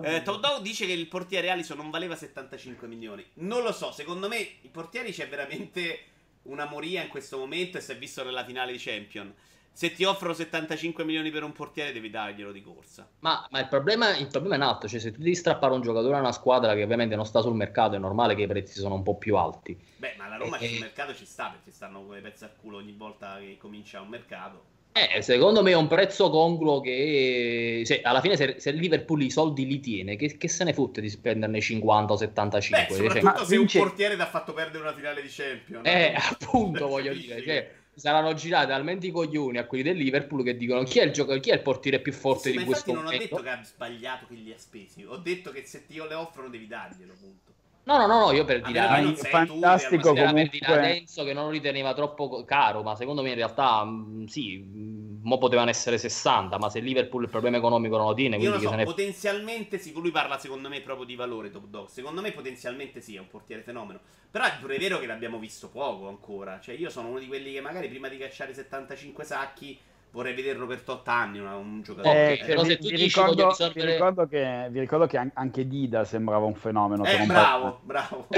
Eh, 0.00 0.22
Dog 0.22 0.62
dice 0.62 0.86
che 0.86 0.92
il 0.92 1.06
portiere 1.06 1.50
Alison 1.50 1.76
non 1.76 1.90
valeva 1.90 2.16
75 2.16 2.88
milioni. 2.88 3.22
Non 3.34 3.62
lo 3.62 3.72
so, 3.72 3.92
secondo 3.92 4.26
me 4.26 4.38
i 4.38 4.68
portieri 4.70 5.12
c'è 5.12 5.28
veramente 5.28 6.04
una 6.44 6.64
moria 6.64 7.02
in 7.02 7.08
questo 7.08 7.36
momento 7.36 7.76
e 7.76 7.82
si 7.82 7.92
è 7.92 7.98
visto 7.98 8.24
nella 8.24 8.42
finale 8.42 8.72
di 8.72 8.78
Champion. 8.78 9.34
Se 9.74 9.92
ti 9.92 10.04
offrono 10.04 10.34
75 10.34 11.02
milioni 11.04 11.30
per 11.30 11.42
un 11.44 11.52
portiere 11.52 11.92
devi 11.92 12.10
darglielo 12.10 12.52
di 12.52 12.62
corsa. 12.62 13.08
Ma, 13.20 13.46
ma 13.50 13.58
il, 13.60 13.68
problema, 13.68 14.14
il 14.16 14.28
problema 14.28 14.54
è 14.54 14.58
un 14.58 14.64
altro, 14.64 14.88
cioè 14.88 15.00
se 15.00 15.10
tu 15.12 15.18
devi 15.18 15.34
strappare 15.34 15.72
un 15.72 15.80
giocatore 15.80 16.16
a 16.16 16.20
una 16.20 16.32
squadra 16.32 16.74
che 16.74 16.82
ovviamente 16.82 17.16
non 17.16 17.24
sta 17.24 17.40
sul 17.40 17.54
mercato, 17.54 17.96
è 17.96 17.98
normale 17.98 18.34
che 18.34 18.42
i 18.42 18.46
prezzi 18.46 18.78
sono 18.78 18.94
un 18.96 19.02
po' 19.02 19.16
più 19.16 19.36
alti. 19.36 19.76
Beh, 19.96 20.14
ma 20.18 20.28
la 20.28 20.36
Roma 20.36 20.58
Eh, 20.58 20.68
sul 20.68 20.76
eh. 20.76 20.80
mercato 20.80 21.14
ci 21.14 21.24
sta 21.24 21.48
perché 21.48 21.70
stanno 21.70 22.02
come 22.04 22.20
pezzi 22.20 22.44
al 22.44 22.54
culo 22.60 22.76
ogni 22.76 22.92
volta 22.92 23.38
che 23.38 23.56
comincia 23.58 24.00
un 24.00 24.08
mercato. 24.08 24.64
Eh, 24.94 25.22
secondo 25.22 25.62
me 25.62 25.70
è 25.70 25.74
un 25.74 25.86
prezzo 25.88 26.28
congruo 26.28 26.80
che 26.82 27.80
se, 27.86 28.02
alla 28.02 28.20
fine 28.20 28.36
se, 28.36 28.56
se 28.60 28.68
il 28.70 28.76
Liverpool 28.76 29.22
i 29.22 29.30
soldi 29.30 29.66
li 29.66 29.80
tiene, 29.80 30.16
che, 30.16 30.36
che 30.36 30.48
se 30.48 30.64
ne 30.64 30.74
fotte 30.74 31.00
di 31.00 31.08
spenderne 31.08 31.62
50 31.62 32.12
o 32.12 32.16
75? 32.16 32.96
Beh, 32.98 33.02
Cioè, 33.08 33.20
soprattutto 33.22 33.40
Ma 33.40 33.44
se 33.46 33.56
vince- 33.56 33.78
un 33.78 33.84
portiere 33.86 34.16
ti 34.16 34.20
ha 34.20 34.26
fatto 34.26 34.52
perdere 34.52 34.82
una 34.84 34.92
finale 34.94 35.22
di 35.22 35.28
Champion. 35.30 35.80
eh, 35.86 36.12
appunto 36.30 36.88
voglio 36.88 37.14
dire, 37.14 37.42
cioè, 37.42 37.70
saranno 37.94 38.32
girati 38.34 38.68
talmente 38.68 39.06
i 39.06 39.10
coglioni 39.10 39.58
a 39.58 39.66
quelli 39.66 39.84
del 39.84 39.96
Liverpool 39.96 40.42
che 40.44 40.56
dicono 40.56 40.82
chi 40.84 40.98
è 40.98 41.04
il, 41.04 41.12
gioco- 41.12 41.38
chi 41.40 41.50
è 41.50 41.54
il 41.54 41.62
portiere 41.62 42.00
più 42.00 42.12
forte 42.12 42.50
Sì, 42.50 42.54
ma 42.54 42.60
di 42.62 42.66
questo 42.66 42.92
non 42.92 43.02
ho 43.02 43.04
momento? 43.04 43.24
detto 43.36 43.42
che 43.42 43.48
ha 43.50 43.62
sbagliato 43.62 44.26
che 44.26 44.34
li 44.34 44.52
ha 44.52 44.58
spesi. 44.58 45.04
Ho 45.04 45.16
detto 45.16 45.50
che 45.50 45.64
se 45.64 45.86
ti 45.86 45.94
le 45.94 46.14
offrono 46.14 46.48
devi 46.48 46.66
darglielo, 46.66 47.14
punto. 47.20 47.52
No, 47.84 47.96
no, 47.98 48.06
no, 48.06 48.26
no, 48.26 48.32
io 48.32 48.44
per 48.44 48.60
è 48.62 49.14
sei 49.16 49.30
fantastico 49.30 50.10
tu, 50.10 50.14
Real 50.14 50.28
era 50.28 50.32
per 50.32 50.50
comunque. 50.50 50.80
Denso 50.80 51.24
che 51.24 51.32
non 51.32 51.44
lo 51.46 51.50
riteneva 51.50 51.94
troppo 51.94 52.44
caro, 52.44 52.82
ma 52.82 52.94
secondo 52.94 53.22
me 53.22 53.30
in 53.30 53.34
realtà 53.34 53.84
mh, 53.84 54.26
sì, 54.26 54.58
mh, 54.58 55.20
mo 55.22 55.38
potevano 55.38 55.70
essere 55.70 55.98
60, 55.98 56.58
ma 56.58 56.70
se 56.70 56.78
Liverpool 56.78 57.24
il 57.24 57.28
problema 57.28 57.56
economico 57.56 57.96
non 57.96 58.06
lo 58.06 58.14
tiene, 58.14 58.38
Io 58.38 58.50
quindi 58.50 58.58
lo 58.58 58.60
che 58.60 58.68
so, 58.68 58.74
ne 58.76 58.84
potenzialmente 58.84 59.78
sì, 59.78 59.92
lui 59.92 60.10
parla 60.10 60.38
secondo 60.38 60.68
me 60.68 60.80
proprio 60.80 61.06
di 61.06 61.16
valore 61.16 61.50
Top 61.50 61.66
Dog. 61.66 61.88
Secondo 61.88 62.20
me 62.20 62.32
potenzialmente 62.32 63.00
sì, 63.00 63.16
è 63.16 63.18
un 63.18 63.28
portiere 63.28 63.62
fenomeno. 63.62 64.00
Però 64.30 64.44
è 64.44 64.52
pure 64.60 64.78
vero 64.78 64.98
che 64.98 65.06
l'abbiamo 65.06 65.38
visto 65.38 65.68
poco 65.68 66.08
ancora. 66.08 66.60
Cioè 66.60 66.74
io 66.74 66.88
sono 66.88 67.08
uno 67.08 67.18
di 67.18 67.26
quelli 67.26 67.52
che 67.52 67.60
magari 67.60 67.88
prima 67.88 68.08
di 68.08 68.16
cacciare 68.16 68.54
75 68.54 69.24
sacchi 69.24 69.78
vorrei 70.12 70.34
vederlo 70.34 70.66
per 70.66 70.82
8 70.86 71.10
anni 71.10 71.38
una- 71.40 71.56
un 71.56 71.82
giocatore. 71.82 72.34
Ok, 72.34 72.40
Eh, 72.40 72.44
però 72.46 72.62
vi, 72.62 72.68
se 72.68 72.76
tu 72.78 72.82
vi 72.88 72.90
dici 72.96 73.02
ricordo, 73.04 73.30
voglio 73.34 73.44
vi 73.44 73.50
risolvere- 73.50 73.92
ricordo 73.92 74.26
che, 74.26 74.66
vi 74.70 74.80
ricordo 74.80 75.06
che 75.06 75.16
an- 75.18 75.30
anche 75.34 75.66
Dida 75.66 76.04
sembrava 76.04 76.46
un 76.46 76.54
fenomeno. 76.54 77.02
per 77.02 77.20
Eh, 77.20 77.26
bravo, 77.26 77.80
bravo. 77.82 78.28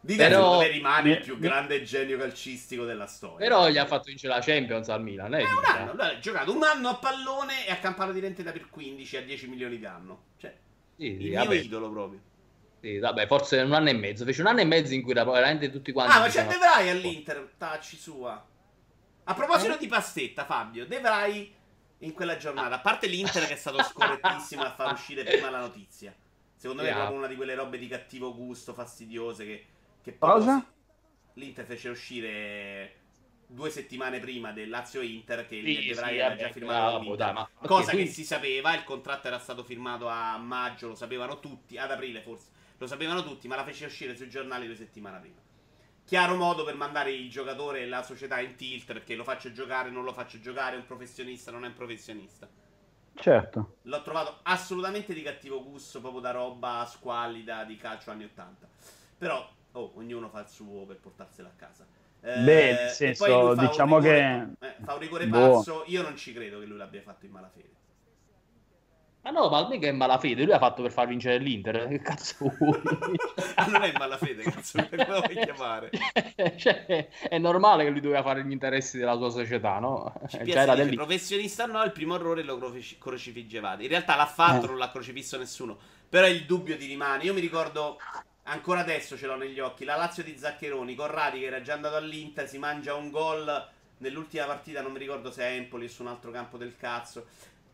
Dida 0.00 0.28
Però- 0.28 0.60
rimane 0.62 1.10
il 1.10 1.20
più 1.20 1.34
mi- 1.34 1.40
grande 1.40 1.82
genio 1.82 2.16
calcistico 2.18 2.84
della 2.84 3.06
storia. 3.06 3.46
Però 3.46 3.68
gli 3.68 3.76
ha 3.78 3.84
fatto 3.86 4.04
vincere 4.06 4.32
la 4.34 4.40
Champions 4.40 4.88
al 4.88 5.02
Milan, 5.02 5.34
eh, 5.34 5.40
Eh, 5.40 5.44
un 5.44 5.64
anno, 5.64 5.92
lui 5.94 6.06
ha 6.06 6.18
giocato 6.18 6.54
un 6.54 6.62
anno 6.62 6.88
a 6.88 6.94
pallone 6.96 7.66
e 7.66 7.70
ha 7.72 7.76
campato 7.78 8.12
di 8.12 8.20
rendita 8.20 8.52
per 8.52 8.70
15 8.70 9.16
a 9.16 9.22
10 9.22 9.48
milioni 9.48 9.78
d'anno. 9.78 10.26
Cioè, 10.36 10.56
Sì, 10.96 11.06
il 11.06 11.20
sì, 11.20 11.28
mio 11.30 11.38
vabbè, 11.40 11.54
idolo 11.56 11.90
proprio. 11.90 12.20
sì, 12.80 12.98
vabbè, 12.98 13.26
forse 13.26 13.60
un 13.60 13.72
anno 13.72 13.88
e 13.88 13.92
mezzo, 13.92 14.24
fece 14.24 14.40
un 14.40 14.46
anno 14.46 14.60
e 14.60 14.64
mezzo 14.64 14.94
in 14.94 15.02
cui 15.02 15.10
era 15.10 15.24
veramente 15.24 15.68
tutti 15.70 15.90
quanti 15.92 16.16
Ah, 16.16 16.20
ma 16.20 16.28
c'è 16.28 16.46
De 16.46 16.56
Vrij 16.56 16.88
all'Inter, 16.90 17.54
tacci 17.58 17.96
sua. 17.96 18.42
A 19.30 19.34
proposito 19.34 19.74
Eh? 19.74 19.78
di 19.78 19.86
pastetta, 19.88 20.44
Fabio, 20.46 20.86
De 20.86 21.00
Vrij 21.00 21.52
in 21.98 22.12
quella 22.14 22.36
giornata, 22.38 22.76
a 22.76 22.80
parte 22.80 23.06
l'Inter 23.08 23.46
che 23.46 23.52
è 23.54 23.56
stato 23.56 23.82
scorrettissimo 23.84 24.62
a 24.62 24.72
far 24.72 24.92
uscire 24.94 25.22
prima 25.22 25.50
la 25.50 25.60
notizia. 25.60 26.14
Secondo 26.56 26.82
me 26.82 26.88
è 26.88 26.92
Yeah. 26.92 27.00
proprio 27.00 27.18
una 27.18 27.28
di 27.28 27.36
quelle 27.36 27.54
robe 27.54 27.76
di 27.78 27.86
cattivo 27.88 28.34
gusto, 28.34 28.72
fastidiose 28.72 29.44
che... 29.44 29.66
che 30.02 30.18
Cosa? 30.18 30.64
L'Inter 31.34 31.64
fece 31.66 31.88
uscire 31.90 32.94
due 33.46 33.70
settimane 33.70 34.18
prima 34.18 34.50
del 34.52 34.68
Lazio-Inter 34.70 35.46
che 35.46 35.60
Sì, 35.62 35.68
il 35.70 35.86
De 35.88 35.94
sì, 35.94 36.00
vabbè, 36.00 36.36
già 36.36 36.50
firmato 36.50 36.98
bravo, 36.98 37.16
dai, 37.16 37.32
ma- 37.34 37.48
Cosa 37.60 37.74
ok, 37.82 37.84
che 37.84 37.90
quindi- 37.92 38.10
si 38.12 38.24
sapeva, 38.24 38.74
il 38.74 38.82
contratto 38.84 39.26
era 39.26 39.38
stato 39.38 39.62
firmato 39.62 40.08
a 40.08 40.36
maggio, 40.38 40.88
lo 40.88 40.94
sapevano 40.94 41.38
tutti, 41.38 41.76
ad 41.78 41.90
aprile 41.90 42.22
forse, 42.22 42.46
lo 42.78 42.86
sapevano 42.86 43.22
tutti, 43.22 43.46
ma 43.46 43.56
la 43.56 43.64
fece 43.64 43.84
uscire 43.86 44.16
sui 44.16 44.28
giornali 44.30 44.66
due 44.66 44.74
settimane 44.76 45.20
prima. 45.20 45.36
Chiaro 46.08 46.36
modo 46.36 46.64
per 46.64 46.74
mandare 46.74 47.12
il 47.12 47.28
giocatore 47.28 47.82
e 47.82 47.86
la 47.86 48.02
società 48.02 48.40
in 48.40 48.54
tilt 48.56 48.86
perché 48.86 49.14
lo 49.14 49.24
faccio 49.24 49.52
giocare, 49.52 49.90
non 49.90 50.04
lo 50.04 50.14
faccio 50.14 50.40
giocare, 50.40 50.74
è 50.74 50.78
un 50.78 50.86
professionista, 50.86 51.50
non 51.50 51.64
è 51.64 51.66
un 51.66 51.74
professionista. 51.74 52.48
Certo. 53.14 53.74
L'ho 53.82 54.00
trovato 54.00 54.38
assolutamente 54.44 55.12
di 55.12 55.20
cattivo 55.20 55.62
gusto, 55.62 56.00
proprio 56.00 56.22
da 56.22 56.30
roba 56.30 56.88
squallida 56.90 57.62
di 57.64 57.76
calcio 57.76 58.10
anni 58.10 58.24
80. 58.24 58.66
Però, 59.18 59.46
oh, 59.72 59.92
ognuno 59.96 60.30
fa 60.30 60.40
il 60.40 60.48
suo 60.48 60.86
per 60.86 60.96
portarsela 60.96 61.48
a 61.48 61.52
casa. 61.54 61.84
Eh, 62.22 62.40
Beh, 62.42 62.72
nel 62.72 62.88
senso, 62.88 63.54
diciamo 63.54 63.98
rigore- 63.98 64.54
che- 64.58 64.66
eh, 64.66 64.74
fa 64.82 64.94
un 64.94 65.00
rigore 65.00 65.26
Boh. 65.26 65.56
pazzo. 65.56 65.84
Io 65.88 66.00
non 66.00 66.16
ci 66.16 66.32
credo 66.32 66.58
che 66.58 66.64
lui 66.64 66.78
l'abbia 66.78 67.02
fatto 67.02 67.26
in 67.26 67.32
malafede. 67.32 67.76
Ma 69.28 69.40
no, 69.40 69.48
ma 69.50 69.68
mica 69.68 69.86
è 69.86 69.92
malafede, 69.92 70.44
lui 70.44 70.54
ha 70.54 70.58
fatto 70.58 70.80
per 70.80 70.90
far 70.90 71.06
vincere 71.06 71.36
l'Inter, 71.36 71.86
che 71.88 72.00
cazzo 72.00 72.50
vuoi? 72.58 72.80
Ah, 73.56 73.66
non 73.66 73.82
è 73.82 73.88
in 73.88 73.96
malafede, 73.98 74.42
cazzo, 74.42 74.78
come 74.88 75.06
lo 75.06 75.20
vuoi 75.20 75.36
chiamare? 75.44 75.90
cioè, 76.56 77.08
è 77.08 77.36
normale 77.36 77.84
che 77.84 77.90
lui 77.90 78.00
doveva 78.00 78.22
fare 78.22 78.42
gli 78.42 78.50
interessi 78.52 78.96
della 78.96 79.16
sua 79.16 79.28
società, 79.28 79.78
no? 79.80 80.14
Già 80.30 80.62
era 80.62 80.74
dice, 80.74 80.86
del 80.86 80.94
professionista 80.94 81.66
no, 81.66 81.82
il 81.82 81.92
primo 81.92 82.14
errore 82.14 82.42
lo 82.42 82.56
croci- 82.56 82.96
crocifiggevate. 82.98 83.82
In 83.82 83.90
realtà 83.90 84.16
l'ha 84.16 84.24
fatto, 84.26 84.64
Eh. 84.64 84.68
non 84.68 84.78
l'ha 84.78 84.90
crocifisso 84.90 85.36
nessuno. 85.36 85.76
Però 86.08 86.26
il 86.26 86.46
dubbio 86.46 86.78
ti 86.78 86.86
rimane. 86.86 87.24
Io 87.24 87.34
mi 87.34 87.40
ricordo, 87.40 87.98
ancora 88.44 88.80
adesso 88.80 89.18
ce 89.18 89.26
l'ho 89.26 89.36
negli 89.36 89.60
occhi, 89.60 89.84
la 89.84 89.96
Lazio 89.96 90.22
di 90.22 90.38
Zaccheroni, 90.38 90.94
Corradi 90.94 91.40
che 91.40 91.46
era 91.46 91.60
già 91.60 91.74
andato 91.74 91.96
all'Inter, 91.96 92.48
si 92.48 92.56
mangia 92.56 92.94
un 92.94 93.10
gol 93.10 93.68
nell'ultima 93.98 94.46
partita, 94.46 94.80
non 94.80 94.92
mi 94.92 94.98
ricordo 94.98 95.30
se 95.30 95.42
è 95.42 95.52
Empoli 95.56 95.84
o 95.84 95.88
su 95.88 96.00
un 96.00 96.08
altro 96.08 96.30
campo 96.30 96.56
del 96.56 96.76
cazzo. 96.78 97.26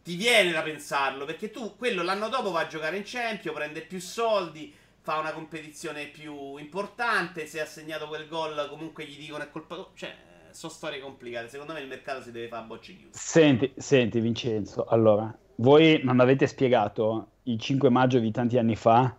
Ti 0.04 0.16
viene 0.16 0.52
da 0.52 0.60
pensarlo, 0.60 1.24
perché 1.24 1.50
tu 1.50 1.76
quello 1.76 2.02
l'anno 2.02 2.28
dopo 2.28 2.50
va 2.50 2.60
a 2.60 2.66
giocare 2.66 2.98
in 2.98 3.04
Champions, 3.06 3.56
prende 3.56 3.80
più 3.80 3.98
soldi, 3.98 4.70
fa 5.00 5.18
una 5.18 5.32
competizione 5.32 6.08
più 6.08 6.58
importante, 6.58 7.46
se 7.46 7.58
ha 7.58 7.64
segnato 7.64 8.06
quel 8.06 8.28
gol 8.28 8.68
comunque 8.68 9.06
gli 9.06 9.16
dicono 9.16 9.42
è 9.42 9.50
colpa 9.50 9.76
tua. 9.76 9.88
Cioè, 9.94 10.14
sono 10.50 10.72
storie 10.72 11.00
complicate. 11.00 11.48
Secondo 11.48 11.72
me 11.72 11.80
il 11.80 11.88
mercato 11.88 12.22
si 12.22 12.30
deve 12.32 12.48
fare 12.48 12.62
a 12.62 12.66
bocce 12.66 12.94
chiuse. 12.94 13.18
Senti, 13.18 13.72
senti 13.76 14.20
Vincenzo, 14.20 14.84
allora, 14.84 15.34
voi 15.56 16.00
non 16.04 16.20
avete 16.20 16.46
spiegato 16.46 17.28
il 17.44 17.58
5 17.58 17.88
maggio 17.88 18.18
di 18.18 18.30
tanti 18.30 18.58
anni 18.58 18.76
fa 18.76 19.16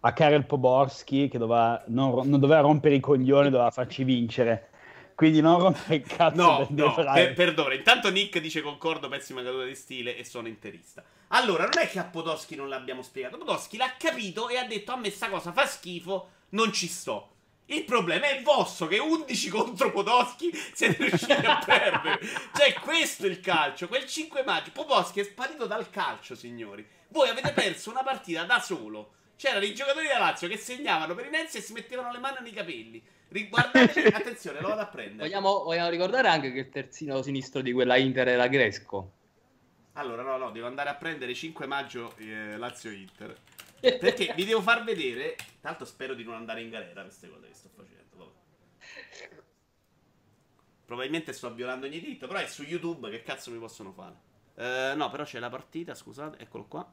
a 0.00 0.12
Karel 0.12 0.44
Poborski 0.44 1.28
che 1.28 1.38
doveva, 1.38 1.82
non, 1.86 2.28
non 2.28 2.38
doveva 2.38 2.60
rompere 2.60 2.94
i 2.94 3.00
coglioni, 3.00 3.50
doveva 3.50 3.70
farci 3.70 4.04
vincere. 4.04 4.68
Quindi 5.16 5.40
non 5.40 5.58
rompere 5.58 5.94
il 5.96 6.06
cazzo 6.06 6.36
No, 6.36 6.66
no, 6.70 6.94
per, 6.94 7.32
perdona. 7.32 7.72
Intanto 7.72 8.10
Nick 8.10 8.38
dice 8.38 8.60
concordo, 8.60 9.08
pessima 9.08 9.42
caduta 9.42 9.64
di 9.64 9.74
stile 9.74 10.14
e 10.14 10.24
sono 10.24 10.46
interista. 10.46 11.02
Allora, 11.28 11.64
non 11.64 11.78
è 11.78 11.88
che 11.88 11.98
a 11.98 12.04
Podoschi 12.04 12.54
non 12.54 12.68
l'abbiamo 12.68 13.00
spiegato. 13.00 13.38
Podoschi 13.38 13.78
l'ha 13.78 13.94
capito 13.98 14.50
e 14.50 14.58
ha 14.58 14.64
detto 14.64 14.92
a 14.92 14.96
me 14.96 15.10
sta 15.10 15.30
cosa 15.30 15.52
fa 15.52 15.66
schifo, 15.66 16.28
non 16.50 16.70
ci 16.70 16.86
sto. 16.86 17.30
Il 17.68 17.84
problema 17.84 18.26
è 18.26 18.36
il 18.36 18.44
vostro, 18.44 18.86
che 18.86 18.98
11 18.98 19.48
contro 19.48 19.90
Podoschi 19.90 20.52
siete 20.74 21.06
riusciti 21.06 21.32
a 21.32 21.62
perdere. 21.64 22.20
Cioè, 22.54 22.74
questo 22.74 23.24
è 23.24 23.30
il 23.30 23.40
calcio. 23.40 23.88
Quel 23.88 24.04
5 24.04 24.44
maggio, 24.44 24.70
Podoschi 24.70 25.20
è 25.20 25.24
sparito 25.24 25.64
dal 25.64 25.88
calcio, 25.88 26.34
signori. 26.34 26.86
Voi 27.08 27.30
avete 27.30 27.52
perso 27.52 27.88
una 27.88 28.02
partita 28.02 28.44
da 28.44 28.60
solo. 28.60 29.12
C'erano 29.36 29.64
i 29.64 29.74
giocatori 29.74 30.08
da 30.08 30.18
Lazio 30.18 30.46
che 30.46 30.58
segnavano 30.58 31.14
per 31.14 31.24
inerzia 31.24 31.58
e 31.58 31.62
si 31.62 31.72
mettevano 31.72 32.12
le 32.12 32.18
mani 32.18 32.36
nei 32.42 32.52
capelli. 32.52 33.02
Riguardatevi, 33.36 34.08
attenzione, 34.08 34.60
lo 34.62 34.68
vado 34.68 34.80
a 34.80 34.86
prendere. 34.86 35.28
Vogliamo, 35.28 35.62
vogliamo 35.62 35.90
ricordare 35.90 36.28
anche 36.28 36.52
che 36.52 36.60
il 36.60 36.68
terzino 36.70 37.20
sinistro 37.20 37.60
di 37.60 37.72
quella 37.72 37.96
Inter 37.96 38.28
era 38.28 38.46
Gresco. 38.46 39.12
Allora, 39.92 40.22
no, 40.22 40.38
no, 40.38 40.50
devo 40.50 40.66
andare 40.66 40.88
a 40.88 40.94
prendere 40.94 41.34
5 41.34 41.66
maggio 41.66 42.16
eh, 42.16 42.56
Lazio-Inter. 42.56 43.36
Perché 43.78 44.32
vi 44.34 44.46
devo 44.46 44.62
far 44.62 44.84
vedere. 44.84 45.36
Tanto 45.60 45.84
spero 45.84 46.14
di 46.14 46.24
non 46.24 46.34
andare 46.34 46.62
in 46.62 46.70
galera 46.70 47.02
queste 47.02 47.28
cose 47.28 47.48
che 47.48 47.54
sto 47.54 47.68
facendo. 47.74 48.16
vabbè. 48.16 49.42
Probabilmente 50.86 51.34
sto 51.34 51.52
violando 51.52 51.84
ogni 51.84 52.00
diritto, 52.00 52.26
però 52.26 52.38
è 52.38 52.46
su 52.46 52.62
YouTube, 52.62 53.10
che 53.10 53.22
cazzo 53.22 53.50
mi 53.50 53.58
possono 53.58 53.92
fare? 53.92 54.14
Eh, 54.54 54.94
no, 54.96 55.10
però 55.10 55.24
c'è 55.24 55.38
la 55.40 55.50
partita, 55.50 55.94
scusate, 55.94 56.38
eccolo 56.38 56.64
qua. 56.64 56.90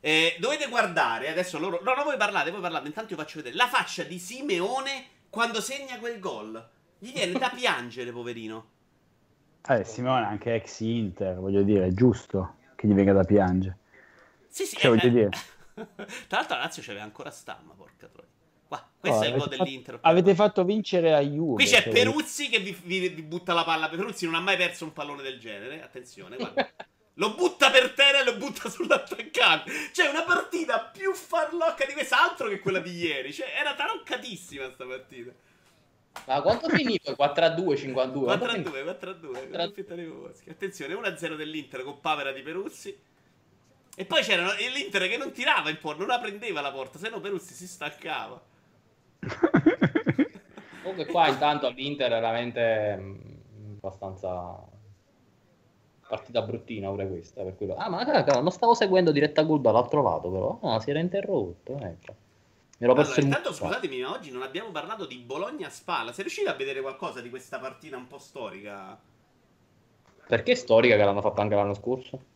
Eh, 0.00 0.36
dovete 0.38 0.68
guardare, 0.68 1.28
adesso 1.28 1.58
loro... 1.58 1.80
No, 1.82 1.94
no, 1.94 2.04
voi 2.04 2.16
parlate, 2.16 2.50
voi 2.50 2.60
parlate, 2.60 2.86
intanto 2.86 3.12
io 3.14 3.18
faccio 3.18 3.38
vedere 3.38 3.56
la 3.56 3.66
faccia 3.66 4.02
di 4.04 4.18
Simeone 4.18 5.06
quando 5.30 5.60
segna 5.60 5.98
quel 5.98 6.18
gol. 6.18 6.68
Gli 6.98 7.12
viene 7.12 7.38
da 7.38 7.50
piangere, 7.54 8.12
poverino. 8.12 8.70
Eh, 9.68 9.84
Simone 9.84 10.22
è 10.22 10.26
anche 10.26 10.54
ex 10.54 10.80
Inter, 10.80 11.36
voglio 11.36 11.62
dire, 11.62 11.86
è 11.86 11.92
giusto 11.92 12.56
che 12.76 12.86
gli 12.86 12.94
venga 12.94 13.12
da 13.12 13.24
piangere. 13.24 13.78
Sì, 14.48 14.64
sì. 14.64 14.76
Cioè, 14.76 14.90
voglio 14.96 15.08
dire. 15.08 15.30
Tra 15.74 16.38
l'altro 16.38 16.56
la 16.56 16.62
Lazio 16.62 16.82
c'aveva 16.82 17.02
ancora 17.04 17.30
Stamma, 17.30 17.74
porca 17.74 18.06
troia. 18.06 18.28
Qua, 18.68 18.88
questo 18.98 19.18
Oh, 19.18 19.22
è 19.22 19.26
il 19.28 19.36
gol 19.36 19.48
dell'Inter. 19.48 19.98
avete 20.02 20.34
fatto 20.34 20.64
vincere 20.64 21.14
a 21.14 21.20
Juve. 21.20 21.62
Qui 21.62 21.64
c'è 21.66 21.82
cioè, 21.82 21.92
Peruzzi 21.92 22.48
che 22.48 22.58
vi, 22.60 22.76
vi- 22.82 23.08
vi 23.08 23.22
butta 23.22 23.52
la 23.52 23.64
palla. 23.64 23.88
Peruzzi 23.88 24.24
non 24.24 24.34
ha 24.36 24.40
mai 24.40 24.56
perso 24.56 24.84
un 24.84 24.92
pallone 24.92 25.22
del 25.22 25.38
genere. 25.38 25.82
Attenzione, 25.82 26.36
guarda. 26.36 26.68
Lo 27.18 27.34
butta 27.34 27.70
per 27.70 27.92
terra 27.92 28.20
e 28.20 28.24
lo 28.24 28.36
butta 28.36 28.68
sull'attaccante. 28.68 29.70
Cioè, 29.92 30.08
una 30.08 30.22
partita 30.22 30.80
più 30.80 31.14
farlocca 31.14 31.86
di 31.86 31.94
quest'altro 31.94 32.48
che 32.48 32.58
quella 32.58 32.78
di 32.78 32.94
ieri. 32.94 33.32
Cioè, 33.32 33.54
era 33.58 33.74
taroccatissima 33.74 34.70
sta 34.70 34.84
partita. 34.84 35.32
Ma 36.26 36.40
quanto 36.42 36.68
finiva? 36.68 37.14
4 37.14 37.44
a 37.44 37.48
2, 37.50 37.76
52? 37.76 38.24
4 38.24 38.44
a 38.44 38.48
Quanto 38.50 38.70
2, 38.70 38.82
4 38.82 39.10
a 39.10 39.12
2. 39.14 39.32
4 39.32 39.56
a- 39.56 39.62
sconfitta 39.64 39.94
di 39.94 40.02
Boschi. 40.04 40.50
Attenzione, 40.50 40.94
1 40.94 41.06
a 41.06 41.16
0 41.16 41.36
dell'Inter 41.36 41.82
con 41.82 42.00
Pavera 42.00 42.32
di 42.32 42.42
Peruzzi. 42.42 42.98
E 43.98 44.04
poi 44.04 44.22
c'era 44.22 44.52
l'Inter 44.52 45.08
che 45.08 45.16
non 45.16 45.32
tirava 45.32 45.70
in 45.70 45.78
porta, 45.78 46.00
non 46.00 46.08
la 46.08 46.18
prendeva 46.20 46.60
la 46.60 46.70
porta, 46.70 46.98
se 46.98 47.08
no 47.08 47.20
Peruzzi 47.20 47.54
si 47.54 47.66
staccava. 47.66 48.38
Comunque 50.82 51.06
qua 51.06 51.28
intanto 51.28 51.66
all'Inter 51.66 52.10
veramente 52.10 52.96
mm, 52.96 53.14
abbastanza 53.76 54.62
partita 56.06 56.42
bruttina 56.42 56.88
pure 56.88 57.08
questa 57.08 57.42
per 57.42 57.56
quello. 57.56 57.76
Ah, 57.76 57.88
ma 57.88 58.04
cavolo, 58.04 58.40
non 58.40 58.52
stavo 58.52 58.74
seguendo 58.74 59.10
diretta 59.10 59.44
curva, 59.44 59.70
l'ho 59.72 59.86
trovato 59.88 60.30
però. 60.30 60.58
Ah, 60.62 60.80
si 60.80 60.90
era 60.90 61.00
interrotto, 61.00 61.78
ecco. 61.78 62.14
Mi 62.78 62.84
ero 62.84 62.92
Allora, 62.92 63.06
perso 63.06 63.20
intanto 63.20 63.52
scusatemi, 63.52 64.00
ma 64.02 64.12
oggi 64.12 64.30
non 64.30 64.42
abbiamo 64.42 64.70
parlato 64.70 65.06
di 65.06 65.16
Bologna-Spalla. 65.16 66.12
Sei 66.12 66.24
riuscito 66.24 66.50
a 66.50 66.54
vedere 66.54 66.80
qualcosa 66.80 67.20
di 67.20 67.30
questa 67.30 67.58
partita 67.58 67.96
un 67.96 68.06
po' 68.06 68.18
storica? 68.18 68.98
Perché 70.28 70.54
storica 70.54 70.96
che 70.96 71.04
l'hanno 71.04 71.22
fatta 71.22 71.40
anche 71.40 71.54
l'anno 71.54 71.74
scorso? 71.74 72.34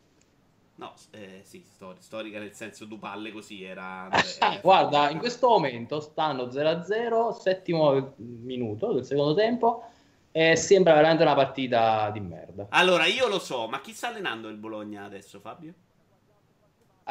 No, 0.76 0.94
eh, 1.10 1.40
sì, 1.42 1.62
stor- 1.66 2.01
storica 2.01 2.38
nel 2.38 2.55
senso 2.55 2.86
due 2.86 2.97
palle 2.97 3.32
così 3.32 3.62
era... 3.62 4.09
Ah, 4.40 4.59
guarda, 4.62 5.10
in 5.10 5.18
questo 5.18 5.48
momento 5.48 6.01
stanno 6.01 6.44
0-0, 6.44 7.32
settimo 7.38 8.14
minuto 8.16 8.94
del 8.94 9.05
secondo 9.05 9.34
tempo 9.34 9.84
e 10.32 10.57
sembra 10.57 10.94
veramente 10.94 11.23
una 11.23 11.35
partita 11.35 12.11
di 12.12 12.20
merda. 12.20 12.66
Allora, 12.70 13.07
io 13.07 13.27
lo 13.28 13.39
so, 13.39 13.66
ma 13.69 13.81
chi 13.81 13.93
sta 13.93 14.09
allenando 14.09 14.48
il 14.48 14.57
Bologna 14.57 15.05
adesso, 15.05 15.40
Fabio? 15.40 15.73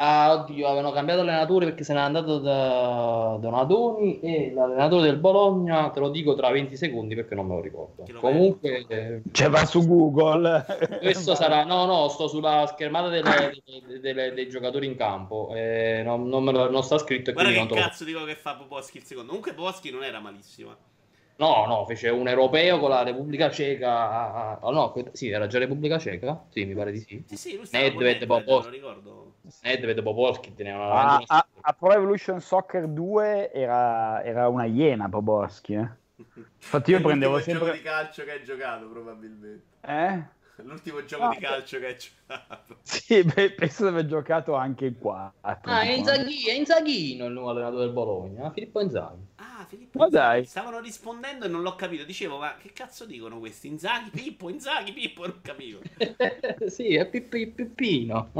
Ah, 0.02 0.32
oddio, 0.32 0.66
avevano 0.66 0.92
cambiato 0.92 1.20
allenatore 1.20 1.66
perché 1.66 1.84
se 1.84 1.92
n'è 1.92 2.00
andato 2.00 2.38
da 2.38 3.36
Donadoni 3.38 4.20
e 4.20 4.50
l'allenatore 4.54 5.02
del 5.02 5.18
Bologna, 5.18 5.90
te 5.90 6.00
lo 6.00 6.08
dico 6.08 6.34
tra 6.34 6.48
20 6.50 6.74
secondi 6.74 7.14
perché 7.14 7.34
non 7.34 7.46
me 7.46 7.56
lo 7.56 7.60
ricordo. 7.60 8.04
Lo 8.08 8.18
Comunque, 8.20 8.86
eh, 8.88 9.20
Cioè, 9.30 9.50
va 9.50 9.66
su 9.66 9.86
Google. 9.86 10.64
questo 11.02 11.34
sarà... 11.34 11.64
No, 11.64 11.84
no, 11.84 12.08
sto 12.08 12.28
sulla 12.28 12.66
schermata 12.72 13.08
delle- 13.08 13.60
delle- 13.62 14.00
delle- 14.00 14.32
dei 14.32 14.48
giocatori 14.48 14.86
in 14.86 14.96
campo. 14.96 15.50
eh, 15.54 16.00
non, 16.02 16.26
non 16.28 16.44
me 16.44 16.52
lo- 16.52 16.70
non 16.70 16.82
sta 16.82 16.96
scritto 16.96 17.32
Guarda 17.32 17.50
che 17.50 17.58
non 17.58 17.68
te 17.68 17.74
lo- 17.74 17.80
cazzo 17.82 18.04
dico 18.04 18.24
che 18.24 18.36
fa 18.36 18.54
Poposchi 18.54 18.96
il 18.96 19.02
secondo. 19.04 19.28
Comunque 19.28 19.52
Poposchi 19.52 19.90
non 19.90 20.02
era 20.02 20.18
malissimo. 20.18 20.76
No, 21.40 21.64
no, 21.64 21.86
fece 21.86 22.10
un 22.10 22.28
europeo 22.28 22.78
con 22.78 22.90
la 22.90 23.02
Repubblica 23.02 23.50
Ceca. 23.50 23.90
ah, 23.90 24.50
ah, 24.50 24.58
oh, 24.60 24.72
no, 24.72 24.92
que- 24.92 25.08
sì, 25.12 25.30
era 25.30 25.46
già 25.46 25.58
Repubblica 25.58 25.98
Ceca? 25.98 26.44
Sì, 26.50 26.66
mi 26.66 26.74
pare 26.74 26.92
di 26.92 26.98
sì. 26.98 27.24
Sì, 27.26 27.36
sì, 27.36 27.56
lui 27.56 27.64
stava 27.64 27.82
Nedved, 27.82 28.26
Popos- 28.26 28.64
non 28.64 28.72
ricordo. 28.72 29.32
Nedved 29.62 30.02
Popolski 30.02 30.52
teneva 30.52 30.84
una 30.84 31.16
A, 31.16 31.24
a, 31.26 31.46
a 31.62 31.72
Pro 31.72 31.94
Evolution 31.94 32.42
Soccer 32.42 32.86
2 32.86 33.52
era, 33.52 34.22
era 34.22 34.48
una 34.48 34.66
iena 34.66 35.08
Poborski. 35.08 35.72
Eh? 35.72 35.88
Infatti 36.56 36.90
io 36.90 37.00
prendevo 37.02 37.36
l'ultimo 37.36 37.58
sempre... 37.58 37.68
gioco 37.68 37.78
di 37.78 37.82
calcio 37.82 38.24
che 38.24 38.30
hai 38.32 38.44
giocato, 38.44 38.86
probabilmente. 38.86 39.64
Eh? 39.80 40.22
L'ultimo 40.56 41.02
gioco 41.06 41.24
No, 41.24 41.30
di 41.30 41.38
calcio 41.38 41.78
che 41.78 41.86
hai 41.86 41.96
giocato. 41.96 42.76
Sì, 42.84 43.24
beh, 43.24 43.52
penso 43.52 43.84
di 43.84 43.88
aver 43.88 44.06
giocato 44.06 44.54
anche 44.54 44.92
4. 44.92 45.30
Ah, 45.72 45.80
è 45.80 45.92
Inzaghi, 45.92 46.48
è 46.48 46.52
Inzaghino 46.52 47.24
il 47.24 47.32
nuovo 47.32 47.50
allenatore 47.50 47.84
del 47.84 47.92
Bologna, 47.94 48.50
Filippo 48.50 48.80
Inzaghi. 48.80 49.28
Ah, 49.42 49.64
Filippo 49.68 49.98
Ma 49.98 50.08
Inzaghi. 50.08 50.08
dai. 50.08 50.44
Stavano 50.44 50.78
rispondendo 50.80 51.46
e 51.46 51.48
non 51.48 51.62
l'ho 51.62 51.74
capito. 51.74 52.04
Dicevo, 52.04 52.38
ma 52.38 52.56
che 52.56 52.72
cazzo 52.72 53.06
dicono 53.06 53.38
questi? 53.38 53.66
Inzaghi, 53.68 54.10
Pippo, 54.10 54.48
Inzaghi, 54.50 54.92
Pippo, 54.92 55.26
non 55.26 55.40
capivo. 55.42 55.82
sì, 56.68 56.94
è 56.94 57.06
Pippi, 57.08 57.46
Pippino. 57.48 58.30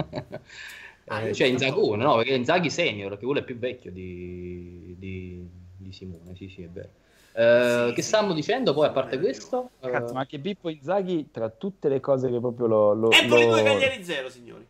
Ah, 1.09 1.23
Eh, 1.23 1.29
io 1.29 1.35
cioè 1.35 1.49
Inzagone, 1.49 2.05
no? 2.05 2.17
Perché 2.17 2.35
Inzaghi 2.35 2.71
senior, 2.71 3.19
che 3.19 3.25
quello 3.25 3.41
è 3.41 3.45
più 3.45 3.59
vecchio 3.59 3.91
di, 3.91 4.95
di, 4.99 5.45
di 5.77 5.93
Simone, 5.93 6.35
sì, 6.37 6.49
sì, 6.49 6.63
è 6.63 6.69
vero. 6.69 6.91
Eh, 7.33 7.93
Sì, 7.93 7.95
che 7.95 8.03
stavamo 8.03 8.33
dicendo 8.33 8.73
poi, 8.75 8.87
a 8.87 8.91
parte 8.93 9.19
questo? 9.19 9.71
Cazzo, 9.81 10.15
ma 10.15 10.25
che 10.27 10.39
Pippo 10.39 10.69
Inzaghi, 10.69 11.31
tra 11.31 11.49
tutte 11.51 11.89
le 11.89 12.01
cose 12.01 12.31
che 12.31 12.39
proprio 12.39 12.67
lo... 12.67 12.93
lo 12.95 13.09
Empoli 13.11 13.45
lo- 13.47 13.51
2, 13.51 13.63
Cagliari 13.63 14.03
0, 14.03 14.31
signori. 14.31 14.67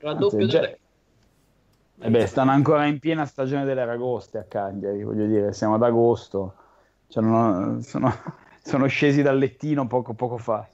raddoppio 0.00 0.46
Anzi, 0.46 0.76
del- 1.94 2.06
Eh 2.08 2.10
beh, 2.10 2.26
stanno 2.26 2.50
ancora 2.50 2.86
in 2.86 2.98
piena 2.98 3.24
stagione 3.26 3.64
delle 3.64 3.84
ragoste 3.84 4.38
a 4.38 4.44
Cagliari, 4.44 5.02
voglio 5.04 5.26
dire, 5.26 5.52
siamo 5.52 5.74
ad 5.74 5.82
agosto. 5.82 6.54
Cioè, 7.08 7.22
non- 7.22 7.82
sono, 7.82 8.10
sono 8.62 8.86
scesi 8.86 9.22
dal 9.22 9.38
lettino 9.38 9.86
poco, 9.86 10.14
poco 10.14 10.38
fa. 10.38 10.66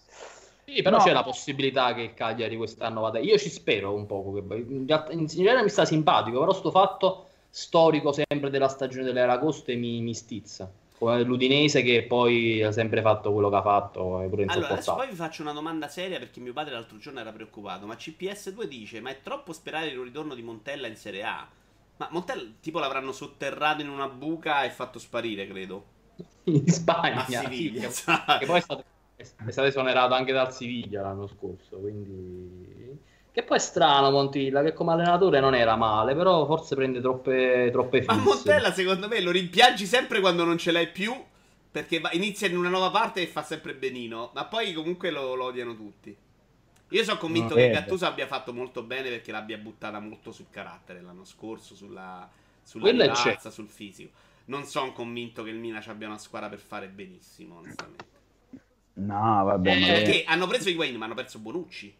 Sì, 0.65 0.82
però 0.82 0.99
No. 0.99 1.03
c'è 1.03 1.12
la 1.12 1.23
possibilità 1.23 1.95
che 1.95 2.03
il 2.03 2.15
Cagliari 2.15 2.57
quest'anno 2.57 3.01
vada. 3.01 3.19
Io 3.19 3.39
ci 3.39 3.49
spero 3.49 3.95
un 3.95 4.07
poco. 4.07 4.32
Che... 4.35 4.55
In 5.11 5.27
genere 5.27 5.62
mi 5.62 5.70
sta 5.70 5.85
simpatico, 5.85 6.39
però 6.40 6.53
sto 6.53 6.70
fatto 6.70 7.27
storico 7.51 8.12
sempre 8.12 8.51
della 8.51 8.69
stagione 8.69 9.05
delle 9.05 9.23
Aragoste 9.23 9.74
mi, 9.77 10.01
mi 10.03 10.15
stizza. 10.15 10.70
Come 10.98 11.22
l'Udinese 11.22 11.82
che 11.82 12.02
poi 12.02 12.60
ha 12.62 12.72
sempre 12.72 13.02
fatto 13.02 13.32
quello 13.32 13.48
che 13.48 13.56
ha 13.56 13.62
fatto, 13.62 14.18
Allora, 14.18 14.68
adesso 14.68 14.94
poi 14.94 15.08
vi 15.08 15.14
faccio 15.14 15.42
una 15.42 15.52
domanda 15.52 15.86
seria 15.86 16.18
perché 16.18 16.40
mio 16.40 16.52
padre 16.52 16.74
l'altro 16.74 16.98
giorno 16.98 17.20
era 17.20 17.30
preoccupato. 17.30 17.86
Ma 17.86 17.94
CPS2 17.94 18.64
dice: 18.64 19.00
Ma 19.00 19.10
è 19.10 19.20
troppo 19.22 19.52
sperare 19.52 19.86
il 19.88 19.98
ritorno 19.98 20.34
di 20.34 20.42
Montella 20.42 20.88
in 20.88 20.96
Serie 20.96 21.22
A? 21.22 21.48
Ma 21.98 22.08
Montella, 22.10 22.42
tipo, 22.60 22.80
l'avranno 22.80 23.12
sotterrato 23.12 23.80
in 23.80 23.88
una 23.88 24.08
buca 24.08 24.64
e 24.64 24.70
fatto 24.70 24.98
sparire, 24.98 25.46
credo. 25.46 25.96
In 26.44 26.64
A 26.66 26.72
Spagna, 26.72 27.24
Siviglia, 27.24 27.80
sì, 27.82 27.86
esatto. 27.86 28.38
che 28.38 28.46
poi 28.46 28.58
è 28.58 28.62
stato, 28.62 28.84
è 29.14 29.50
stato 29.50 29.68
esonerato 29.68 30.14
anche 30.14 30.32
dal 30.32 30.52
Siviglia 30.52 31.02
l'anno 31.02 31.26
scorso. 31.28 31.76
Quindi... 31.76 32.77
Che 33.39 33.44
poi 33.44 33.59
è 33.59 33.60
strano 33.60 34.10
Montilla, 34.10 34.65
che 34.65 34.73
come 34.73 34.90
allenatore 34.90 35.39
non 35.39 35.55
era 35.55 35.77
male, 35.77 36.16
però 36.16 36.44
forse 36.44 36.74
prende 36.74 37.01
troppe, 37.01 37.69
troppe 37.70 38.02
Ma 38.05 38.15
fisse. 38.15 38.24
Montella, 38.24 38.73
secondo 38.73 39.06
me, 39.06 39.20
lo 39.20 39.31
rimpiangi 39.31 39.86
sempre 39.86 40.19
quando 40.19 40.43
non 40.43 40.59
ce 40.59 40.73
l'hai 40.73 40.89
più. 40.90 41.15
Perché 41.70 42.02
inizia 42.15 42.48
in 42.48 42.56
una 42.56 42.69
nuova 42.69 42.90
parte 42.90 43.23
e 43.23 43.28
fa 43.28 43.44
sempre 43.44 43.77
benino. 43.77 44.32
Ma 44.35 44.47
poi 44.47 44.73
comunque 44.73 45.12
lo, 45.12 45.36
lo 45.36 45.44
odiano 45.44 45.77
tutti. 45.77 46.16
Io 46.89 47.05
sono 47.05 47.16
convinto 47.16 47.55
No, 47.55 47.60
che. 47.60 47.70
Gattuso 47.70 48.06
abbia 48.06 48.27
fatto 48.27 48.52
molto 48.52 48.82
bene 48.82 49.09
perché 49.09 49.31
l'abbia 49.31 49.56
buttata 49.56 50.01
molto 50.01 50.32
sul 50.32 50.47
carattere 50.51 51.01
l'anno 51.01 51.24
scorso, 51.24 51.77
sulla, 51.77 52.28
sulla 52.65 52.90
rivalsa, 52.90 53.23
certo. 53.23 53.51
sul 53.51 53.69
fisico. 53.69 54.10
Non 54.47 54.65
sono 54.65 54.90
convinto 54.93 55.44
che 55.44 55.51
il 55.51 55.59
Milan 55.59 55.81
ci 55.81 55.90
abbia 55.90 56.09
una 56.09 56.19
squadra 56.19 56.48
per 56.48 56.59
fare 56.59 56.89
benissimo, 56.89 57.59
onestamente. 57.59 58.05
No, 58.94 59.44
vabbè, 59.44 59.70
Eh, 59.70 59.78
ma 59.78 59.86
Perché 59.86 60.24
hanno 60.27 60.48
preso 60.48 60.69
Higuain 60.70 60.97
ma 60.97 61.05
hanno 61.05 61.15
perso 61.15 61.39
Bonucci. 61.39 61.94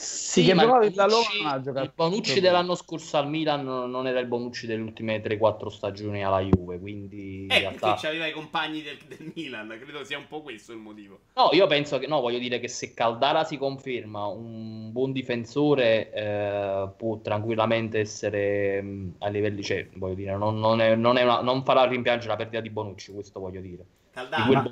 Sì, 0.00 0.44
che 0.44 0.54
ma 0.54 0.62
però 0.62 0.82
il 0.82 0.94
la 0.94 1.06
Roma 1.06 1.50
ha 1.50 1.60
giocato 1.60 1.84
il 1.84 1.92
Bonucci 1.92 2.38
dell'anno 2.38 2.76
scorso 2.76 3.16
al 3.16 3.28
Milan 3.28 3.64
non 3.64 4.06
era 4.06 4.20
il 4.20 4.26
Bonucci 4.26 4.68
delle 4.68 4.80
ultime 4.82 5.20
3-4 5.20 5.68
stagioni 5.70 6.24
alla 6.24 6.40
Juve, 6.40 6.78
quindi 6.78 7.44
in 7.46 7.50
Eh, 7.50 7.58
realtà... 7.58 7.88
perché 7.94 8.06
c'aveva 8.06 8.26
i 8.26 8.32
compagni 8.32 8.82
del, 8.82 8.96
del 9.08 9.32
Milan, 9.34 9.76
credo 9.82 10.04
sia 10.04 10.16
un 10.16 10.28
po' 10.28 10.42
questo 10.42 10.70
il 10.70 10.78
motivo. 10.78 11.18
No, 11.34 11.48
io 11.50 11.66
penso 11.66 11.98
che 11.98 12.06
no, 12.06 12.20
voglio 12.20 12.38
dire 12.38 12.60
che 12.60 12.68
se 12.68 12.94
Caldara 12.94 13.42
si 13.42 13.56
conferma 13.56 14.26
un 14.26 14.92
buon 14.92 15.10
difensore, 15.10 16.12
eh, 16.12 16.88
può 16.96 17.18
tranquillamente 17.18 17.98
essere 17.98 18.80
mh, 18.80 19.14
a 19.18 19.28
livelli, 19.28 19.64
cioè, 19.64 19.88
voglio 19.94 20.14
dire, 20.14 20.36
non, 20.36 20.60
non 20.60 20.80
è- 20.80 20.94
non 20.94 21.16
è 21.16 21.24
una- 21.24 21.40
non 21.40 21.64
farà 21.64 21.84
rimpiangere 21.86 22.28
la 22.30 22.36
perdita 22.36 22.60
di 22.60 22.70
Bonucci, 22.70 23.12
questo 23.12 23.40
voglio 23.40 23.60
dire. 23.60 23.82
Di 23.82 24.10
Caldara. 24.12 24.44
quel 24.44 24.68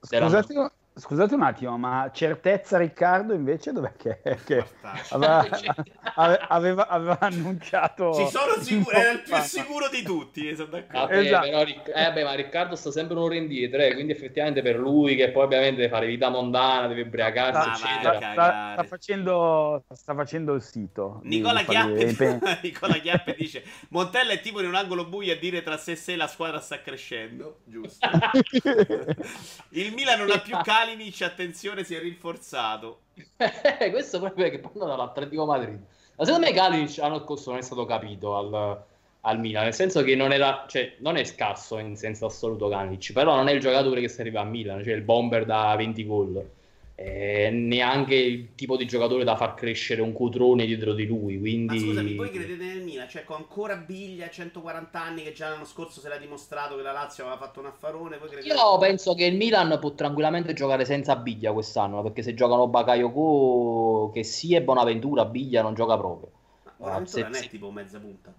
Scusate, 0.00 0.70
scusate 0.98 1.34
un 1.34 1.42
attimo, 1.42 1.76
ma 1.78 2.10
certezza 2.12 2.78
Riccardo 2.78 3.34
invece 3.34 3.72
dov'è 3.72 3.92
che, 3.96 4.20
che 4.44 4.64
aveva, 5.10 5.46
ave- 6.14 6.40
aveva, 6.48 6.88
aveva 6.88 7.18
annunciato... 7.20 8.14
Ci 8.14 8.28
sono 8.28 8.60
sicuro, 8.60 8.96
era 8.96 9.10
il 9.10 9.22
più 9.22 9.36
sicuro 9.36 9.88
di 9.88 10.02
tutti, 10.02 10.48
eh, 10.48 10.56
sono 10.56 10.68
d'accordo. 10.68 10.98
Vabbè, 10.98 11.18
Esatto. 11.18 11.48
però, 11.48 11.60
eh, 11.62 12.12
beh, 12.12 12.24
ma 12.24 12.34
Riccardo 12.34 12.76
sta 12.76 12.90
sempre 12.90 13.16
un'ora 13.16 13.34
indietro, 13.34 13.80
eh, 13.82 13.94
quindi 13.94 14.12
effettivamente 14.12 14.62
per 14.62 14.78
lui 14.78 15.16
che 15.16 15.30
poi 15.30 15.44
ovviamente 15.44 15.76
deve 15.82 15.88
fare 15.88 16.06
vita 16.06 16.28
mondana, 16.30 16.86
deve 16.86 17.02
ubriacarsi, 17.02 17.68
vai, 17.68 17.90
eccetera. 17.92 18.12
cagare. 18.18 18.32
sta- 18.32 18.72
sta 18.72 18.82
facendo, 18.84 19.84
sta 19.92 20.14
facendo 20.14 20.54
il 20.54 20.62
sito. 20.62 21.20
Nicola 21.22 21.62
Chiappe, 21.62 22.40
Nicola 22.62 22.94
Chiappe 22.94 23.34
dice 23.36 23.62
Montella 23.90 24.32
è 24.32 24.40
tipo 24.40 24.60
in 24.60 24.66
un 24.66 24.74
angolo 24.74 25.06
buio 25.06 25.32
a 25.32 25.36
dire 25.36 25.62
tra 25.62 25.76
sé 25.76 25.92
e 25.92 25.96
sé 25.96 26.16
la 26.16 26.26
squadra 26.26 26.60
sta 26.60 26.80
crescendo 26.80 27.60
giusto 27.64 28.08
il 29.70 29.92
Milan 29.92 30.18
non 30.18 30.30
ha 30.30 30.38
più 30.38 30.56
Kalinic 30.86 31.22
attenzione 31.22 31.82
si 31.82 31.96
è 31.96 31.98
rinforzato 31.98 33.00
Eh, 33.36 33.90
questo 33.90 34.20
proprio 34.20 34.48
che 34.50 34.60
parla 34.60 34.84
dall'Atletico 34.84 35.44
Madrid. 35.44 35.80
Ma 36.14 36.24
secondo 36.24 36.46
me 36.46 36.52
Kalinic 36.52 36.96
l'anno 36.98 37.18
scorso 37.24 37.50
non 37.50 37.58
è 37.58 37.62
stato 37.62 37.84
capito 37.84 38.36
al, 38.36 38.84
al 39.22 39.40
Milan, 39.40 39.64
nel 39.64 39.74
senso 39.74 40.04
che 40.04 40.14
non 40.14 40.32
era, 40.32 40.64
cioè, 40.68 40.94
non 41.00 41.16
è 41.16 41.24
scarso 41.24 41.78
in 41.78 41.96
senso 41.96 42.26
assoluto 42.26 42.68
Kalinic, 42.68 43.12
però 43.12 43.34
non 43.34 43.48
è 43.48 43.52
il 43.52 43.60
giocatore 43.60 44.00
che 44.00 44.20
arriva 44.20 44.42
a 44.42 44.44
Milan, 44.44 44.84
cioè 44.84 44.94
il 44.94 45.02
bomber 45.02 45.44
da 45.44 45.74
20 45.76 46.06
gol. 46.06 46.50
Eh, 46.98 47.50
neanche 47.52 48.14
il 48.14 48.54
tipo 48.54 48.74
di 48.78 48.86
giocatore 48.86 49.22
da 49.22 49.36
far 49.36 49.52
crescere 49.52 50.00
un 50.00 50.14
cutrone 50.14 50.64
dietro 50.64 50.94
di 50.94 51.04
lui, 51.04 51.38
quindi 51.38 51.78
ma 51.78 51.78
scusami 51.88 52.14
voi 52.14 52.30
credete 52.30 52.64
nel 52.64 52.82
Milan 52.82 53.06
cioè 53.06 53.22
con 53.24 53.36
ancora 53.36 53.76
Biglia 53.76 54.30
140 54.30 55.02
anni 55.02 55.22
che 55.22 55.32
già 55.32 55.50
l'anno 55.50 55.66
scorso 55.66 56.00
si 56.00 56.06
era 56.06 56.16
dimostrato 56.16 56.74
che 56.74 56.80
la 56.80 56.92
Lazio 56.92 57.24
aveva 57.26 57.38
fatto 57.38 57.60
un 57.60 57.66
affarone 57.66 58.16
credete 58.16 58.46
Io 58.48 58.78
penso 58.78 59.14
che 59.14 59.26
il 59.26 59.36
Milan 59.36 59.76
può 59.78 59.92
tranquillamente 59.92 60.54
giocare 60.54 60.86
senza 60.86 61.16
Biglia 61.16 61.52
quest'anno, 61.52 62.02
perché 62.02 62.22
se 62.22 62.32
giocano 62.32 62.66
Bakayoko 62.66 64.10
che 64.14 64.22
sì 64.24 64.54
e 64.54 64.62
Bonaventura, 64.62 65.26
Biglia 65.26 65.60
non 65.60 65.74
gioca 65.74 65.98
proprio. 65.98 66.30
ma 66.62 66.72
Bonaventura 66.78 67.04
se- 67.04 67.22
non 67.24 67.34
è 67.34 67.40
se- 67.42 67.48
tipo 67.48 67.70
mezza 67.70 67.98
punta 68.00 68.32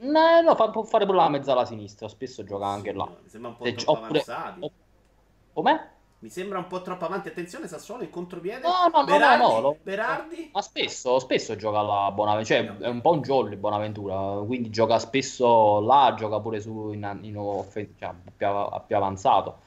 No, 0.00 0.40
no, 0.40 0.54
fa- 0.56 0.70
può 0.70 0.82
fare 0.82 1.04
pure 1.04 1.18
la 1.18 1.28
mezza 1.28 1.52
alla 1.52 1.64
sinistra, 1.64 2.08
spesso 2.08 2.42
gioca 2.42 2.66
anche 2.66 2.92
là. 2.92 3.08
sembra 3.26 3.50
un 3.50 3.56
po' 3.56 3.64
Se- 3.66 3.74
troppo 3.74 3.92
oppure- 3.92 4.20
avanzati 4.24 4.60
opp- 4.64 4.72
Com'è? 5.52 5.96
Mi 6.20 6.30
sembra 6.30 6.58
un 6.58 6.66
po' 6.66 6.82
troppo 6.82 7.04
avanti. 7.04 7.28
Attenzione 7.28 7.68
Sassuolo 7.68 8.02
in 8.02 8.10
contropiede. 8.10 8.60
No, 8.62 8.88
no, 8.88 9.02
no, 9.06 9.18
Berardi, 9.18 9.36
no, 9.36 9.60
no, 9.60 9.60
lo- 9.60 9.78
Berardi? 9.82 10.50
Ma 10.50 10.62
spesso, 10.62 11.18
spesso 11.18 11.56
gioca 11.56 11.82
la 11.82 12.10
Bonaventura, 12.10 12.60
cioè 12.62 12.76
è 12.78 12.88
un 12.88 13.00
po' 13.02 13.12
un 13.12 13.20
jolly 13.20 13.56
Bonaventura, 13.56 14.42
quindi 14.44 14.70
gioca 14.70 14.98
spesso 14.98 15.80
là, 15.80 16.14
gioca 16.16 16.40
pure 16.40 16.60
su 16.60 16.92
in, 16.92 17.18
in 17.22 17.36
offen- 17.36 17.94
cioè, 17.98 18.14
più, 18.36 18.46
più 18.86 18.96
avanzato. 18.96 19.60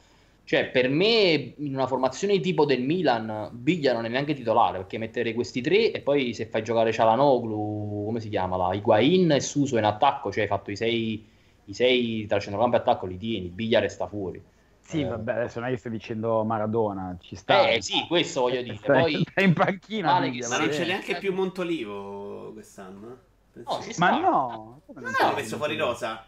Cioè, 0.44 0.68
per 0.70 0.88
me, 0.88 1.54
in 1.58 1.74
una 1.74 1.86
formazione 1.86 2.40
tipo 2.40 2.64
del 2.64 2.82
Milan, 2.82 3.50
Biglia 3.52 3.92
non 3.92 4.04
è 4.04 4.08
neanche 4.08 4.34
titolare, 4.34 4.78
perché 4.78 4.98
mettere 4.98 5.32
questi 5.34 5.60
tre 5.62 5.92
e 5.92 6.00
poi 6.00 6.34
se 6.34 6.46
fai 6.46 6.62
giocare 6.64 6.92
Cialanoglu, 6.92 8.04
come 8.06 8.20
si 8.20 8.28
chiama 8.28 8.56
là, 8.56 8.74
Higuain 8.74 9.30
e 9.32 9.40
Suso 9.40 9.78
in 9.78 9.84
attacco, 9.84 10.32
cioè 10.32 10.42
hai 10.42 10.48
fatto 10.48 10.70
i 10.72 10.76
sei, 10.76 11.24
i 11.64 11.74
sei 11.74 12.26
tra 12.26 12.40
centrocampo 12.40 12.76
e 12.76 12.80
attacco, 12.80 13.06
li 13.06 13.16
tieni, 13.16 13.48
Biglia 13.48 13.78
resta 13.78 14.06
fuori. 14.08 14.42
Sì, 14.92 15.00
Eh. 15.00 15.04
vabbè, 15.04 15.32
adesso 15.32 15.58
non 15.60 15.68
è 15.68 15.72
che 15.72 15.78
stai 15.78 15.92
dicendo 15.92 16.44
Maradona, 16.44 17.16
ci 17.20 17.34
sta. 17.34 17.68
Eh 17.68 17.80
sì, 17.80 18.04
questo 18.06 18.42
voglio 18.42 18.62
dire. 18.62 18.76
Stai, 18.76 19.00
Poi... 19.00 19.24
stai 19.30 19.44
in 19.44 19.52
panchina. 19.54 20.20
Biglia, 20.20 20.48
ma 20.48 20.58
non 20.58 20.68
c'è 20.68 20.84
neanche 20.84 21.18
più 21.18 21.32
Montolivo 21.32 22.50
quest'anno? 22.52 23.18
No, 23.54 23.80
ci 23.82 23.94
Ma 23.98 24.08
sta. 24.08 24.18
no, 24.18 24.80
non 24.94 25.04
hanno 25.04 25.14
c'è? 25.30 25.34
messo 25.34 25.56
fuori 25.56 25.76
Rosa 25.76 26.24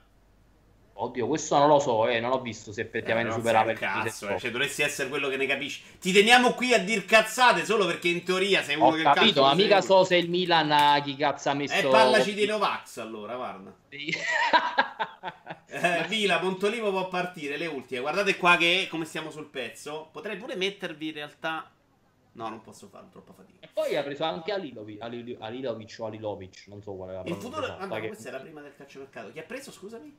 Oddio, 0.96 1.26
questo 1.26 1.58
non 1.58 1.66
lo 1.66 1.80
so, 1.80 2.06
eh, 2.06 2.20
non 2.20 2.30
ho 2.30 2.40
visto 2.40 2.70
se 2.72 2.82
effettivamente 2.82 3.32
Eh, 3.32 3.34
superava 3.34 3.72
il 3.72 3.78
cazzo, 3.78 4.02
17. 4.04 4.34
eh, 4.34 4.38
cioè 4.38 4.50
dovresti 4.52 4.82
essere 4.82 5.08
quello 5.08 5.28
che 5.28 5.36
ne 5.36 5.46
capisci. 5.46 5.82
Ti 5.98 6.12
teniamo 6.12 6.52
qui 6.52 6.72
a 6.72 6.78
dir 6.78 7.04
cazzate 7.04 7.64
solo 7.64 7.84
perché 7.84 8.06
in 8.08 8.22
teoria 8.22 8.62
sei 8.62 8.76
uno 8.76 8.86
Ho 8.86 8.92
che 8.92 9.02
capito, 9.02 9.24
cazzo 9.24 9.42
ma 9.42 9.54
mica 9.54 9.80
so 9.80 10.04
se 10.04 10.16
il 10.16 10.30
Milan 10.30 10.70
ha 10.70 11.00
chi 11.02 11.16
cazzo 11.16 11.48
ha 11.50 11.54
messo... 11.54 11.74
E 11.74 11.90
parlaci 11.90 12.32
di 12.34 12.46
Novax 12.46 12.98
allora, 12.98 13.34
guarda. 13.34 13.74
Eh, 15.66 16.04
Vila, 16.06 16.40
Montolivo 16.40 16.90
può 16.90 17.08
partire, 17.08 17.56
le 17.56 17.66
ultime. 17.66 18.00
Guardate 18.00 18.36
qua 18.36 18.56
che 18.56 18.86
come 18.88 19.04
stiamo 19.04 19.30
sul 19.32 19.46
pezzo. 19.46 20.08
Potrei 20.12 20.36
pure 20.36 20.54
mettervi 20.54 21.08
in 21.08 21.14
realtà... 21.14 21.68
No, 22.32 22.48
non 22.48 22.60
posso 22.62 22.86
farlo, 22.88 23.08
troppa 23.10 23.32
fatica. 23.32 23.58
E 23.66 23.68
poi 23.72 23.96
ha 23.96 24.02
preso 24.04 24.22
anche 24.22 24.52
Alilovic, 24.52 25.00
Alil- 25.02 25.36
Alilovic 25.40 25.96
o 25.98 26.06
Alilovic, 26.06 26.64
non 26.68 26.80
so 26.82 26.92
quale 26.94 27.12
è 27.12 27.14
la 27.16 27.22
Il 27.24 27.34
futuro... 27.34 27.64
esatta, 27.64 27.86
Vabbè, 27.86 28.00
che- 28.02 28.06
questa 28.08 28.28
era 28.28 28.38
prima 28.38 28.60
del 28.60 28.74
calciomercato. 28.76 29.32
Chi 29.32 29.38
ha 29.40 29.42
preso, 29.42 29.72
scusami? 29.72 30.16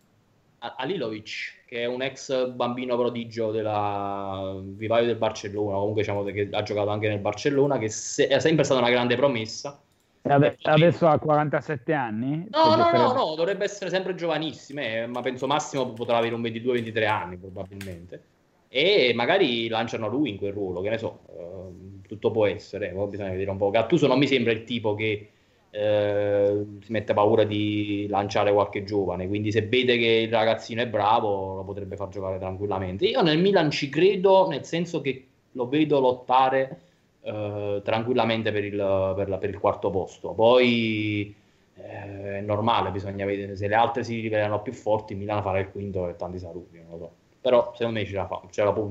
Alilovic, 0.75 1.65
che 1.67 1.81
è 1.81 1.85
un 1.85 2.01
ex 2.01 2.47
bambino 2.47 2.97
prodigio 2.97 3.51
della 3.51 4.59
vivaio 4.63 5.05
del 5.05 5.17
Barcellona, 5.17 5.77
comunque 5.77 6.01
diciamo 6.01 6.23
che 6.23 6.49
ha 6.51 6.63
giocato 6.63 6.89
anche 6.89 7.07
nel 7.07 7.19
Barcellona, 7.19 7.77
che 7.77 7.89
se- 7.89 8.27
è 8.27 8.39
sempre 8.39 8.63
stata 8.63 8.79
una 8.79 8.89
grande 8.89 9.15
promessa. 9.15 9.79
Ade- 10.23 10.57
adesso 10.63 11.07
ha 11.07 11.19
47 11.19 11.93
anni? 11.93 12.47
No, 12.49 12.75
no, 12.75 12.89
no, 12.91 13.13
no, 13.13 13.35
dovrebbe 13.35 13.65
essere 13.65 13.89
sempre 13.91 14.15
giovanissimo, 14.15 14.81
eh, 14.81 15.05
ma 15.05 15.21
penso 15.21 15.45
massimo 15.45 15.93
potrà 15.93 16.17
avere 16.17 16.33
un 16.33 16.41
22-23 16.41 17.05
anni 17.05 17.37
probabilmente. 17.37 18.23
E 18.67 19.13
magari 19.15 19.67
lanciano 19.67 20.07
lui 20.07 20.31
in 20.31 20.37
quel 20.37 20.51
ruolo, 20.51 20.81
che 20.81 20.89
ne 20.89 20.97
so, 20.97 21.21
ehm, 21.37 22.01
tutto 22.07 22.31
può 22.31 22.45
essere, 22.47 22.89
poi 22.89 23.07
bisogna 23.07 23.29
vedere 23.29 23.51
un 23.51 23.57
po'. 23.57 23.69
Gattuso 23.69 24.07
non 24.07 24.17
mi 24.17 24.27
sembra 24.27 24.51
il 24.51 24.63
tipo 24.63 24.95
che 24.95 25.29
eh, 25.75 26.65
si 26.81 26.91
mette 26.91 27.13
paura 27.13 27.43
di 27.43 28.07
lanciare 28.09 28.53
qualche 28.53 28.83
giovane, 28.83 29.27
quindi 29.27 29.51
se 29.51 29.63
vede 29.67 29.97
che 29.97 30.05
il 30.27 30.31
ragazzino 30.31 30.81
è 30.81 30.87
bravo 30.87 31.55
lo 31.55 31.63
potrebbe 31.63 31.95
far 31.95 32.09
giocare 32.09 32.37
tranquillamente. 32.39 33.05
Io 33.05 33.21
nel 33.21 33.39
Milan 33.39 33.71
ci 33.71 33.89
credo, 33.89 34.47
nel 34.47 34.63
senso 34.65 35.01
che 35.01 35.27
lo 35.51 35.67
vedo 35.67 35.99
lottare 35.99 36.81
eh, 37.21 37.81
tranquillamente 37.83 38.51
per 38.51 38.63
il, 38.63 39.13
per 39.15 39.29
la- 39.29 39.37
per 39.37 39.49
il 39.49 39.59
quarto 39.59 39.89
posto. 39.89 40.33
Poi 40.33 41.35
eh, 41.75 42.37
è 42.37 42.41
normale, 42.41 42.91
bisogna 42.91 43.25
vedere 43.25 43.55
se 43.55 43.67
le 43.67 43.75
altre 43.75 44.03
si 44.03 44.19
rivelano 44.21 44.61
più 44.61 44.71
forti. 44.73 45.13
il 45.13 45.19
Milan 45.19 45.41
farà 45.41 45.59
il 45.59 45.71
quinto 45.71 46.07
e 46.07 46.15
tanti 46.15 46.39
saluti, 46.39 46.77
non 46.77 46.91
lo 46.91 46.97
so. 46.97 47.11
Però 47.41 47.73
secondo 47.75 47.99
me 47.99 48.05
ce 48.05 48.15
la 48.15 48.27
fa, 48.27 48.41
ce 48.49 48.63
la 48.63 48.71
può- 48.73 48.87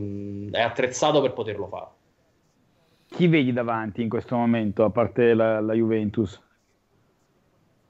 è 0.52 0.60
attrezzato 0.60 1.20
per 1.20 1.32
poterlo 1.32 1.66
fare. 1.66 1.86
Chi 3.08 3.28
vedi 3.28 3.50
davanti 3.54 4.02
in 4.02 4.10
questo 4.10 4.36
momento, 4.36 4.84
a 4.84 4.90
parte 4.90 5.32
la, 5.32 5.58
la 5.60 5.72
Juventus? 5.72 6.38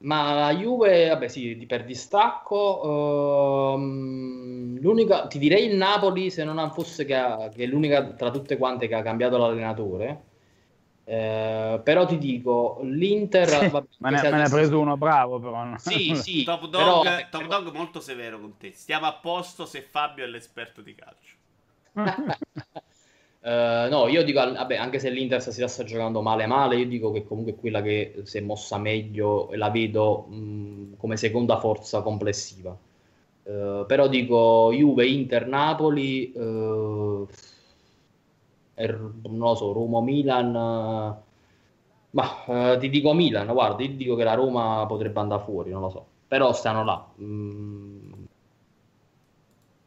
Ma 0.05 0.33
la 0.33 0.55
Juve, 0.55 1.09
vabbè, 1.09 1.27
sì, 1.27 1.57
di- 1.57 1.65
per 1.65 1.83
distacco, 1.83 3.73
ehm, 3.73 4.79
l'unica, 4.79 5.25
ti 5.27 5.39
direi 5.39 5.65
il 5.65 5.75
Napoli 5.75 6.29
se 6.29 6.43
non 6.43 6.71
fosse 6.71 7.05
che, 7.05 7.15
ha- 7.15 7.49
che 7.49 7.63
è 7.63 7.65
l'unica 7.65 8.03
tra 8.13 8.29
tutte 8.29 8.55
quante 8.57 8.87
che 8.87 8.93
ha 8.93 9.01
cambiato 9.01 9.37
l'allenatore. 9.37 10.23
Eh, 11.07 11.81
però 11.83 12.05
ti 12.05 12.17
dico, 12.19 12.79
l'Inter, 12.83 13.47
Sì, 13.47 13.67
vabbè, 13.69 13.87
ma 13.99 14.09
ne, 14.11 14.21
me 14.21 14.29
ne 14.29 14.43
ha 14.43 14.49
preso 14.49 14.79
uno 14.79 14.95
bravo, 14.95 15.39
però. 15.39 15.63
no? 15.63 15.77
Sì, 15.79 16.13
sì, 16.21 16.43
Top 16.43 16.69
però- 16.69 17.01
Dog, 17.03 17.29
Top 17.29 17.47
Dog 17.47 17.71
molto 17.73 17.99
severo 17.99 18.39
con 18.39 18.57
te. 18.57 18.71
Stiamo 18.73 19.07
a 19.07 19.13
posto 19.13 19.65
se 19.65 19.81
Fabio 19.81 20.23
è 20.23 20.27
l'esperto 20.27 20.81
di 20.81 20.93
calcio. 20.95 21.35
Eh, 23.47 23.87
no, 23.91 24.07
io 24.07 24.23
dico, 24.23 24.39
vabbè, 24.39 24.75
anche 24.75 24.97
se 24.99 25.09
l'Inter 25.11 25.39
stasera 25.41 25.67
sta 25.67 25.83
giocando 25.83 26.21
male 26.21 26.47
male, 26.47 26.77
io 26.77 26.87
dico 26.87 27.11
che 27.11 27.23
comunque 27.23 27.53
è 27.53 27.55
quella 27.55 27.81
che 27.81 28.21
si 28.23 28.39
è 28.39 28.41
mossa 28.41 28.77
meglio 28.79 29.51
e 29.51 29.57
la 29.57 29.69
vedo 29.69 30.23
mh, 30.27 30.97
come 30.97 31.15
seconda 31.17 31.59
forza 31.59 32.01
complessiva. 32.01 32.75
Eh, 33.43 33.83
però 33.87 34.07
dico 34.07 34.71
Juve, 34.73 35.05
Inter, 35.07 35.45
Napoli, 35.47 36.31
eh, 36.31 37.25
e 38.75 38.85
R- 38.87 39.13
non 39.23 39.37
lo 39.39 39.55
so, 39.55 39.71
Roma, 39.73 40.01
Milan. 40.01 40.51
ma 42.11 42.77
ti 42.79 42.89
dico 42.89 43.13
Milan, 43.13 43.47
guarda, 43.51 43.83
io 43.83 43.89
dico 43.95 44.15
che 44.15 44.23
la 44.23 44.33
Roma 44.33 44.85
potrebbe 44.87 45.19
andare 45.19 45.43
fuori, 45.43 45.71
non 45.71 45.81
lo 45.81 45.89
so. 45.89 46.05
Però 46.27 46.53
stanno 46.53 46.83
là. 46.83 47.05
mm, 47.21 47.94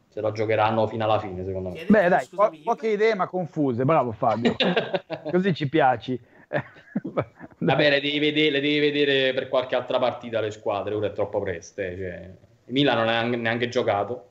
se 0.09 0.21
la 0.21 0.31
giocheranno 0.31 0.87
fino 0.87 1.03
alla 1.03 1.19
fine, 1.19 1.45
secondo 1.45 1.69
me. 1.69 1.75
Chiedete, 1.75 1.99
Beh, 2.01 2.09
dai, 2.09 2.25
scusami, 2.25 2.57
po- 2.57 2.71
poche 2.71 2.87
idee 2.89 3.15
ma 3.15 3.27
confuse. 3.27 3.85
Bravo 3.85 4.11
Fabio. 4.11 4.55
Così 5.29 5.53
ci 5.53 5.69
piaci. 5.69 6.19
Va 7.59 7.75
bene, 7.75 7.99
devi 7.99 8.17
vedere, 8.17 8.51
le 8.51 8.59
devi 8.61 8.79
vedere 8.79 9.33
per 9.33 9.49
qualche 9.49 9.75
altra 9.75 9.99
partita 9.99 10.39
le 10.41 10.49
squadre, 10.49 10.95
ora 10.95 11.07
è 11.07 11.11
troppo 11.13 11.39
presto. 11.39 11.81
eh, 11.81 11.95
cioè, 11.95 12.35
il 12.65 12.73
Milan 12.73 12.97
non 12.97 13.07
ha 13.07 13.21
neanche, 13.21 13.69
giocato. 13.69 14.25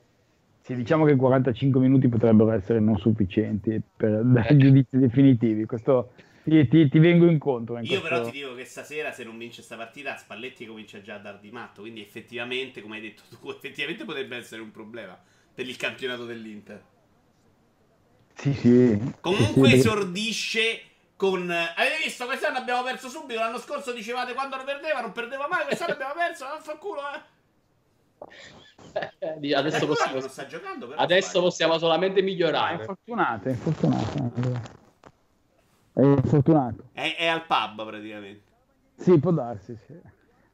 Sì, 0.61 0.75
diciamo 0.75 1.05
che 1.05 1.15
45 1.15 1.79
minuti 1.79 2.09
potrebbero 2.09 2.51
essere 2.51 2.79
non 2.79 2.97
sufficienti 2.97 3.81
per 3.95 4.21
dare 4.23 4.57
giudizi 4.57 4.97
definitivi. 4.97 5.65
Questo 5.65 6.11
Ti, 6.43 6.67
ti, 6.67 6.89
ti 6.89 6.99
vengo 6.99 7.25
incontro. 7.27 7.77
In 7.77 7.85
Io 7.85 7.99
questo... 7.99 8.07
però 8.07 8.25
ti 8.25 8.31
dico 8.31 8.53
che 8.53 8.65
stasera 8.65 9.11
se 9.11 9.23
non 9.23 9.37
vince 9.37 9.57
questa 9.57 9.77
partita 9.77 10.17
Spalletti 10.17 10.65
comincia 10.65 11.01
già 11.01 11.15
a 11.15 11.19
dar 11.19 11.39
di 11.39 11.51
matto, 11.51 11.81
quindi 11.81 12.01
effettivamente, 12.01 12.81
come 12.81 12.97
hai 12.97 13.01
detto 13.01 13.23
tu, 13.29 13.49
effettivamente 13.49 14.03
potrebbe 14.03 14.35
essere 14.35 14.61
un 14.61 14.71
problema 14.71 15.17
per 15.59 15.67
il 15.67 15.75
campionato 15.75 16.23
dell'Inter. 16.23 16.81
Sì, 18.33 18.53
sì. 18.53 19.13
Comunque 19.19 19.67
sì, 19.67 19.73
sì, 19.73 19.79
esordisce 19.79 20.81
con... 21.17 21.51
Avete 21.51 21.97
visto, 22.01 22.25
quest'anno 22.25 22.59
abbiamo 22.59 22.81
perso 22.83 23.09
subito, 23.09 23.41
l'anno 23.41 23.59
scorso 23.59 23.91
dicevate 23.91 24.33
quando 24.33 24.55
lo 24.55 24.63
perdeva, 24.63 25.01
non 25.01 25.11
perdeva 25.11 25.49
mai, 25.49 25.65
quest'anno 25.65 25.95
abbiamo 25.95 26.13
perso, 26.13 26.47
non 26.47 26.61
fa 26.61 26.77
culo, 26.77 27.01
eh. 27.13 27.21
Adesso, 29.53 29.83
Eh, 29.83 29.87
possiamo, 29.87 30.47
giocando, 30.47 30.87
però 30.87 31.01
adesso 31.01 31.41
possiamo 31.41 31.77
solamente 31.77 32.21
È 32.21 32.23
migliorare. 32.23 32.75
infortunato, 32.75 33.49
è 33.49 33.51
infortunato. 33.51 34.61
È 35.91 36.01
infortunato. 36.01 36.83
È, 36.93 37.15
è 37.17 37.27
al 37.27 37.45
pub 37.45 37.85
praticamente. 37.85 38.43
Sì, 38.95 39.19
può 39.19 39.31
darsi, 39.31 39.77
sì. 39.85 39.99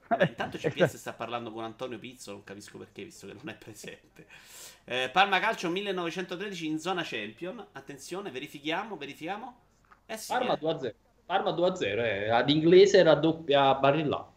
Vabbè, 0.07 0.27
intanto 0.29 0.57
CPS 0.61 0.97
sta 0.97 1.13
parlando 1.13 1.51
con 1.51 1.63
Antonio 1.63 1.99
Pizzo, 1.99 2.31
non 2.31 2.43
capisco 2.43 2.77
perché, 2.77 3.03
visto 3.03 3.27
che 3.27 3.33
non 3.33 3.49
è 3.49 3.55
presente. 3.55 4.27
Eh, 4.87 5.09
Parma 5.11 5.39
Calcio 5.39 5.69
1913 5.69 6.67
in 6.67 6.79
zona 6.79 7.01
champion. 7.03 7.65
Attenzione, 7.71 8.29
verifichiamo, 8.29 8.95
verifichiamo. 8.97 9.55
Eh 10.05 10.15
sì, 10.15 10.31
Parma 10.31 10.53
eh. 10.53 10.59
2-0. 10.59 10.93
Parma 11.25 11.49
2-0, 11.51 11.81
eh. 11.81 12.29
ad 12.29 12.49
inglese 12.49 13.01
raddoppia 13.01 13.73
Barilla. 13.75 14.31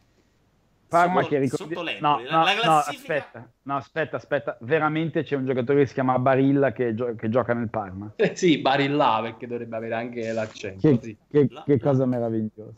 Parma 0.89 1.21
Sotto- 1.21 1.29
che 1.29 1.39
ricordi... 1.39 1.75
sotto 1.75 1.83
no, 2.01 2.17
no, 2.19 2.23
La- 2.25 2.43
la 2.43 2.65
no, 2.65 2.77
aspetta, 2.79 3.49
no, 3.63 3.77
aspetta, 3.77 4.17
aspetta. 4.17 4.57
Veramente 4.61 5.23
c'è 5.23 5.37
un 5.37 5.45
giocatore 5.45 5.81
che 5.81 5.87
si 5.87 5.95
chiama 5.95 6.19
Barilla 6.19 6.73
che, 6.73 6.95
gio- 6.95 7.15
che 7.15 7.29
gioca 7.29 7.53
nel 7.53 7.69
Parma. 7.69 8.13
Eh 8.17 8.35
sì, 8.35 8.59
Barilla, 8.59 9.19
perché 9.23 9.47
dovrebbe 9.47 9.77
avere 9.77 9.95
anche 9.95 10.33
l'accento. 10.33 10.89
Che, 10.89 10.99
sì. 11.03 11.17
che- 11.31 11.47
La- 11.51 11.63
che 11.65 11.73
la- 11.79 11.91
cosa 11.91 12.07
meravigliosa. 12.07 12.73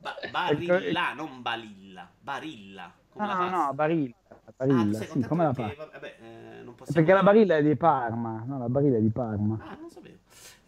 Ba- 0.00 0.14
barilla, 0.30 1.12
non 1.14 1.42
balilla. 1.42 2.08
Barilla. 2.20 2.92
Come 3.08 3.26
No, 3.26 3.32
la 3.38 3.48
no, 3.50 3.72
Barilla. 3.72 4.14
Ah, 4.28 4.52
Barilla, 4.56 4.92
sei 4.98 5.06
sì, 5.08 5.20
come 5.26 5.44
la 5.44 5.52
perché, 5.52 5.74
fa? 5.74 5.88
vabbè, 5.92 6.16
eh, 6.20 6.92
Perché 6.92 7.12
la 7.12 7.22
Barilla 7.22 7.56
è 7.56 7.62
di 7.62 7.76
Parma. 7.76 8.44
No, 8.46 8.58
la 8.58 8.68
Barilla 8.68 8.98
è 8.98 9.00
di 9.00 9.08
Parma. 9.10 9.58
Ah, 9.60 9.76
non 9.80 9.90
sapevo. 9.90 10.15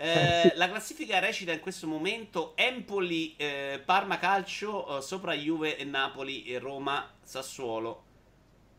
Eh, 0.01 0.53
Eh. 0.53 0.53
La 0.57 0.69
classifica 0.69 1.19
recita 1.19 1.53
in 1.53 1.59
questo 1.61 1.87
momento 1.89 2.53
Empoli, 2.57 3.35
eh, 3.37 3.83
Parma 3.85 4.19
Calcio, 4.19 4.99
eh, 4.99 5.03
sopra 5.03 5.35
Juve 5.35 5.77
e 5.77 5.85
Napoli 5.85 6.45
e 6.45 6.59
Roma, 6.59 7.11
Sassuolo. 7.21 8.05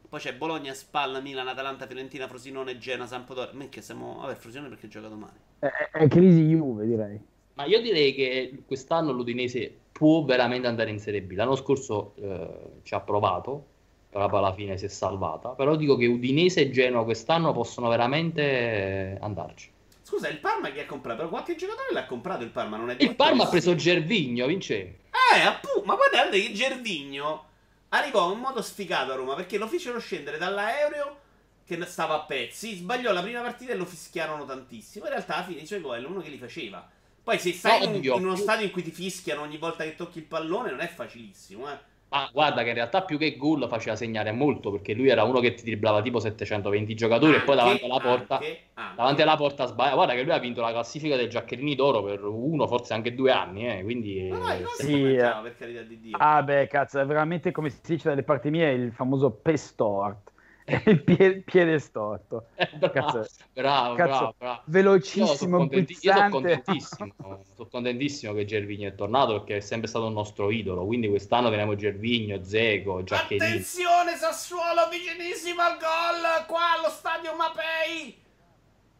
Poi 0.09 0.19
c'è 0.19 0.33
Bologna, 0.33 0.73
Spalla, 0.73 1.19
Milan, 1.19 1.47
Atalanta, 1.47 1.85
Fiorentina, 1.85 2.27
Frosinone, 2.27 2.77
Genoa, 2.77 3.05
Sampdoria. 3.05 3.53
Minchia, 3.53 3.81
siamo... 3.81 4.19
Vabbè, 4.21 4.35
Frosinone 4.35 4.69
perché 4.69 4.87
gioca 4.87 5.07
domani. 5.07 5.37
È, 5.59 5.67
è- 5.91 6.07
crisi 6.07 6.41
Juve, 6.47 6.85
direi. 6.85 7.19
Ma 7.53 7.65
io 7.65 7.81
direi 7.81 8.13
che 8.15 8.63
quest'anno 8.65 9.11
l'Udinese 9.11 9.77
può 9.91 10.23
veramente 10.23 10.67
andare 10.67 10.89
in 10.89 10.99
Serie 10.99 11.21
B. 11.21 11.33
L'anno 11.33 11.55
scorso 11.55 12.13
eh, 12.15 12.81
ci 12.83 12.93
ha 12.93 13.01
provato, 13.01 13.65
però 14.09 14.27
alla 14.29 14.53
fine 14.53 14.77
si 14.77 14.85
è 14.85 14.87
salvata. 14.87 15.49
Però 15.49 15.75
dico 15.75 15.97
che 15.97 16.05
Udinese 16.07 16.61
e 16.61 16.69
Genoa 16.71 17.03
quest'anno 17.03 17.51
possono 17.51 17.89
veramente 17.89 19.17
andarci. 19.21 19.69
Scusa, 20.09 20.27
il 20.27 20.39
Parma 20.39 20.71
chi 20.71 20.79
ha 20.79 20.87
comprato? 20.87 21.17
Però 21.17 21.29
qualche 21.29 21.55
giocatore 21.55 21.89
l'ha 21.91 22.07
comprato 22.07 22.43
il 22.43 22.49
Parma, 22.49 22.77
non 22.77 22.89
è 22.89 22.95
Il 22.97 23.15
Parma 23.15 23.43
ha 23.43 23.47
preso 23.47 23.75
Gervigno, 23.75 24.47
vince. 24.47 24.73
Eh, 24.75 25.39
appunto, 25.45 25.83
ma 25.85 25.93
guardate 25.93 26.41
che 26.41 26.51
Gervigno 26.51 27.45
arrivò 27.89 28.33
in 28.33 28.39
modo 28.39 28.59
sfigato 28.63 29.11
a 29.11 29.15
Roma 29.15 29.35
perché 29.35 29.59
lo 29.59 29.67
fecero 29.67 29.99
scendere 29.99 30.39
dall'aereo 30.39 31.19
che 31.63 31.79
stava 31.85 32.15
a 32.15 32.21
pezzi, 32.21 32.77
sbagliò 32.77 33.11
la 33.11 33.21
prima 33.21 33.41
partita 33.41 33.71
e 33.71 33.75
lo 33.75 33.85
fischiarono 33.85 34.45
tantissimo. 34.45 35.05
In 35.05 35.11
realtà 35.11 35.35
alla 35.35 35.45
fine 35.45 35.61
i 35.61 35.67
suoi 35.67 35.79
gol 35.79 36.03
è 36.03 36.07
uno 36.07 36.21
che 36.21 36.29
li 36.29 36.39
faceva. 36.39 36.89
Poi 37.21 37.37
se 37.37 37.53
stai 37.53 37.85
No, 37.85 37.93
in, 37.93 38.03
in 38.03 38.11
uno 38.11 38.35
stadio 38.35 38.65
in 38.65 38.71
cui 38.71 38.81
ti 38.81 38.89
fischiano 38.89 39.41
ogni 39.41 39.57
volta 39.57 39.83
che 39.83 39.93
tocchi 39.93 40.17
il 40.17 40.23
pallone 40.23 40.71
non 40.71 40.79
è 40.79 40.87
facilissimo, 40.87 41.71
eh. 41.71 41.77
Ma 42.09 42.27
guarda 42.33 42.63
che 42.63 42.69
in 42.69 42.73
realtà 42.73 43.03
più 43.03 43.19
che 43.19 43.37
gol 43.37 43.67
faceva 43.69 43.95
segnare 43.95 44.31
molto 44.31 44.71
perché 44.71 44.93
lui 44.93 45.09
era 45.09 45.23
uno 45.23 45.39
che 45.39 45.53
ti 45.53 45.63
dribblava 45.63 46.01
tipo 46.01 46.19
720 46.19 46.95
giocatori 46.95 47.35
e 47.35 47.41
poi 47.41 47.55
davanti 47.55 47.85
alla 47.85 47.99
porta 47.99 48.35
anche, 48.35 48.59
anche. 48.73 48.95
davanti 48.95 49.21
alla 49.21 49.35
porta 49.35 49.65
sbaglia. 49.67 49.93
Guarda 49.93 50.13
che 50.13 50.23
lui 50.23 50.31
ha 50.31 50.39
vinto 50.39 50.61
la 50.61 50.71
classifica 50.71 51.15
dei 51.15 51.29
giaccherini 51.29 51.75
d'oro 51.75 52.01
per 52.03 52.23
uno, 52.23 52.65
forse 52.65 52.93
anche 52.93 53.13
due 53.13 53.31
anni, 53.31 53.67
eh, 53.69 53.83
quindi 53.83 54.27
No, 54.27 54.39
no, 54.39 54.45
Sì, 54.77 55.13
eh. 55.13 55.17
per 55.17 55.55
carità 55.55 55.81
di 55.81 55.99
Dio. 55.99 56.17
Ah, 56.17 56.41
beh, 56.41 56.67
cazzo, 56.67 56.99
è 56.99 57.05
veramente 57.05 57.51
come 57.51 57.69
si 57.69 57.79
dice 57.85 58.09
dalle 58.09 58.23
parti 58.23 58.49
mie 58.49 58.71
il 58.71 58.91
famoso 58.91 59.29
pestort. 59.29 60.31
Il 60.85 61.03
pie- 61.03 61.41
piede 61.41 61.79
storto. 61.79 62.47
Eh, 62.55 62.69
bravo, 62.77 62.93
Cazzo. 62.93 63.27
bravo, 63.53 63.95
Cazzo, 63.95 64.09
bravo, 64.09 64.35
bravo. 64.37 64.53
Io 64.55 64.61
sono 64.61 64.63
Velocissimo, 64.65 65.57
contenti- 65.57 65.97
io 66.01 66.13
sono 66.13 66.29
contentissimo, 66.29 67.13
sono 67.55 67.69
contentissimo 67.69 68.33
che 68.33 68.45
Gervigno 68.45 68.87
è 68.89 68.95
tornato 68.95 69.33
perché 69.39 69.57
è 69.57 69.59
sempre 69.61 69.87
stato 69.87 70.05
un 70.05 70.13
nostro 70.13 70.51
idolo. 70.51 70.85
Quindi 70.85 71.07
quest'anno 71.09 71.49
teniamo 71.49 71.75
Gervigno, 71.75 72.43
Zeco, 72.43 73.03
Giaccherini. 73.03 73.45
Attenzione 73.51 74.15
Sassuolo 74.15 74.87
vicinissimo 74.89 75.61
al 75.61 75.77
gol 75.77 76.45
qua 76.47 76.73
allo 76.77 76.89
stadio 76.89 77.35
Mapei. 77.35 78.17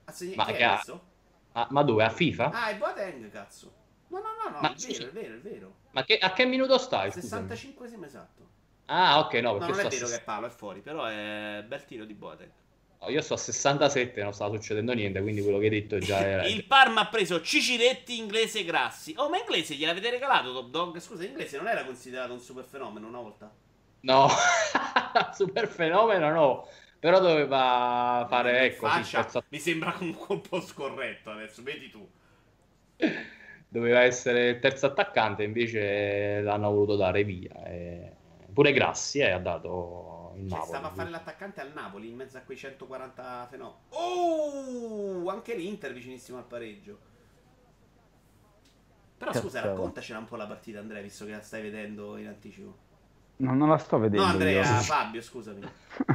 Ah, 0.05 0.13
Ma 0.35 0.45
che 0.45 0.63
ha- 0.63 0.73
questo? 0.73 1.01
Ah, 1.53 1.67
ma 1.71 1.83
dove? 1.83 2.03
A 2.03 2.09
FIFA? 2.09 2.49
Ah, 2.51 2.69
è 2.69 2.77
Boateng, 2.77 3.29
cazzo. 3.31 3.71
No, 4.09 4.17
no, 4.19 4.23
no, 4.43 4.49
no, 4.55 4.59
Ma 4.61 4.71
è 4.73 4.75
vero, 4.75 5.07
è 5.07 5.11
vero, 5.11 5.33
è 5.35 5.39
vero. 5.39 5.73
Ma 5.91 6.03
che- 6.03 6.17
a 6.17 6.31
che 6.33 6.45
minuto 6.45 6.77
stai? 6.77 7.11
scusami? 7.11 7.47
65esimo 7.47 8.05
esatto. 8.05 8.47
Ah, 8.89 9.19
ok, 9.19 9.33
no, 9.35 9.53
No, 9.53 9.53
perché 9.53 9.71
non 9.71 9.79
è 9.79 9.87
vero 9.87 10.07
che 10.07 10.15
ses- 10.15 10.23
è 10.23 10.49
fuori, 10.49 10.81
però 10.81 11.05
è 11.05 11.63
bel 11.67 11.85
tiro 11.85 12.05
di 12.05 12.13
Boateng. 12.15 12.51
no, 13.01 13.09
io 13.09 13.21
sto 13.21 13.33
a 13.33 13.37
67, 13.37 14.21
non 14.23 14.33
stava 14.33 14.55
succedendo 14.55 14.93
niente, 14.93 15.21
quindi 15.21 15.41
quello 15.41 15.57
che 15.57 15.65
hai 15.65 15.69
detto 15.71 15.99
già 16.01 16.25
era... 16.25 16.47
Il 16.47 16.65
Parma 16.65 17.01
ha 17.01 17.07
preso 17.07 17.39
Ciciretti, 17.41 18.17
Inglese 18.17 18.63
Grassi. 18.65 19.13
Oh, 19.17 19.29
ma 19.29 19.37
Inglese 19.37 19.75
gliel'avete 19.75 20.09
regalato 20.09 20.51
Top 20.53 20.69
Dog? 20.69 20.97
Scusa, 20.99 21.23
Inglese 21.23 21.57
non 21.57 21.67
era 21.67 21.85
considerato 21.85 22.33
un 22.33 22.39
super 22.41 22.65
fenomeno 22.65 23.07
una 23.07 23.19
volta? 23.19 23.55
No, 24.01 24.29
super 25.35 25.67
fenomeno 25.67 26.29
no, 26.31 26.67
però 26.99 27.19
doveva 27.19 28.25
fare, 28.29 28.65
ecco, 28.65 28.87
faccia, 28.87 29.25
mi 29.49 29.59
sembra 29.59 29.91
comunque 29.93 30.35
un 30.35 30.41
po' 30.41 30.61
scorretto 30.61 31.31
adesso, 31.31 31.61
vedi 31.63 31.89
tu. 31.89 32.09
doveva 33.67 34.01
essere 34.01 34.49
il 34.49 34.59
terzo 34.59 34.87
attaccante, 34.87 35.43
invece 35.43 36.41
l'hanno 36.41 36.71
voluto 36.71 36.95
dare 36.95 37.23
via. 37.23 37.63
e- 37.65 38.13
Pure 38.53 38.71
Grassi 38.73 39.19
eh, 39.19 39.31
ha 39.31 39.39
dato 39.39 40.33
il 40.35 40.41
Cioè, 40.49 40.57
Napoli. 40.57 40.67
stava 40.67 40.87
a 40.87 40.91
fare 40.91 41.09
l'attaccante 41.09 41.61
al 41.61 41.71
Napoli 41.73 42.09
in 42.09 42.15
mezzo 42.15 42.37
a 42.37 42.41
quei 42.41 42.57
140 42.57 43.47
fenomeni. 43.49 43.77
Oh, 43.89 45.29
anche 45.29 45.55
l'Inter 45.55 45.93
vicinissimo 45.93 46.37
al 46.37 46.45
pareggio. 46.45 46.97
Però 49.17 49.33
scusa, 49.33 49.59
Cazzo. 49.61 49.73
raccontacela 49.73 50.19
un 50.19 50.25
po' 50.25 50.35
la 50.37 50.47
partita, 50.47 50.79
Andrea, 50.79 51.01
visto 51.01 51.25
che 51.25 51.31
la 51.31 51.41
stai 51.41 51.61
vedendo 51.61 52.15
in 52.17 52.27
anticipo. 52.27 52.87
No, 53.37 53.53
non 53.53 53.69
la 53.69 53.77
sto 53.77 53.97
vedendo. 53.97 54.25
No, 54.25 54.31
Andrea, 54.31 54.61
io. 54.63 54.65
Fabio, 54.81 55.21
scusami. 55.21 55.61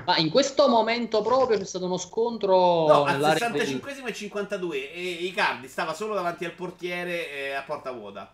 Ma 0.06 0.16
in 0.16 0.30
questo 0.30 0.68
momento 0.68 1.20
proprio 1.22 1.58
c'è 1.58 1.64
stato 1.64 1.84
uno 1.84 1.96
scontro 1.98 2.86
No, 2.86 3.04
al 3.04 3.12
nell'area 3.14 3.48
del- 3.50 3.60
65 3.66 4.10
e 4.10 4.14
52 4.14 4.92
e 4.92 5.00
Icardi 5.24 5.68
stava 5.68 5.92
solo 5.92 6.14
davanti 6.14 6.44
al 6.46 6.52
portiere 6.52 7.30
eh, 7.30 7.52
a 7.52 7.62
porta 7.62 7.90
vuota. 7.92 8.32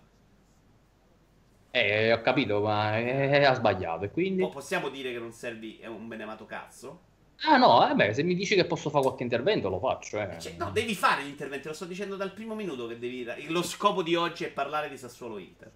Eh, 1.73 2.13
ho 2.13 2.21
capito, 2.21 2.61
ma 2.61 2.99
eh, 2.99 3.45
ha 3.45 3.55
sbagliato 3.55 4.05
e 4.05 4.11
quindi... 4.11 4.43
O 4.43 4.49
possiamo 4.49 4.89
dire 4.89 5.13
che 5.13 5.19
non 5.19 5.31
servi 5.33 5.79
è 5.81 5.87
un 5.87 6.09
beneamato 6.09 6.45
cazzo? 6.45 7.01
Ah 7.43 7.57
no, 7.57 7.89
eh 7.89 7.95
beh, 7.95 8.13
se 8.13 8.23
mi 8.23 8.35
dici 8.35 8.55
che 8.55 8.65
posso 8.65 8.91
fare 8.91 9.05
qualche 9.05 9.23
intervento 9.23 9.69
lo 9.69 9.79
faccio. 9.79 10.21
Eh. 10.21 10.39
Cioè, 10.39 10.55
no, 10.59 10.71
devi 10.73 10.95
fare 10.95 11.23
gli 11.23 11.29
interventi, 11.29 11.69
lo 11.69 11.75
sto 11.75 11.85
dicendo 11.87 12.17
dal 12.17 12.33
primo 12.33 12.55
minuto 12.55 12.87
che 12.87 12.99
devi... 12.99 13.27
Lo 13.49 13.63
scopo 13.63 14.03
di 14.03 14.15
oggi 14.17 14.45
è 14.45 14.51
parlare 14.51 14.89
di 14.89 14.97
Sassuolo 14.99 15.39
Inter. 15.39 15.71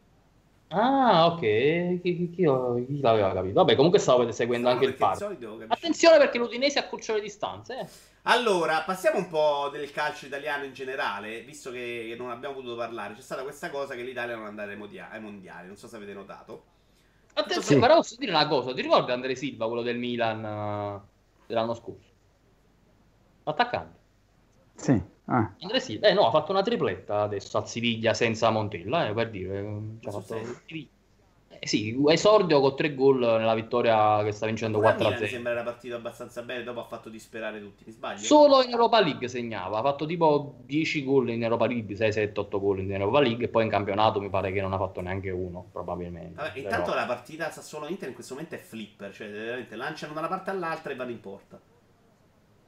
Ah, 0.69 1.27
ok, 1.27 1.39
chi, 1.41 2.01
chi- 2.01 2.31
chi- 2.31 2.87
chi 2.87 3.01
l'aveva 3.01 3.33
capito? 3.33 3.55
Vabbè, 3.55 3.77
comunque 3.77 4.01
stavo 4.01 4.31
seguendo 4.33 4.69
anche 4.69 4.87
il 4.87 4.97
capisci- 4.97 5.37
Attenzione 5.69 6.19
perché 6.19 6.39
l'Udinese 6.39 6.81
accorcia 6.81 7.15
le 7.15 7.21
distanze. 7.21 7.79
eh. 7.79 7.87
Allora, 8.27 8.83
passiamo 8.85 9.19
un 9.19 9.29
po' 9.29 9.69
del 9.71 9.91
calcio 9.91 10.25
italiano 10.27 10.65
in 10.65 10.73
generale, 10.73 11.43
visto 11.43 11.71
che 11.71 12.15
non 12.19 12.31
abbiamo 12.31 12.55
potuto 12.55 12.75
parlare. 12.77 13.15
C'è 13.15 13.21
stata 13.21 13.43
questa 13.43 13.69
cosa 13.71 13.95
che 13.95 14.03
l'Italia 14.03 14.35
non 14.35 14.47
andava 14.47 14.71
ai 14.71 14.79
mondia- 14.79 15.11
ai 15.11 15.21
mondiali, 15.21 15.67
non 15.67 15.77
so 15.77 15.89
se 15.89 15.97
avete 15.97 16.15
notato. 16.15 16.65
Attenzione, 17.35 17.67
Sì. 17.67 17.79
però 17.79 17.97
posso 17.97 18.17
dire 18.17 18.31
una 18.31 18.47
cosa, 18.49 18.73
ti 18.73 18.81
ricordi 18.81 19.11
Andrea 19.11 19.35
Silva, 19.35 19.67
quello 19.67 19.83
del 19.83 19.99
Milan 19.99 20.43
eh, 20.45 21.01
dell'anno 21.47 21.75
scorso? 21.75 22.09
L'attaccante. 23.45 23.99
Sì. 24.75 25.03
ah. 25.27 25.55
Andrea 25.61 25.81
Silva, 25.81 26.09
eh 26.09 26.15
no, 26.15 26.27
ha 26.27 26.31
fatto 26.31 26.53
una 26.53 26.63
tripletta 26.63 27.21
adesso 27.23 27.59
al 27.59 27.69
Siviglia 27.69 28.15
senza 28.15 28.49
Montella, 28.51 29.07
eh, 29.07 29.13
per 29.13 29.29
dire. 29.31 29.59
eh, 29.61 29.81
ci 30.01 30.09
ha 30.09 30.11
Su 30.13 30.21
fatto- 30.21 30.35
serio? 30.35 30.61
Eh, 31.65 31.67
sì, 31.67 31.97
esordio 32.09 32.61
con 32.61 32.77
tre 32.77 32.95
gol 32.95 33.21
nella 33.21 33.55
vittoria 33.55 34.23
che 34.23 34.33
sta 34.33 34.45
vincendo 34.45 34.77
Pure 34.77 34.91
al 34.91 34.97
Milan 34.99 35.13
mi 35.15 35.19
4-0. 35.21 35.29
sembra 35.31 35.53
era 35.53 35.63
partito 35.63 35.95
abbastanza 35.95 36.43
bene, 36.43 36.63
dopo 36.63 36.81
ha 36.81 36.85
fatto 36.85 37.09
disperare 37.09 37.59
tutti, 37.59 37.85
mi 37.87 37.93
sbaglio? 37.93 38.19
Solo 38.19 38.63
in 38.63 38.71
Europa 38.71 39.01
League 39.01 39.27
segnava, 39.29 39.79
ha 39.79 39.83
fatto 39.83 40.05
tipo 40.05 40.57
10 40.67 41.05
gol 41.05 41.31
in 41.31 41.43
Europa 41.43 41.65
League, 41.67 41.97
6, 41.97 42.13
7, 42.13 42.39
8 42.39 42.61
gol 42.61 42.81
in 42.81 42.93
Europa 42.93 43.21
League 43.21 43.47
e 43.47 43.49
poi 43.49 43.65
in 43.65 43.71
campionato 43.71 44.21
mi 44.21 44.29
pare 44.29 44.53
che 44.53 44.61
non 44.61 44.75
ha 44.75 44.77
fatto 44.77 45.01
neanche 45.01 45.31
uno, 45.31 45.67
probabilmente. 45.73 46.35
Vabbè, 46.35 46.53
Però- 46.53 46.65
intanto 46.65 46.93
la 46.93 47.07
partita 47.07 47.51
Sassuolo 47.51 47.87
Inter 47.89 48.09
in 48.09 48.15
questo 48.15 48.35
momento 48.35 48.57
è 48.57 48.59
flipper, 48.59 49.15
cioè 49.15 49.31
veramente 49.31 49.75
lanciano 49.75 50.13
da 50.13 50.19
una 50.19 50.29
parte 50.29 50.51
all'altra 50.51 50.93
e 50.93 50.97
vanno 50.97 51.13
in 51.13 51.21
porta. 51.21 51.59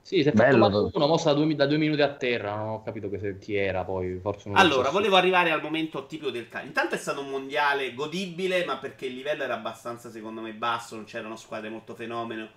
Sì, 0.06 0.22
si 0.22 0.28
è 0.28 0.32
fatto 0.32 0.56
male 0.56 0.90
uno, 0.94 1.06
mossa 1.08 1.32
da 1.32 1.40
due, 1.40 1.52
da 1.56 1.66
due, 1.66 1.78
minuti 1.78 2.00
a 2.00 2.14
terra, 2.14 2.54
non 2.54 2.68
ho 2.68 2.82
capito 2.84 3.08
che, 3.10 3.38
chi 3.38 3.56
era 3.56 3.82
poi, 3.82 4.20
forse 4.22 4.52
Allora, 4.52 4.90
volevo 4.90 5.16
arrivare 5.16 5.50
al 5.50 5.60
momento 5.60 6.06
tipico 6.06 6.30
del 6.30 6.48
calcio. 6.48 6.68
Intanto 6.68 6.94
è 6.94 6.98
stato 6.98 7.22
un 7.22 7.28
mondiale 7.28 7.92
godibile, 7.92 8.64
ma 8.64 8.76
perché 8.76 9.06
il 9.06 9.16
livello 9.16 9.42
era 9.42 9.54
abbastanza, 9.54 10.08
secondo 10.08 10.42
me, 10.42 10.52
basso, 10.52 10.94
non 10.94 11.06
c'erano 11.06 11.34
squadre 11.34 11.70
molto 11.70 11.96
fenomeno. 11.96 12.48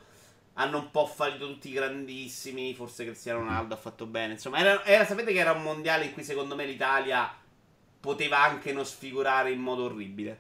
Hanno 0.54 0.78
un 0.78 0.92
po' 0.92 1.08
fallito 1.08 1.48
tutti 1.48 1.70
i 1.70 1.74
grandissimi, 1.74 2.76
forse 2.76 3.04
Cristiano 3.04 3.40
Ronaldo 3.40 3.74
ha 3.74 3.78
fatto 3.78 4.06
bene. 4.06 4.34
Insomma, 4.34 4.60
era, 4.60 4.86
era, 4.86 5.04
sapete 5.06 5.34
che 5.34 5.40
era 5.40 5.54
un 5.54 5.64
mondiale 5.64 6.06
in 6.06 6.14
cui 6.14 6.24
secondo 6.24 6.54
me 6.54 6.68
l'Italia 6.68 7.34
poteva 8.00 8.44
anche 8.44 8.72
non 8.74 8.86
sfigurare 8.86 9.50
in 9.50 9.60
modo 9.60 9.86
orribile. 9.86 10.40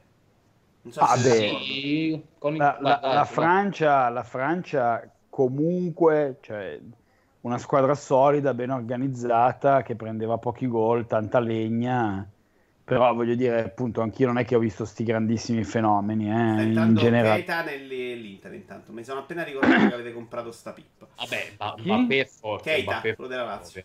Non 0.84 0.94
so 0.94 1.00
ah, 1.00 1.18
se 1.18 1.58
sì, 1.60 2.24
la, 2.40 2.78
la, 2.80 3.00
la, 3.02 3.26
Francia, 3.26 4.10
la 4.10 4.24
Francia 4.24 5.12
comunque, 5.40 6.38
cioè, 6.42 6.80
una 7.42 7.58
squadra 7.58 7.96
solida, 7.96 8.54
ben 8.54 8.70
organizzata, 8.72 9.82
che 9.82 9.96
prendeva 9.96 10.38
pochi 10.38 10.68
gol, 10.68 11.08
tanta 11.08 11.40
legna. 11.40 12.28
Però 12.84 13.14
voglio 13.14 13.36
dire, 13.36 13.64
appunto, 13.66 14.02
anch'io 14.02 14.26
non 14.26 14.40
è 14.40 14.46
che 14.46 14.56
ho 14.56 14.60
visto 14.60 14.84
sti 14.84 15.04
grandissimi 15.04 15.64
fenomeni, 15.64 16.28
eh, 16.28 16.64
in 16.64 16.96
generale. 16.96 17.44
Keita 17.44 17.62
nell'Inter, 17.62 18.54
intanto. 18.54 18.92
Mi 18.92 19.04
sono 19.04 19.20
appena 19.20 19.44
ricordato 19.44 19.88
che 19.88 19.94
avete 19.94 20.12
comprato 20.12 20.52
sta 20.52 20.74
pippa. 20.74 21.08
Vabbè, 21.16 21.54
ma 21.60 21.76
Mbappé 21.78 22.22
è 22.22 22.26
forte. 22.26 22.72
Keita, 22.72 22.92
Mbappé 22.92 23.16
quello 23.16 23.30
della 23.30 23.44
Lazio. 23.44 23.84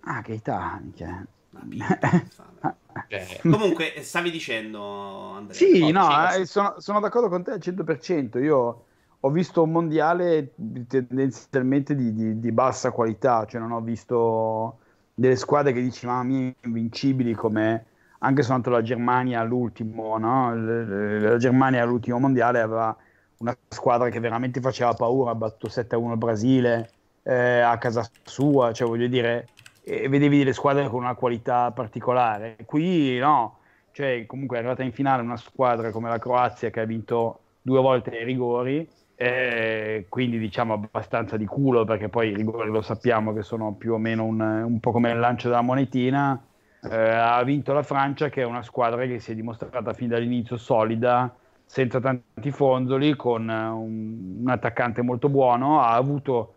Ah, 0.00 0.22
Keita, 0.22 0.80
cioè. 0.96 1.22
Cioè, 3.08 3.40
comunque, 3.42 3.92
stavi 4.02 4.30
dicendo, 4.30 5.32
Andrea? 5.32 5.56
Sì, 5.56 5.90
no, 5.90 6.30
eh, 6.30 6.46
sono, 6.46 6.76
sono, 6.78 7.00
d'accordo 7.00 7.28
con 7.28 7.42
te 7.42 7.50
al 7.52 7.58
100%. 7.58 8.42
Io 8.42 8.84
ho 9.24 9.30
visto 9.30 9.62
un 9.62 9.72
mondiale 9.72 10.52
tendenzialmente 10.86 11.94
di, 11.94 12.12
di, 12.12 12.38
di, 12.38 12.52
bassa 12.52 12.90
qualità, 12.90 13.46
cioè 13.46 13.58
non 13.58 13.72
ho 13.72 13.80
visto 13.80 14.80
delle 15.14 15.36
squadre 15.36 15.72
che 15.72 15.80
dici 15.80 16.04
mamma 16.04 16.24
mia 16.24 16.52
invincibili 16.60 17.32
come 17.32 17.86
anche 18.18 18.42
soltanto 18.42 18.68
la 18.68 18.82
Germania 18.82 19.40
all'ultimo, 19.40 20.18
no? 20.18 20.54
la 20.54 21.38
Germania 21.38 21.82
all'ultimo 21.82 22.18
mondiale 22.18 22.60
aveva 22.60 22.94
una 23.38 23.56
squadra 23.68 24.10
che 24.10 24.20
veramente 24.20 24.60
faceva 24.60 24.92
paura, 24.92 25.30
ha 25.30 25.34
battuto 25.34 25.68
7-1 25.68 26.10
il 26.10 26.16
Brasile 26.18 26.90
eh, 27.22 27.60
a 27.60 27.78
casa 27.78 28.06
sua, 28.24 28.72
cioè 28.72 28.86
voglio 28.86 29.08
dire, 29.08 29.48
e 29.82 30.06
vedevi 30.08 30.38
delle 30.38 30.52
squadre 30.52 30.86
con 30.88 31.02
una 31.02 31.14
qualità 31.14 31.70
particolare. 31.70 32.56
Qui 32.66 33.16
no, 33.18 33.58
cioè 33.92 34.26
comunque 34.26 34.56
è 34.56 34.60
arrivata 34.60 34.82
in 34.82 34.92
finale 34.92 35.22
una 35.22 35.38
squadra 35.38 35.90
come 35.90 36.10
la 36.10 36.18
Croazia 36.18 36.68
che 36.68 36.80
ha 36.80 36.84
vinto 36.84 37.38
due 37.62 37.80
volte 37.80 38.10
i 38.10 38.24
rigori 38.24 38.86
eh, 39.16 40.06
quindi 40.08 40.38
diciamo 40.38 40.74
abbastanza 40.74 41.36
di 41.36 41.46
culo 41.46 41.84
perché 41.84 42.08
poi 42.08 42.30
i 42.30 42.34
rigori 42.34 42.68
lo 42.70 42.82
sappiamo 42.82 43.32
che 43.32 43.42
sono 43.42 43.74
più 43.74 43.94
o 43.94 43.98
meno 43.98 44.24
un, 44.24 44.40
un 44.40 44.80
po' 44.80 44.90
come 44.90 45.10
il 45.10 45.18
lancio 45.18 45.48
della 45.48 45.60
monetina. 45.60 46.42
Eh, 46.82 46.96
ha 46.96 47.42
vinto 47.44 47.72
la 47.72 47.82
Francia 47.82 48.28
che 48.28 48.42
è 48.42 48.44
una 48.44 48.62
squadra 48.62 49.06
che 49.06 49.18
si 49.20 49.32
è 49.32 49.34
dimostrata 49.34 49.92
fin 49.92 50.08
dall'inizio 50.08 50.56
solida, 50.56 51.34
senza 51.64 52.00
tanti 52.00 52.50
fonzoli, 52.50 53.16
con 53.16 53.48
un, 53.48 54.40
un 54.40 54.48
attaccante 54.50 55.00
molto 55.02 55.28
buono, 55.28 55.80
ha 55.80 55.94
avuto 55.94 56.54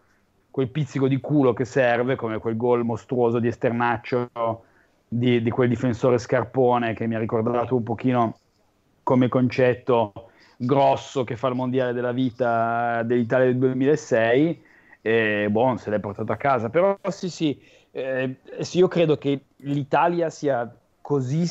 quel 0.51 0.69
pizzico 0.69 1.07
di 1.07 1.19
culo 1.19 1.53
che 1.53 1.65
serve, 1.65 2.15
come 2.15 2.39
quel 2.39 2.57
gol 2.57 2.83
mostruoso 2.83 3.39
di 3.39 3.47
esternaccio 3.47 4.29
di, 5.07 5.41
di 5.41 5.49
quel 5.49 5.69
difensore 5.69 6.17
scarpone 6.17 6.93
che 6.93 7.07
mi 7.07 7.15
ha 7.15 7.19
ricordato 7.19 7.75
un 7.75 7.83
pochino 7.83 8.37
come 9.03 9.29
concetto 9.29 10.26
grosso 10.57 11.23
che 11.23 11.35
fa 11.37 11.47
il 11.47 11.55
mondiale 11.55 11.93
della 11.93 12.11
vita 12.11 13.03
dell'Italia 13.03 13.45
del 13.45 13.57
2006 13.57 14.63
e 15.01 15.47
buon 15.49 15.77
se 15.77 15.89
l'è 15.89 15.99
portato 15.99 16.31
a 16.31 16.35
casa. 16.37 16.69
Però 16.69 16.97
sì 17.09 17.29
sì, 17.29 17.59
eh, 17.91 18.37
sì 18.59 18.79
io 18.79 18.87
credo 18.87 19.17
che 19.17 19.41
l'Italia 19.57 20.29
sia 20.29 20.69
così 21.01 21.45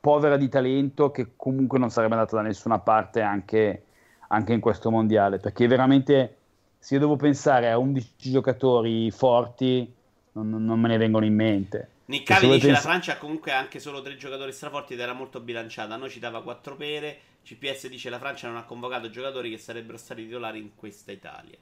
povera 0.00 0.36
di 0.36 0.48
talento 0.48 1.10
che 1.10 1.28
comunque 1.36 1.78
non 1.78 1.90
sarebbe 1.90 2.14
andata 2.14 2.36
da 2.36 2.42
nessuna 2.42 2.78
parte 2.78 3.20
anche, 3.20 3.84
anche 4.28 4.52
in 4.52 4.60
questo 4.60 4.90
mondiale 4.90 5.38
perché 5.38 5.66
veramente 5.68 6.36
se 6.78 6.94
io 6.94 7.00
devo 7.00 7.14
pensare 7.14 7.70
a 7.70 7.78
11 7.78 8.12
giocatori 8.16 9.10
forti 9.12 9.92
non, 10.32 10.50
non 10.50 10.80
me 10.80 10.88
ne 10.88 10.96
vengono 10.96 11.24
in 11.24 11.34
mente 11.34 11.88
Niccavi 12.12 12.46
dice 12.46 12.66
pens- 12.66 12.72
la 12.76 12.80
Francia 12.80 13.16
comunque 13.16 13.52
ha 13.52 13.58
anche 13.58 13.80
solo 13.80 14.02
tre 14.02 14.16
giocatori 14.16 14.52
straforti 14.52 14.92
ed 14.92 15.00
era 15.00 15.14
molto 15.14 15.40
bilanciata. 15.40 15.94
A 15.94 15.96
noi 15.96 16.10
ci 16.10 16.18
dava 16.18 16.42
quattro 16.42 16.76
pere. 16.76 17.18
CPS 17.42 17.88
dice 17.88 18.10
la 18.10 18.18
Francia 18.18 18.48
non 18.48 18.58
ha 18.58 18.64
convocato 18.64 19.10
giocatori 19.10 19.50
che 19.50 19.58
sarebbero 19.58 19.96
stati 19.96 20.24
titolari 20.24 20.58
in 20.58 20.74
questa 20.74 21.10
Italia. 21.10 21.56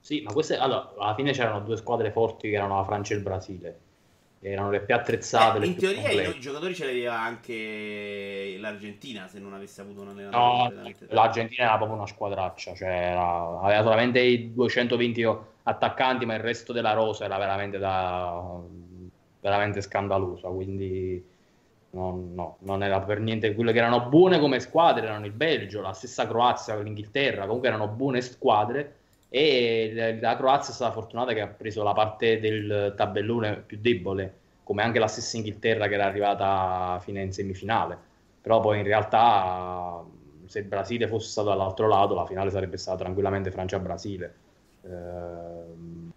Sì, 0.00 0.20
ma 0.20 0.32
queste 0.32 0.56
allora, 0.56 0.92
alla 0.98 1.14
fine 1.14 1.32
c'erano 1.32 1.60
due 1.60 1.76
squadre 1.76 2.10
forti 2.10 2.48
che 2.50 2.56
erano 2.56 2.76
la 2.76 2.84
Francia 2.84 3.14
e 3.14 3.16
il 3.16 3.22
Brasile. 3.22 3.80
Erano 4.40 4.70
le 4.70 4.80
più 4.80 4.94
attrezzate. 4.94 5.58
Eh, 5.58 5.66
in 5.66 5.76
teoria 5.76 6.02
complete. 6.02 6.36
i 6.36 6.40
giocatori 6.40 6.74
ce 6.74 6.84
li 6.84 6.90
aveva 6.90 7.18
anche 7.18 8.56
l'Argentina 8.58 9.26
se 9.26 9.38
non 9.38 9.54
avesse 9.54 9.80
avuto 9.80 10.02
un 10.02 10.08
allenatore. 10.08 10.74
No, 10.74 11.06
l'Argentina 11.08 11.64
era 11.64 11.76
proprio 11.76 11.96
una 11.96 12.06
squadraccia, 12.06 12.74
cioè 12.74 12.88
era, 12.88 13.60
aveva 13.60 13.82
solamente 13.82 14.20
i 14.20 14.52
220 14.52 15.26
attaccanti, 15.62 16.26
ma 16.26 16.34
il 16.34 16.40
resto 16.40 16.74
della 16.74 16.92
rosa 16.92 17.24
era 17.24 17.38
veramente 17.38 17.78
da 17.78 18.60
veramente 19.44 19.82
scandalosa. 19.82 20.48
Quindi 20.48 21.22
no, 21.90 22.28
no, 22.32 22.56
non 22.60 22.82
era 22.82 23.00
per 23.00 23.20
niente. 23.20 23.54
Quelle 23.54 23.72
che 23.72 23.78
erano 23.78 24.08
buone 24.08 24.40
come 24.40 24.58
squadre 24.58 25.06
erano 25.06 25.26
il 25.26 25.32
Belgio, 25.32 25.82
la 25.82 25.92
stessa 25.92 26.26
Croazia, 26.26 26.78
l'Inghilterra. 26.80 27.44
Comunque 27.44 27.68
erano 27.68 27.88
buone 27.88 28.22
squadre. 28.22 28.96
E 29.28 30.18
la 30.20 30.36
Croazia 30.36 30.72
è 30.72 30.74
stata 30.74 30.92
fortunata 30.92 31.32
che 31.32 31.40
ha 31.40 31.48
preso 31.48 31.82
la 31.82 31.92
parte 31.92 32.38
del 32.40 32.94
tabellone 32.96 33.56
più 33.66 33.78
debole, 33.80 34.32
come 34.62 34.82
anche 34.82 35.00
la 35.00 35.08
stessa 35.08 35.36
Inghilterra 35.36 35.88
che 35.88 35.94
era 35.94 36.06
arrivata 36.06 36.98
fino 37.02 37.18
in 37.20 37.32
semifinale. 37.32 37.98
Però 38.40 38.60
poi 38.60 38.78
in 38.78 38.84
realtà 38.84 40.04
se 40.46 40.60
il 40.60 40.66
Brasile 40.66 41.08
fosse 41.08 41.30
stato 41.30 41.48
dall'altro 41.48 41.88
lato, 41.88 42.14
la 42.14 42.26
finale 42.26 42.50
sarebbe 42.50 42.76
stata 42.76 42.98
tranquillamente 42.98 43.50
Francia-Brasile. 43.50 44.34
Eh, 44.82 46.12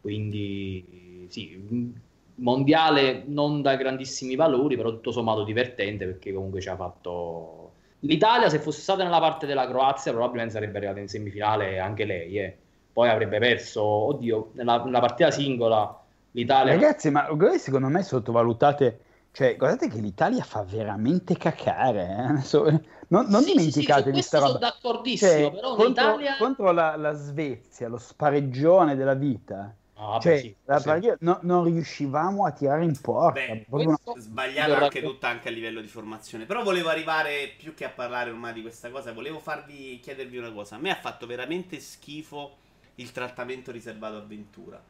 quindi 0.00 1.26
sì, 1.28 1.94
mondiale 2.36 3.24
non 3.26 3.62
da 3.62 3.76
grandissimi 3.76 4.34
valori, 4.34 4.76
però 4.76 4.90
tutto 4.90 5.12
sommato 5.12 5.44
divertente 5.44 6.06
perché 6.06 6.32
comunque 6.32 6.60
ci 6.60 6.68
ha 6.68 6.76
fatto... 6.76 7.72
L'Italia 8.00 8.48
se 8.48 8.58
fosse 8.58 8.80
stata 8.80 9.02
nella 9.02 9.20
parte 9.20 9.46
della 9.46 9.66
Croazia 9.66 10.12
probabilmente 10.12 10.52
sarebbe 10.52 10.78
arrivata 10.78 11.00
in 11.00 11.08
semifinale 11.08 11.78
anche 11.78 12.04
lei, 12.04 12.38
eh. 12.38 12.56
poi 12.92 13.08
avrebbe 13.08 13.38
perso, 13.38 13.82
oddio, 13.82 14.50
nella, 14.52 14.82
nella 14.84 15.00
partita 15.00 15.30
singola 15.30 15.98
l'Italia... 16.32 16.74
Ragazzi, 16.74 17.10
ma 17.10 17.26
secondo 17.58 17.88
me 17.88 18.02
sottovalutate... 18.02 19.00
Cioè, 19.36 19.54
guardate 19.56 19.88
che 19.88 19.98
l'Italia 19.98 20.42
fa 20.42 20.62
veramente 20.62 21.36
cacare. 21.36 22.40
Eh? 22.40 22.80
Non, 23.08 23.26
non 23.28 23.42
sì, 23.42 23.52
dimenticatevi 23.52 24.22
sì, 24.22 24.28
sì, 24.28 24.34
roba. 24.36 24.46
Sono 24.46 24.58
d'accordissimo, 24.58 25.30
cioè, 25.30 25.50
però 25.50 25.74
contro, 25.74 25.86
l'Italia... 25.88 26.36
contro 26.38 26.72
la, 26.72 26.96
la 26.96 27.12
Svezia, 27.12 27.88
lo 27.88 27.98
spareggione 27.98 28.96
della 28.96 29.12
vita 29.12 29.74
Ah, 29.98 30.20
cioè, 30.20 30.38
sì, 30.38 30.54
la 30.66 30.78
sì. 30.78 31.12
No, 31.20 31.38
non 31.42 31.64
riuscivamo 31.64 32.44
a 32.44 32.52
tirare 32.52 32.84
in 32.84 33.00
porta. 33.00 33.40
Beh, 33.40 33.64
una... 33.70 33.98
Sbagliato 34.16 34.74
anche 34.74 35.00
tutta 35.00 35.28
anche 35.28 35.48
a 35.48 35.50
livello 35.50 35.80
di 35.80 35.86
formazione. 35.86 36.44
Però 36.44 36.62
volevo 36.62 36.90
arrivare 36.90 37.54
più 37.56 37.72
che 37.72 37.86
a 37.86 37.88
parlare 37.88 38.28
ormai 38.28 38.52
di 38.52 38.60
questa 38.60 38.90
cosa. 38.90 39.14
Volevo 39.14 39.38
farvi 39.38 39.98
chiedervi 40.00 40.36
una 40.36 40.52
cosa. 40.52 40.76
A 40.76 40.78
me 40.78 40.90
ha 40.90 40.96
fatto 40.96 41.26
veramente 41.26 41.80
schifo 41.80 42.58
il 42.96 43.10
trattamento 43.10 43.72
riservato 43.72 44.16
a 44.16 44.20
Ventura. 44.20 44.82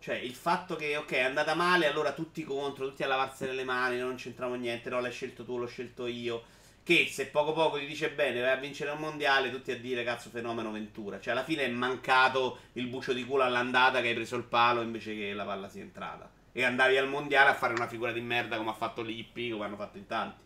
Cioè, 0.00 0.14
il 0.14 0.34
fatto 0.34 0.76
che, 0.76 0.96
ok, 0.96 1.10
è 1.10 1.22
andata 1.22 1.54
male, 1.54 1.86
allora 1.86 2.12
tutti 2.12 2.44
contro, 2.44 2.86
tutti 2.88 3.02
a 3.02 3.08
lavarsene 3.08 3.52
le 3.52 3.64
mani, 3.64 3.98
non 3.98 4.14
c'entravo 4.14 4.54
niente, 4.54 4.90
no, 4.90 5.00
l'hai 5.00 5.10
scelto 5.10 5.44
tu, 5.44 5.58
l'ho 5.58 5.66
scelto 5.66 6.06
io 6.06 6.44
che 6.88 7.06
se 7.10 7.26
poco 7.26 7.52
poco 7.52 7.76
ti 7.76 7.84
dice 7.84 8.08
bene 8.12 8.40
vai 8.40 8.52
a 8.52 8.56
vincere 8.56 8.92
un 8.92 9.00
mondiale, 9.00 9.50
tutti 9.50 9.70
a 9.70 9.78
dire 9.78 10.04
cazzo 10.04 10.30
fenomeno 10.30 10.72
Ventura. 10.72 11.20
Cioè 11.20 11.34
alla 11.34 11.44
fine 11.44 11.64
è 11.64 11.68
mancato 11.68 12.60
il 12.72 12.86
bucio 12.86 13.12
di 13.12 13.26
culo 13.26 13.42
all'andata 13.42 14.00
che 14.00 14.08
hai 14.08 14.14
preso 14.14 14.36
il 14.36 14.44
palo 14.44 14.80
invece 14.80 15.14
che 15.14 15.34
la 15.34 15.44
palla 15.44 15.68
sia 15.68 15.82
entrata. 15.82 16.30
E 16.50 16.64
andavi 16.64 16.96
al 16.96 17.06
mondiale 17.06 17.50
a 17.50 17.54
fare 17.54 17.74
una 17.74 17.88
figura 17.88 18.10
di 18.10 18.22
merda 18.22 18.56
come 18.56 18.70
ha 18.70 18.72
fatto 18.72 19.02
Lippi, 19.02 19.50
come 19.50 19.66
hanno 19.66 19.76
fatto 19.76 19.98
in 19.98 20.06
tanti. 20.06 20.40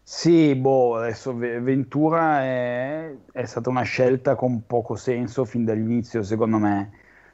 Sì, 0.00 0.54
boh, 0.54 0.98
adesso 0.98 1.34
Ventura 1.34 2.42
è, 2.44 3.12
è 3.32 3.44
stata 3.46 3.68
una 3.70 3.82
scelta 3.82 4.36
con 4.36 4.64
poco 4.64 4.94
senso 4.94 5.44
fin 5.44 5.64
dall'inizio, 5.64 6.22
secondo 6.22 6.58
me 6.58 6.92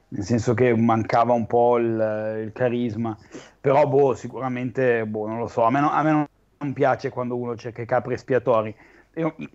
nel 0.09 0.25
senso 0.25 0.55
che 0.55 0.75
mancava 0.75 1.35
un 1.35 1.47
po' 1.47 1.77
il, 1.77 2.43
il 2.43 2.53
carisma. 2.55 3.15
Però, 3.61 3.87
boh, 3.87 4.15
sicuramente, 4.15 5.05
boh, 5.05 5.27
non 5.27 5.39
lo 5.39 5.47
so, 5.47 5.63
a 5.65 5.71
me, 5.71 5.81
no, 5.81 5.91
a 5.91 6.03
me 6.03 6.29
non 6.65 6.73
piace 6.73 7.11
quando 7.11 7.37
uno 7.37 7.57
cerca 7.57 7.83
i 7.83 7.87
capri 7.87 8.15
espiatori. 8.15 8.75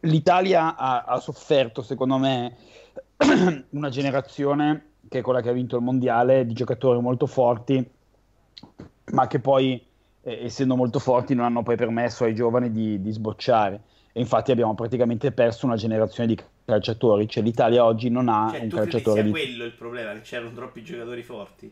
L'Italia 0.02 0.78
ha, 0.78 1.04
ha 1.04 1.20
sofferto, 1.20 1.82
secondo 1.82 2.18
me, 2.18 2.56
una 3.72 3.90
generazione 3.90 4.92
che 5.10 5.20
è 5.20 5.22
quella 5.22 5.42
che 5.42 5.50
ha 5.50 5.54
vinto 5.54 5.76
il 5.76 5.84
mondiale 5.84 6.46
di 6.46 6.54
giocatori 6.54 7.02
molto 7.02 7.26
forti, 7.26 7.86
ma 9.12 9.28
che 9.28 9.40
poi, 9.40 9.84
eh, 10.22 10.46
essendo 10.46 10.76
molto 10.76 11.00
forti, 11.00 11.34
non 11.34 11.46
hanno 11.46 11.64
poi 11.64 11.76
permesso 11.76 12.24
ai 12.24 12.36
giovani 12.36 12.72
di, 12.72 13.02
di 13.02 13.12
sbocciare. 13.12 13.82
e 14.14 14.20
infatti 14.22 14.52
abbiamo 14.52 14.76
praticamente 14.76 15.32
perso 15.32 15.66
una 15.66 15.76
generazione 15.76 16.34
di 16.34 16.40
calciatori, 16.66 17.28
cioè 17.28 17.44
l'Italia 17.44 17.84
oggi 17.84 18.10
non 18.10 18.30
ha 18.30 18.50
Cioè, 18.52 18.62
un 18.62 18.70
tu 18.70 18.76
calciatore 18.76 19.24
di... 19.24 19.34
sia 19.34 19.46
quello 19.46 19.64
il 19.66 19.74
problema, 19.74 20.14
che 20.14 20.22
c'erano 20.22 20.52
troppi 20.54 20.84
giocatori 20.84 21.24
forti? 21.24 21.72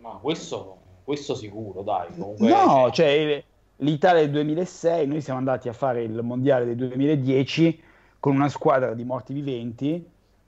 Ma 0.00 0.18
questo, 0.20 0.78
questo 1.04 1.34
sicuro, 1.34 1.82
dai. 1.82 2.08
Comunque, 2.16 2.48
No, 2.48 2.90
cioè 2.90 3.44
l'Italia 3.78 4.22
del 4.22 4.30
2006, 4.30 5.06
noi 5.06 5.20
siamo 5.20 5.38
andati 5.38 5.68
a 5.68 5.72
fare 5.72 6.02
il 6.02 6.22
mondiale 6.22 6.64
del 6.74 6.88
2010 6.88 7.82
con 8.20 8.34
una 8.34 8.48
squadra 8.48 8.94
di 8.94 9.04
morti 9.04 9.32
viventi 9.32 10.04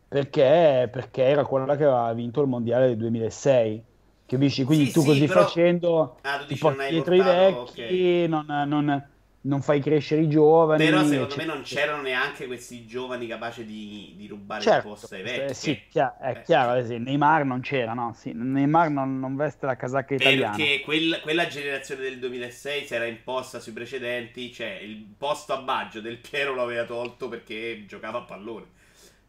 perché, 0.09 0.89
perché 0.91 1.23
era 1.25 1.45
quella 1.45 1.77
che 1.77 1.85
aveva 1.85 2.13
vinto 2.13 2.41
il 2.41 2.49
mondiale 2.49 2.87
del 2.89 2.97
2006. 2.97 3.83
Capisci? 4.27 4.65
Quindi 4.65 4.87
Sì, 4.87 4.93
tu 4.93 5.01
sì, 5.01 5.07
così 5.07 5.27
però- 5.27 5.43
facendo 5.43 6.17
Ah, 6.23 6.39
tu 6.39 6.47
ti 6.47 6.57
porti 6.57 6.89
dietro 6.89 7.15
i 7.15 7.19
portato... 7.19 7.65
vecchi, 7.75 8.23
ok. 8.25 8.29
non, 8.29 8.47
non- 8.69 9.09
non 9.47 9.63
fai 9.63 9.81
crescere 9.81 10.23
i 10.23 10.29
giovani. 10.29 10.83
Però 10.85 11.03
secondo 11.05 11.35
me 11.37 11.45
eccetera. 11.45 11.55
non 11.55 11.63
c'erano 11.63 12.03
neanche 12.03 12.47
questi 12.47 12.87
giovani 12.87 13.27
capaci 13.27 13.65
di, 13.65 14.15
di 14.17 14.27
rubare 14.29 14.63
Certo, 14.63 14.79
il 14.89 14.91
posto 14.93 15.15
ai 15.15 15.23
eh, 15.23 15.23
vecchi. 15.23 15.55
sì, 15.55 15.87
chia- 15.89 16.17
è 16.19 16.41
Eh, 16.41 16.43
chiaro, 16.43 16.73
ad 16.73 16.79
esempio, 16.79 17.11
Neymar 17.11 17.45
non 17.45 17.61
c'era, 17.61 17.93
no? 17.95 18.13
Sì, 18.15 18.33
Neymar 18.35 18.91
non, 18.91 19.19
non 19.19 19.37
veste 19.37 19.67
la 19.67 19.77
casacca 19.77 20.15
italiana. 20.15 20.57
Perché 20.57 20.81
quel- 20.81 21.21
quella 21.23 21.47
generazione 21.47 22.03
del 22.03 22.19
2006 22.19 22.87
si 22.87 22.95
era 22.95 23.05
imposta 23.07 23.61
sui 23.61 23.73
precedenti, 23.73 24.53
cioè 24.53 24.79
il 24.83 24.97
posto 25.17 25.53
a 25.53 25.59
Baggio 25.61 26.01
del 26.01 26.19
Piero 26.19 26.55
lo 26.55 26.63
aveva 26.63 26.85
tolto 26.85 27.29
perché 27.29 27.85
giocava 27.87 28.19
a 28.21 28.23
pallone. 28.23 28.67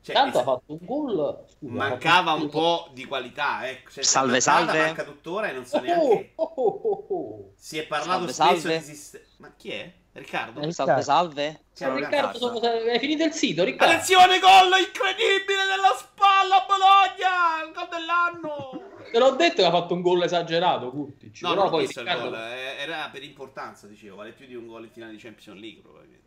Cioè, 0.02 0.15
Tanto 0.15 0.39
ha 0.39 0.44
fatto 0.44 0.72
un 0.73 0.85
gol. 0.85 1.45
scusa, 1.49 1.73
mancava 1.73 2.31
un 2.34 2.49
po' 2.49 2.89
di 2.94 3.06
qualità, 3.06 3.68
ecco. 3.69 3.91
Cioè, 3.91 4.03
Salve, 4.03 4.39
salve. 4.41 4.80
Manca 4.85 5.03
tuttora 5.03 5.49
e 5.49 5.53
non 5.53 5.65
so 5.65 5.80
Oh, 5.80 5.81
neanche. 5.81 6.31
oh, 6.35 6.44
oh, 6.56 6.81
oh, 6.84 7.06
oh. 7.10 7.53
Si 7.56 7.77
è 7.77 7.85
parlato 7.88 8.27
Salve, 8.27 8.31
spesso 8.31 8.68
salve. 8.68 8.77
di 8.80 8.80
sist- 8.80 9.22
Ma 9.38 9.53
chi 9.57 9.72
è? 9.72 9.91
Riccardo? 10.18 10.61
Eh, 10.61 10.72
Salve, 10.72 11.02
salve. 11.03 11.61
Ciao, 11.76 11.94
Riccardo, 11.95 12.38
Riccardo. 12.39 12.60
sono- 12.60 12.89
hai 12.91 12.99
finito 12.99 13.23
il 13.23 13.34
sito, 13.34 13.64
Riccardo? 13.64 13.94
Attenzione, 13.94 14.39
gol 14.39 14.80
incredibile 14.80 15.65
della 15.65 15.94
spalla 15.95 16.64
a 16.64 16.65
Bologna! 16.65 17.64
Il 17.68 17.73
gol 17.73 17.88
dell'anno! 17.89 18.85
Te 19.11 19.19
l'ho 19.19 19.31
detto 19.35 19.56
che 19.61 19.65
ha 19.65 19.72
fatto 19.72 19.94
un 19.94 20.02
gol 20.02 20.23
esagerato, 20.23 20.89
Curtic. 20.89 21.41
No, 21.41 21.49
però 21.49 21.69
poi 21.69 21.85
visto 21.85 21.99
Riccardo... 22.02 22.23
il 22.26 22.30
gol, 22.31 22.39
eh, 22.41 22.76
era 22.80 23.10
per 23.11 23.23
importanza, 23.23 23.88
dicevo, 23.88 24.15
vale 24.18 24.31
più 24.31 24.48
di 24.48 24.56
un 24.56 24.68
gol 24.68 24.84
in 24.85 24.89
finale 24.91 25.11
di 25.14 25.18
Champions 25.18 25.60
League 25.60 25.81
probabilmente. 25.81 26.26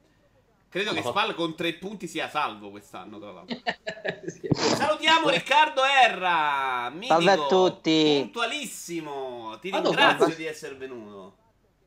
Credo 0.70 0.92
che 0.92 1.02
Ma- 1.02 1.08
Spal 1.10 1.34
con 1.34 1.56
tre 1.56 1.72
punti 1.74 2.06
sia 2.06 2.28
salvo 2.28 2.70
quest'anno, 2.70 3.18
tra 3.18 3.32
l'altro. 3.32 3.58
Sì, 4.30 4.46
è. 4.46 4.54
Salutiamo 4.54 5.28
Riccardo 5.30 5.82
Erra, 5.84 6.88
mitico, 6.90 7.14
Salve 7.14 7.32
a 7.32 7.46
tutti. 7.46 8.18
puntualissimo. 8.20 9.58
Ti 9.60 9.70
ringrazio 9.70 10.34
di 10.36 10.44
essere 10.46 10.76
venuto. 10.76 11.36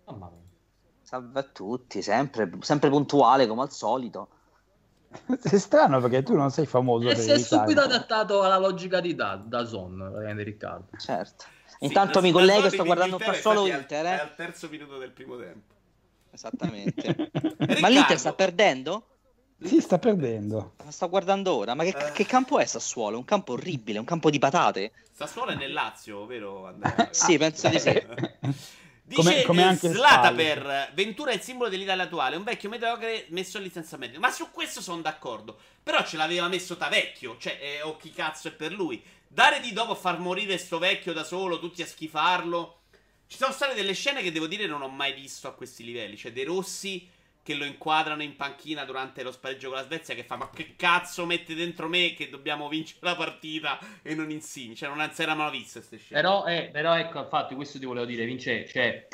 Mamma 0.06 0.30
mia. 0.30 0.42
Salve 1.14 1.40
a 1.42 1.44
tutti, 1.44 2.02
sempre, 2.02 2.50
sempre 2.62 2.90
puntuale 2.90 3.46
come 3.46 3.62
al 3.62 3.72
solito. 3.72 4.30
È 5.44 5.58
strano 5.60 6.02
perché 6.02 6.24
tu 6.24 6.36
non 6.36 6.50
sei 6.50 6.66
famoso 6.66 7.08
E 7.08 7.14
per 7.14 7.22
si 7.22 7.30
è 7.30 7.38
subito 7.38 7.82
adattato 7.82 8.42
alla 8.42 8.58
logica 8.58 9.00
di 9.00 9.14
da, 9.14 9.36
da 9.36 9.64
Son, 9.64 9.96
praticamente, 9.96 10.42
Riccardo. 10.42 10.98
Certo. 10.98 11.46
Sì, 11.68 11.86
Intanto 11.86 12.20
la- 12.20 12.26
mi 12.26 12.32
collego 12.32 12.66
e 12.66 12.72
sto 12.72 12.84
guardando 12.84 13.18
per 13.18 13.36
solo 13.36 13.68
Inter, 13.68 14.06
È 14.06 14.10
eh. 14.10 14.20
al 14.22 14.36
terzo 14.36 14.68
minuto 14.70 14.98
del 14.98 15.12
primo 15.12 15.38
tempo. 15.38 15.76
Esattamente. 16.32 17.30
Ma 17.80 17.90
l'Inter 17.90 18.18
sta 18.18 18.34
perdendo? 18.34 19.06
Sì, 19.62 19.82
sta 19.82 20.00
perdendo. 20.00 20.74
La 20.84 20.90
sto 20.90 21.10
guardando 21.10 21.54
ora. 21.54 21.76
Ma 21.76 21.84
che, 21.84 21.96
Eh. 21.96 22.12
che 22.12 22.26
campo 22.26 22.58
è 22.58 22.66
Sassuolo? 22.66 23.20
Un 23.20 23.26
campo 23.26 23.54
orribile, 23.54 24.00
un 24.00 24.06
campo 24.06 24.32
di 24.32 24.40
patate? 24.40 24.94
Sassuolo 25.12 25.52
è 25.52 25.56
nel 25.56 25.74
Lazio, 25.74 26.26
vero 26.26 26.66
Andrea? 26.66 27.10
Sì, 27.12 27.38
penso 27.38 27.70
di 27.70 27.80
sì. 27.80 28.02
Dice 29.06 29.22
Come- 29.22 29.42
come 29.44 29.64
anche 29.64 29.90
Slata 29.90 30.32
Spal. 30.32 30.36
per 30.36 30.92
Ventura 30.94 31.32
è 31.32 31.34
il 31.34 31.42
simbolo 31.42 31.70
dell'Italia 31.70 32.04
attuale, 32.04 32.38
un 32.38 32.44
vecchio 32.44 32.70
mediocre 32.70 33.26
messo 33.30 33.58
in 33.58 33.64
licenza 33.64 33.98
medica. 33.98 34.20
Ma 34.20 34.32
su 34.32 34.50
questo 34.50 34.82
sono 34.82 35.02
d'accordo. 35.02 35.60
Però 35.84 36.06
ce 36.06 36.16
l'aveva 36.16 36.48
messo 36.48 36.76
da 36.76 36.88
vecchio, 36.88 37.36
cioè, 37.38 37.58
eh, 37.62 37.82
o 37.82 37.98
chi 37.98 38.12
cazzo 38.12 38.48
è 38.48 38.52
per 38.52 38.72
lui. 38.72 39.04
Dare 39.28 39.60
di 39.60 39.74
dopo 39.74 39.92
a 39.92 39.96
far 39.96 40.20
morire 40.20 40.58
sto 40.58 40.78
vecchio 40.78 41.12
da 41.12 41.26
solo, 41.26 41.60
tutti 41.60 41.82
a 41.82 41.86
schifarlo. 41.86 42.80
Ci 43.28 43.38
sono 43.38 43.52
state 43.52 43.74
delle 43.74 43.94
scene 43.94 44.22
che 44.22 44.32
devo 44.32 44.48
dire 44.48 44.68
non 44.68 44.82
ho 44.82 44.88
mai 44.88 45.12
visto 45.14 45.50
a 45.50 45.54
questi 45.54 45.84
livelli. 45.84 46.16
Cioè, 46.16 46.32
dei 46.32 46.46
rossi 46.46 47.10
che 47.44 47.56
lo 47.56 47.66
inquadrano 47.66 48.24
in 48.24 48.36
panchina 48.38 48.86
durante 48.86 49.22
lo 49.22 49.32
spareggio 49.32 49.68
con 49.68 49.78
la 49.78 49.84
Svezia 49.84 50.16
che 50.16 50.24
fa 50.24 50.38
ma 50.38 50.50
che 50.50 50.76
cazzo 50.78 51.26
mette 51.26 51.54
dentro 51.54 51.88
me 51.90 52.14
che 52.14 52.30
dobbiamo 52.30 52.70
vincere 52.70 53.00
la 53.02 53.16
partita 53.16 53.78
e 54.02 54.16
non 54.16 54.32
Insigne 54.32 54.76
cioè 54.76 54.88
non 54.90 55.10
si 55.12 55.22
erano 55.22 55.44
mai 55.44 55.52
viste 55.52 55.80
queste 55.80 55.98
scene 55.98 56.22
Però, 56.22 56.46
eh, 56.46 56.70
però 56.72 56.96
ecco, 56.98 57.20
infatti, 57.20 57.54
questo 57.56 57.78
ti 57.80 57.86
volevo 57.86 58.06
dire, 58.06 58.24
Vince, 58.26 58.66
cioè, 58.68 59.08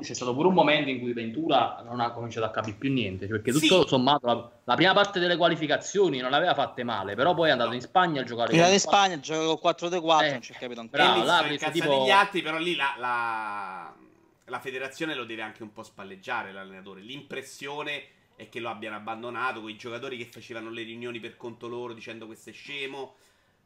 c'è 0.00 0.14
stato 0.14 0.34
pure 0.34 0.48
un 0.48 0.54
momento 0.54 0.90
in 0.90 1.00
cui 1.00 1.12
Ventura 1.12 1.80
non 1.84 2.00
ha 2.00 2.10
cominciato 2.12 2.44
a 2.46 2.50
capire 2.50 2.76
più 2.76 2.92
niente, 2.92 3.26
cioè, 3.28 3.38
perché 3.40 3.52
tutto 3.58 3.82
Sì. 3.82 3.88
sommato 3.88 4.26
la, 4.26 4.50
la 4.64 4.74
prima 4.74 4.92
parte 4.92 5.20
delle 5.20 5.36
qualificazioni 5.36 6.18
non 6.18 6.30
l'aveva 6.30 6.54
fatte 6.54 6.82
male, 6.82 7.14
però 7.14 7.34
poi 7.34 7.48
è 7.48 7.52
andato 7.52 7.72
in 7.72 7.80
Spagna 7.80 8.20
a 8.22 8.24
giocare 8.24 8.50
Finale 8.52 8.72
in 8.74 8.80
con- 8.80 8.90
Spagna, 8.92 9.20
gioco 9.20 9.58
col 9.58 9.74
4-2-4, 9.74 10.22
Eh, 10.24 10.30
non 10.32 10.42
ci 10.42 10.52
ho 10.52 10.56
capito 10.58 10.80
ancora. 10.80 11.02
bravo, 11.04 11.16
e 11.18 11.48
lì 11.48 11.58
là 11.58 11.70
tipo- 11.70 12.04
gli 12.04 12.10
altri 12.10 12.42
però 12.42 12.58
lì 12.58 12.74
la, 12.74 12.94
la, 12.98 13.94
la 14.46 14.60
federazione 14.60 15.14
lo 15.14 15.24
deve 15.24 15.42
anche 15.42 15.62
un 15.62 15.72
po' 15.72 15.82
spalleggiare 15.82 16.52
l'allenatore. 16.52 17.00
L'impressione 17.00 18.08
è 18.36 18.48
che 18.48 18.60
lo 18.60 18.68
abbiano 18.68 18.96
abbandonato 18.96 19.60
quei 19.60 19.76
giocatori 19.76 20.16
che 20.16 20.26
facevano 20.26 20.70
le 20.70 20.82
riunioni 20.82 21.20
per 21.20 21.36
conto 21.36 21.68
loro 21.68 21.92
dicendo 21.94 22.26
questo 22.26 22.50
è 22.50 22.52
scemo. 22.52 23.14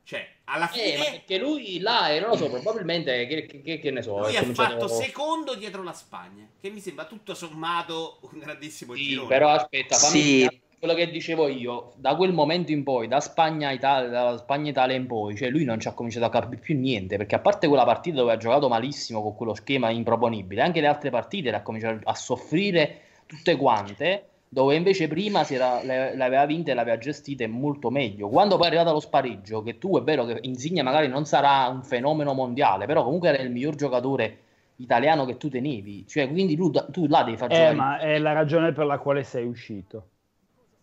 Cioè 0.02 0.28
alla 0.44 0.70
Eh, 0.72 0.96
ma 0.96 1.04
fine 1.04 1.10
perché 1.10 1.38
lui 1.38 1.78
là, 1.78 2.10
eh, 2.10 2.20
non 2.20 2.30
lo 2.30 2.36
so, 2.36 2.48
probabilmente, 2.48 3.26
che, 3.26 3.46
che- 3.46 3.60
che- 3.62 3.78
che 3.78 3.90
ne 3.90 4.02
so, 4.02 4.18
lui 4.18 4.36
ha 4.36 4.42
fatto 4.42 4.88
secondo 4.88 5.54
dietro 5.54 5.82
la 5.82 5.92
Spagna 5.92 6.48
che 6.60 6.70
mi 6.70 6.80
sembra 6.80 7.04
tutto 7.04 7.34
sommato 7.34 8.18
un 8.32 8.38
grandissimo 8.38 8.94
Sì, 8.94 9.02
girone. 9.04 9.28
però 9.28 9.50
aspetta, 9.50 9.96
fammi 9.96 10.20
Sì. 10.22 10.60
Quello 10.80 10.94
che 10.94 11.10
dicevo 11.10 11.46
io, 11.46 11.92
da 11.96 12.16
quel 12.16 12.32
momento 12.32 12.72
in 12.72 12.82
poi, 12.82 13.06
da 13.06 13.20
Spagna 13.20 13.70
Italia, 13.70 14.08
da 14.08 14.38
Spagna 14.38 14.70
Italia 14.70 14.96
in 14.96 15.06
poi, 15.06 15.36
cioè 15.36 15.50
lui 15.50 15.64
non 15.64 15.78
ci 15.78 15.88
ha 15.88 15.92
cominciato 15.92 16.24
a 16.24 16.30
capire 16.30 16.58
più 16.58 16.74
niente, 16.74 17.18
perché 17.18 17.34
a 17.34 17.38
parte 17.38 17.68
quella 17.68 17.84
partita 17.84 18.16
dove 18.16 18.32
ha 18.32 18.38
giocato 18.38 18.66
malissimo 18.66 19.20
con 19.20 19.36
quello 19.36 19.54
schema 19.54 19.90
improponibile, 19.90 20.62
anche 20.62 20.80
le 20.80 20.86
altre 20.86 21.10
partite 21.10 21.50
le 21.50 21.58
ha 21.58 21.62
cominciato 21.62 22.00
a 22.02 22.14
soffrire 22.14 23.00
tutte 23.26 23.56
quante, 23.56 24.24
dove 24.48 24.74
invece 24.74 25.06
prima 25.06 25.44
si 25.44 25.54
era, 25.54 25.82
le, 25.82 26.16
le 26.16 26.24
aveva 26.24 26.46
vinte 26.46 26.70
e 26.70 26.74
le 26.74 26.80
aveva 26.80 26.96
gestite 26.96 27.46
molto 27.46 27.90
meglio. 27.90 28.30
Quando 28.30 28.56
poi 28.56 28.64
è 28.64 28.68
arrivato 28.68 28.88
allo 28.88 29.00
spareggio, 29.00 29.62
che 29.62 29.76
tu 29.76 29.98
è 29.98 30.02
vero 30.02 30.24
che 30.24 30.38
Insigne 30.40 30.80
magari 30.80 31.08
non 31.08 31.26
sarà 31.26 31.68
un 31.68 31.82
fenomeno 31.82 32.32
mondiale, 32.32 32.86
però 32.86 33.04
comunque 33.04 33.28
era 33.28 33.42
il 33.42 33.50
miglior 33.50 33.74
giocatore 33.74 34.38
italiano 34.76 35.26
che 35.26 35.36
tu 35.36 35.50
tenevi, 35.50 36.06
cioè 36.08 36.30
quindi 36.30 36.56
tu, 36.56 36.70
tu 36.90 37.06
là 37.06 37.22
devi 37.22 37.36
far 37.36 37.52
Eh, 37.52 37.54
giocare 37.54 37.74
ma 37.74 37.98
è 37.98 38.18
la 38.18 38.32
ragione 38.32 38.72
per 38.72 38.86
la 38.86 38.96
quale 38.96 39.24
sei 39.24 39.44
uscito. 39.44 40.04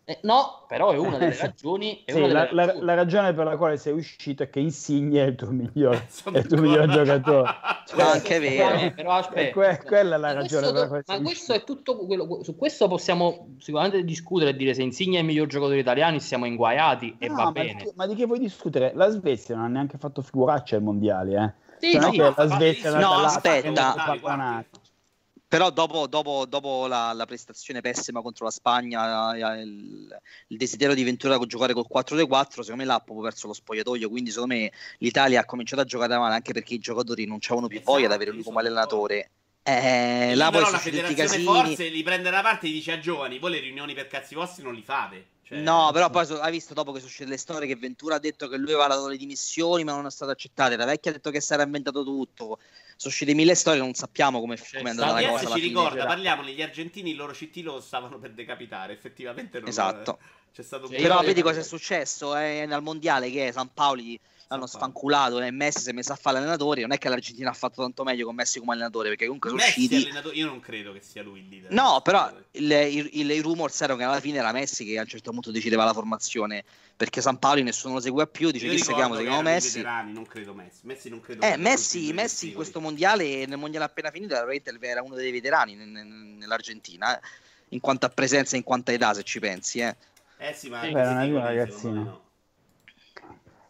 Eh, 0.10 0.20
no, 0.22 0.64
però 0.70 0.92
è 0.92 0.98
una 0.98 1.18
delle 1.18 1.36
ragioni. 1.42 2.02
È 2.06 2.12
Sì, 2.14 2.18
una 2.18 2.28
delle 2.28 2.40
la, 2.40 2.48
la- 2.52 2.66
ragioni. 2.66 2.86
la 2.86 2.94
ragione 2.94 3.34
per 3.34 3.44
la 3.46 3.58
quale 3.58 3.76
sei 3.76 3.92
uscito 3.92 4.42
è 4.44 4.50
che 4.50 4.62
Insigne 4.62 5.22
è 5.22 5.28
il 5.28 5.36
tuo 5.36 5.50
miglior, 5.52 6.02
Sono 6.08 6.38
è 6.38 6.40
il 6.40 6.48
tuo 6.48 6.58
miglior 6.60 6.86
d'accordo. 6.86 7.04
giocatore. 7.04 7.50
No, 7.98 8.04
anche 8.04 8.36
è 8.36 8.40
vero. 8.42 8.76
Eh, 8.80 8.92
però 8.92 9.12
aspetta, 9.14 9.52
que- 9.54 9.82
quella 9.86 10.16
è 10.16 10.20
la 10.20 10.28
Ma 10.28 10.34
ragione 10.34 10.62
questo- 10.62 10.72
per 10.74 10.82
la 10.82 10.88
quale 10.88 11.04
Ma 11.08 11.14
sei 11.16 11.24
questo 11.24 11.52
uscito. 11.54 11.72
è 11.72 11.76
tutto 11.76 12.06
quello. 12.06 12.44
Su 12.44 12.56
questo 12.58 12.88
possiamo 12.90 13.56
sicuramente 13.60 14.04
discutere 14.04 14.50
e 14.52 14.56
dire 14.56 14.74
se 14.74 14.82
Insigne 14.82 15.18
è 15.18 15.20
il 15.22 15.26
miglior 15.26 15.48
giocatore 15.48 15.80
italiano, 15.80 16.20
siamo 16.20 16.46
inguaiati 16.46 17.16
e 17.18 17.28
No, 17.30 17.36
va 17.36 17.44
ma 17.44 17.52
bene. 17.52 17.74
Di 17.76 17.84
che, 17.86 17.92
ma 17.96 18.06
di 18.08 18.16
che 18.16 18.26
vuoi 18.26 18.40
discutere? 18.40 18.92
La 18.94 19.10
Svezia 19.10 19.56
non 19.56 19.66
ha 19.66 19.68
neanche 19.70 19.98
fatto 19.98 20.22
figuraccia 20.22 20.76
ai 20.78 20.82
mondiali, 20.82 21.34
eh. 21.36 21.54
Sì, 21.80 21.92
Cioè, 21.94 22.12
sì, 22.12 22.18
ma 22.18 22.34
la 22.36 22.48
Svezia 22.48 22.98
No, 23.00 23.12
aspetta. 23.14 24.66
Però 25.50 25.70
dopo, 25.70 26.08
dopo- 26.08 26.46
dopo 26.46 26.88
la, 26.88 27.14
la 27.14 27.26
prestazione 27.26 27.80
pessima 27.80 28.22
contro 28.22 28.44
la 28.44 28.52
Spagna, 28.52 29.34
eh, 29.34 29.62
il, 29.62 30.20
il 30.48 30.58
desiderio 30.58 30.94
di 30.94 31.04
Ventura 31.04 31.38
con 31.38 31.48
giocare 31.48 31.72
col 31.74 31.86
4-2-4, 31.90 32.64
secondo 32.64 32.76
me 32.76 32.86
l'ha 32.86 33.00
proprio 33.00 33.24
perso 33.28 33.48
lo 33.48 33.54
spogliatoio. 33.54 34.10
Quindi, 34.10 34.32
secondo 34.32 34.56
me, 34.56 34.72
l'Italia 34.98 35.40
ha 35.40 35.46
cominciato 35.46 35.82
a 35.82 35.86
giocare 35.86 36.18
male 36.18 36.36
anche 36.36 36.52
perché 36.52 36.74
i 36.74 36.80
giocatori 36.80 37.26
non 37.26 37.38
c'avevano 37.40 37.68
più 37.68 37.78
Esatto, 37.78 37.94
voglia 37.94 38.08
di 38.08 38.14
avere 38.14 38.32
lui 38.32 38.44
come 38.44 38.60
allenatore. 38.60 39.30
Eh, 39.64 40.34
là 40.36 40.46
poi 40.46 40.54
però 40.54 40.66
sono 40.66 40.78
la 40.78 40.84
federazione 40.84 41.28
casini. 41.30 41.44
forse 41.44 41.88
li 41.90 42.04
prende 42.04 42.30
da 42.30 42.42
parte 42.42 42.68
e 42.68 42.72
dice 42.72 42.94
a 42.94 43.00
giovani 43.00 43.38
voi 43.38 43.52
le 43.52 43.60
riunioni 43.60 43.94
per 43.94 44.08
cazzi 44.08 44.34
vostri 44.34 44.64
non 44.64 44.74
li 44.74 44.82
fate 44.82 45.26
Cioè, 45.44 45.58
No, 45.58 45.90
però 45.92 46.10
poi 46.10 46.26
hai 46.40 46.52
visto 46.52 46.74
dopo 46.74 46.94
che 46.94 47.04
uscite 47.04 47.26
le 47.26 47.36
storie 47.36 47.68
che 47.68 47.76
Ventura 47.76 48.16
ha 48.16 48.20
detto 48.20 48.48
che 48.48 48.56
lui 48.56 48.72
aveva 48.72 48.88
dato 48.88 49.08
le 49.10 49.18
dimissioni, 49.18 49.84
ma 49.84 49.94
non 49.94 50.06
è 50.06 50.12
stato 50.12 50.32
accettato. 50.32 50.74
La 50.78 50.86
vecchia 50.86 51.12
ha 51.12 51.14
detto 51.16 51.32
che 51.32 51.42
si 51.42 51.52
era 51.52 51.64
inventato 51.64 52.04
tutto. 52.04 52.60
Sono 52.98 53.14
uscite 53.14 53.34
mille 53.36 53.54
storie, 53.54 53.80
non 53.80 53.94
sappiamo 53.94 54.40
come 54.40 54.58
Cioè, 54.58 54.78
come 54.80 54.90
è 54.90 54.92
andata 54.92 55.22
la 55.22 55.28
cosa. 55.30 55.54
ci 55.54 55.60
ricorda, 55.60 55.90
c'era- 55.92 56.06
parliamone, 56.08 56.52
gli 56.52 56.62
argentini 56.64 57.12
il 57.12 57.16
loro 57.16 57.32
CT 57.32 57.58
lo 57.58 57.80
stavano 57.80 58.18
per 58.18 58.32
decapitare, 58.32 58.92
effettivamente 58.94 59.60
non 59.60 59.68
Esatto. 59.70 60.18
c'è 60.52 60.64
stato 60.64 60.86
un 60.88 60.92
Cioè, 60.92 61.02
Però 61.02 61.22
vedi 61.22 61.42
cosa 61.44 61.60
è 61.60 61.64
successo 61.64 62.36
eh, 62.36 62.62
al 62.64 62.82
mondiale 62.82 63.30
che 63.30 63.52
San 63.52 63.70
Paoli 63.72 64.20
l'hanno 64.50 64.66
Paolo. 64.66 64.68
sfanculato 64.68 65.40
e 65.42 65.52
Messi 65.52 65.80
si 65.82 65.90
è 65.90 65.94
messo 65.94 66.14
a 66.14 66.16
fare 66.16 66.38
l'allenatore. 66.38 66.82
Non 66.82 66.94
è 66.94 66.98
che 66.98 67.10
l'Argentina 67.10 67.50
ha 67.50 67.54
fatto 67.54 67.82
tanto 67.82 68.04
meglio 68.04 68.26
con 68.26 68.36
Messi 68.36 68.60
come 68.60 68.74
allenatore, 68.74 69.10
perché 69.10 69.26
comunque 69.26 69.50
sono 69.50 69.62
Messi 69.62 69.80
usciti. 69.84 69.96
allenatore- 70.04 70.36
io 70.36 70.46
non 70.46 70.60
credo 70.60 70.94
che 70.94 71.02
sia 71.02 71.22
lui 71.24 71.40
il 71.40 71.48
leader. 71.50 71.72
No, 71.72 72.02
però 72.04 72.32
il, 72.52 72.72
il, 72.72 73.10
il- 73.14 73.30
i 73.32 73.40
rumors 73.42 73.80
erano 73.82 74.00
che 74.00 74.06
alla 74.06 74.20
fine 74.20 74.38
era 74.38 74.52
Messi 74.52 74.86
che 74.86 74.98
a 74.98 75.02
un 75.02 75.08
certo 75.08 75.32
punto 75.32 75.52
decideva 75.52 75.84
la 75.84 75.94
formazione 75.94 76.64
perché 76.96 77.22
San 77.22 77.38
Paoli 77.38 77.62
nessuno 77.64 77.96
lo 77.96 78.00
seguiva 78.00 78.26
più. 78.28 78.50
Dice 78.52 78.66
Io 78.66 78.72
chi 78.72 78.78
seguiamo, 78.84 79.16
seguiamo 79.16 79.42
Messi. 79.42 79.78
veterani, 79.78 80.14
non 80.14 80.26
credo 80.26 80.54
Messi. 80.54 80.80
Messi 80.84 81.10
non 81.10 81.20
credo 81.20 81.42
Eh, 81.46 81.58
Messi, 81.58 82.12
Messi 82.14 82.48
in 82.48 82.54
questo 82.54 82.80
mondiale, 82.80 83.46
nel 83.46 83.58
mondiale 83.58 83.86
appena 83.86 84.10
finito, 84.12 84.34
era 84.34 84.46
veramente 84.46 84.88
era 84.88 85.02
uno 85.04 85.16
dei 85.16 85.32
veterani 85.32 85.76
nel- 85.76 85.88
nel- 85.90 86.06
nell'Argentina. 86.08 87.18
eh. 87.18 87.22
in 87.72 87.82
quanto 87.82 88.06
a 88.06 88.10
presenza 88.10 88.56
e 88.56 88.60
in 88.60 88.64
quanto 88.64 88.92
a 88.92 88.94
età, 88.94 89.14
se 89.14 89.24
ci 89.24 89.40
pensi. 89.42 89.80
Eh, 89.80 89.94
eh 90.38 90.54
sì, 90.54 90.70
ma 90.70 90.90
non 90.90 90.96
è 90.98 91.26
dicono, 91.26 91.40
una 91.40 91.48
ragazzina. 91.48 92.00
no. 92.02 92.22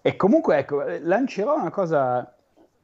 E 0.08 0.16
comunque, 0.16 0.60
ecco, 0.60 0.84
lancerò 1.02 1.60
una 1.60 1.70
cosa. 1.70 2.34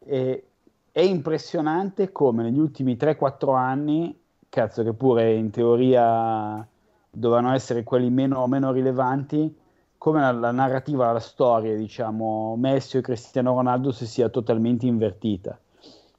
eh, 0.06 0.44
è 0.92 1.00
impressionante 1.00 2.12
come 2.12 2.44
negli 2.44 2.60
ultimi 2.60 2.98
3-4 2.98 3.56
anni, 3.56 4.20
cazzo, 4.50 4.84
che 4.84 4.92
pure 4.92 5.34
in 5.34 5.50
teoria 5.50 6.68
dovevano 7.10 7.54
essere 7.54 7.84
quelli 7.84 8.10
meno, 8.10 8.46
meno 8.48 8.74
rilevanti, 8.74 9.58
come 9.98 10.20
la, 10.20 10.32
la 10.34 10.52
narrativa, 10.52 11.14
la 11.14 11.22
storia, 11.22 11.74
diciamo, 11.78 12.58
Messi 12.58 12.98
e 12.98 13.02
Cristiano 13.02 13.54
Ronaldo 13.54 13.92
si 13.92 14.06
sia 14.06 14.28
totalmente 14.28 14.86
invertita. 14.86 15.58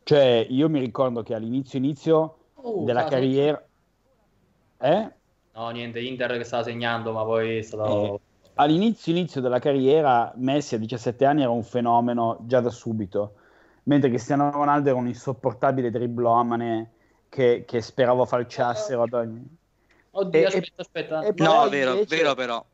Cioè, 0.05 0.47
io 0.49 0.71
mi 0.71 0.79
ricordo 0.79 1.23
che 1.23 1.35
all'inizio 1.35 1.79
inizio 1.79 2.37
Oh, 2.55 2.85
della 2.85 3.05
carriera... 3.05 3.63
Eh? 4.79 5.13
No, 5.53 5.69
niente, 5.69 6.01
Inter 6.01 6.39
che 6.39 6.45
stava 6.45 6.63
segnando, 6.63 7.13
ma 7.13 7.25
poi 7.25 7.59
è 7.59 7.63
stato... 7.63 8.15
Eh, 8.15 8.21
all'inizio 8.55 9.13
inizio 9.13 9.41
della 9.41 9.59
carriera 9.59 10.33
Messi 10.37 10.75
a 10.75 10.79
17 10.79 11.25
anni 11.25 11.43
era 11.43 11.51
un 11.51 11.65
fenomeno 11.65 12.39
già 12.43 12.61
da 12.61 12.71
subito, 12.71 13.35
mentre 13.85 14.09
Cristiano 14.09 14.51
Ronaldo 14.51 14.89
era 14.91 14.99
un 14.99 15.09
insopportabile 15.09 15.91
driblomane 15.91 16.91
che, 17.29 17.65
che 17.67 17.81
speravo 17.81 18.25
falciassero 18.25 19.03
ad 19.03 19.13
ogni... 19.13 19.57
Oddio, 20.13 20.41
e- 20.41 20.45
aspetta, 20.47 21.19
aspetta. 21.19 21.21
e- 21.23 21.35
no, 21.39 21.69
vero, 21.69 21.93
invece- 21.93 22.17
vero 22.17 22.35
però. 22.35 22.65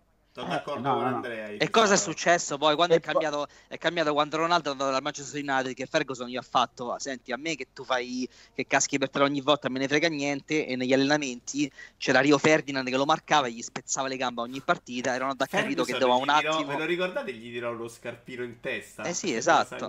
Sono 0.41 0.53
Eh, 0.53 0.57
d'accordo 0.57 0.81
no, 0.89 0.95
con 0.95 1.03
no. 1.09 1.15
Andrea. 1.17 1.49
E 1.49 1.71
cosa 1.71 1.95
è 1.95 1.97
sono- 1.97 2.13
successo 2.13 2.57
poi 2.59 2.75
quando 2.75 2.95
E 2.95 2.97
è 2.99 3.01
cambiato, 3.01 3.47
è 3.69 3.77
cambiato 3.79 4.13
quando 4.13 4.37
Ronaldo 4.39 4.69
è 4.69 4.73
andato 4.73 4.91
dal 4.91 5.03
Manchester 5.03 5.43
United 5.43 5.75
che 5.75 5.87
Ferguson 5.87 6.29
gli 6.29 6.37
ha 6.37 6.43
fatto 6.43 6.95
senti 6.99 7.33
a 7.33 7.37
me 7.37 7.55
che 7.55 7.69
tu 7.73 7.85
fai 7.85 8.29
che 8.55 8.67
caschi 8.67 8.99
per 8.99 9.11
te 9.11 9.21
ogni 9.21 9.41
volta 9.41 9.69
me 9.69 9.79
ne 9.79 9.89
frega 9.89 10.09
niente 10.09 10.67
e 10.67 10.77
negli 10.77 10.93
allenamenti 10.93 11.71
c'era 11.99 12.21
Rio 12.21 12.39
Ferdinand 12.39 12.89
che 12.89 12.97
lo 12.97 13.05
marcava 13.05 13.47
e 13.47 13.53
gli 13.53 13.63
spezzava 13.63 14.09
le 14.09 14.17
gambe 14.17 14.41
a 14.41 14.45
ogni 14.45 14.61
partita 14.63 15.15
e 15.15 15.19
Ronaldo 15.19 15.45
ha 15.45 15.47
capito 15.47 15.85
che 15.85 15.93
doveva 15.93 16.15
un 16.15 16.23
dirò- 16.39 16.55
attimo 16.57 16.73
Ve 16.73 16.79
lo 16.79 16.85
ricordate? 16.85 17.33
Gli 17.33 17.51
dirò 17.51 17.71
lo 17.73 17.89
scarpino 17.89 18.43
in 18.43 18.61
testa. 18.61 19.03
Eh 19.03 19.13
sì, 19.15 19.35
esatto. 19.35 19.89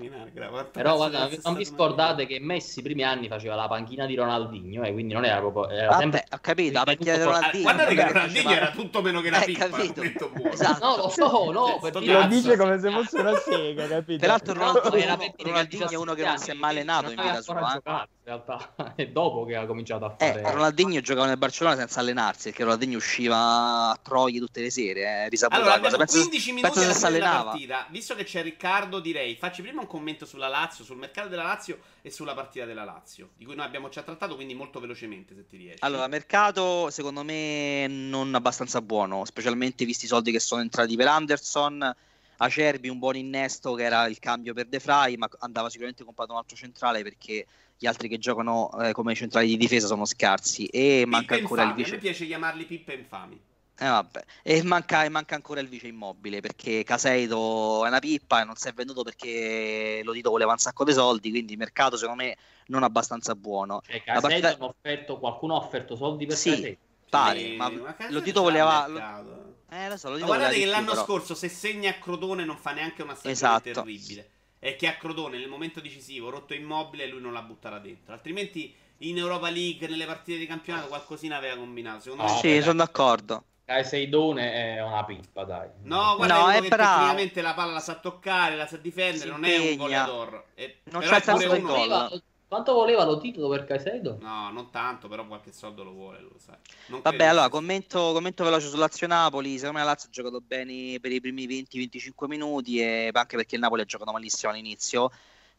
Però 0.71 0.95
guarda, 0.95 1.29
non 1.43 1.53
vi 1.55 1.65
scordate 1.65 2.25
che 2.25 2.39
Messi 2.39 2.79
i 2.79 2.81
primi 2.81 3.03
anni 3.03 3.27
faceva 3.27 3.55
la 3.55 3.67
panchina 3.67 4.05
di 4.05 4.15
Ronaldinho, 4.15 4.83
eh, 4.83 4.91
quindi 4.91 5.13
non 5.13 5.25
era 5.25 5.39
proprio... 5.39 5.69
Era 5.69 5.87
Vabbè, 5.89 6.01
sempre... 6.01 6.25
ho 6.29 6.37
capito, 6.41 6.73
la 6.73 6.83
panchina 6.83 7.15
di 7.15 7.21
Ah, 7.21 7.23
Ah, 7.23 7.25
Ronaldinho 7.25 7.63
guardate 7.63 7.95
che 7.95 8.07
Ronaldinho 8.07 8.49
era 8.51 8.71
tutto 8.71 9.01
meno 9.01 9.21
che 9.21 9.27
una 9.29 9.41
Eh, 9.41 9.45
pippa. 9.45 9.67
capito. 9.69 10.01
Esatto. 10.49 10.85
No, 10.85 10.95
lo 10.97 11.09
so, 11.09 11.51
no, 11.51 11.79
per 11.79 11.89
Sto 11.91 11.99
dire- 11.99 12.13
Lo 12.21 12.27
dice 12.27 12.57
come 12.57 12.79
se 12.79 12.91
fosse 12.91 13.19
una 13.19 13.35
sega, 13.37 13.87
capito? 13.87 14.19
Peraltro 14.19 14.53
No, 14.53 14.59
Ronaldinho, 14.73 15.33
per 15.35 15.91
è 15.91 15.95
uno 15.95 16.13
che 16.13 16.23
non 16.23 16.35
17 16.35 16.39
si 16.39 16.51
è 16.51 16.53
mai 16.53 16.69
allenato 16.71 17.05
anni 17.05 17.13
in 17.15 17.21
vita 17.21 17.41
sua. 17.41 17.81
Eh. 18.23 18.29
in 18.31 18.41
realtà 18.45 18.73
è 18.95 19.07
dopo 19.07 19.45
che 19.45 19.55
ha 19.55 19.65
cominciato 19.65 20.05
a 20.05 20.15
Eh, 20.17 20.31
fare... 20.33 20.51
Ronaldinho 20.53 21.01
giocava 21.01 21.27
nel 21.27 21.37
Barcellona 21.37 21.75
senza 21.75 21.99
allenarsi 22.01 22.49
perché 22.49 22.63
Ronaldinho 22.63 22.97
usciva 22.97 23.89
a 23.89 23.99
Troie 24.01 24.39
tutte 24.39 24.61
le 24.61 24.69
sere, 24.69 25.01
eh, 25.25 25.29
risaputa 25.29 25.59
Allora, 25.59 25.75
la 25.75 25.81
cosa. 25.81 25.95
abbiamo 25.95 26.05
Penso, 26.11 26.27
15 26.29 26.51
minuti 26.53 26.73
penso 26.73 26.93
se 26.93 26.95
della 26.95 27.07
allenava. 27.07 27.49
partita. 27.51 27.87
Visto 27.89 28.15
che 28.15 28.23
c'è 28.23 28.41
Riccardo, 28.43 28.99
direi 28.99 29.35
facci 29.35 29.61
prima 29.61 29.81
un 29.81 29.87
commento 29.87 30.25
sulla 30.25 30.47
Lazio, 30.47 30.83
sul 30.83 30.97
mercato 30.97 31.27
della 31.29 31.43
Lazio 31.43 31.79
e 32.01 32.09
sulla 32.11 32.33
partita 32.33 32.65
della 32.65 32.83
Lazio, 32.83 33.29
di 33.35 33.45
cui 33.45 33.55
noi 33.55 33.65
abbiamo 33.65 33.89
già 33.89 34.01
trattato, 34.03 34.35
quindi 34.35 34.53
molto 34.53 34.79
velocemente 34.79 35.35
se 35.35 35.45
ti 35.47 35.57
riesci. 35.57 35.79
Allora, 35.81 36.07
mercato 36.07 36.89
secondo 36.89 37.23
me 37.23 37.85
non 37.87 38.33
abbastanza 38.35 38.81
buono, 38.81 39.25
specialmente 39.25 39.85
visti 39.85 40.05
i 40.05 40.07
soldi 40.07 40.31
che 40.31 40.39
sono 40.39 40.61
entrati 40.61 40.95
per 40.95 41.07
Anderson. 41.07 41.95
Acerbi 42.43 42.89
un 42.89 42.97
buon 42.97 43.15
innesto 43.17 43.73
che 43.75 43.83
era 43.83 44.07
il 44.07 44.17
cambio 44.17 44.53
per 44.53 44.65
De 44.65 44.79
Vrij, 44.79 45.15
ma 45.15 45.29
andava 45.39 45.69
sicuramente 45.69 46.03
comprato 46.03 46.31
un 46.31 46.39
altro 46.39 46.55
centrale 46.55 47.03
perché 47.03 47.45
gli 47.77 47.85
altri 47.85 48.07
che 48.07 48.17
giocano 48.17 48.71
eh, 48.79 48.93
come 48.93 49.13
centrali 49.13 49.47
di 49.47 49.57
difesa 49.57 49.85
sono 49.85 50.05
scarsi 50.05 50.65
e 50.65 51.03
manca 51.05 51.35
Pippe 51.35 51.41
ancora 51.41 51.61
il 51.61 51.67
infami, 51.69 51.83
vice. 51.83 51.93
A 51.93 51.97
me 51.97 52.01
piace 52.01 52.25
chiamarli 52.25 52.65
pippe 52.65 52.93
infami. 52.93 53.41
Eh, 53.77 53.87
vabbè. 53.87 54.23
E 54.43 54.63
manca, 54.63 55.03
e 55.03 55.09
manca 55.09 55.35
ancora 55.35 55.59
il 55.59 55.67
vice 55.67 55.87
immobile 55.87 56.39
perché 56.39 56.83
Caseido 56.83 57.85
è 57.85 57.87
una 57.87 57.99
pippa 57.99 58.41
e 58.41 58.43
non 58.43 58.55
si 58.55 58.67
è 58.67 58.73
venduto 58.73 59.03
perché 59.03 60.01
lo 60.03 60.11
Dito 60.11 60.29
voleva 60.29 60.51
un 60.51 60.57
sacco 60.59 60.83
di 60.83 60.93
soldi, 60.93 61.29
quindi 61.29 61.55
mercato 61.57 61.97
secondo 61.97 62.23
me 62.23 62.37
non 62.67 62.83
abbastanza 62.83 63.35
buono. 63.35 63.81
Cioè, 63.85 64.01
La 64.05 64.19
Casei 64.21 64.41
partita- 64.41 65.17
qualcuno 65.17 65.55
ha 65.55 65.57
offerto 65.57 65.95
soldi 65.95 66.25
per 66.25 66.35
Sì. 66.37 66.49
Casei. 66.49 66.77
Pare, 67.11 67.39
Sì, 67.39 67.55
ma 67.57 67.69
Casei 67.95 68.13
lo 68.13 68.19
Dito 68.21 68.39
c'ha 68.39 68.45
voleva... 68.45 68.87
lo-. 68.87 69.55
Eh, 69.69 69.89
lo 69.89 69.97
so, 69.97 70.09
lo 70.09 70.17
Ma 70.19 70.25
guardate 70.25 70.53
che 70.55 70.61
più, 70.61 70.69
l'anno 70.69 70.91
però. 70.91 71.03
scorso 71.03 71.35
se 71.35 71.49
segna 71.49 71.89
a 71.89 71.93
Crotone 71.95 72.45
non 72.45 72.57
fa 72.57 72.71
neanche 72.71 73.03
una 73.03 73.13
stagione 73.15 73.33
Esatto. 73.33 73.71
terribile. 73.71 74.29
E 74.59 74.75
che 74.77 74.87
a 74.87 74.95
Crotone 74.95 75.37
nel 75.37 75.49
momento 75.49 75.81
decisivo, 75.81 76.29
rotto 76.29 76.53
immobile, 76.53 77.07
lui 77.07 77.19
non 77.21 77.33
la 77.33 77.41
butterà 77.41 77.79
dentro. 77.79 78.13
Altrimenti 78.13 78.73
in 78.99 79.17
Europa 79.17 79.49
League, 79.49 79.87
nelle 79.87 80.05
partite 80.05 80.37
di 80.37 80.45
campionato, 80.45 80.87
qualcosina 80.87 81.35
aveva 81.37 81.55
combinato. 81.55 82.01
Secondo 82.01 82.23
No, 82.23 82.33
me... 82.33 82.39
Sì, 82.39 82.61
sono 82.61 82.75
d'accordo. 82.75 83.43
Caseidone 83.65 84.75
è 84.75 84.83
una 84.83 85.03
pippa, 85.05 85.43
dai. 85.45 85.67
No, 85.83 86.15
guarda, 86.17 86.37
No, 86.39 86.49
è 86.49 86.57
è 86.57 86.61
che 86.61 86.67
bravo. 86.67 86.91
tecnicamente 86.93 87.41
la 87.41 87.53
palla 87.53 87.71
la 87.73 87.79
sa 87.79 87.95
toccare, 87.95 88.55
la 88.55 88.67
sa 88.67 88.77
difendere, 88.77 89.19
Si 89.19 89.27
non 89.29 89.43
è 89.45 89.55
un 89.57 89.61
impegna. 89.63 89.77
goleador. 89.77 90.45
E- 90.55 90.77
Non 90.85 91.01
però 91.01 91.11
c'è 91.11 91.15
è 91.15 91.17
il 91.17 91.23
senso 91.23 91.47
del 91.53 91.61
gol. 91.61 92.23
Quanto 92.51 92.73
voleva 92.73 93.05
lo 93.05 93.17
titolo 93.17 93.47
per 93.47 93.63
Caseido? 93.63 94.17
No, 94.19 94.51
non 94.51 94.71
tanto, 94.71 95.07
però 95.07 95.25
qualche 95.25 95.53
soldo 95.53 95.85
lo 95.85 95.91
vuole, 95.93 96.19
lo 96.19 96.35
sai. 96.35 96.57
Non 96.87 96.99
Vabbè, 97.01 97.15
credo 97.15 97.31
allora 97.31 97.47
commento, 97.47 98.11
commento 98.11 98.43
veloce 98.43 98.67
su 98.67 98.75
Lazio-Napoli. 98.75 99.57
Secondo 99.57 99.77
me 99.77 99.85
la 99.85 99.91
Lazio 99.91 100.09
ha 100.09 100.11
giocato 100.11 100.41
bene 100.41 100.99
per 100.99 101.13
i 101.13 101.21
primi 101.21 101.47
20-25 101.47 102.27
minuti, 102.27 102.81
e 102.81 103.09
anche 103.13 103.37
perché 103.37 103.55
il 103.55 103.61
Napoli 103.61 103.83
ha 103.83 103.85
giocato 103.85 104.11
malissimo 104.11 104.51
all'inizio. 104.51 105.09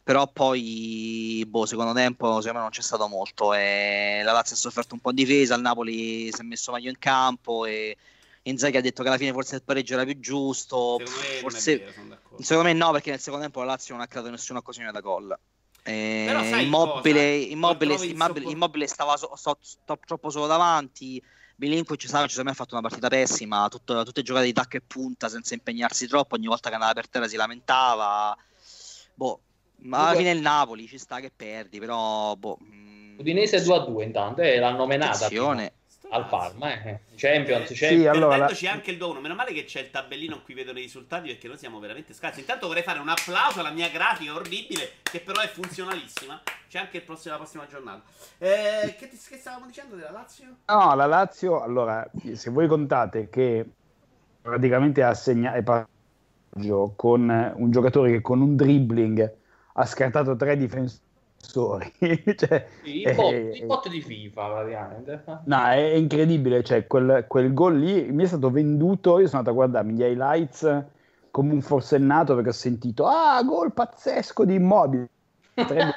Però 0.03 0.27
poi, 0.27 1.43
boh, 1.47 1.65
secondo 1.65 1.93
tempo, 1.93 2.27
secondo 2.41 2.57
me 2.57 2.59
non 2.59 2.69
c'è 2.69 2.83
stato 2.83 3.07
molto. 3.07 3.55
E 3.55 4.21
la 4.23 4.31
Lazio 4.31 4.55
ha 4.55 4.59
sofferto 4.59 4.93
un 4.93 4.99
po' 4.99 5.09
in 5.09 5.15
difesa, 5.15 5.55
il 5.55 5.61
Napoli 5.61 6.31
si 6.31 6.41
è 6.41 6.43
messo 6.43 6.71
meglio 6.71 6.91
in 6.91 6.99
campo 6.99 7.65
e 7.65 7.97
Inzaghi 8.43 8.77
ha 8.77 8.81
detto 8.81 9.01
che 9.01 9.07
alla 9.07 9.17
fine 9.17 9.31
forse 9.31 9.55
il 9.55 9.63
pareggio 9.63 9.95
era 9.95 10.03
più 10.03 10.19
giusto. 10.19 10.97
Secondo 10.99 11.19
me 11.19 11.39
forse, 11.39 11.77
vero, 11.79 11.91
sono 11.91 12.07
d'accordo. 12.09 12.43
secondo 12.43 12.69
me 12.69 12.73
no, 12.73 12.91
perché 12.91 13.09
nel 13.09 13.19
secondo 13.19 13.45
tempo 13.45 13.61
la 13.61 13.65
Lazio 13.65 13.95
non 13.95 14.03
ha 14.03 14.07
creato 14.07 14.29
nessuna 14.29 14.59
occasione 14.59 14.91
da 14.91 14.99
gol. 14.99 15.35
Eh, 15.83 16.23
Però 16.25 16.43
sai 16.43 16.63
immobile, 16.63 17.35
immobile, 17.35 17.93
immobile, 18.05 18.49
immobile 18.49 18.87
stava 18.87 19.17
so- 19.17 19.35
so- 19.35 19.57
sto- 19.61 19.99
troppo 20.05 20.29
solo 20.29 20.47
davanti. 20.47 21.21
Milinkovic 21.57 22.07
Savic 22.07 22.29
secondo 22.29 22.49
me 22.49 22.55
ha 22.55 22.59
fatto 22.59 22.73
una 22.75 22.87
partita 22.87 23.09
pessima, 23.09 23.67
tutto- 23.67 24.03
tutte 24.03 24.23
giocate 24.23 24.45
di 24.45 24.53
tacco 24.53 24.77
e 24.77 24.81
punta 24.81 25.29
senza 25.29 25.53
impegnarsi 25.53 26.07
troppo, 26.07 26.35
ogni 26.35 26.47
volta 26.47 26.69
che 26.69 26.75
andava 26.75 26.93
per 26.93 27.09
terra 27.09 27.27
si 27.27 27.35
lamentava. 27.35 28.35
Boh, 29.13 29.41
ma 29.81 30.07
alla 30.07 30.17
fine 30.17 30.31
il 30.31 30.39
Napoli 30.41 30.87
ci 30.87 30.97
sta 30.97 31.19
che 31.19 31.31
perdi, 31.35 31.79
però 31.79 32.35
boh. 32.35 32.57
mm, 32.63 33.19
Udinese 33.19 33.61
2-2 33.61 34.03
intanto 34.03 34.41
e 34.41 34.57
l'hanno 34.57 34.87
menata 34.87 35.25
attenzione. 35.25 35.65
Sto 35.65 35.82
al. 36.13 36.27
Parma, 36.27 36.71
eh. 36.73 36.99
Champions, 37.15 37.67
Champions. 37.67 37.73
Sì, 37.73 38.05
allora, 38.07 38.29
Perdendoci 38.29 38.65
la- 38.65 38.71
anche 38.71 38.91
il 38.91 38.97
2-1. 38.97 39.19
Meno 39.21 39.35
male 39.35 39.53
che 39.53 39.63
c'è 39.65 39.81
il 39.81 39.91
tabellino 39.91 40.35
in 40.35 40.43
cui 40.43 40.53
vedono 40.53 40.79
i 40.79 40.83
risultati 40.83 41.27
perché 41.29 41.47
noi 41.47 41.57
siamo 41.57 41.79
veramente 41.79 42.13
scarsi. 42.13 42.39
Intanto 42.41 42.67
vorrei 42.67 42.83
fare 42.83 42.99
un 42.99 43.09
applauso 43.09 43.59
alla 43.59 43.71
mia 43.71 43.89
grafica 43.89 44.33
orribile, 44.33 44.89
che 45.03 45.19
però 45.19 45.41
è 45.41 45.47
funzionalissima. 45.47 46.41
C'è 46.69 46.79
anche 46.79 46.97
il 46.97 47.03
prossimo- 47.03 47.33
la 47.35 47.39
prossima 47.39 47.67
giornata. 47.67 48.01
Eh, 48.39 48.95
che, 48.97 49.07
ti- 49.09 49.17
che 49.29 49.37
stavamo 49.37 49.65
dicendo 49.67 49.95
della 49.95 50.11
Lazio? 50.11 50.45
No, 50.65 50.95
la 50.95 51.05
Lazio, 51.05 51.61
allora, 51.61 52.09
se 52.33 52.49
voi 52.49 52.67
contate 52.67 53.29
che 53.29 53.65
praticamente 54.41 55.03
ha 55.03 55.13
segnato 55.13 55.87
con 56.95 57.53
un 57.55 57.71
giocatore 57.71 58.11
che 58.11 58.21
con 58.21 58.41
un 58.41 58.55
dribbling 58.55 59.33
ha 59.73 59.85
scartato 59.85 60.35
tre 60.35 60.55
difensori, 60.57 61.01
cioè, 62.35 62.67
Sì, 62.83 63.01
il, 63.01 63.15
bot, 63.15 63.31
eh, 63.33 63.51
il 63.53 63.65
bot 63.65 63.89
di 63.89 64.01
FIFA 64.01 64.47
praticamente. 64.49 65.23
no, 65.45 65.65
è, 65.65 65.93
incredibile, 65.93 66.63
cioè, 66.63 66.87
quel, 66.87 67.25
quel 67.27 67.53
gol 67.53 67.77
lì 67.77 68.11
mi 68.11 68.23
è 68.23 68.27
stato 68.27 68.49
venduto, 68.49 69.19
io 69.19 69.27
sono 69.27 69.39
andato 69.39 69.49
a 69.49 69.53
guardarmi 69.53 69.93
gli 69.93 70.01
highlights 70.01 70.83
come 71.31 71.53
un 71.53 71.61
forsennato 71.61 72.35
perché 72.35 72.49
ho 72.49 72.53
sentito, 72.53 73.05
ah, 73.05 73.41
gol 73.43 73.73
pazzesco 73.73 74.45
di 74.45 74.55
Immobile, 74.55 75.09
tre 75.53 75.95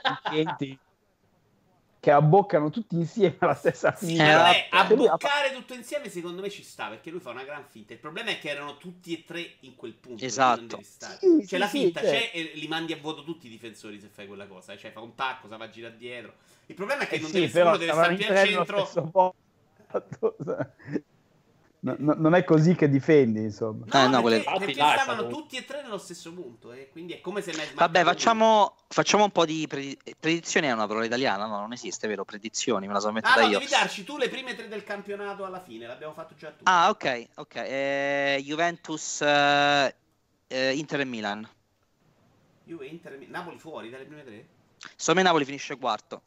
che 2.07 2.13
abboccano 2.13 2.71
tutti 2.71 2.95
insieme 2.95 3.35
alla 3.41 3.55
stessa 3.55 3.91
Sì, 3.93 4.15
fine. 4.15 4.33
vabbè, 4.33 4.69
Cioè, 4.71 4.81
abboccare 4.81 5.53
tutto 5.53 5.75
insieme 5.75 6.09
secondo 6.09 6.41
me 6.41 6.51
ci 6.51 6.63
sta 6.63 6.87
perché 6.89 7.11
lui 7.11 7.19
fa 7.19 7.31
una 7.31 7.43
gran 7.43 7.65
finta. 7.69 7.95
Il 7.95 7.99
problema 7.99 8.31
è 8.31 8.39
che 8.39 8.49
erano 8.49 8.77
tutti 8.77 9.13
e 9.13 9.25
tre 9.25 9.57
in 9.61 9.75
quel 9.75 9.95
punto. 9.95 10.25
Esatto. 10.25 10.81
Sì, 10.83 11.45
C'è 11.45 11.47
sì, 11.47 11.59
la 11.59 11.67
sì, 11.67 11.79
finta, 11.81 12.01
cioè. 12.01 12.11
c'è 12.11 12.31
e 12.33 12.53
li 12.55 12.69
mandi 12.69 12.93
a 12.93 12.99
vuoto 12.99 13.25
tutti 13.25 13.47
i 13.49 13.51
difensori 13.51 13.99
se 13.99 14.07
fai 14.07 14.29
quella 14.29 14.47
cosa. 14.47 14.73
eh. 14.73 14.79
Cioè 14.79 14.93
fa 14.93 15.01
un 15.01 15.17
tacco, 15.17 15.49
sa 15.49 15.57
va 15.57 15.65
a 15.65 15.71
girare 15.71 15.97
dietro. 15.97 16.35
Il 16.67 16.77
problema 16.77 17.03
è 17.03 17.09
che 17.09 17.17
Eh 17.17 17.21
non 17.21 17.31
sì, 17.31 17.41
deve, 17.41 17.49
però 17.49 17.77
deve 17.77 17.93
stare 17.93 18.13
al 18.13 18.21
centro. 18.37 18.91
No, 21.87 21.95
no, 21.99 22.15
non 22.19 22.35
è 22.35 22.43
così 22.43 22.75
che 22.75 22.89
difendi, 22.89 23.43
insomma. 23.43 23.85
No, 23.87 24.05
Eh, 24.05 24.09
no, 24.09 24.21
perché, 24.21 24.43
quelle- 24.43 24.59
perché 24.67 24.81
è 24.81 24.93
stavano 24.99 25.21
stato- 25.21 25.29
tutti 25.29 25.57
e 25.57 25.65
tre 25.65 25.83
nello 25.83 25.99
stesso 25.99 26.33
punto. 26.33 26.73
E 26.73 26.89
quindi 26.91 27.13
è 27.13 27.21
come 27.21 27.43
se 27.43 27.53
Vabbè, 27.75 28.03
facciamo, 28.03 28.75
facciamo 28.89 29.23
un 29.23 29.31
po' 29.31 29.45
di 29.45 29.65
predi- 29.69 29.97
predizioni. 30.19 30.67
È 30.67 30.73
una 30.73 30.89
parola 30.89 31.05
italiana? 31.05 31.47
No, 31.47 31.61
non 31.61 31.73
esiste, 31.73 32.09
vero? 32.09 32.25
Predizioni, 32.25 32.89
me 32.89 32.93
la 32.93 32.99
sono 32.99 33.13
Ah, 33.13 33.17
inventata 33.19 33.43
no, 33.45 33.53
io. 33.53 33.59
devi 33.61 33.71
darci 33.71 34.03
tu 34.03 34.17
le 34.17 34.29
prime 34.29 34.57
tre 34.57 34.67
del 34.67 34.83
campionato 34.83 35.45
alla 35.45 35.61
fine. 35.61 35.87
L'abbiamo 35.87 36.13
fatto 36.13 36.35
già 36.35 36.51
tu. 36.51 36.65
Ah, 36.65 36.89
ok, 36.91 37.29
ok. 37.37 37.55
Eh, 37.55 38.43
Juventus, 38.45 39.21
eh, 39.21 39.95
eh, 40.49 40.75
Inter 40.77 41.01
e 41.01 41.05
Milan. 41.05 41.49
Juve, 42.65 42.87
Inter, 42.87 43.17
Napoli 43.29 43.59
fuori 43.61 43.91
dalle 43.91 44.07
prime 44.07 44.25
tre. 44.25 44.47
Secondo 44.97 45.21
me 45.21 45.27
Napoli 45.27 45.45
finisce 45.45 45.77
quarto. 45.77 46.23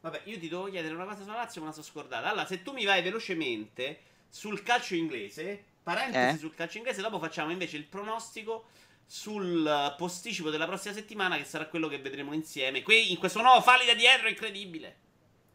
Vabbè, 0.00 0.22
io 0.24 0.38
ti 0.38 0.48
devo 0.48 0.64
chiedere 0.70 0.94
una 0.94 1.04
cosa 1.04 1.20
sulla 1.24 1.34
Lazio, 1.34 1.60
ma 1.60 1.66
la 1.66 1.72
so 1.74 1.82
scordata. 1.82 2.28
Allora, 2.30 2.46
se 2.46 2.62
tu 2.62 2.72
mi 2.72 2.86
vai 2.86 3.02
velocemente 3.02 3.98
sul 4.36 4.62
calcio 4.62 4.94
inglese, 4.94 5.64
parentesi 5.82 6.36
Eh? 6.36 6.38
sul 6.38 6.54
calcio 6.54 6.76
inglese, 6.76 7.00
dopo 7.00 7.18
facciamo 7.18 7.50
invece 7.50 7.78
il 7.78 7.84
pronostico 7.84 8.66
sul 9.06 9.94
posticipo 9.96 10.50
della 10.50 10.66
prossima 10.66 10.92
settimana, 10.92 11.38
che 11.38 11.44
sarà 11.44 11.66
quello 11.68 11.88
che 11.88 11.98
vedremo 12.00 12.34
insieme. 12.34 12.82
Qui 12.82 13.12
in 13.12 13.18
questo 13.18 13.40
nuovo 13.40 13.62
falli 13.62 13.86
da 13.86 13.94
dietro, 13.94 14.28
incredibile. 14.28 14.96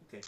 Ok. 0.04 0.18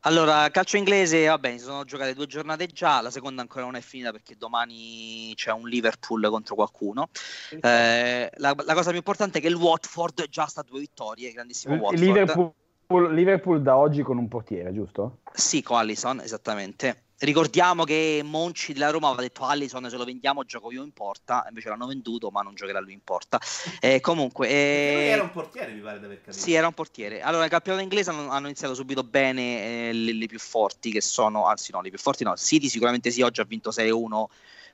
Allora, 0.00 0.50
calcio 0.50 0.76
inglese, 0.76 1.26
vabbè, 1.26 1.52
si 1.52 1.64
sono 1.64 1.84
giocate 1.84 2.12
due 2.12 2.26
giornate 2.26 2.66
già, 2.66 3.00
la 3.00 3.10
seconda 3.10 3.40
ancora 3.40 3.64
non 3.64 3.76
è 3.76 3.80
finita 3.80 4.12
perché 4.12 4.36
domani 4.36 5.32
c'è 5.34 5.50
un 5.52 5.66
Liverpool 5.66 6.28
contro 6.28 6.54
qualcuno. 6.54 7.08
Eh, 7.50 8.30
la, 8.30 8.54
la 8.62 8.74
cosa 8.74 8.90
più 8.90 8.98
importante 8.98 9.38
è 9.38 9.40
che 9.40 9.48
il 9.48 9.54
Watford 9.54 10.28
già 10.28 10.44
sta 10.46 10.60
a 10.60 10.64
due 10.64 10.80
vittorie, 10.80 11.32
grandissimo 11.32 11.74
Watford. 11.76 11.98
Liverpool, 11.98 13.14
Liverpool 13.14 13.62
da 13.62 13.76
oggi 13.76 14.02
con 14.02 14.18
un 14.18 14.28
portiere, 14.28 14.72
giusto? 14.74 15.20
Sì, 15.32 15.62
con 15.62 15.78
Allison, 15.78 16.20
esattamente. 16.20 17.04
Ricordiamo 17.18 17.84
che 17.84 18.20
Monci 18.22 18.74
della 18.74 18.90
Roma 18.90 19.06
aveva 19.08 19.22
detto 19.22 19.44
Allison 19.44 19.88
se 19.88 19.96
lo 19.96 20.04
vendiamo 20.04 20.44
gioco 20.44 20.70
io 20.70 20.82
in 20.82 20.92
porta, 20.92 21.46
invece 21.48 21.70
l'hanno 21.70 21.86
venduto 21.86 22.30
ma 22.30 22.42
non 22.42 22.54
giocherà 22.54 22.78
lui 22.78 22.92
in 22.92 23.00
porta. 23.02 23.40
Eh, 23.80 24.00
comunque... 24.00 24.48
Eh, 24.48 25.08
era 25.12 25.22
un 25.22 25.30
portiere, 25.30 25.72
mi 25.72 25.80
pare 25.80 25.98
di 25.98 26.04
aver 26.04 26.20
capito. 26.20 26.36
Sì, 26.36 26.52
era 26.52 26.66
un 26.66 26.74
portiere. 26.74 27.22
Allora, 27.22 27.42
nel 27.42 27.50
campionato 27.50 27.82
inglese 27.82 28.10
hanno, 28.10 28.28
hanno 28.28 28.46
iniziato 28.46 28.74
subito 28.74 29.02
bene 29.02 29.88
eh, 29.88 29.92
le, 29.94 30.12
le 30.12 30.26
più 30.26 30.38
forti, 30.38 30.90
che 30.90 31.00
sono, 31.00 31.46
anzi 31.46 31.72
no, 31.72 31.80
le 31.80 31.88
più 31.88 31.98
forti 31.98 32.22
no, 32.22 32.36
City 32.36 32.68
sicuramente 32.68 33.10
sì, 33.10 33.22
oggi 33.22 33.40
ha 33.40 33.44
vinto 33.44 33.70
6-1 33.70 34.24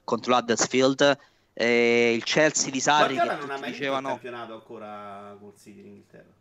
contro 0.02 0.32
l'Huddersfield, 0.32 1.18
eh, 1.52 2.12
il 2.12 2.24
Chelsea 2.24 2.70
di 2.70 2.80
Sarri 2.80 3.14
Guardiola 3.14 3.38
che 3.38 3.46
non 3.46 3.50
ha 3.50 3.58
mai 3.60 3.68
il 3.68 3.76
dicevano... 3.76 4.08
campionato 4.08 4.54
ancora 4.54 5.36
col 5.38 5.54
City 5.56 5.78
in 5.78 5.86
Inghilterra. 5.86 6.32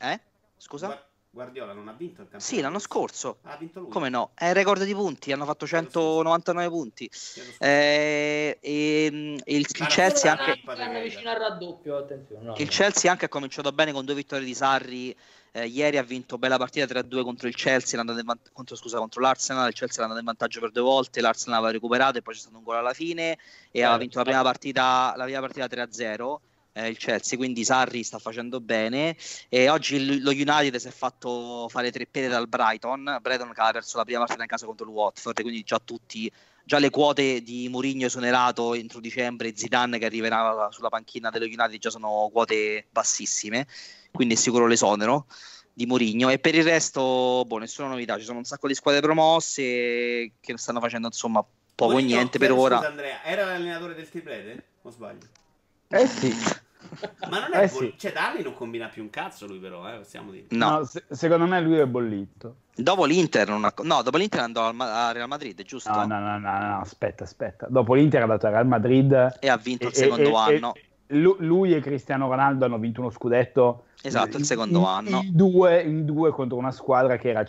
Eh? 0.00 0.20
Scusa? 0.56 0.86
Guar- 0.86 1.07
Guardiola 1.30 1.72
non 1.72 1.88
ha 1.88 1.92
vinto 1.92 2.22
il 2.22 2.28
campionato. 2.28 2.44
Sì, 2.44 2.60
l'anno 2.60 2.78
scorso. 2.78 3.38
Ah, 3.42 3.52
ha 3.52 3.56
vinto 3.56 3.80
lui. 3.80 3.90
Come 3.90 4.08
no? 4.08 4.30
È 4.34 4.46
il 4.46 4.54
record 4.54 4.82
di 4.82 4.94
punti, 4.94 5.30
hanno 5.30 5.44
fatto 5.44 5.66
199 5.66 6.68
punti. 6.68 7.10
Eh, 7.58 8.58
e, 8.60 9.08
mm, 9.10 9.34
il, 9.44 9.60
il 9.60 9.66
Ma 9.78 9.86
Chelsea 9.86 10.32
anche... 10.32 10.60
raddoppio, 11.38 11.98
attenzione. 11.98 12.44
no, 12.44 12.54
Il 12.56 12.64
no. 12.64 12.70
Chelsea 12.70 13.10
anche 13.10 13.26
ha 13.26 13.28
cominciato 13.28 13.70
bene 13.72 13.92
con 13.92 14.04
due 14.04 14.14
vittorie 14.14 14.44
di 14.44 14.54
Sarri. 14.54 15.14
Eh, 15.52 15.66
ieri 15.66 15.96
ha 15.98 16.02
vinto 16.02 16.38
bella 16.38 16.56
partita 16.58 16.84
3-2 16.86 17.22
contro 17.22 17.48
il 17.48 17.54
Chelsea, 17.54 17.94
l'ha 17.94 18.00
andato 18.00 18.18
in 18.20 18.26
van- 18.26 18.38
contro, 18.52 18.74
scusa, 18.76 18.98
contro 18.98 19.20
l'Arsenal. 19.20 19.68
Il 19.68 19.74
Chelsea 19.74 19.98
l'ha 19.98 20.04
andato 20.04 20.20
in 20.20 20.26
vantaggio 20.26 20.60
per 20.60 20.70
due 20.70 20.82
volte. 20.82 21.20
L'Arsenal 21.20 21.58
aveva 21.58 21.72
recuperato 21.72 22.18
e 22.18 22.22
poi 22.22 22.34
c'è 22.34 22.40
stato 22.40 22.56
un 22.56 22.62
gol 22.62 22.76
alla 22.76 22.94
fine. 22.94 23.38
E 23.70 23.82
aveva 23.82 23.98
vinto 23.98 24.18
la 24.18 24.24
prima 24.24 24.42
partita, 24.42 25.12
la 25.16 25.24
prima 25.24 25.40
partita 25.40 25.66
3-0. 25.66 26.36
Eh, 26.72 26.88
il 26.88 26.96
Chelsea, 26.96 27.36
quindi 27.36 27.64
Sarri 27.64 28.02
sta 28.02 28.18
facendo 28.18 28.60
bene. 28.60 29.16
E 29.48 29.68
oggi 29.68 30.20
lo 30.20 30.30
United 30.30 30.76
si 30.76 30.88
è 30.88 30.92
fatto 30.92 31.68
fare 31.68 31.90
tre 31.90 32.06
pere 32.06 32.28
dal 32.28 32.48
Brighton. 32.48 33.18
Brighton 33.20 33.52
che 33.52 33.60
aveva 33.60 33.72
perso 33.72 33.96
la 33.96 34.04
prima 34.04 34.20
partita 34.20 34.42
in 34.42 34.48
casa 34.48 34.66
contro 34.66 34.86
il 34.86 34.92
Watford, 34.92 35.40
quindi 35.40 35.62
già 35.62 35.80
tutti 35.82 36.30
già 36.68 36.78
le 36.78 36.90
quote 36.90 37.42
di 37.42 37.66
Mourinho 37.70 38.04
esonerato 38.04 38.74
entro 38.74 39.00
dicembre 39.00 39.56
Zidane 39.56 39.98
che 39.98 40.04
arriverà 40.04 40.68
sulla 40.70 40.90
panchina 40.90 41.30
dello 41.30 41.46
United 41.46 41.78
già 41.78 41.88
sono 41.88 42.28
quote 42.30 42.84
bassissime, 42.90 43.66
quindi 44.12 44.34
è 44.34 44.36
sicuro 44.36 44.66
l'esonero 44.66 45.24
di 45.72 45.86
Mourinho 45.86 46.28
e 46.28 46.38
per 46.38 46.54
il 46.54 46.64
resto 46.64 47.42
boh, 47.46 47.56
nessuna 47.56 47.88
novità, 47.88 48.18
ci 48.18 48.24
sono 48.24 48.36
un 48.36 48.44
sacco 48.44 48.68
di 48.68 48.74
squadre 48.74 49.00
promosse 49.00 49.62
che 50.40 50.56
stanno 50.56 50.80
facendo 50.80 51.06
insomma 51.06 51.42
poco 51.74 51.92
Mourinho, 51.92 52.16
niente 52.16 52.38
per 52.38 52.52
ora. 52.52 52.80
Andrea, 52.80 53.24
era 53.24 53.46
l'allenatore 53.46 53.94
del 53.94 54.10
triplete? 54.10 54.64
O 54.82 54.90
sbaglio? 54.90 55.37
Eh 55.90 56.06
sì. 56.06 56.34
Ma 57.30 57.40
non 57.40 57.52
è 57.54 57.64
Eh 57.64 57.68
Bol- 57.68 57.78
sì. 57.82 57.94
cioè 57.96 58.12
da 58.12 58.30
anni 58.30 58.42
non 58.42 58.54
combina 58.54 58.88
più 58.88 59.02
un 59.02 59.10
cazzo 59.10 59.46
lui 59.46 59.58
però, 59.58 59.88
eh, 59.92 59.98
possiamo 59.98 60.30
dire. 60.30 60.46
No, 60.50 60.78
No, 60.78 60.84
se- 60.84 61.04
secondo 61.10 61.46
me 61.46 61.60
lui 61.60 61.78
è 61.78 61.86
bollito. 61.86 62.56
dopo 62.74 63.04
l'Inter 63.04 63.48
non 63.48 63.64
ha- 63.64 63.72
no, 63.82 64.02
dopo 64.02 64.16
l'Inter 64.16 64.40
andò 64.40 64.66
al, 64.66 64.74
Ma- 64.74 65.08
a 65.08 65.12
Real 65.12 65.28
Madrid, 65.28 65.62
giusto? 65.62 65.90
No, 65.90 66.04
no, 66.06 66.18
no, 66.18 66.38
no, 66.38 66.58
no, 66.58 66.80
aspetta, 66.80 67.24
aspetta. 67.24 67.66
Dopo 67.68 67.94
l'Inter 67.94 68.20
è 68.20 68.22
andato 68.22 68.46
al 68.46 68.52
Real 68.52 68.66
Madrid. 68.66 69.36
E 69.40 69.48
ha 69.48 69.56
vinto 69.56 69.86
il 69.88 69.92
e- 69.92 69.96
secondo 69.96 70.28
e- 70.30 70.34
anno. 70.56 70.74
e- 70.74 71.16
lu- 71.18 71.36
lui 71.40 71.74
e 71.74 71.80
Cristiano 71.80 72.28
Ronaldo 72.28 72.64
hanno 72.66 72.78
vinto 72.78 73.00
uno 73.00 73.10
scudetto. 73.10 73.84
Esatto, 74.02 74.36
il 74.36 74.44
secondo 74.44 74.78
in- 74.80 74.84
anno. 74.84 75.20
In 75.22 75.34
due, 75.36 75.82
in 75.82 76.04
due 76.04 76.30
contro 76.30 76.56
una 76.56 76.70
squadra 76.72 77.16
che 77.16 77.30
era 77.30 77.44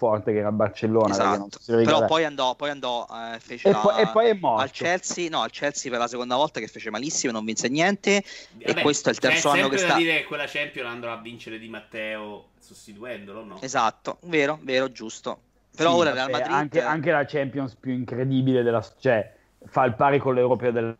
forte, 0.00 0.32
che 0.32 0.38
era 0.38 0.50
Barcellona. 0.50 1.14
non 1.36 1.48
Esatto. 1.50 1.58
Però 1.84 2.06
poi 2.06 2.24
andò, 2.24 2.54
poi 2.54 2.70
andò 2.70 3.06
eh, 3.34 3.38
fece 3.38 3.68
e, 3.68 3.72
la- 3.72 3.78
poi, 3.78 4.00
e 4.00 4.08
poi 4.08 4.26
è 4.28 4.32
morto. 4.34 4.62
al 4.62 4.70
Chelsea, 4.70 5.28
no, 5.28 5.42
al 5.42 5.50
Chelsea 5.50 5.90
per 5.90 6.00
la 6.00 6.08
seconda 6.08 6.36
volta 6.36 6.58
che 6.60 6.68
fece 6.68 6.88
malissimo 6.90 7.30
e 7.32 7.34
non 7.34 7.44
vinse 7.44 7.68
niente. 7.68 8.24
Vabbè, 8.64 8.80
questo 8.80 9.10
è 9.10 9.12
il 9.12 9.18
terzo 9.18 9.50
anno 9.50 9.68
che 9.68 9.76
sempre 9.76 9.78
sta- 9.78 9.92
da 9.92 9.98
dire 9.98 10.16
che 10.20 10.24
quella 10.24 10.46
Champion 10.46 10.86
andrà 10.86 11.12
a 11.12 11.16
vincere 11.20 11.58
Di 11.58 11.68
Matteo 11.68 12.46
sostituendolo, 12.58 13.44
no? 13.44 13.58
Esatto, 13.60 14.16
vero, 14.22 14.58
vero, 14.62 14.90
giusto. 14.90 15.38
Però 15.76 15.92
Sì, 15.92 15.98
ora 16.00 16.12
Real 16.12 16.30
vabbè, 16.30 16.38
Madrid 16.48 16.56
Anche, 16.58 16.80
anche 16.82 17.10
la 17.10 17.24
Champions 17.26 17.74
più 17.74 17.92
incredibile 17.92 18.62
della... 18.62 18.82
Cioè, 18.98 19.32
fa 19.66 19.84
il 19.84 19.94
pari 19.94 20.18
con 20.18 20.34
l'Europeo 20.34 20.72
del... 20.72 20.96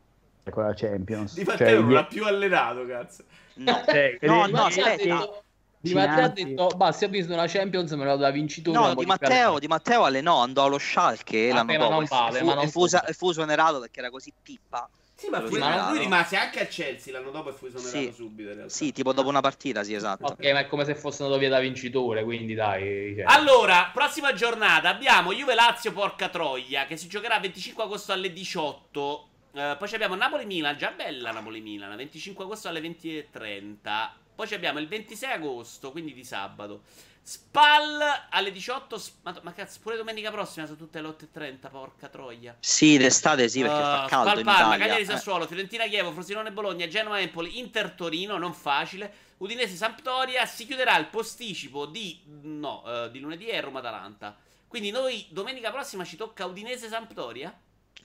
con 0.50 0.64
la 0.64 0.74
Champions. 0.74 1.34
Di 1.34 1.44
Cioè, 1.44 1.54
Matteo 1.56 1.80
non 1.80 1.90
gli- 1.90 1.94
l'ha 1.94 2.04
più 2.04 2.24
allenato, 2.26 2.86
cazzo. 2.86 3.24
no. 3.54 3.82
cioè, 3.86 4.18
No, 4.22 4.46
no, 4.46 4.64
aspetta. 4.64 4.96
detto- 4.96 5.42
Di 5.82 5.94
Matteo 5.94 6.24
ha 6.24 6.28
detto, 6.28 6.66
bah, 6.76 6.92
se 6.92 7.06
ho 7.06 7.08
visto 7.08 7.32
una 7.32 7.46
Champions 7.46 7.90
me 7.92 8.04
la 8.04 8.16
da 8.16 8.30
vincitore. 8.30 8.78
No, 8.78 8.94
di 8.94 9.06
Matteo, 9.06 9.58
di 9.58 9.66
Matteo 9.66 10.04
allenò, 10.04 10.42
andò 10.42 10.64
allo 10.64 10.78
Schalke 10.78 11.48
Vabbè, 11.48 11.54
l'anno 11.54 11.78
dopo 11.78 11.90
non 11.94 12.02
e 12.02 12.06
vale, 12.06 12.38
fu, 12.38 12.44
ma 12.44 12.54
non 12.54 12.64
e 12.64 12.68
fu, 12.68 12.86
fu 12.86 13.30
esonerato 13.30 13.80
perché 13.80 14.00
era 14.00 14.10
così 14.10 14.30
pippa. 14.42 14.88
Sì, 15.14 15.28
ma 15.28 15.40
Lo 15.40 15.48
fu- 15.48 15.56
lui 15.56 15.98
rimase 15.98 16.36
anche 16.36 16.60
al 16.60 16.68
Chelsea 16.68 17.12
l'anno 17.12 17.30
dopo 17.30 17.50
e 17.50 17.52
fu 17.52 17.66
esonerato 17.66 17.98
Sì. 17.98 18.12
subito 18.12 18.48
in 18.50 18.54
realtà. 18.56 18.72
Sì, 18.74 18.92
tipo 18.92 19.12
dopo 19.12 19.28
una 19.28 19.40
partita, 19.40 19.82
sì, 19.82 19.94
esatto. 19.94 20.26
Ok, 20.26 20.50
ma 20.52 20.60
è 20.60 20.66
come 20.66 20.84
se 20.84 20.94
fosse 20.94 21.22
andato 21.22 21.40
via 21.40 21.50
da 21.50 21.60
vincitore, 21.60 22.24
quindi 22.24 22.54
dai. 22.54 23.14
cioè. 23.16 23.24
Allora, 23.26 23.90
prossima 23.92 24.32
giornata 24.34 24.88
abbiamo 24.90 25.32
Juve 25.32 25.54
Lazio 25.54 25.92
Porca 25.92 26.28
Troia 26.28 26.86
che 26.86 26.96
si 26.96 27.06
giocherà 27.08 27.36
il 27.36 27.42
25 27.42 27.84
agosto 27.84 28.12
alle 28.12 28.32
18. 28.32 29.28
Eh, 29.52 29.76
poi 29.78 29.94
abbiamo 29.94 30.14
Napoli 30.14 30.46
Milan, 30.46 30.76
già 30.76 30.90
bella 30.90 31.32
Napoli 31.32 31.60
Milan, 31.60 31.94
25 31.96 32.44
agosto 32.44 32.68
alle 32.68 32.80
20.30. 32.80 34.10
Poi 34.40 34.48
ci 34.48 34.54
abbiamo 34.54 34.78
il 34.78 34.88
26 34.88 35.32
agosto, 35.32 35.90
quindi 35.90 36.14
di 36.14 36.24
sabato. 36.24 36.84
Spal 37.20 38.00
alle 38.30 38.50
18. 38.50 38.96
s- 38.96 39.18
Ma, 39.20 39.38
ma 39.42 39.52
cazzo, 39.52 39.80
pure 39.82 39.98
domenica 39.98 40.30
prossima 40.30 40.64
sono 40.64 40.78
tutte 40.78 40.98
le 41.02 41.08
8.30, 41.08 41.68
porca 41.68 42.08
troia. 42.08 42.56
Sì, 42.58 42.96
d'estate 42.96 43.50
sì, 43.50 43.60
perché 43.60 43.76
fa 43.76 44.04
Uh, 44.04 44.08
caldo 44.08 44.28
Spal 44.30 44.38
in 44.38 44.44
Parma, 44.46 44.60
Italia. 44.76 44.78
Cagliari 44.78 45.02
eh. 45.02 45.04
Sassuolo, 45.04 45.46
Fiorentina 45.46 45.84
Chievo, 45.88 46.12
Frosinone 46.12 46.52
Bologna, 46.52 46.88
Genoa 46.88 47.20
Empoli, 47.20 47.58
Inter 47.58 47.90
Torino, 47.90 48.38
non 48.38 48.54
facile. 48.54 49.12
Udinese 49.36 49.76
Sampdoria, 49.76 50.46
si 50.46 50.64
chiuderà 50.64 50.96
il 50.96 51.08
posticipo 51.08 51.84
di 51.84 52.22
no, 52.42 52.82
eh, 52.86 53.10
di 53.10 53.20
lunedì 53.20 53.48
e 53.48 53.60
Roma 53.60 53.80
Atalanta. 53.80 54.38
Quindi 54.66 54.90
noi 54.90 55.26
domenica 55.28 55.70
prossima 55.70 56.02
ci 56.04 56.16
tocca 56.16 56.46
Udinese 56.46 56.88
Sampdoria? 56.88 57.54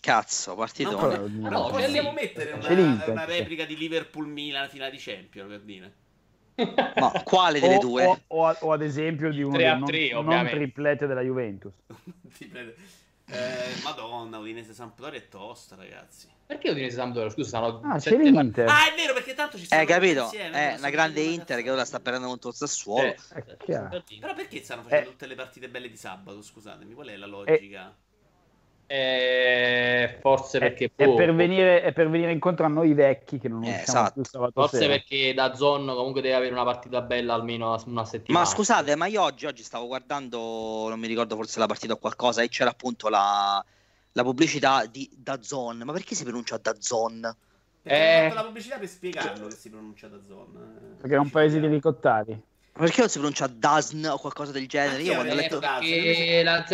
Cazzo, 0.02 0.54
partito. 0.56 0.98
Dire? 0.98 1.18
non 1.40 1.54
No, 1.54 1.70
c'è 1.72 1.86
possiamo 1.86 2.12
mettere 2.12 2.52
una, 2.52 3.06
una 3.08 3.24
replica 3.24 3.64
di 3.64 3.78
Liverpool 3.78 4.28
Milan 4.28 4.68
finale 4.68 4.92
di 4.92 4.98
Champions 5.00 5.50
per 5.50 5.62
dire. 5.62 6.04
Ma 6.96 7.12
quale 7.24 7.60
delle 7.60 7.76
o, 7.76 7.80
due? 7.80 8.06
o- 8.06 8.22
o- 8.28 8.56
o 8.60 8.72
ad 8.72 8.82
esempio 8.82 9.32
di 9.32 9.42
uno 9.44 9.56
3 9.58 9.68
a 9.68 9.72
dei 9.72 9.80
non, 9.80 9.88
3, 9.90 10.10
non 10.12 10.26
ovviamente. 10.26 10.56
triplete 10.56 11.08
della 11.08 11.22
Juventus. 11.22 11.74
Eh, 13.28 13.82
Madonna, 13.84 14.38
Udinese 14.38 14.72
Sampdoria 14.76 15.18
è 15.20 15.28
tosta, 15.28 15.76
ragazzi. 15.76 16.28
Perché 16.46 16.70
Udinese 16.70 16.98
Sampdoria? 16.98 17.32
Scusa, 17.32 17.48
stanno 17.48 17.82
Ah, 17.84 17.98
c'è 17.98 18.16
l'Inter. 18.16 18.68
Ah, 18.70 18.92
è 18.92 18.96
vero, 18.96 19.14
perché 19.14 19.34
tanto 19.34 19.58
ci 19.58 19.66
stanno 19.66 19.82
Eh, 19.82 19.86
capito? 19.88 20.22
insieme, 20.26 20.56
È 20.56 20.70
non 20.70 20.78
una 20.78 20.90
grande 20.92 21.22
Inter 21.22 21.64
che 21.64 21.72
ora 21.72 21.86
sta 21.86 22.00
perdendo 22.00 22.28
contro 22.28 22.50
il 22.50 22.56
Sassuolo. 22.56 23.08
Eh. 23.08 23.16
Però 23.66 24.34
perché 24.36 24.62
stanno 24.64 24.84
facendo 24.84 25.08
Eh. 25.10 25.12
tutte 25.12 25.26
le 25.26 25.34
partite 25.34 25.70
belle 25.70 25.90
di 25.90 25.98
sabato? 25.98 26.40
Scusatemi, 26.44 26.94
qual 26.94 27.08
è 27.08 27.16
la 27.18 27.26
logica? 27.26 27.90
Eh, 27.90 28.05
forse 30.22 30.60
perché 30.60 30.92
è, 30.96 31.04
è 31.04 31.14
per 31.16 31.34
venire, 31.34 31.82
è 31.82 31.92
per 31.92 32.10
venire 32.10 32.32
incontro 32.32 32.66
a 32.66 32.70
noi 32.70 32.94
vecchi 32.94 33.40
che 33.40 33.48
non 33.48 33.64
Eh, 33.64 33.70
usciamo 33.70 33.82
esatto. 33.84 34.14
più 34.14 34.24
sabato 34.26 34.52
Forse 34.62 34.78
sera. 34.78 34.94
perché 34.94 35.34
da 35.34 35.54
Zon 35.56 35.86
comunque 35.88 36.22
deve 36.22 36.36
avere 36.36 36.52
una 36.54 36.64
partita 36.64 37.02
bella 37.02 37.34
almeno 37.34 37.76
una 37.88 38.06
settimana. 38.06 38.44
Ma 38.46 38.50
scusate, 38.50 38.96
ma 38.96 39.08
io 39.08 39.22
oggi, 39.22 39.46
oggi 39.46 39.64
stavo 39.64 39.88
guardando, 39.88 40.88
non 40.90 41.00
mi 41.00 41.08
ricordo 41.08 41.36
forse 41.36 41.60
la 41.60 41.66
partita 41.66 41.94
o 41.94 41.98
qualcosa, 41.98 42.42
e 42.42 42.50
c'era 42.50 42.70
appunto 42.70 43.10
la, 43.10 43.64
la 44.12 44.24
pubblicità 44.24 44.86
di 44.86 45.10
Dazon. 45.16 45.82
Ma 45.84 45.92
perché 45.92 46.14
si 46.16 46.24
pronuncia 46.24 46.58
Dazon? 46.58 47.36
Perché 47.82 48.26
Eh. 48.28 48.34
la 48.34 48.44
pubblicità 48.44 48.78
per 48.78 48.88
spiegarlo 48.88 49.48
che 49.48 49.56
si 49.56 49.70
pronuncia 49.70 50.08
da 50.08 50.18
zona. 50.26 50.60
eh. 50.60 50.96
Perché 51.02 51.16
è 51.16 51.20
un 51.20 51.30
paese 51.30 51.60
di 51.60 51.68
ricottari. 51.68 52.40
Perché 52.78 53.00
non 53.00 53.08
si 53.10 53.20
pronuncia 53.20 53.48
Dazn 53.48 54.06
o 54.06 54.18
qualcosa 54.18 54.52
del 54.52 54.68
genere? 54.68 55.02
Io 55.02 55.14
Anch'io 55.14 55.14
quando 55.14 55.32
ho 55.32 55.36
avrei 55.36 55.50
letto... 55.50 55.60
detto- 55.62 56.04
perché 56.04 56.44
la 56.44 56.66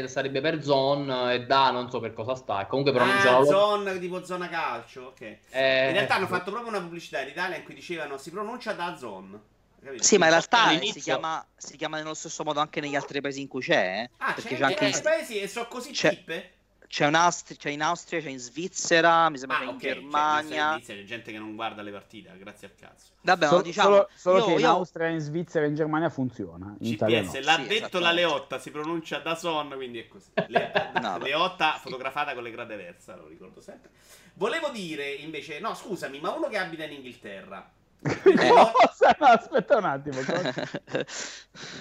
ZN 0.00 0.08
sarebbe 0.08 0.40
per 0.40 0.62
Zon 0.64 1.08
e 1.30 1.46
da 1.46 1.70
non 1.70 1.88
so 1.90 2.00
per 2.00 2.12
cosa 2.12 2.34
sta. 2.34 2.62
E 2.62 2.66
comunque 2.66 2.92
pronunciano 2.92 3.38
Ah, 3.38 3.44
zona 3.44 3.92
tipo 3.92 4.24
zona 4.24 4.48
calcio, 4.48 5.02
ok. 5.02 5.20
Eh, 5.20 5.86
In 5.86 5.92
realtà 5.92 6.16
hanno 6.16 6.26
fatto 6.26 6.50
proprio 6.50 6.70
una 6.72 6.80
pubblicità 6.80 7.20
in 7.20 7.28
Italia 7.28 7.56
in 7.56 7.62
cui 7.62 7.74
dicevano 7.74 8.18
si 8.18 8.32
pronuncia 8.32 8.72
da 8.72 8.96
zone. 8.96 9.38
Capito? 9.80 10.02
Sì, 10.02 10.18
ma 10.18 10.24
in 10.24 10.30
realtà 10.32 10.70
si 10.90 10.98
chiama, 11.00 11.46
si 11.56 11.76
chiama 11.76 11.98
nello 11.98 12.14
stesso 12.14 12.42
modo 12.42 12.58
anche 12.58 12.80
negli 12.80 12.96
altri 12.96 13.20
paesi 13.20 13.40
in 13.40 13.46
cui 13.46 13.60
c'è, 13.62 14.00
eh? 14.02 14.10
Ah, 14.16 14.32
perché 14.32 14.48
c'è 14.50 14.56
c'è 14.56 14.62
anche 14.64 14.84
in 14.86 14.94
in- 14.96 15.02
paesi 15.02 15.38
e 15.38 15.46
sono 15.46 15.68
così 15.68 15.92
c'è- 15.92 16.08
tippe? 16.10 16.50
C'è, 16.88 17.06
un 17.06 17.14
Austri- 17.14 17.56
c'è 17.56 17.70
in 17.70 17.82
Austria, 17.82 18.20
c'è 18.20 18.30
in 18.30 18.38
Svizzera, 18.38 19.28
mi 19.28 19.38
sembra 19.38 19.58
Ah, 19.58 19.60
c'è 19.60 19.66
in 19.66 19.74
ok, 19.74 19.80
cioè, 19.82 19.92
Germania. 19.92 20.66
in 20.68 20.72
Svizzera 20.76 20.98
c'è 21.00 21.04
gente 21.04 21.32
che 21.32 21.38
non 21.38 21.54
guarda 21.54 21.82
le 21.82 21.90
partite, 21.92 22.36
grazie 22.38 22.66
al 22.68 22.74
cazzo. 22.74 23.12
Vabbè, 23.20 23.46
Solo, 23.46 23.62
diciamo, 23.62 23.88
solo- 23.90 24.08
solo 24.14 24.38
io- 24.38 24.44
che 24.46 24.52
in 24.52 24.58
io- 24.60 24.68
Austria, 24.70 25.06
in 25.08 25.20
Svizzera 25.20 25.64
e 25.64 25.68
in 25.68 25.74
Germania 25.74 26.08
funziona. 26.08 26.74
In 26.80 26.96
CPS 26.96 27.32
no. 27.34 27.40
l'ha 27.42 27.54
Sì, 27.56 27.66
detto 27.66 27.98
la. 27.98 28.10
Leotta, 28.12 28.58
si 28.58 28.70
pronuncia 28.70 29.18
da 29.18 29.34
son, 29.34 29.68
quindi 29.76 29.98
è 30.00 30.08
così. 30.08 30.30
Le- 30.48 30.90
No. 31.00 31.18
Leotta 31.18 31.78
fotografata 31.80 32.32
con 32.34 32.42
le 32.42 32.50
grade 32.50 32.76
versa, 32.76 33.14
lo 33.16 33.28
ricordo 33.28 33.60
sempre. 33.60 33.90
Volevo 34.34 34.70
dire 34.70 35.10
invece, 35.10 35.60
no, 35.60 35.74
scusami, 35.74 36.18
ma 36.20 36.30
uno 36.32 36.48
che 36.48 36.56
abita 36.58 36.84
in 36.84 36.92
Inghilterra. 36.92 37.70
Eh. 38.24 38.48
No, 38.48 39.26
aspetta 39.26 39.76
un 39.78 39.84
attimo. 39.84 40.20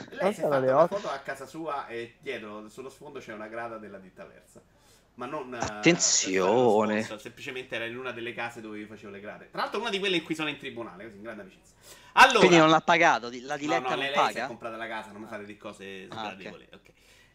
Lei 0.09 0.33
si 0.33 0.41
è 0.41 0.43
fatta 0.43 0.57
una 0.57 0.87
foto 0.87 1.09
a 1.09 1.17
casa 1.19 1.45
sua 1.45 1.87
e 1.87 2.15
dietro, 2.19 2.67
sullo 2.69 2.89
sfondo 2.89 3.19
c'è 3.19 3.33
una 3.33 3.47
grada 3.47 3.77
della 3.77 3.97
ditta 3.99 4.25
versa. 4.25 4.61
Ma 5.17 5.25
non... 5.25 5.53
eh, 5.53 5.57
Attenzione. 5.57 6.93
sponsor, 7.01 7.19
semplicemente 7.21 7.75
era 7.75 7.85
in 7.85 7.97
una 7.97 8.11
delle 8.11 8.33
case 8.33 8.61
dove 8.61 8.79
io 8.79 8.85
facevo 8.87 9.11
le 9.11 9.19
grade. 9.19 9.49
Tra 9.51 9.61
l'altro 9.61 9.79
una 9.79 9.89
di 9.89 9.99
quelle 9.99 10.17
in 10.17 10.23
cui 10.23 10.35
sono 10.35 10.49
in 10.49 10.57
tribunale, 10.57 11.03
così 11.05 11.15
in 11.17 11.23
grande 11.23 11.41
amicizia. 11.41 11.75
Allora... 12.13 12.39
Quindi 12.39 12.57
non 12.57 12.69
l'ha 12.69 12.81
pagato, 12.81 13.29
la 13.41 13.53
No, 13.53 13.57
diletta 13.57 13.79
no, 13.81 13.89
non 13.89 13.97
lei, 13.99 14.07
lei 14.09 14.13
si 14.13 14.19
è 14.19 14.33
paga? 14.33 14.47
comprata 14.47 14.75
la 14.77 14.87
casa, 14.87 15.11
non 15.11 15.21
mi 15.21 15.27
fate 15.27 15.45
di 15.45 15.57
cose 15.57 16.05
Ah, 16.09 16.17
sgradevoli. 16.25 16.67
ok. 16.73 16.89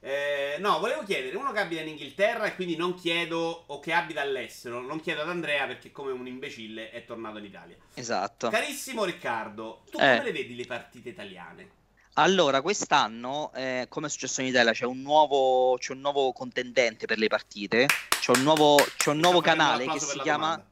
Eh, 0.05 0.57
no, 0.59 0.81
volevo 0.81 1.03
chiedere, 1.05 1.37
uno 1.37 1.53
che 1.53 1.61
abita 1.61 1.81
in 1.81 1.89
Inghilterra 1.89 2.45
e 2.47 2.55
quindi 2.57 2.75
non 2.77 2.95
chiedo, 2.95 3.65
o 3.69 3.79
che 3.79 3.93
abita 3.93 4.21
all'estero, 4.21 4.81
non 4.81 5.01
chiedo 5.01 5.23
ad 5.23 5.29
Andrea 5.29 5.65
perché 5.67 5.93
come 5.93 6.11
un 6.11 6.27
imbecille 6.27 6.91
è 6.91 7.05
tornato 7.05 7.39
in 7.39 7.45
Italia. 7.45 7.77
Esatto. 7.95 8.49
Carissimo 8.49 9.05
Riccardo, 9.05 9.85
tu 9.91 9.99
Eh. 9.99 10.17
come 10.17 10.25
le 10.25 10.33
vedi 10.33 10.57
le 10.57 10.67
partite 10.67 11.09
italiane? 11.11 11.71
Allora, 12.15 12.61
quest'anno, 12.61 13.51
eh, 13.55 13.87
come 13.89 14.07
è 14.07 14.11
successo 14.11 14.43
in 14.43 14.49
Italia, 14.49 14.73
c'è 14.73 14.85
un 14.85 15.01
nuovo, 15.01 15.77
c'è 15.79 15.93
un 15.93 16.01
nuovo 16.01 16.33
contendente 16.33 17.07
per 17.07 17.19
le 17.19 17.29
partite. 17.29 17.87
C'è 18.09 18.33
un 18.37 18.43
nuovo, 18.43 18.77
c'è 18.97 19.11
un 19.11 19.19
nuovo 19.19 19.41
canale 19.41 19.87
che 19.87 19.99
si 19.99 20.19
chiama, 20.21 20.63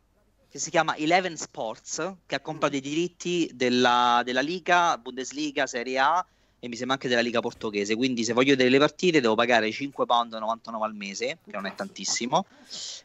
che 0.50 0.58
si 0.58 0.68
chiama 0.68 0.96
Eleven 0.96 1.38
Sports, 1.38 2.16
che 2.26 2.34
ha 2.34 2.40
comprato 2.40 2.76
i 2.76 2.80
diritti 2.80 3.50
della, 3.54 4.20
della 4.22 4.42
Liga, 4.42 4.98
Bundesliga, 4.98 5.66
Serie 5.66 5.98
A 5.98 6.26
e 6.58 6.68
mi 6.68 6.76
sembra 6.76 6.96
anche 6.96 7.08
della 7.08 7.22
Liga 7.22 7.40
portoghese. 7.40 7.96
Quindi, 7.96 8.22
se 8.22 8.34
voglio 8.34 8.50
vedere 8.50 8.68
le 8.68 8.78
partite, 8.78 9.22
devo 9.22 9.34
pagare 9.34 9.70
5,99 9.70 10.06
pound 10.06 10.34
al 10.34 10.94
mese, 10.94 11.38
che 11.42 11.52
non 11.52 11.64
è 11.64 11.74
tantissimo. 11.74 12.44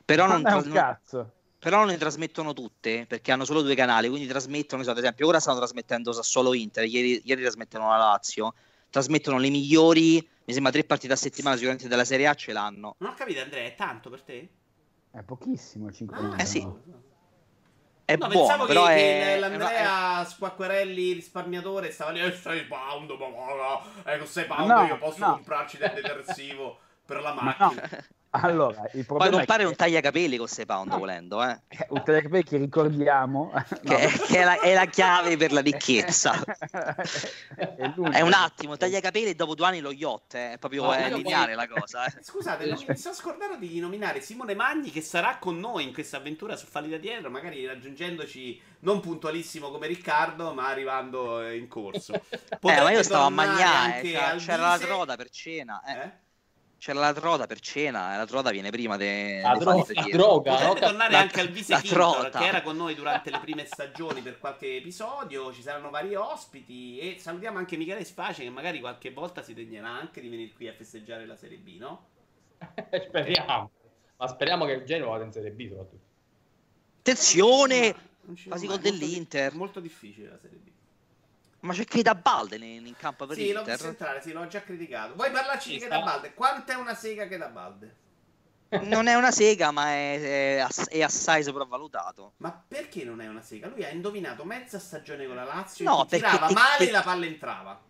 Però 0.04 0.28
non, 0.28 0.46
è 0.46 0.52
un 0.52 0.64
non- 0.66 0.74
cazzo. 0.74 1.32
Però 1.58 1.78
non 1.80 1.88
le 1.88 1.98
trasmettono 1.98 2.54
tutte 2.54 3.06
perché 3.08 3.32
hanno 3.32 3.46
solo 3.46 3.62
due 3.62 3.76
canali, 3.76 4.08
quindi 4.10 4.28
trasmettono, 4.28 4.84
so, 4.84 4.92
ad 4.92 4.98
esempio, 4.98 5.28
ora 5.28 5.40
stanno 5.40 5.58
trasmettendo 5.58 6.12
solo 6.22 6.54
Inter, 6.54 6.86
ieri, 6.86 7.22
ieri 7.26 7.42
trasmettono 7.42 7.88
la 7.90 7.98
Lazio, 7.98 8.54
trasmettono 8.90 9.38
le 9.38 9.50
migliori, 9.50 10.16
mi 10.46 10.54
sembra 10.54 10.72
tre 10.72 10.84
partite 10.84 11.14
a 11.14 11.18
settimana 11.18 11.56
sicuramente 11.56 11.88
della 11.88 12.06
Serie 12.06 12.28
A 12.28 12.34
ce 12.34 12.52
l'hanno. 12.54 12.96
Non 13.00 13.12
ho 13.12 13.14
capito 13.16 13.42
Andrea, 13.42 13.66
è 13.66 13.76
tanto 13.76 14.10
per 14.10 14.22
te? 14.22 14.50
È 15.12 15.22
pochissimo. 15.22 15.92
5 15.92 16.18
Ah, 16.18 16.42
Eh 16.42 16.46
sì. 16.46 16.62
no. 16.62 16.82
È 18.06 18.16
no, 18.18 18.28
buono, 18.28 18.40
pensavo 18.46 18.66
che, 18.66 18.74
però 18.74 18.86
che 18.86 18.94
è... 18.94 19.34
il- 19.34 19.40
l'Andrea 19.40 20.24
Squacquarelli 20.26 21.14
risparmiatore 21.14 21.90
stava 21.90 22.12
lì, 22.12 22.20
eh, 22.20 22.32
6 22.32 22.66
pound, 22.66 23.10
ma 23.18 24.14
eh, 24.14 24.18
con 24.20 24.28
6 24.28 24.46
pound 24.46 24.70
No, 24.70 24.86
io 24.86 24.98
posso 25.00 25.26
no. 25.26 25.34
comprarci 25.34 25.78
del 25.78 25.92
detersivo 25.96 26.78
per 27.04 27.22
la 27.22 27.34
Ma 27.34 27.42
macchina. 27.58 27.82
no. 27.92 27.98
Allora, 28.42 28.90
il 28.94 29.06
problema 29.06 29.36
comprare 29.36 29.64
è 29.64 29.66
un 29.66 29.72
che, 29.72 29.78
tagliacapelli 29.78 30.38
con 30.38 30.48
6 30.48 30.66
pound 30.66 30.92
No. 30.92 30.98
volendo, 30.98 31.44
eh. 31.44 31.62
che 31.68 31.86
un 31.90 32.04
tagliacapelli 32.04 32.44
che 32.44 32.58
ricordiamo 32.58 33.52
Che, 33.84 33.90
no. 33.90 33.98
che 34.26 34.40
è, 34.40 34.44
la, 34.44 34.60
è 34.60 34.74
la 34.74 34.86
chiave 34.86 35.38
per 35.38 35.52
la 35.52 35.62
ricchezza. 35.62 36.34
è. 37.56 37.92
È 37.92 38.22
un 38.22 38.34
attimo, 38.34 38.78
tagliacapelli 38.78 39.30
e 39.30 39.36
dopo 39.36 39.56
due 39.56 39.66
anni 39.66 39.80
lo 39.80 39.92
yacht, 39.92 40.36
eh. 40.36 40.54
è 40.54 40.58
proprio 40.58 40.84
No, 40.84 40.94
è 40.94 41.08
io 41.08 41.18
lineare 41.18 41.56
poi- 41.56 41.68
la 41.68 41.80
cosa. 41.80 42.06
Eh. 42.06 42.14
Scusate, 42.24 42.66
non 42.66 42.84
mi 42.88 42.98
sono 42.98 43.14
scordato 43.14 43.56
di 43.58 43.80
nominare 43.80 44.22
Simone 44.22 44.56
Magni 44.56 44.92
che 44.92 45.02
sarà 45.02 45.38
con 45.38 45.60
noi 45.60 45.84
in 45.84 45.94
questa 45.94 46.18
avventura 46.18 46.56
su 46.56 46.66
Falli 46.66 46.90
da 46.90 46.98
dietro, 46.98 47.30
magari 47.30 47.66
raggiungendoci 47.66 48.62
non 48.80 49.00
puntualissimo 49.00 49.72
come 49.72 49.88
Riccardo, 49.88 50.54
ma 50.54 50.68
arrivando 50.68 51.42
eh, 51.42 51.58
in 51.58 51.68
corso. 51.68 52.14
Eh, 52.14 52.82
ma 52.82 52.92
io 52.92 53.04
stavo 53.04 53.26
a 53.26 53.30
mangiare, 53.30 53.94
anche 53.96 54.12
c'era, 54.12 54.28
al 54.30 54.40
c'era 54.40 54.68
la 54.68 54.80
troda 54.80 55.16
per 55.16 55.30
cena, 55.30 55.82
eh. 55.86 55.94
Eh? 56.00 56.12
C'era 56.78 57.00
la 57.00 57.14
troda 57.14 57.48
per 57.48 57.60
cena 57.62 58.14
e 58.14 58.18
la 58.18 58.26
troda 58.28 58.52
viene 58.52 58.70
prima 58.70 58.96
de- 58.98 59.42
La, 59.42 59.52
dei 59.54 59.60
dro- 59.60 59.78
fatti 59.84 59.94
la 59.96 60.04
droga, 60.12 60.52
no? 60.52 60.58
Potrebbe 60.58 60.80
tornare 60.88 61.12
La- 61.14 61.20
anche 61.20 61.40
al 61.40 61.50
Vise 61.50 61.82
trota. 61.82 62.40
che 62.40 62.46
era 62.46 62.62
con 62.62 62.76
noi 62.76 62.94
durante 62.94 63.32
le 63.32 63.40
prime 63.40 63.66
stagioni 63.66 64.22
per 64.22 64.38
qualche 64.38 64.76
episodio. 64.78 65.52
Ci 65.52 65.62
saranno 65.64 65.90
vari 65.90 66.14
ospiti. 66.16 67.00
E 67.00 67.18
salutiamo 67.18 67.58
anche 67.58 67.76
Michele 67.78 68.04
Space, 68.04 68.44
che 68.44 68.50
magari 68.50 68.80
qualche 68.82 69.12
volta 69.12 69.42
si 69.42 69.54
degnerà 69.54 69.90
anche 69.90 70.22
di 70.22 70.30
venire 70.30 70.52
qui 70.54 70.68
a 70.68 70.74
festeggiare 70.74 71.26
la 71.26 71.36
Serie 71.36 71.58
B, 71.58 71.78
no? 71.80 72.06
speriamo. 73.08 73.72
Ma 74.18 74.28
speriamo 74.28 74.66
che 74.66 74.72
il 74.74 74.86
Genoa 74.86 75.10
vada 75.12 75.24
in 75.24 75.32
Serie 75.32 75.52
B 75.52 75.68
soprattutto. 75.68 76.04
Attenzione! 77.00 77.96
Quasi 78.48 78.66
gol 78.68 78.80
dell'Inter. 78.80 79.54
Molto 79.56 79.80
difficile 79.80 80.30
la 80.30 80.38
Serie 80.40 80.58
B. 80.58 80.70
Ma 81.66 81.74
c'è 81.74 81.84
Keita 81.86 82.14
Balde 82.14 82.58
in, 82.58 82.86
in 82.86 82.96
campo 82.96 83.26
per 83.26 83.36
Sì, 83.36 83.52
l'ho 83.52 83.64
visto 83.64 83.72
l'Inter? 83.72 83.88
entrare, 83.90 84.22
sì, 84.22 84.32
l'ho 84.32 84.48
già 84.48 84.62
criticato. 84.62 85.16
Vuoi 85.16 85.32
parlarci 85.32 85.70
di 85.70 85.74
Ci 85.76 85.80
che 85.82 85.86
sta. 85.88 85.98
da 85.98 86.04
balde? 86.06 86.34
Quanto 86.34 86.72
è 86.72 86.76
una 86.76 86.94
sega 86.94 87.28
che 87.28 87.38
da 87.38 87.48
balde? 87.48 87.96
Non 88.84 89.08
è 89.08 89.16
una 89.16 89.32
sega, 89.32 89.72
ma 89.72 89.88
è, 89.90 90.60
è 90.60 90.68
è 90.90 91.02
assai 91.02 91.44
sopravvalutato. 91.44 92.34
Ma 92.38 92.52
perché 92.68 93.04
non 93.04 93.22
è 93.22 93.28
una 93.28 93.42
sega? 93.42 93.68
Lui 93.68 93.84
ha 93.84 93.90
indovinato 93.90 94.44
mezza 94.44 94.80
stagione 94.80 95.26
con 95.26 95.36
la 95.36 95.44
Lazio 95.44 95.86
No, 95.86 96.04
e 96.04 96.08
perché 96.08 96.28
tirava 96.30 96.48
te- 96.48 96.54
male 96.54 96.78
te- 96.78 96.88
e 96.88 96.92
la 96.92 97.02
palla 97.02 97.26
entrava. 97.26 97.82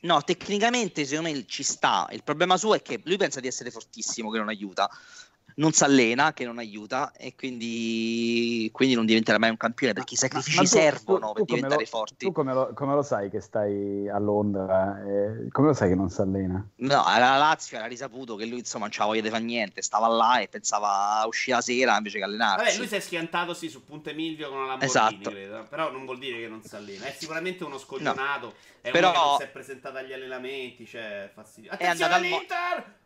No, 0.00 0.22
tecnicamente 0.22 1.04
secondo 1.06 1.30
me 1.30 1.44
ci 1.46 1.62
sta. 1.62 2.06
Il 2.10 2.22
problema 2.22 2.56
suo 2.56 2.74
è 2.74 2.82
che 2.82 3.00
lui 3.04 3.16
pensa 3.16 3.40
di 3.40 3.46
essere 3.48 3.70
fortissimo, 3.70 4.30
che 4.30 4.38
non 4.38 4.48
aiuta. 4.48 4.88
Non 5.56 5.70
si 5.72 5.84
allena, 5.84 6.32
che 6.32 6.44
non 6.44 6.58
aiuta, 6.58 7.12
e 7.16 7.34
quindi, 7.36 8.68
quindi 8.72 8.94
non 8.96 9.06
diventerà 9.06 9.38
mai 9.38 9.50
un 9.50 9.56
campione 9.56 9.92
perché 9.92 10.14
i 10.14 10.16
sacrifici 10.16 10.56
Ma 10.56 10.62
tu- 10.62 10.68
servono 10.68 11.26
tu- 11.28 11.32
per 11.34 11.44
tu 11.44 11.54
diventare 11.54 11.80
lo- 11.82 11.86
forti. 11.88 12.26
Tu 12.26 12.32
come 12.32 12.52
lo, 12.52 12.72
come 12.74 12.94
lo 12.94 13.02
sai 13.02 13.30
che 13.30 13.40
stai 13.40 14.08
a 14.08 14.18
Londra? 14.18 14.98
eh, 15.06 15.48
come 15.50 15.68
lo 15.68 15.72
sai 15.72 15.90
che 15.90 15.94
non 15.94 16.10
si 16.10 16.20
allena? 16.20 16.66
No, 16.76 17.04
la 17.06 17.36
Lazio 17.36 17.76
era 17.76 17.86
risaputo 17.86 18.34
che 18.34 18.46
lui 18.46 18.58
insomma 18.58 18.84
non 18.86 18.90
c'aveva 18.92 19.10
voglia 19.14 19.22
di 19.22 19.30
fare 19.30 19.44
niente, 19.44 19.80
stava 19.82 20.08
là 20.08 20.40
e 20.40 20.48
pensava 20.48 21.20
a 21.20 21.26
uscire 21.26 21.56
la 21.56 21.62
sera 21.62 21.96
invece 21.96 22.18
che 22.18 22.24
allenarsi. 22.24 22.64
Vabbè, 22.64 22.76
lui 22.78 22.86
si 22.88 22.94
è 22.96 23.00
schiantato 23.00 23.54
sì 23.54 23.68
su 23.68 23.84
Punte 23.84 24.12
Milvio 24.12 24.48
con 24.48 24.58
una 24.58 24.66
Lamborghini, 24.76 24.90
Esatto. 24.90 25.30
credo. 25.30 25.66
Però 25.70 25.90
non 25.92 26.04
vuol 26.04 26.18
dire 26.18 26.38
che 26.40 26.48
non 26.48 26.62
si 26.64 26.74
allena. 26.74 27.04
È 27.06 27.14
sicuramente 27.16 27.62
uno 27.64 27.78
scoglionato. 27.78 28.54
È 28.80 28.90
Però- 28.90 29.10
uno 29.10 29.18
che 29.20 29.26
non 29.28 29.36
si 29.38 29.42
è 29.44 29.48
presentato 29.48 29.96
agli 29.98 30.12
allenamenti. 30.12 30.84
Cioè, 30.84 31.30
fastidio. 31.32 31.70
È 31.70 31.74
Attenzione 31.74 32.12
andato 32.12 32.24
al 32.24 32.28
mo- 32.28 32.36
all'Inter! 32.36 33.02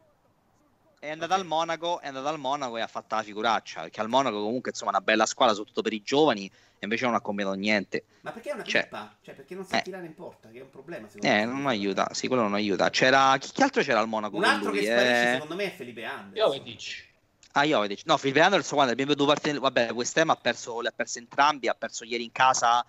È 1.01 1.11
andato 1.11 1.33
Ok. 1.35 1.39
al 1.41 1.47
Monaco, 1.47 2.01
è 2.01 2.09
andato 2.09 2.27
al 2.27 2.39
Monaco 2.41 2.77
e 2.77 2.81
ha 2.81 2.87
fatto 2.89 3.15
la 3.15 3.23
figuraccia. 3.23 3.83
Perché 3.83 4.01
al 4.01 4.09
Monaco, 4.09 4.43
comunque, 4.43 4.71
insomma, 4.73 4.91
una 4.91 5.01
bella 5.01 5.27
squadra, 5.27 5.55
soprattutto 5.55 5.83
per 5.83 5.93
i 5.93 6.03
giovani, 6.03 6.47
e 6.47 6.79
invece 6.81 7.05
non 7.07 7.15
ha 7.15 7.21
combinato 7.21 7.55
niente. 7.55 8.05
Ma 8.23 8.33
perché 8.33 8.51
è 8.51 8.55
una 8.55 8.65
Cioè- 8.65 8.83
pippa? 8.83 9.15
Cioè, 9.23 9.35
perché 9.35 9.55
non 9.55 9.65
sa 9.65 9.79
Eh. 9.79 9.83
tirare 9.83 10.07
in 10.07 10.15
porta? 10.15 10.49
Che 10.49 10.59
è 10.59 10.63
un 10.63 10.71
problema, 10.71 11.07
secondo 11.09 11.27
Eh, 11.35 11.45
me. 11.47 11.53
non 11.53 11.67
aiuta, 11.69 12.13
sì, 12.15 12.27
quello 12.27 12.43
non 12.43 12.55
aiuta. 12.55 12.91
C'era. 12.91 13.37
Chi, 13.39 13.51
chi 13.53 13.63
altro 13.63 13.83
c'era 13.83 14.01
al 14.01 14.09
Monaco? 14.09 14.37
Un 14.37 14.45
altro 14.45 14.71
lui? 14.71 14.81
che 14.81 14.87
sparisce, 14.87 15.29
Eh, 15.29 15.33
secondo 15.35 15.55
me, 15.55 15.65
è 15.65 15.71
Felipe 15.71 16.05
Anderson. 16.05 16.53
Io 16.55 16.63
dici. 16.63 17.07
Ah, 17.53 17.63
io 17.65 17.79
avevo 17.79 17.95
No, 18.05 18.17
Filipe 18.17 18.41
Anderson, 18.41 18.75
guarda, 18.75 18.93
abbiamo 18.93 19.15
due 19.15 19.27
partite. 19.27 19.59
Vabbè, 19.59 19.93
West 19.93 20.17
Ham 20.19 20.31
ha 20.31 20.37
perso, 20.37 20.81
le 20.81 20.89
ha 20.89 20.93
perse 20.95 21.19
entrambi. 21.21 21.69
Ha 21.69 21.75
perso 21.75 22.05
ieri 22.05 22.25
in 22.25 22.33
casa 22.33 22.85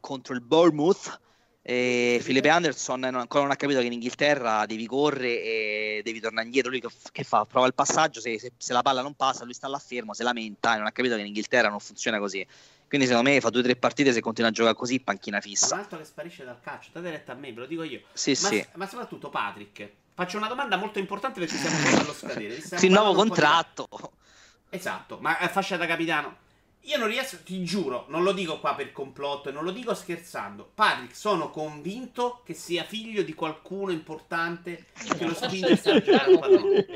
contro 0.00 0.34
il 0.34 0.40
Bournemouth. 0.40 1.20
E 1.70 2.18
Felipe 2.20 2.48
Anderson 2.48 2.98
non- 2.98 3.14
ancora 3.14 3.42
non 3.44 3.52
ha 3.52 3.56
capito 3.56 3.78
che 3.78 3.86
in 3.86 3.92
Inghilterra 3.92 4.66
devi 4.66 4.86
correre 4.88 5.40
e 5.40 6.00
devi 6.02 6.18
tornare 6.18 6.46
indietro. 6.46 6.68
Lui 6.68 6.80
che, 6.80 6.88
che 7.12 7.22
fa? 7.22 7.44
Prova 7.44 7.68
il 7.68 7.74
passaggio. 7.74 8.20
Se, 8.20 8.40
se- 8.40 8.50
se 8.56 8.72
la 8.72 8.82
palla 8.82 9.02
non 9.02 9.14
passa, 9.14 9.44
lui 9.44 9.54
sta 9.54 9.68
là 9.68 9.78
fermo, 9.78 10.12
si 10.12 10.24
lamenta 10.24 10.74
e 10.74 10.78
non 10.78 10.86
ha 10.86 10.90
capito 10.90 11.14
che 11.14 11.20
in 11.20 11.28
Inghilterra 11.28 11.68
non 11.68 11.78
funziona 11.78 12.18
così. 12.18 12.44
Quindi, 12.88 13.06
secondo 13.06 13.30
me, 13.30 13.40
fa 13.40 13.50
due 13.50 13.60
o 13.60 13.62
tre 13.62 13.76
partite. 13.76 14.12
Se 14.12 14.20
continua 14.20 14.50
a 14.50 14.52
giocare 14.52 14.74
così, 14.74 14.98
panchina 14.98 15.36
Un 15.36 15.42
fissa. 15.42 15.76
altro 15.76 15.98
che 15.98 16.04
sparisce 16.06 16.44
dal 16.44 16.58
calcio. 16.60 16.90
Date 16.92 17.08
retta 17.08 17.32
a 17.32 17.34
me, 17.36 17.52
ve 17.52 17.60
lo 17.60 17.66
dico 17.66 17.84
io. 17.84 18.00
Sì, 18.14 18.30
Ma, 18.42 18.48
sì. 18.48 18.66
ma 18.74 18.88
soprattutto 18.88 19.28
Patrick. 19.30 19.88
Faccio 20.12 20.38
una 20.38 20.48
domanda 20.48 20.76
molto 20.76 20.98
importante 20.98 21.38
perché 21.38 21.54
siamo 21.56 22.00
allo 22.00 22.12
scadere. 22.12 22.60
Sì, 22.60 22.88
nuovo 22.90 23.10
un 23.10 23.16
contratto. 23.16 23.86
Esatto, 24.70 25.18
ma 25.20 25.34
fascia 25.48 25.76
da 25.76 25.86
capitano. 25.86 26.36
Io 26.84 26.96
non 26.96 27.08
riesco, 27.08 27.36
ti 27.44 27.62
giuro, 27.62 28.06
non 28.08 28.22
lo 28.22 28.32
dico 28.32 28.58
qua 28.58 28.74
per 28.74 28.90
complotto 28.90 29.48
e 29.48 29.52
non 29.52 29.64
lo 29.64 29.70
dico 29.70 29.94
scherzando. 29.94 30.70
Patrick, 30.74 31.14
sono 31.14 31.50
convinto 31.50 32.40
che 32.44 32.54
sia 32.54 32.84
figlio 32.84 33.22
di 33.22 33.34
qualcuno 33.34 33.92
importante 33.92 34.86
che 35.18 35.24
lo 35.26 35.34
spinge 35.34 35.72
a 35.90 36.00
giocando 36.00 36.36
a 36.36 36.38
pallone. 36.40 36.86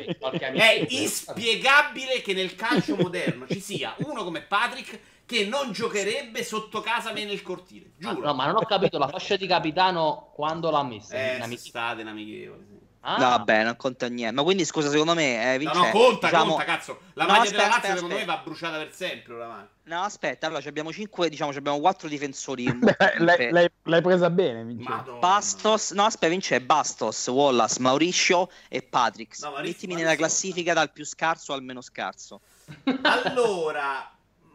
È 0.55 0.87
inspiegabile 0.89 2.23
che 2.23 2.33
nel 2.33 2.55
calcio 2.55 2.97
moderno 2.97 3.47
ci 3.47 3.61
sia 3.61 3.95
uno 3.99 4.25
come 4.25 4.41
Patrick 4.41 4.99
che 5.27 5.47
non 5.47 5.73
giocherebbe 5.73 6.43
sotto 6.43 6.81
casa 6.81 7.13
me 7.13 7.25
nel 7.25 7.43
cortile. 7.43 7.91
Ma- 7.99 8.13
Giuro. 8.15 8.27
No, 8.27 8.35
ma 8.35 8.47
non 8.47 8.57
ho 8.57 8.65
capito 8.67 8.99
la 8.99 9.09
fascia 9.09 9.37
di 9.37 9.47
capitano 9.47 10.31
quando 10.35 10.71
l'ha 10.71 10.83
messa. 10.83 11.15
eh, 11.15 11.57
state 11.57 12.01
in 12.01 12.09
amichevole. 12.09 12.65
sì. 12.69 12.83
Ah, 13.07 13.19
Vabbè, 13.19 13.65
non 13.65 13.77
conta 13.77 14.09
niente. 14.09 14.35
Ma 14.35 14.43
quindi 14.43 14.65
scusa, 14.65 14.89
secondo 14.89 15.15
me, 15.15 15.43
eh, 15.43 15.53
No, 15.53 15.59
vince, 15.59 15.79
no, 15.79 15.91
conta, 15.91 16.27
diciamo- 16.29 16.49
conta, 16.55 16.65
cazzo. 16.65 17.01
La 17.13 17.25
No, 17.25 17.33
maglia 17.33 17.43
aspetta, 17.43 17.63
della 17.63 17.75
Lazio 17.75 17.77
aspetta, 17.77 17.95
secondo 17.97 18.15
me 18.17 18.25
va 18.25 18.37
bruciata 18.39 18.77
per 18.79 18.93
sempre 18.95 19.35
oramai. 19.35 19.65
No, 19.87 20.01
aspetta, 20.03 20.47
allora 20.47 20.63
ci 20.63 20.69
abbiamo 20.69 20.91
5, 20.91 21.29
diciamo, 21.29 21.53
ci 21.53 21.59
abbiamo 21.59 21.79
4 21.79 22.09
difensori. 22.09 22.65
L'hai, 23.19 23.51
l'hai- 23.51 23.71
l'hai 23.83 24.01
presa 24.01 24.31
bene. 24.31 24.65
Madonna. 24.65 25.19
Bastos, 25.19 25.91
no, 25.91 26.05
aspetta, 26.05 26.29
vince 26.29 26.59
Bastos, 26.63 27.27
Wallace, 27.27 27.81
Mauricio 27.81 28.51
e 28.69 28.81
Patrick. 28.83 29.39
No, 29.41 29.51
Mauricio- 29.51 29.73
Mettimi 29.73 29.95
nella 29.95 30.17
classifica 30.17 30.73
dal 30.73 30.91
più 30.91 31.05
scarso 31.05 31.53
al 31.53 31.63
meno 31.63 31.83
scarso. 31.83 32.41
Allora, 33.03 34.11
mh, 34.41 34.47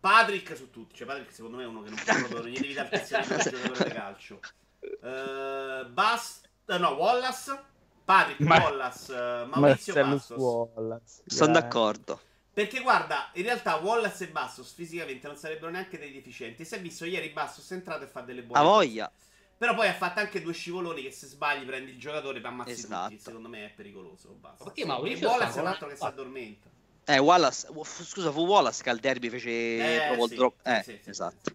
Patrick 0.00 0.56
su 0.56 0.68
tutti. 0.70 0.96
Cioè, 0.96 1.06
Patrick 1.06 1.32
secondo 1.32 1.58
me 1.58 1.62
è 1.62 1.66
uno 1.66 1.82
che 1.82 1.90
non 1.90 2.00
può 2.04 2.14
proprio. 2.14 2.38
Non 2.40 2.48
gli 2.48 2.58
devi 2.58 2.72
dare 2.74 2.88
il 2.88 3.00
piacere 3.00 3.22
di 3.22 3.42
giocatore 3.50 3.84
di 3.88 3.94
calcio. 3.94 4.40
Eh, 4.80 5.86
Bas- 5.90 6.40
eh, 6.66 6.78
no, 6.78 6.88
Wallace. 6.90 7.60
Patrick, 8.04 8.40
Ma- 8.40 8.58
Wallace, 8.62 9.12
eh, 9.12 9.44
Maurizio 9.46 9.94
Marcellus 9.94 10.10
Bastos. 10.28 10.36
Wallace. 10.38 11.22
Sono 11.26 11.52
d'accordo. 11.52 12.20
Perché 12.56 12.80
guarda, 12.80 13.28
in 13.34 13.42
realtà 13.42 13.74
Wallace 13.76 14.24
e 14.24 14.28
Bastos 14.28 14.72
fisicamente 14.72 15.26
non 15.26 15.36
sarebbero 15.36 15.70
neanche 15.70 15.98
dei 15.98 16.10
deficienti. 16.10 16.64
Si 16.64 16.74
è 16.74 16.80
visto 16.80 17.04
ieri 17.04 17.28
Bastos 17.28 17.70
è 17.70 17.74
entrato 17.74 18.04
e 18.04 18.06
fa 18.06 18.22
delle 18.22 18.42
buone 18.42 18.62
A 18.62 18.64
voglia. 18.64 19.12
Però 19.58 19.74
poi 19.74 19.88
ha 19.88 19.92
fatto 19.92 20.20
anche 20.20 20.40
due 20.40 20.54
scivoloni 20.54 21.02
che 21.02 21.10
se 21.10 21.26
sbagli 21.26 21.66
prendi 21.66 21.90
il 21.90 21.98
giocatore 21.98 22.40
e 22.40 22.46
ammazzi 22.46 22.72
Esatto. 22.80 23.10
tutti. 23.10 23.22
Secondo 23.22 23.50
me 23.50 23.66
è 23.66 23.68
pericoloso. 23.68 24.38
Basta. 24.40 24.64
Perché 24.64 24.86
Mauricio 24.86 25.24
E 25.24 25.28
Wallace 25.28 25.58
è 25.58 25.60
un 25.60 25.66
altro 25.66 25.88
che 25.88 25.96
si 25.96 26.04
addormenta. 26.04 26.68
Eh, 27.08 27.18
Wallace, 27.18 27.66
scusa, 27.84 28.32
fu 28.32 28.46
Wallace 28.46 28.82
che 28.82 28.88
al 28.88 29.00
derby 29.00 29.28
fece 29.28 29.50
Eh, 29.50 30.00
proprio 30.06 30.24
il 30.24 30.30
sì, 30.30 30.36
drop. 30.36 30.54
sì, 30.62 30.70
Eh, 30.70 30.82
sì, 30.82 30.98
sì, 31.02 31.10
esatto. 31.10 31.50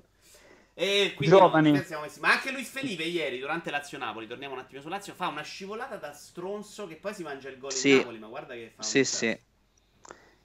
E 0.75 1.13
quindi 1.15 1.35
Giovani. 1.35 1.71
no, 1.71 2.01
messi- 2.01 2.19
Ma 2.19 2.31
anche 2.31 2.51
Luis 2.51 2.69
Felipe 2.69 3.03
ieri 3.03 3.39
durante 3.39 3.71
Lazio 3.71 3.97
Napoli, 3.97 4.27
torniamo 4.27 4.53
un 4.53 4.59
attimo 4.61 4.81
su 4.81 4.87
Lazio, 4.87 5.15
fa 5.15 5.27
una 5.27 5.41
scivolata 5.41 5.97
da 5.97 6.13
stronzo 6.13 6.85
che 6.87 6.95
poi 6.95 7.13
si 7.15 7.23
mangia 7.23 7.49
il 7.49 7.57
gol 7.57 7.73
Sì. 7.73 7.89
in 7.89 7.97
Napoli, 7.97 8.19
ma 8.19 8.27
guarda 8.27 8.53
che 8.53 8.71
fa 8.73 8.83
un 8.83 8.87
Sì, 8.87 8.99
disastro. 8.99 9.49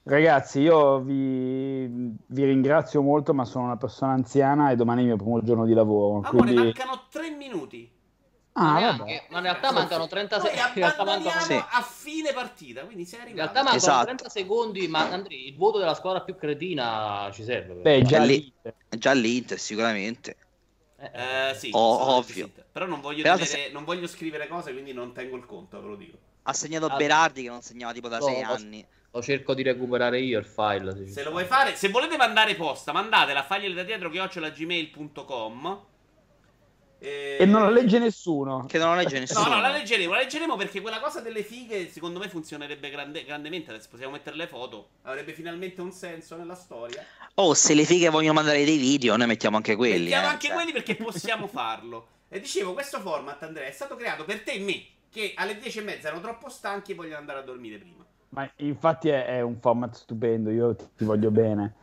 Ragazzi, 0.07 0.59
io 0.61 0.99
vi, 0.99 1.85
vi 1.87 2.43
ringrazio 2.45 3.01
molto, 3.01 3.33
ma 3.33 3.43
sono 3.45 3.65
una 3.65 3.75
persona 3.77 4.13
anziana 4.13 4.71
e 4.71 4.75
domani 4.75 4.99
è 4.99 5.01
il 5.01 5.07
mio 5.09 5.17
primo 5.17 5.41
giorno 5.43 5.65
di 5.65 5.73
lavoro. 5.73 6.21
Amore, 6.25 6.29
quindi... 6.29 6.53
mancano 6.55 7.03
tre 7.11 7.29
minuti. 7.31 7.91
Ah, 8.53 8.73
neanche, 8.73 9.27
ma 9.29 9.37
in 9.37 9.43
realtà 9.43 9.71
mancano 9.71 10.07
36 10.07 10.49
Noi 10.55 10.57
in 10.67 10.73
realtà 10.73 11.03
mancano, 11.03 11.29
abbandoniamo 11.29 11.45
Sì. 11.45 11.53
a 11.77 11.81
fine 11.81 12.33
partita, 12.33 12.85
quindi 12.85 13.05
sei 13.05 13.19
in 13.19 13.25
arrivato. 13.25 13.51
realtà 13.53 13.69
mancano 13.69 13.77
Esatto. 13.77 14.05
30 14.05 14.29
secondi, 14.29 14.87
ma 14.87 15.11
Andri, 15.11 15.47
il 15.47 15.55
voto 15.55 15.77
della 15.77 15.93
squadra 15.93 16.21
più 16.21 16.35
cretina 16.37 17.29
ci 17.33 17.43
serve. 17.43 17.73
Beh, 17.75 18.01
già 18.03 18.23
l'Inter. 18.23 18.73
Già 18.97 19.11
l'Inter, 19.11 19.59
sicuramente. 19.59 20.35
Eh, 20.99 21.11
Eh, 21.51 21.53
sì, 21.55 21.69
Oh, 21.73 22.15
ovvio. 22.15 22.49
Però 22.71 22.85
non 22.87 23.01
voglio, 23.01 23.21
tenere- 23.23 23.69
non 23.71 23.83
voglio 23.83 24.07
scrivere 24.07 24.47
cose, 24.47 24.71
quindi 24.71 24.93
non 24.93 25.11
tengo 25.13 25.35
il 25.35 25.45
conto, 25.45 25.79
ve 25.79 25.87
lo 25.87 25.95
dico. 25.95 26.17
Ha 26.43 26.53
segnato 26.53 26.85
Ah. 26.87 26.95
Berardi 26.95 27.43
che 27.43 27.49
non 27.49 27.61
segnava 27.61 27.93
tipo 27.93 28.07
da 28.07 28.17
No, 28.19 28.25
6 28.25 28.41
ma- 28.41 28.49
anni. 28.49 28.85
Lo 29.17 29.23
cerco 29.23 29.55
di 29.55 29.63
recuperare 29.63 30.19
io 30.19 30.37
il 30.37 30.45
file. 30.45 30.95
se 30.95 31.07
Se 31.07 31.23
lo 31.23 31.31
vuoi 31.31 31.45
fare, 31.45 31.75
se 31.75 31.89
volete 31.89 32.17
mandare 32.17 32.53
posta, 32.53 32.91
mandatela 32.91 33.39
a 33.39 33.43
fagliele 33.43 33.73
da 33.73 33.81
dietro 33.81 34.11
chiocciolagmail.com 34.11 35.81
e... 36.99 37.37
E 37.39 37.45
non 37.45 37.61
la 37.63 37.69
legge 37.69 37.97
nessuno. 37.99 38.65
Che 38.67 38.77
non 38.77 38.95
legge 38.95 39.15
No, 39.15 39.19
nessuno. 39.21 39.49
no, 39.55 39.59
la 39.61 39.69
leggeremo, 39.69 40.13
la 40.13 40.19
leggeremo 40.19 40.55
perché 40.55 40.81
quella 40.81 40.99
cosa 40.99 41.19
delle 41.21 41.43
fighe 41.43 41.89
secondo 41.89 42.19
me 42.19 42.29
funzionerebbe 42.29 42.89
grande- 42.89 43.23
grandemente. 43.23 43.71
Adesso 43.71 43.87
possiamo 43.89 44.13
mettere 44.13 44.35
le 44.35 44.47
foto, 44.47 44.89
avrebbe 45.03 45.33
finalmente 45.33 45.81
un 45.81 45.91
senso 45.91 46.35
nella 46.35 46.55
storia. 46.55 47.03
Oh, 47.35 47.53
se 47.55 47.73
le 47.73 47.85
fighe 47.85 48.09
vogliono 48.09 48.33
mandare 48.33 48.63
dei 48.63 48.77
video, 48.77 49.15
noi 49.15 49.27
mettiamo 49.27 49.57
anche 49.57 49.75
quelli. 49.75 50.03
Mettiamo 50.03 50.27
eh, 50.27 50.29
anche 50.29 50.47
cioè. 50.47 50.55
quelli 50.55 50.71
perché 50.71 50.95
possiamo 50.95 51.47
farlo. 51.49 52.07
E 52.29 52.39
dicevo, 52.39 52.73
questo 52.73 52.99
format, 52.99 53.41
Andrea, 53.43 53.67
è 53.67 53.71
stato 53.71 53.95
creato 53.95 54.25
per 54.25 54.41
te 54.41 54.51
e 54.51 54.59
me, 54.59 54.85
che 55.09 55.33
alle 55.35 55.57
10 55.57 55.79
e 55.79 55.81
mezza 55.81 56.07
erano 56.07 56.21
troppo 56.21 56.49
stanchi 56.49 56.91
e 56.91 56.95
vogliono 56.95 57.17
andare 57.17 57.39
a 57.39 57.43
dormire 57.43 57.77
prima. 57.77 58.05
Ma 58.29 58.49
infatti 58.57 59.09
è, 59.09 59.25
è 59.25 59.41
un 59.41 59.57
format 59.59 59.93
stupendo, 59.95 60.49
io 60.49 60.75
ti, 60.75 61.05
voglio 61.05 61.31
bene. 61.31 61.75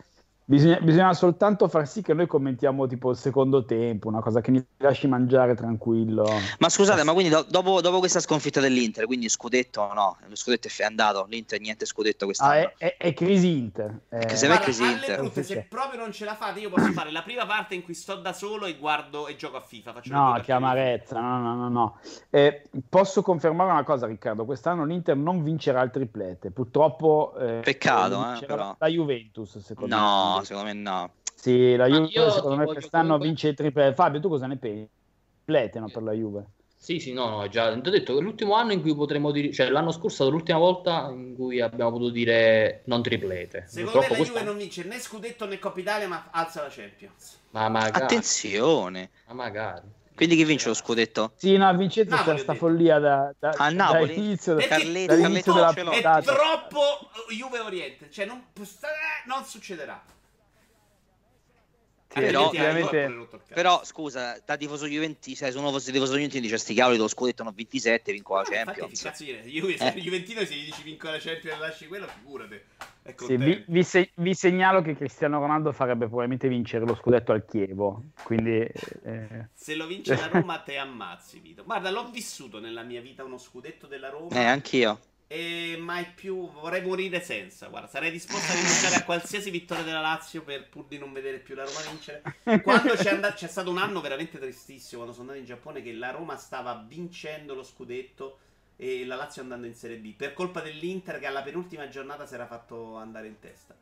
Bisogna, 0.46 0.78
bisogna 0.80 1.14
soltanto 1.14 1.68
far 1.68 1.88
sì 1.88 2.02
che 2.02 2.12
noi 2.12 2.26
commentiamo 2.26 2.86
tipo 2.86 3.08
il 3.10 3.16
secondo 3.16 3.64
tempo, 3.64 4.08
una 4.08 4.20
cosa 4.20 4.42
che 4.42 4.50
mi 4.50 4.62
lasci 4.76 5.06
mangiare 5.06 5.54
tranquillo. 5.54 6.38
Ma 6.58 6.68
scusate, 6.68 7.02
ma 7.02 7.14
quindi 7.14 7.30
do- 7.30 7.46
dopo, 7.48 7.80
dopo 7.80 7.98
questa 7.98 8.20
sconfitta 8.20 8.60
dell'Inter, 8.60 9.06
quindi 9.06 9.30
scudetto 9.30 9.90
no? 9.94 10.18
Lo 10.28 10.36
scudetto 10.36 10.68
è 10.68 10.82
andato, 10.84 11.24
l'Inter 11.30 11.60
niente 11.60 11.86
scudetto 11.86 12.24
Ah, 12.24 12.26
quest'anno. 12.26 12.52
è, 12.52 12.74
è- 12.76 12.96
è 12.98 13.14
crisi 13.14 13.56
Inter. 13.56 14.00
Eh, 14.10 14.18
Che 14.26 14.36
se 14.36 14.46
Guarda, 14.46 14.66
Inter. 14.84 15.16
brutte, 15.20 15.42
se 15.44 15.66
proprio 15.66 15.98
non 15.98 16.12
ce 16.12 16.26
la 16.26 16.34
fate, 16.34 16.60
io 16.60 16.68
posso 16.68 16.92
fare 16.92 17.10
la 17.10 17.22
prima 17.22 17.46
parte 17.46 17.74
in 17.74 17.82
cui 17.82 17.94
sto 17.94 18.16
da 18.16 18.34
solo 18.34 18.66
e 18.66 18.76
guardo 18.76 19.26
e 19.26 19.36
gioco 19.36 19.56
a 19.56 19.60
FIFA. 19.60 19.94
No, 20.04 20.38
che 20.44 20.52
amarezza, 20.52 21.20
no, 21.20 21.38
no, 21.38 21.54
no, 21.54 21.68
no. 21.70 21.98
Eh, 22.28 22.68
posso 22.86 23.22
confermare 23.22 23.70
una 23.70 23.82
cosa, 23.82 24.06
Riccardo, 24.06 24.44
quest'anno 24.44 24.84
l'Inter 24.84 25.16
non 25.16 25.42
vincerà 25.42 25.80
il 25.80 25.90
triplete, 25.90 26.50
purtroppo 26.50 27.34
eh, 27.38 27.60
Peccato, 27.64 28.34
eh, 28.34 28.44
però. 28.44 28.76
la 28.78 28.88
Juventus, 28.88 29.58
secondo 29.60 29.96
No, 29.96 30.32
me. 30.33 30.33
Secondo 30.42 30.68
me 30.68 30.72
no. 30.74 31.12
Sì, 31.34 31.76
la 31.76 31.86
Juve 31.86 32.06
io 32.08 32.30
secondo 32.30 32.56
me 32.56 32.64
quest'anno 32.64 33.02
comunque- 33.04 33.26
vince 33.28 33.48
il 33.48 33.54
triplete. 33.54 33.94
Fabio, 33.94 34.20
tu 34.20 34.28
cosa 34.28 34.46
ne 34.46 34.56
pensi? 34.56 34.88
Triplete 35.44 35.78
no, 35.78 35.88
per 35.88 36.02
la 36.02 36.12
Juve. 36.12 36.46
Sì, 36.76 36.98
sì, 37.00 37.12
no, 37.14 37.28
no, 37.30 37.48
già. 37.48 37.72
Ti 37.78 37.88
ho 37.88 37.90
detto 37.90 38.14
che 38.14 38.20
l'ultimo 38.20 38.54
anno 38.54 38.72
in 38.72 38.82
cui 38.82 38.94
potremmo 38.94 39.30
dire, 39.30 39.52
cioè 39.52 39.70
l'anno 39.70 39.90
scorso 39.90 40.08
è 40.08 40.14
stata 40.16 40.30
l'ultima 40.30 40.58
volta 40.58 41.08
in 41.10 41.34
cui 41.34 41.60
abbiamo 41.60 41.90
potuto 41.92 42.10
dire 42.10 42.82
non 42.86 43.02
triplete. 43.02 43.64
Secondo 43.66 44.00
me 44.00 44.06
Purtroppo 44.06 44.22
la 44.22 44.28
Juve 44.28 44.42
non 44.42 44.56
vince 44.58 44.84
né 44.84 44.98
Scudetto 44.98 45.46
né 45.46 45.58
Coppa 45.58 45.80
Italia, 45.80 46.08
ma 46.08 46.28
alza 46.30 46.60
la 46.62 46.68
Champions. 46.70 47.38
Ma 47.50 47.68
magari, 47.70 48.02
Attenzione. 48.04 49.10
ma 49.28 49.32
magari. 49.34 49.86
Quindi 50.14 50.36
chi 50.36 50.44
vince 50.44 50.68
lo 50.68 50.74
scudetto? 50.74 51.32
Sì, 51.36 51.56
no, 51.56 51.74
Vincenzo 51.74 52.14
Napoli, 52.14 52.34
c'è 52.36 52.40
ho 52.40 52.42
sta 52.42 52.52
detto. 52.52 52.64
follia 52.66 52.98
da, 53.00 53.34
da, 53.38 53.54
A 53.56 53.70
Napoli? 53.70 54.06
dall'inizio, 54.14 54.54
Perché 54.54 54.68
Carletti- 54.68 55.06
dall'inizio 55.06 55.52
della 55.54 55.72
Carletti 55.72 56.02
l'ho. 56.02 56.18
È 56.18 56.22
troppo 56.22 56.80
Juve 57.36 57.58
Oriente, 57.60 58.10
cioè 58.10 58.24
non, 58.26 58.44
non 59.26 59.44
succederà. 59.44 60.00
Sì, 62.14 62.20
però- 62.20 62.50
cazzo. 62.50 63.54
Però 63.54 63.84
scusa, 63.84 64.40
da 64.44 64.56
tifoso 64.56 64.86
Juventino, 64.86 65.36
se 65.36 65.58
uno 65.58 65.70
fosse 65.70 65.92
tifoso 65.92 66.14
Juventino 66.14 66.40
dice 66.42 66.58
sti 66.58 66.74
cavoli 66.74 66.96
dello 66.96 67.08
scudetto 67.08 67.42
non 67.42 67.54
27, 67.54 68.12
vinco 68.12 68.34
la 68.34 68.40
Ah, 68.40 68.44
infatti, 68.48 68.64
Champions. 68.80 69.02
cazzo 69.02 69.24
dire, 69.24 69.42
Juve, 69.42 69.74
Eh. 69.76 69.92
Juventino 70.00 70.44
se 70.44 70.54
gli 70.54 70.64
dici 70.64 70.82
vinco 70.82 71.06
la 71.10 71.18
Champions 71.18 71.56
e 71.56 71.60
lasci 71.60 71.86
quello, 71.86 72.06
figurati. 72.06 72.60
Sì, 73.16 73.36
vi, 73.36 73.62
vi 73.66 73.82
se- 73.82 74.10
vi 74.14 74.34
segnalo 74.34 74.80
che 74.80 74.94
Cristiano 74.96 75.38
Ronaldo 75.38 75.72
farebbe 75.72 76.06
probabilmente 76.06 76.48
vincere 76.48 76.86
lo 76.86 76.94
scudetto 76.94 77.32
al 77.32 77.44
Chievo. 77.44 78.02
Quindi, 78.22 78.60
eh, 79.04 79.48
Se 79.52 79.74
lo 79.74 79.86
vince 79.86 80.14
la 80.16 80.28
Roma 80.32 80.58
te 80.60 80.78
ammazzi, 80.78 81.38
Vito. 81.40 81.64
Guarda, 81.64 81.90
l'ho 81.90 82.08
vissuto 82.10 82.60
nella 82.60 82.82
mia 82.82 83.02
vita 83.02 83.22
uno 83.22 83.36
scudetto 83.36 83.86
della 83.86 84.08
Roma. 84.08 84.34
Eh, 84.34 84.44
anch'io. 84.44 84.98
E 85.26 85.76
mai 85.78 86.04
più 86.14 86.50
vorrei 86.52 86.82
morire 86.82 87.20
senza. 87.22 87.68
Guarda, 87.68 87.88
sarei 87.88 88.10
disposto 88.10 88.52
a 88.52 88.54
rinunciare 88.54 88.96
a 88.96 89.04
qualsiasi 89.04 89.50
vittoria 89.50 89.82
della 89.82 90.00
Lazio 90.00 90.42
per 90.42 90.68
pur 90.68 90.84
di 90.86 90.98
non 90.98 91.12
vedere 91.12 91.38
più 91.38 91.54
la 91.54 91.64
Roma 91.64 91.80
vincere. 91.90 92.22
Quando 92.62 92.94
c'è, 92.94 93.10
andato, 93.10 93.34
c'è 93.36 93.48
stato 93.48 93.70
un 93.70 93.78
anno 93.78 94.00
veramente 94.00 94.38
tristissimo 94.38 95.02
quando 95.02 95.12
sono 95.16 95.30
andato 95.32 95.38
in 95.40 95.46
Giappone 95.54 95.82
che 95.82 95.92
la 95.92 96.10
Roma 96.10 96.36
stava 96.36 96.84
vincendo 96.86 97.54
lo 97.54 97.62
scudetto 97.64 98.38
e 98.76 99.04
la 99.06 99.16
Lazio 99.16 99.40
andando 99.42 99.66
in 99.66 99.74
Serie 99.74 99.96
B 99.96 100.14
per 100.14 100.34
colpa 100.34 100.60
dell'Inter 100.60 101.18
che 101.18 101.26
alla 101.26 101.42
penultima 101.42 101.88
giornata 101.88 102.26
si 102.26 102.34
era 102.34 102.46
fatto 102.46 102.96
andare 102.96 103.26
in 103.26 103.38
testa. 103.40 103.74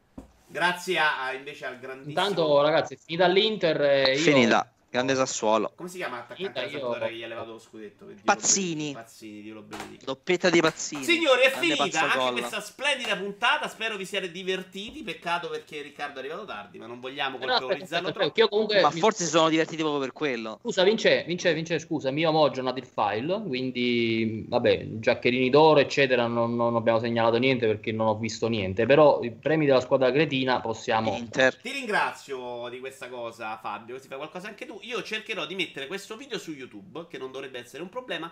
Grazie 0.46 0.98
a, 0.98 1.24
a- 1.24 1.32
invece 1.32 1.66
al 1.66 1.78
grandissimo 1.78 2.10
Intanto, 2.20 2.60
ragazzi, 2.62 2.96
finita 2.96 3.26
l'Inter. 3.26 3.80
e 3.82 4.12
io- 4.12 4.18
Finita. 4.18 4.70
Grande 4.92 5.14
Sassuolo. 5.14 5.72
come 5.74 5.88
si 5.88 5.96
chiama 5.96 6.16
l'attaccante 6.18 6.60
Io- 6.64 6.68
Sampdoria 6.68 7.06
che 7.06 7.14
gli 7.14 7.22
ha 7.22 7.26
levato 7.26 7.52
lo 7.52 7.58
scudetto? 7.58 8.06
Pazzini. 8.22 8.92
Pazzini, 8.92 9.40
Dio 9.40 9.54
lo 9.54 9.62
benedica. 9.62 10.04
Doppietta 10.04 10.50
di 10.50 10.60
Pazzini. 10.60 11.02
Signori, 11.02 11.40
è 11.40 11.48
Grande 11.48 11.76
finita 11.76 12.12
anche 12.12 12.32
questa 12.32 12.60
splendida 12.60 13.16
puntata. 13.16 13.68
Spero 13.68 13.96
vi 13.96 14.04
siate 14.04 14.30
divertiti. 14.30 15.02
Peccato 15.02 15.48
perché 15.48 15.80
Riccardo 15.80 16.16
è 16.16 16.18
arrivato 16.18 16.44
tardi, 16.44 16.76
ma 16.76 16.84
non 16.84 17.00
vogliamo 17.00 17.38
colpevolizzarlo 17.38 18.08
aspetta, 18.08 18.24
troppo. 18.26 18.40
io 18.40 18.48
comunque 18.48 18.82
Ma 18.82 18.90
forse 18.90 19.24
si 19.24 19.30
sono 19.30 19.48
divertiti 19.48 19.80
proprio 19.80 20.02
per 20.02 20.12
quello. 20.12 20.58
Scusa, 20.60 20.82
Vince, 20.82 21.24
Vince, 21.26 21.54
Vince, 21.54 21.78
scusa, 21.78 22.10
io 22.10 22.30
ho 22.30 22.44
aggiornato 22.44 22.78
il 22.78 22.86
file, 22.86 23.42
quindi 23.46 24.44
vabbè, 24.46 24.88
giaccherini 24.98 25.48
d'oro, 25.48 25.80
eccetera, 25.80 26.26
non, 26.26 26.54
non 26.54 26.76
abbiamo 26.76 26.98
segnalato 26.98 27.38
niente 27.38 27.66
perché 27.66 27.92
non 27.92 28.08
ho 28.08 28.18
visto 28.18 28.46
niente, 28.46 28.84
però 28.84 29.22
i 29.22 29.30
premi 29.30 29.64
della 29.64 29.80
squadra 29.80 30.12
cretina 30.12 30.60
possiamo... 30.60 31.16
Inter. 31.16 31.56
Ti 31.56 31.70
ringrazio 31.70 32.68
di 32.68 32.78
questa 32.78 33.08
cosa, 33.08 33.56
Fabio. 33.56 33.94
Così 33.94 34.08
fai 34.08 34.18
qualcosa 34.18 34.48
anche 34.48 34.66
tu. 34.66 34.80
Io 34.82 35.02
cercherò 35.02 35.46
di 35.46 35.54
mettere 35.54 35.86
questo 35.86 36.16
video 36.16 36.38
su 36.38 36.52
YouTube, 36.52 37.06
che 37.08 37.18
non 37.18 37.30
dovrebbe 37.32 37.58
essere 37.58 37.82
un 37.82 37.88
problema. 37.88 38.30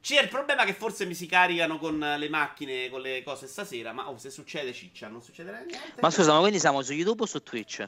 C'è 0.00 0.20
il 0.20 0.28
problema 0.28 0.64
che 0.64 0.74
forse 0.74 1.04
mi 1.06 1.14
si 1.14 1.26
caricano 1.26 1.78
con 1.78 1.98
le 1.98 2.28
macchine, 2.28 2.88
con 2.90 3.00
le 3.00 3.22
cose 3.22 3.46
stasera. 3.46 3.92
Ma 3.92 4.08
oh, 4.08 4.18
se 4.18 4.30
succede, 4.30 4.72
ciccia, 4.72 5.08
non 5.08 5.22
succederà 5.22 5.58
niente. 5.58 6.00
Ma 6.00 6.10
scusa, 6.10 6.32
ma 6.32 6.40
quindi 6.40 6.58
siamo 6.58 6.82
su 6.82 6.92
YouTube 6.92 7.22
o 7.22 7.26
su 7.26 7.42
Twitch? 7.42 7.86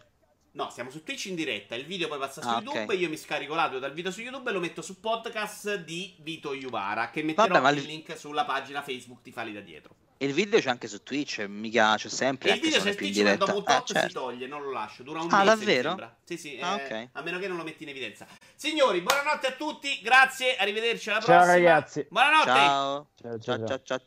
No, 0.52 0.70
siamo 0.70 0.90
su 0.90 1.02
Twitch 1.02 1.24
in 1.26 1.34
diretta. 1.34 1.74
Il 1.74 1.84
video 1.84 2.06
poi 2.06 2.18
passa 2.18 2.40
su 2.40 2.46
Ah, 2.48 2.60
YouTube. 2.62 2.94
ok. 2.94 3.00
Io 3.00 3.08
mi 3.08 3.16
scarico 3.16 3.54
l'audio 3.56 3.80
dal 3.80 3.92
video 3.92 4.12
su 4.12 4.20
YouTube 4.20 4.48
e 4.50 4.52
lo 4.52 4.60
metto 4.60 4.82
su 4.82 5.00
podcast 5.00 5.74
di 5.78 6.14
Vito 6.20 6.52
Iuvara. 6.54 7.10
Che 7.10 7.24
metterò 7.24 7.60
Vabbè, 7.60 7.76
il 7.76 7.82
link 7.82 8.16
sulla 8.16 8.44
pagina 8.44 8.80
Facebook 8.82 9.22
Ti 9.22 9.32
Fali 9.32 9.52
da 9.52 9.60
dietro. 9.60 9.96
E 10.16 10.26
il 10.26 10.32
video 10.32 10.60
c'è 10.60 10.70
anche 10.70 10.86
su 10.86 11.02
Twitch, 11.02 11.40
mica 11.48 11.96
c'è 11.96 12.08
sempre. 12.08 12.50
E 12.50 12.54
il 12.54 12.60
video 12.60 12.78
se 12.78 12.84
c'è 12.84 12.90
il 12.90 12.96
Twitch, 12.96 13.18
ma 13.22 13.34
dopo 13.36 13.56
un 13.56 13.62
Eh, 13.62 13.64
tot 13.64 13.86
si 13.86 13.92
certo. 13.94 14.20
toglie, 14.20 14.46
non 14.46 14.62
lo 14.62 14.70
lascio. 14.70 15.02
Dura 15.02 15.20
un 15.20 15.28
Ah, 15.32 15.38
mese, 15.42 15.54
davvero? 15.56 16.16
Sì, 16.24 16.36
sì, 16.36 16.58
Ah, 16.60 16.80
eh, 16.80 16.84
ok. 16.84 17.08
a 17.12 17.22
meno 17.22 17.38
che 17.40 17.48
non 17.48 17.56
lo 17.56 17.64
metti 17.64 17.82
in 17.82 17.88
evidenza. 17.88 18.26
Signori, 18.54 19.00
buonanotte 19.00 19.46
a 19.48 19.52
tutti, 19.52 20.00
grazie, 20.02 20.56
arrivederci 20.56 21.10
alla 21.10 21.20
Ciao, 21.20 21.26
prossima. 21.34 21.52
ragazzi. 21.52 22.06
Buonanotte. 22.08 22.44
Ciao. 22.50 23.08
Ciao, 23.20 23.30
ciao, 23.30 23.38
Ciao 23.38 23.38
ciao. 23.38 23.66
ciao 23.66 23.66
ciao. 23.66 23.98
ciao. 23.98 24.04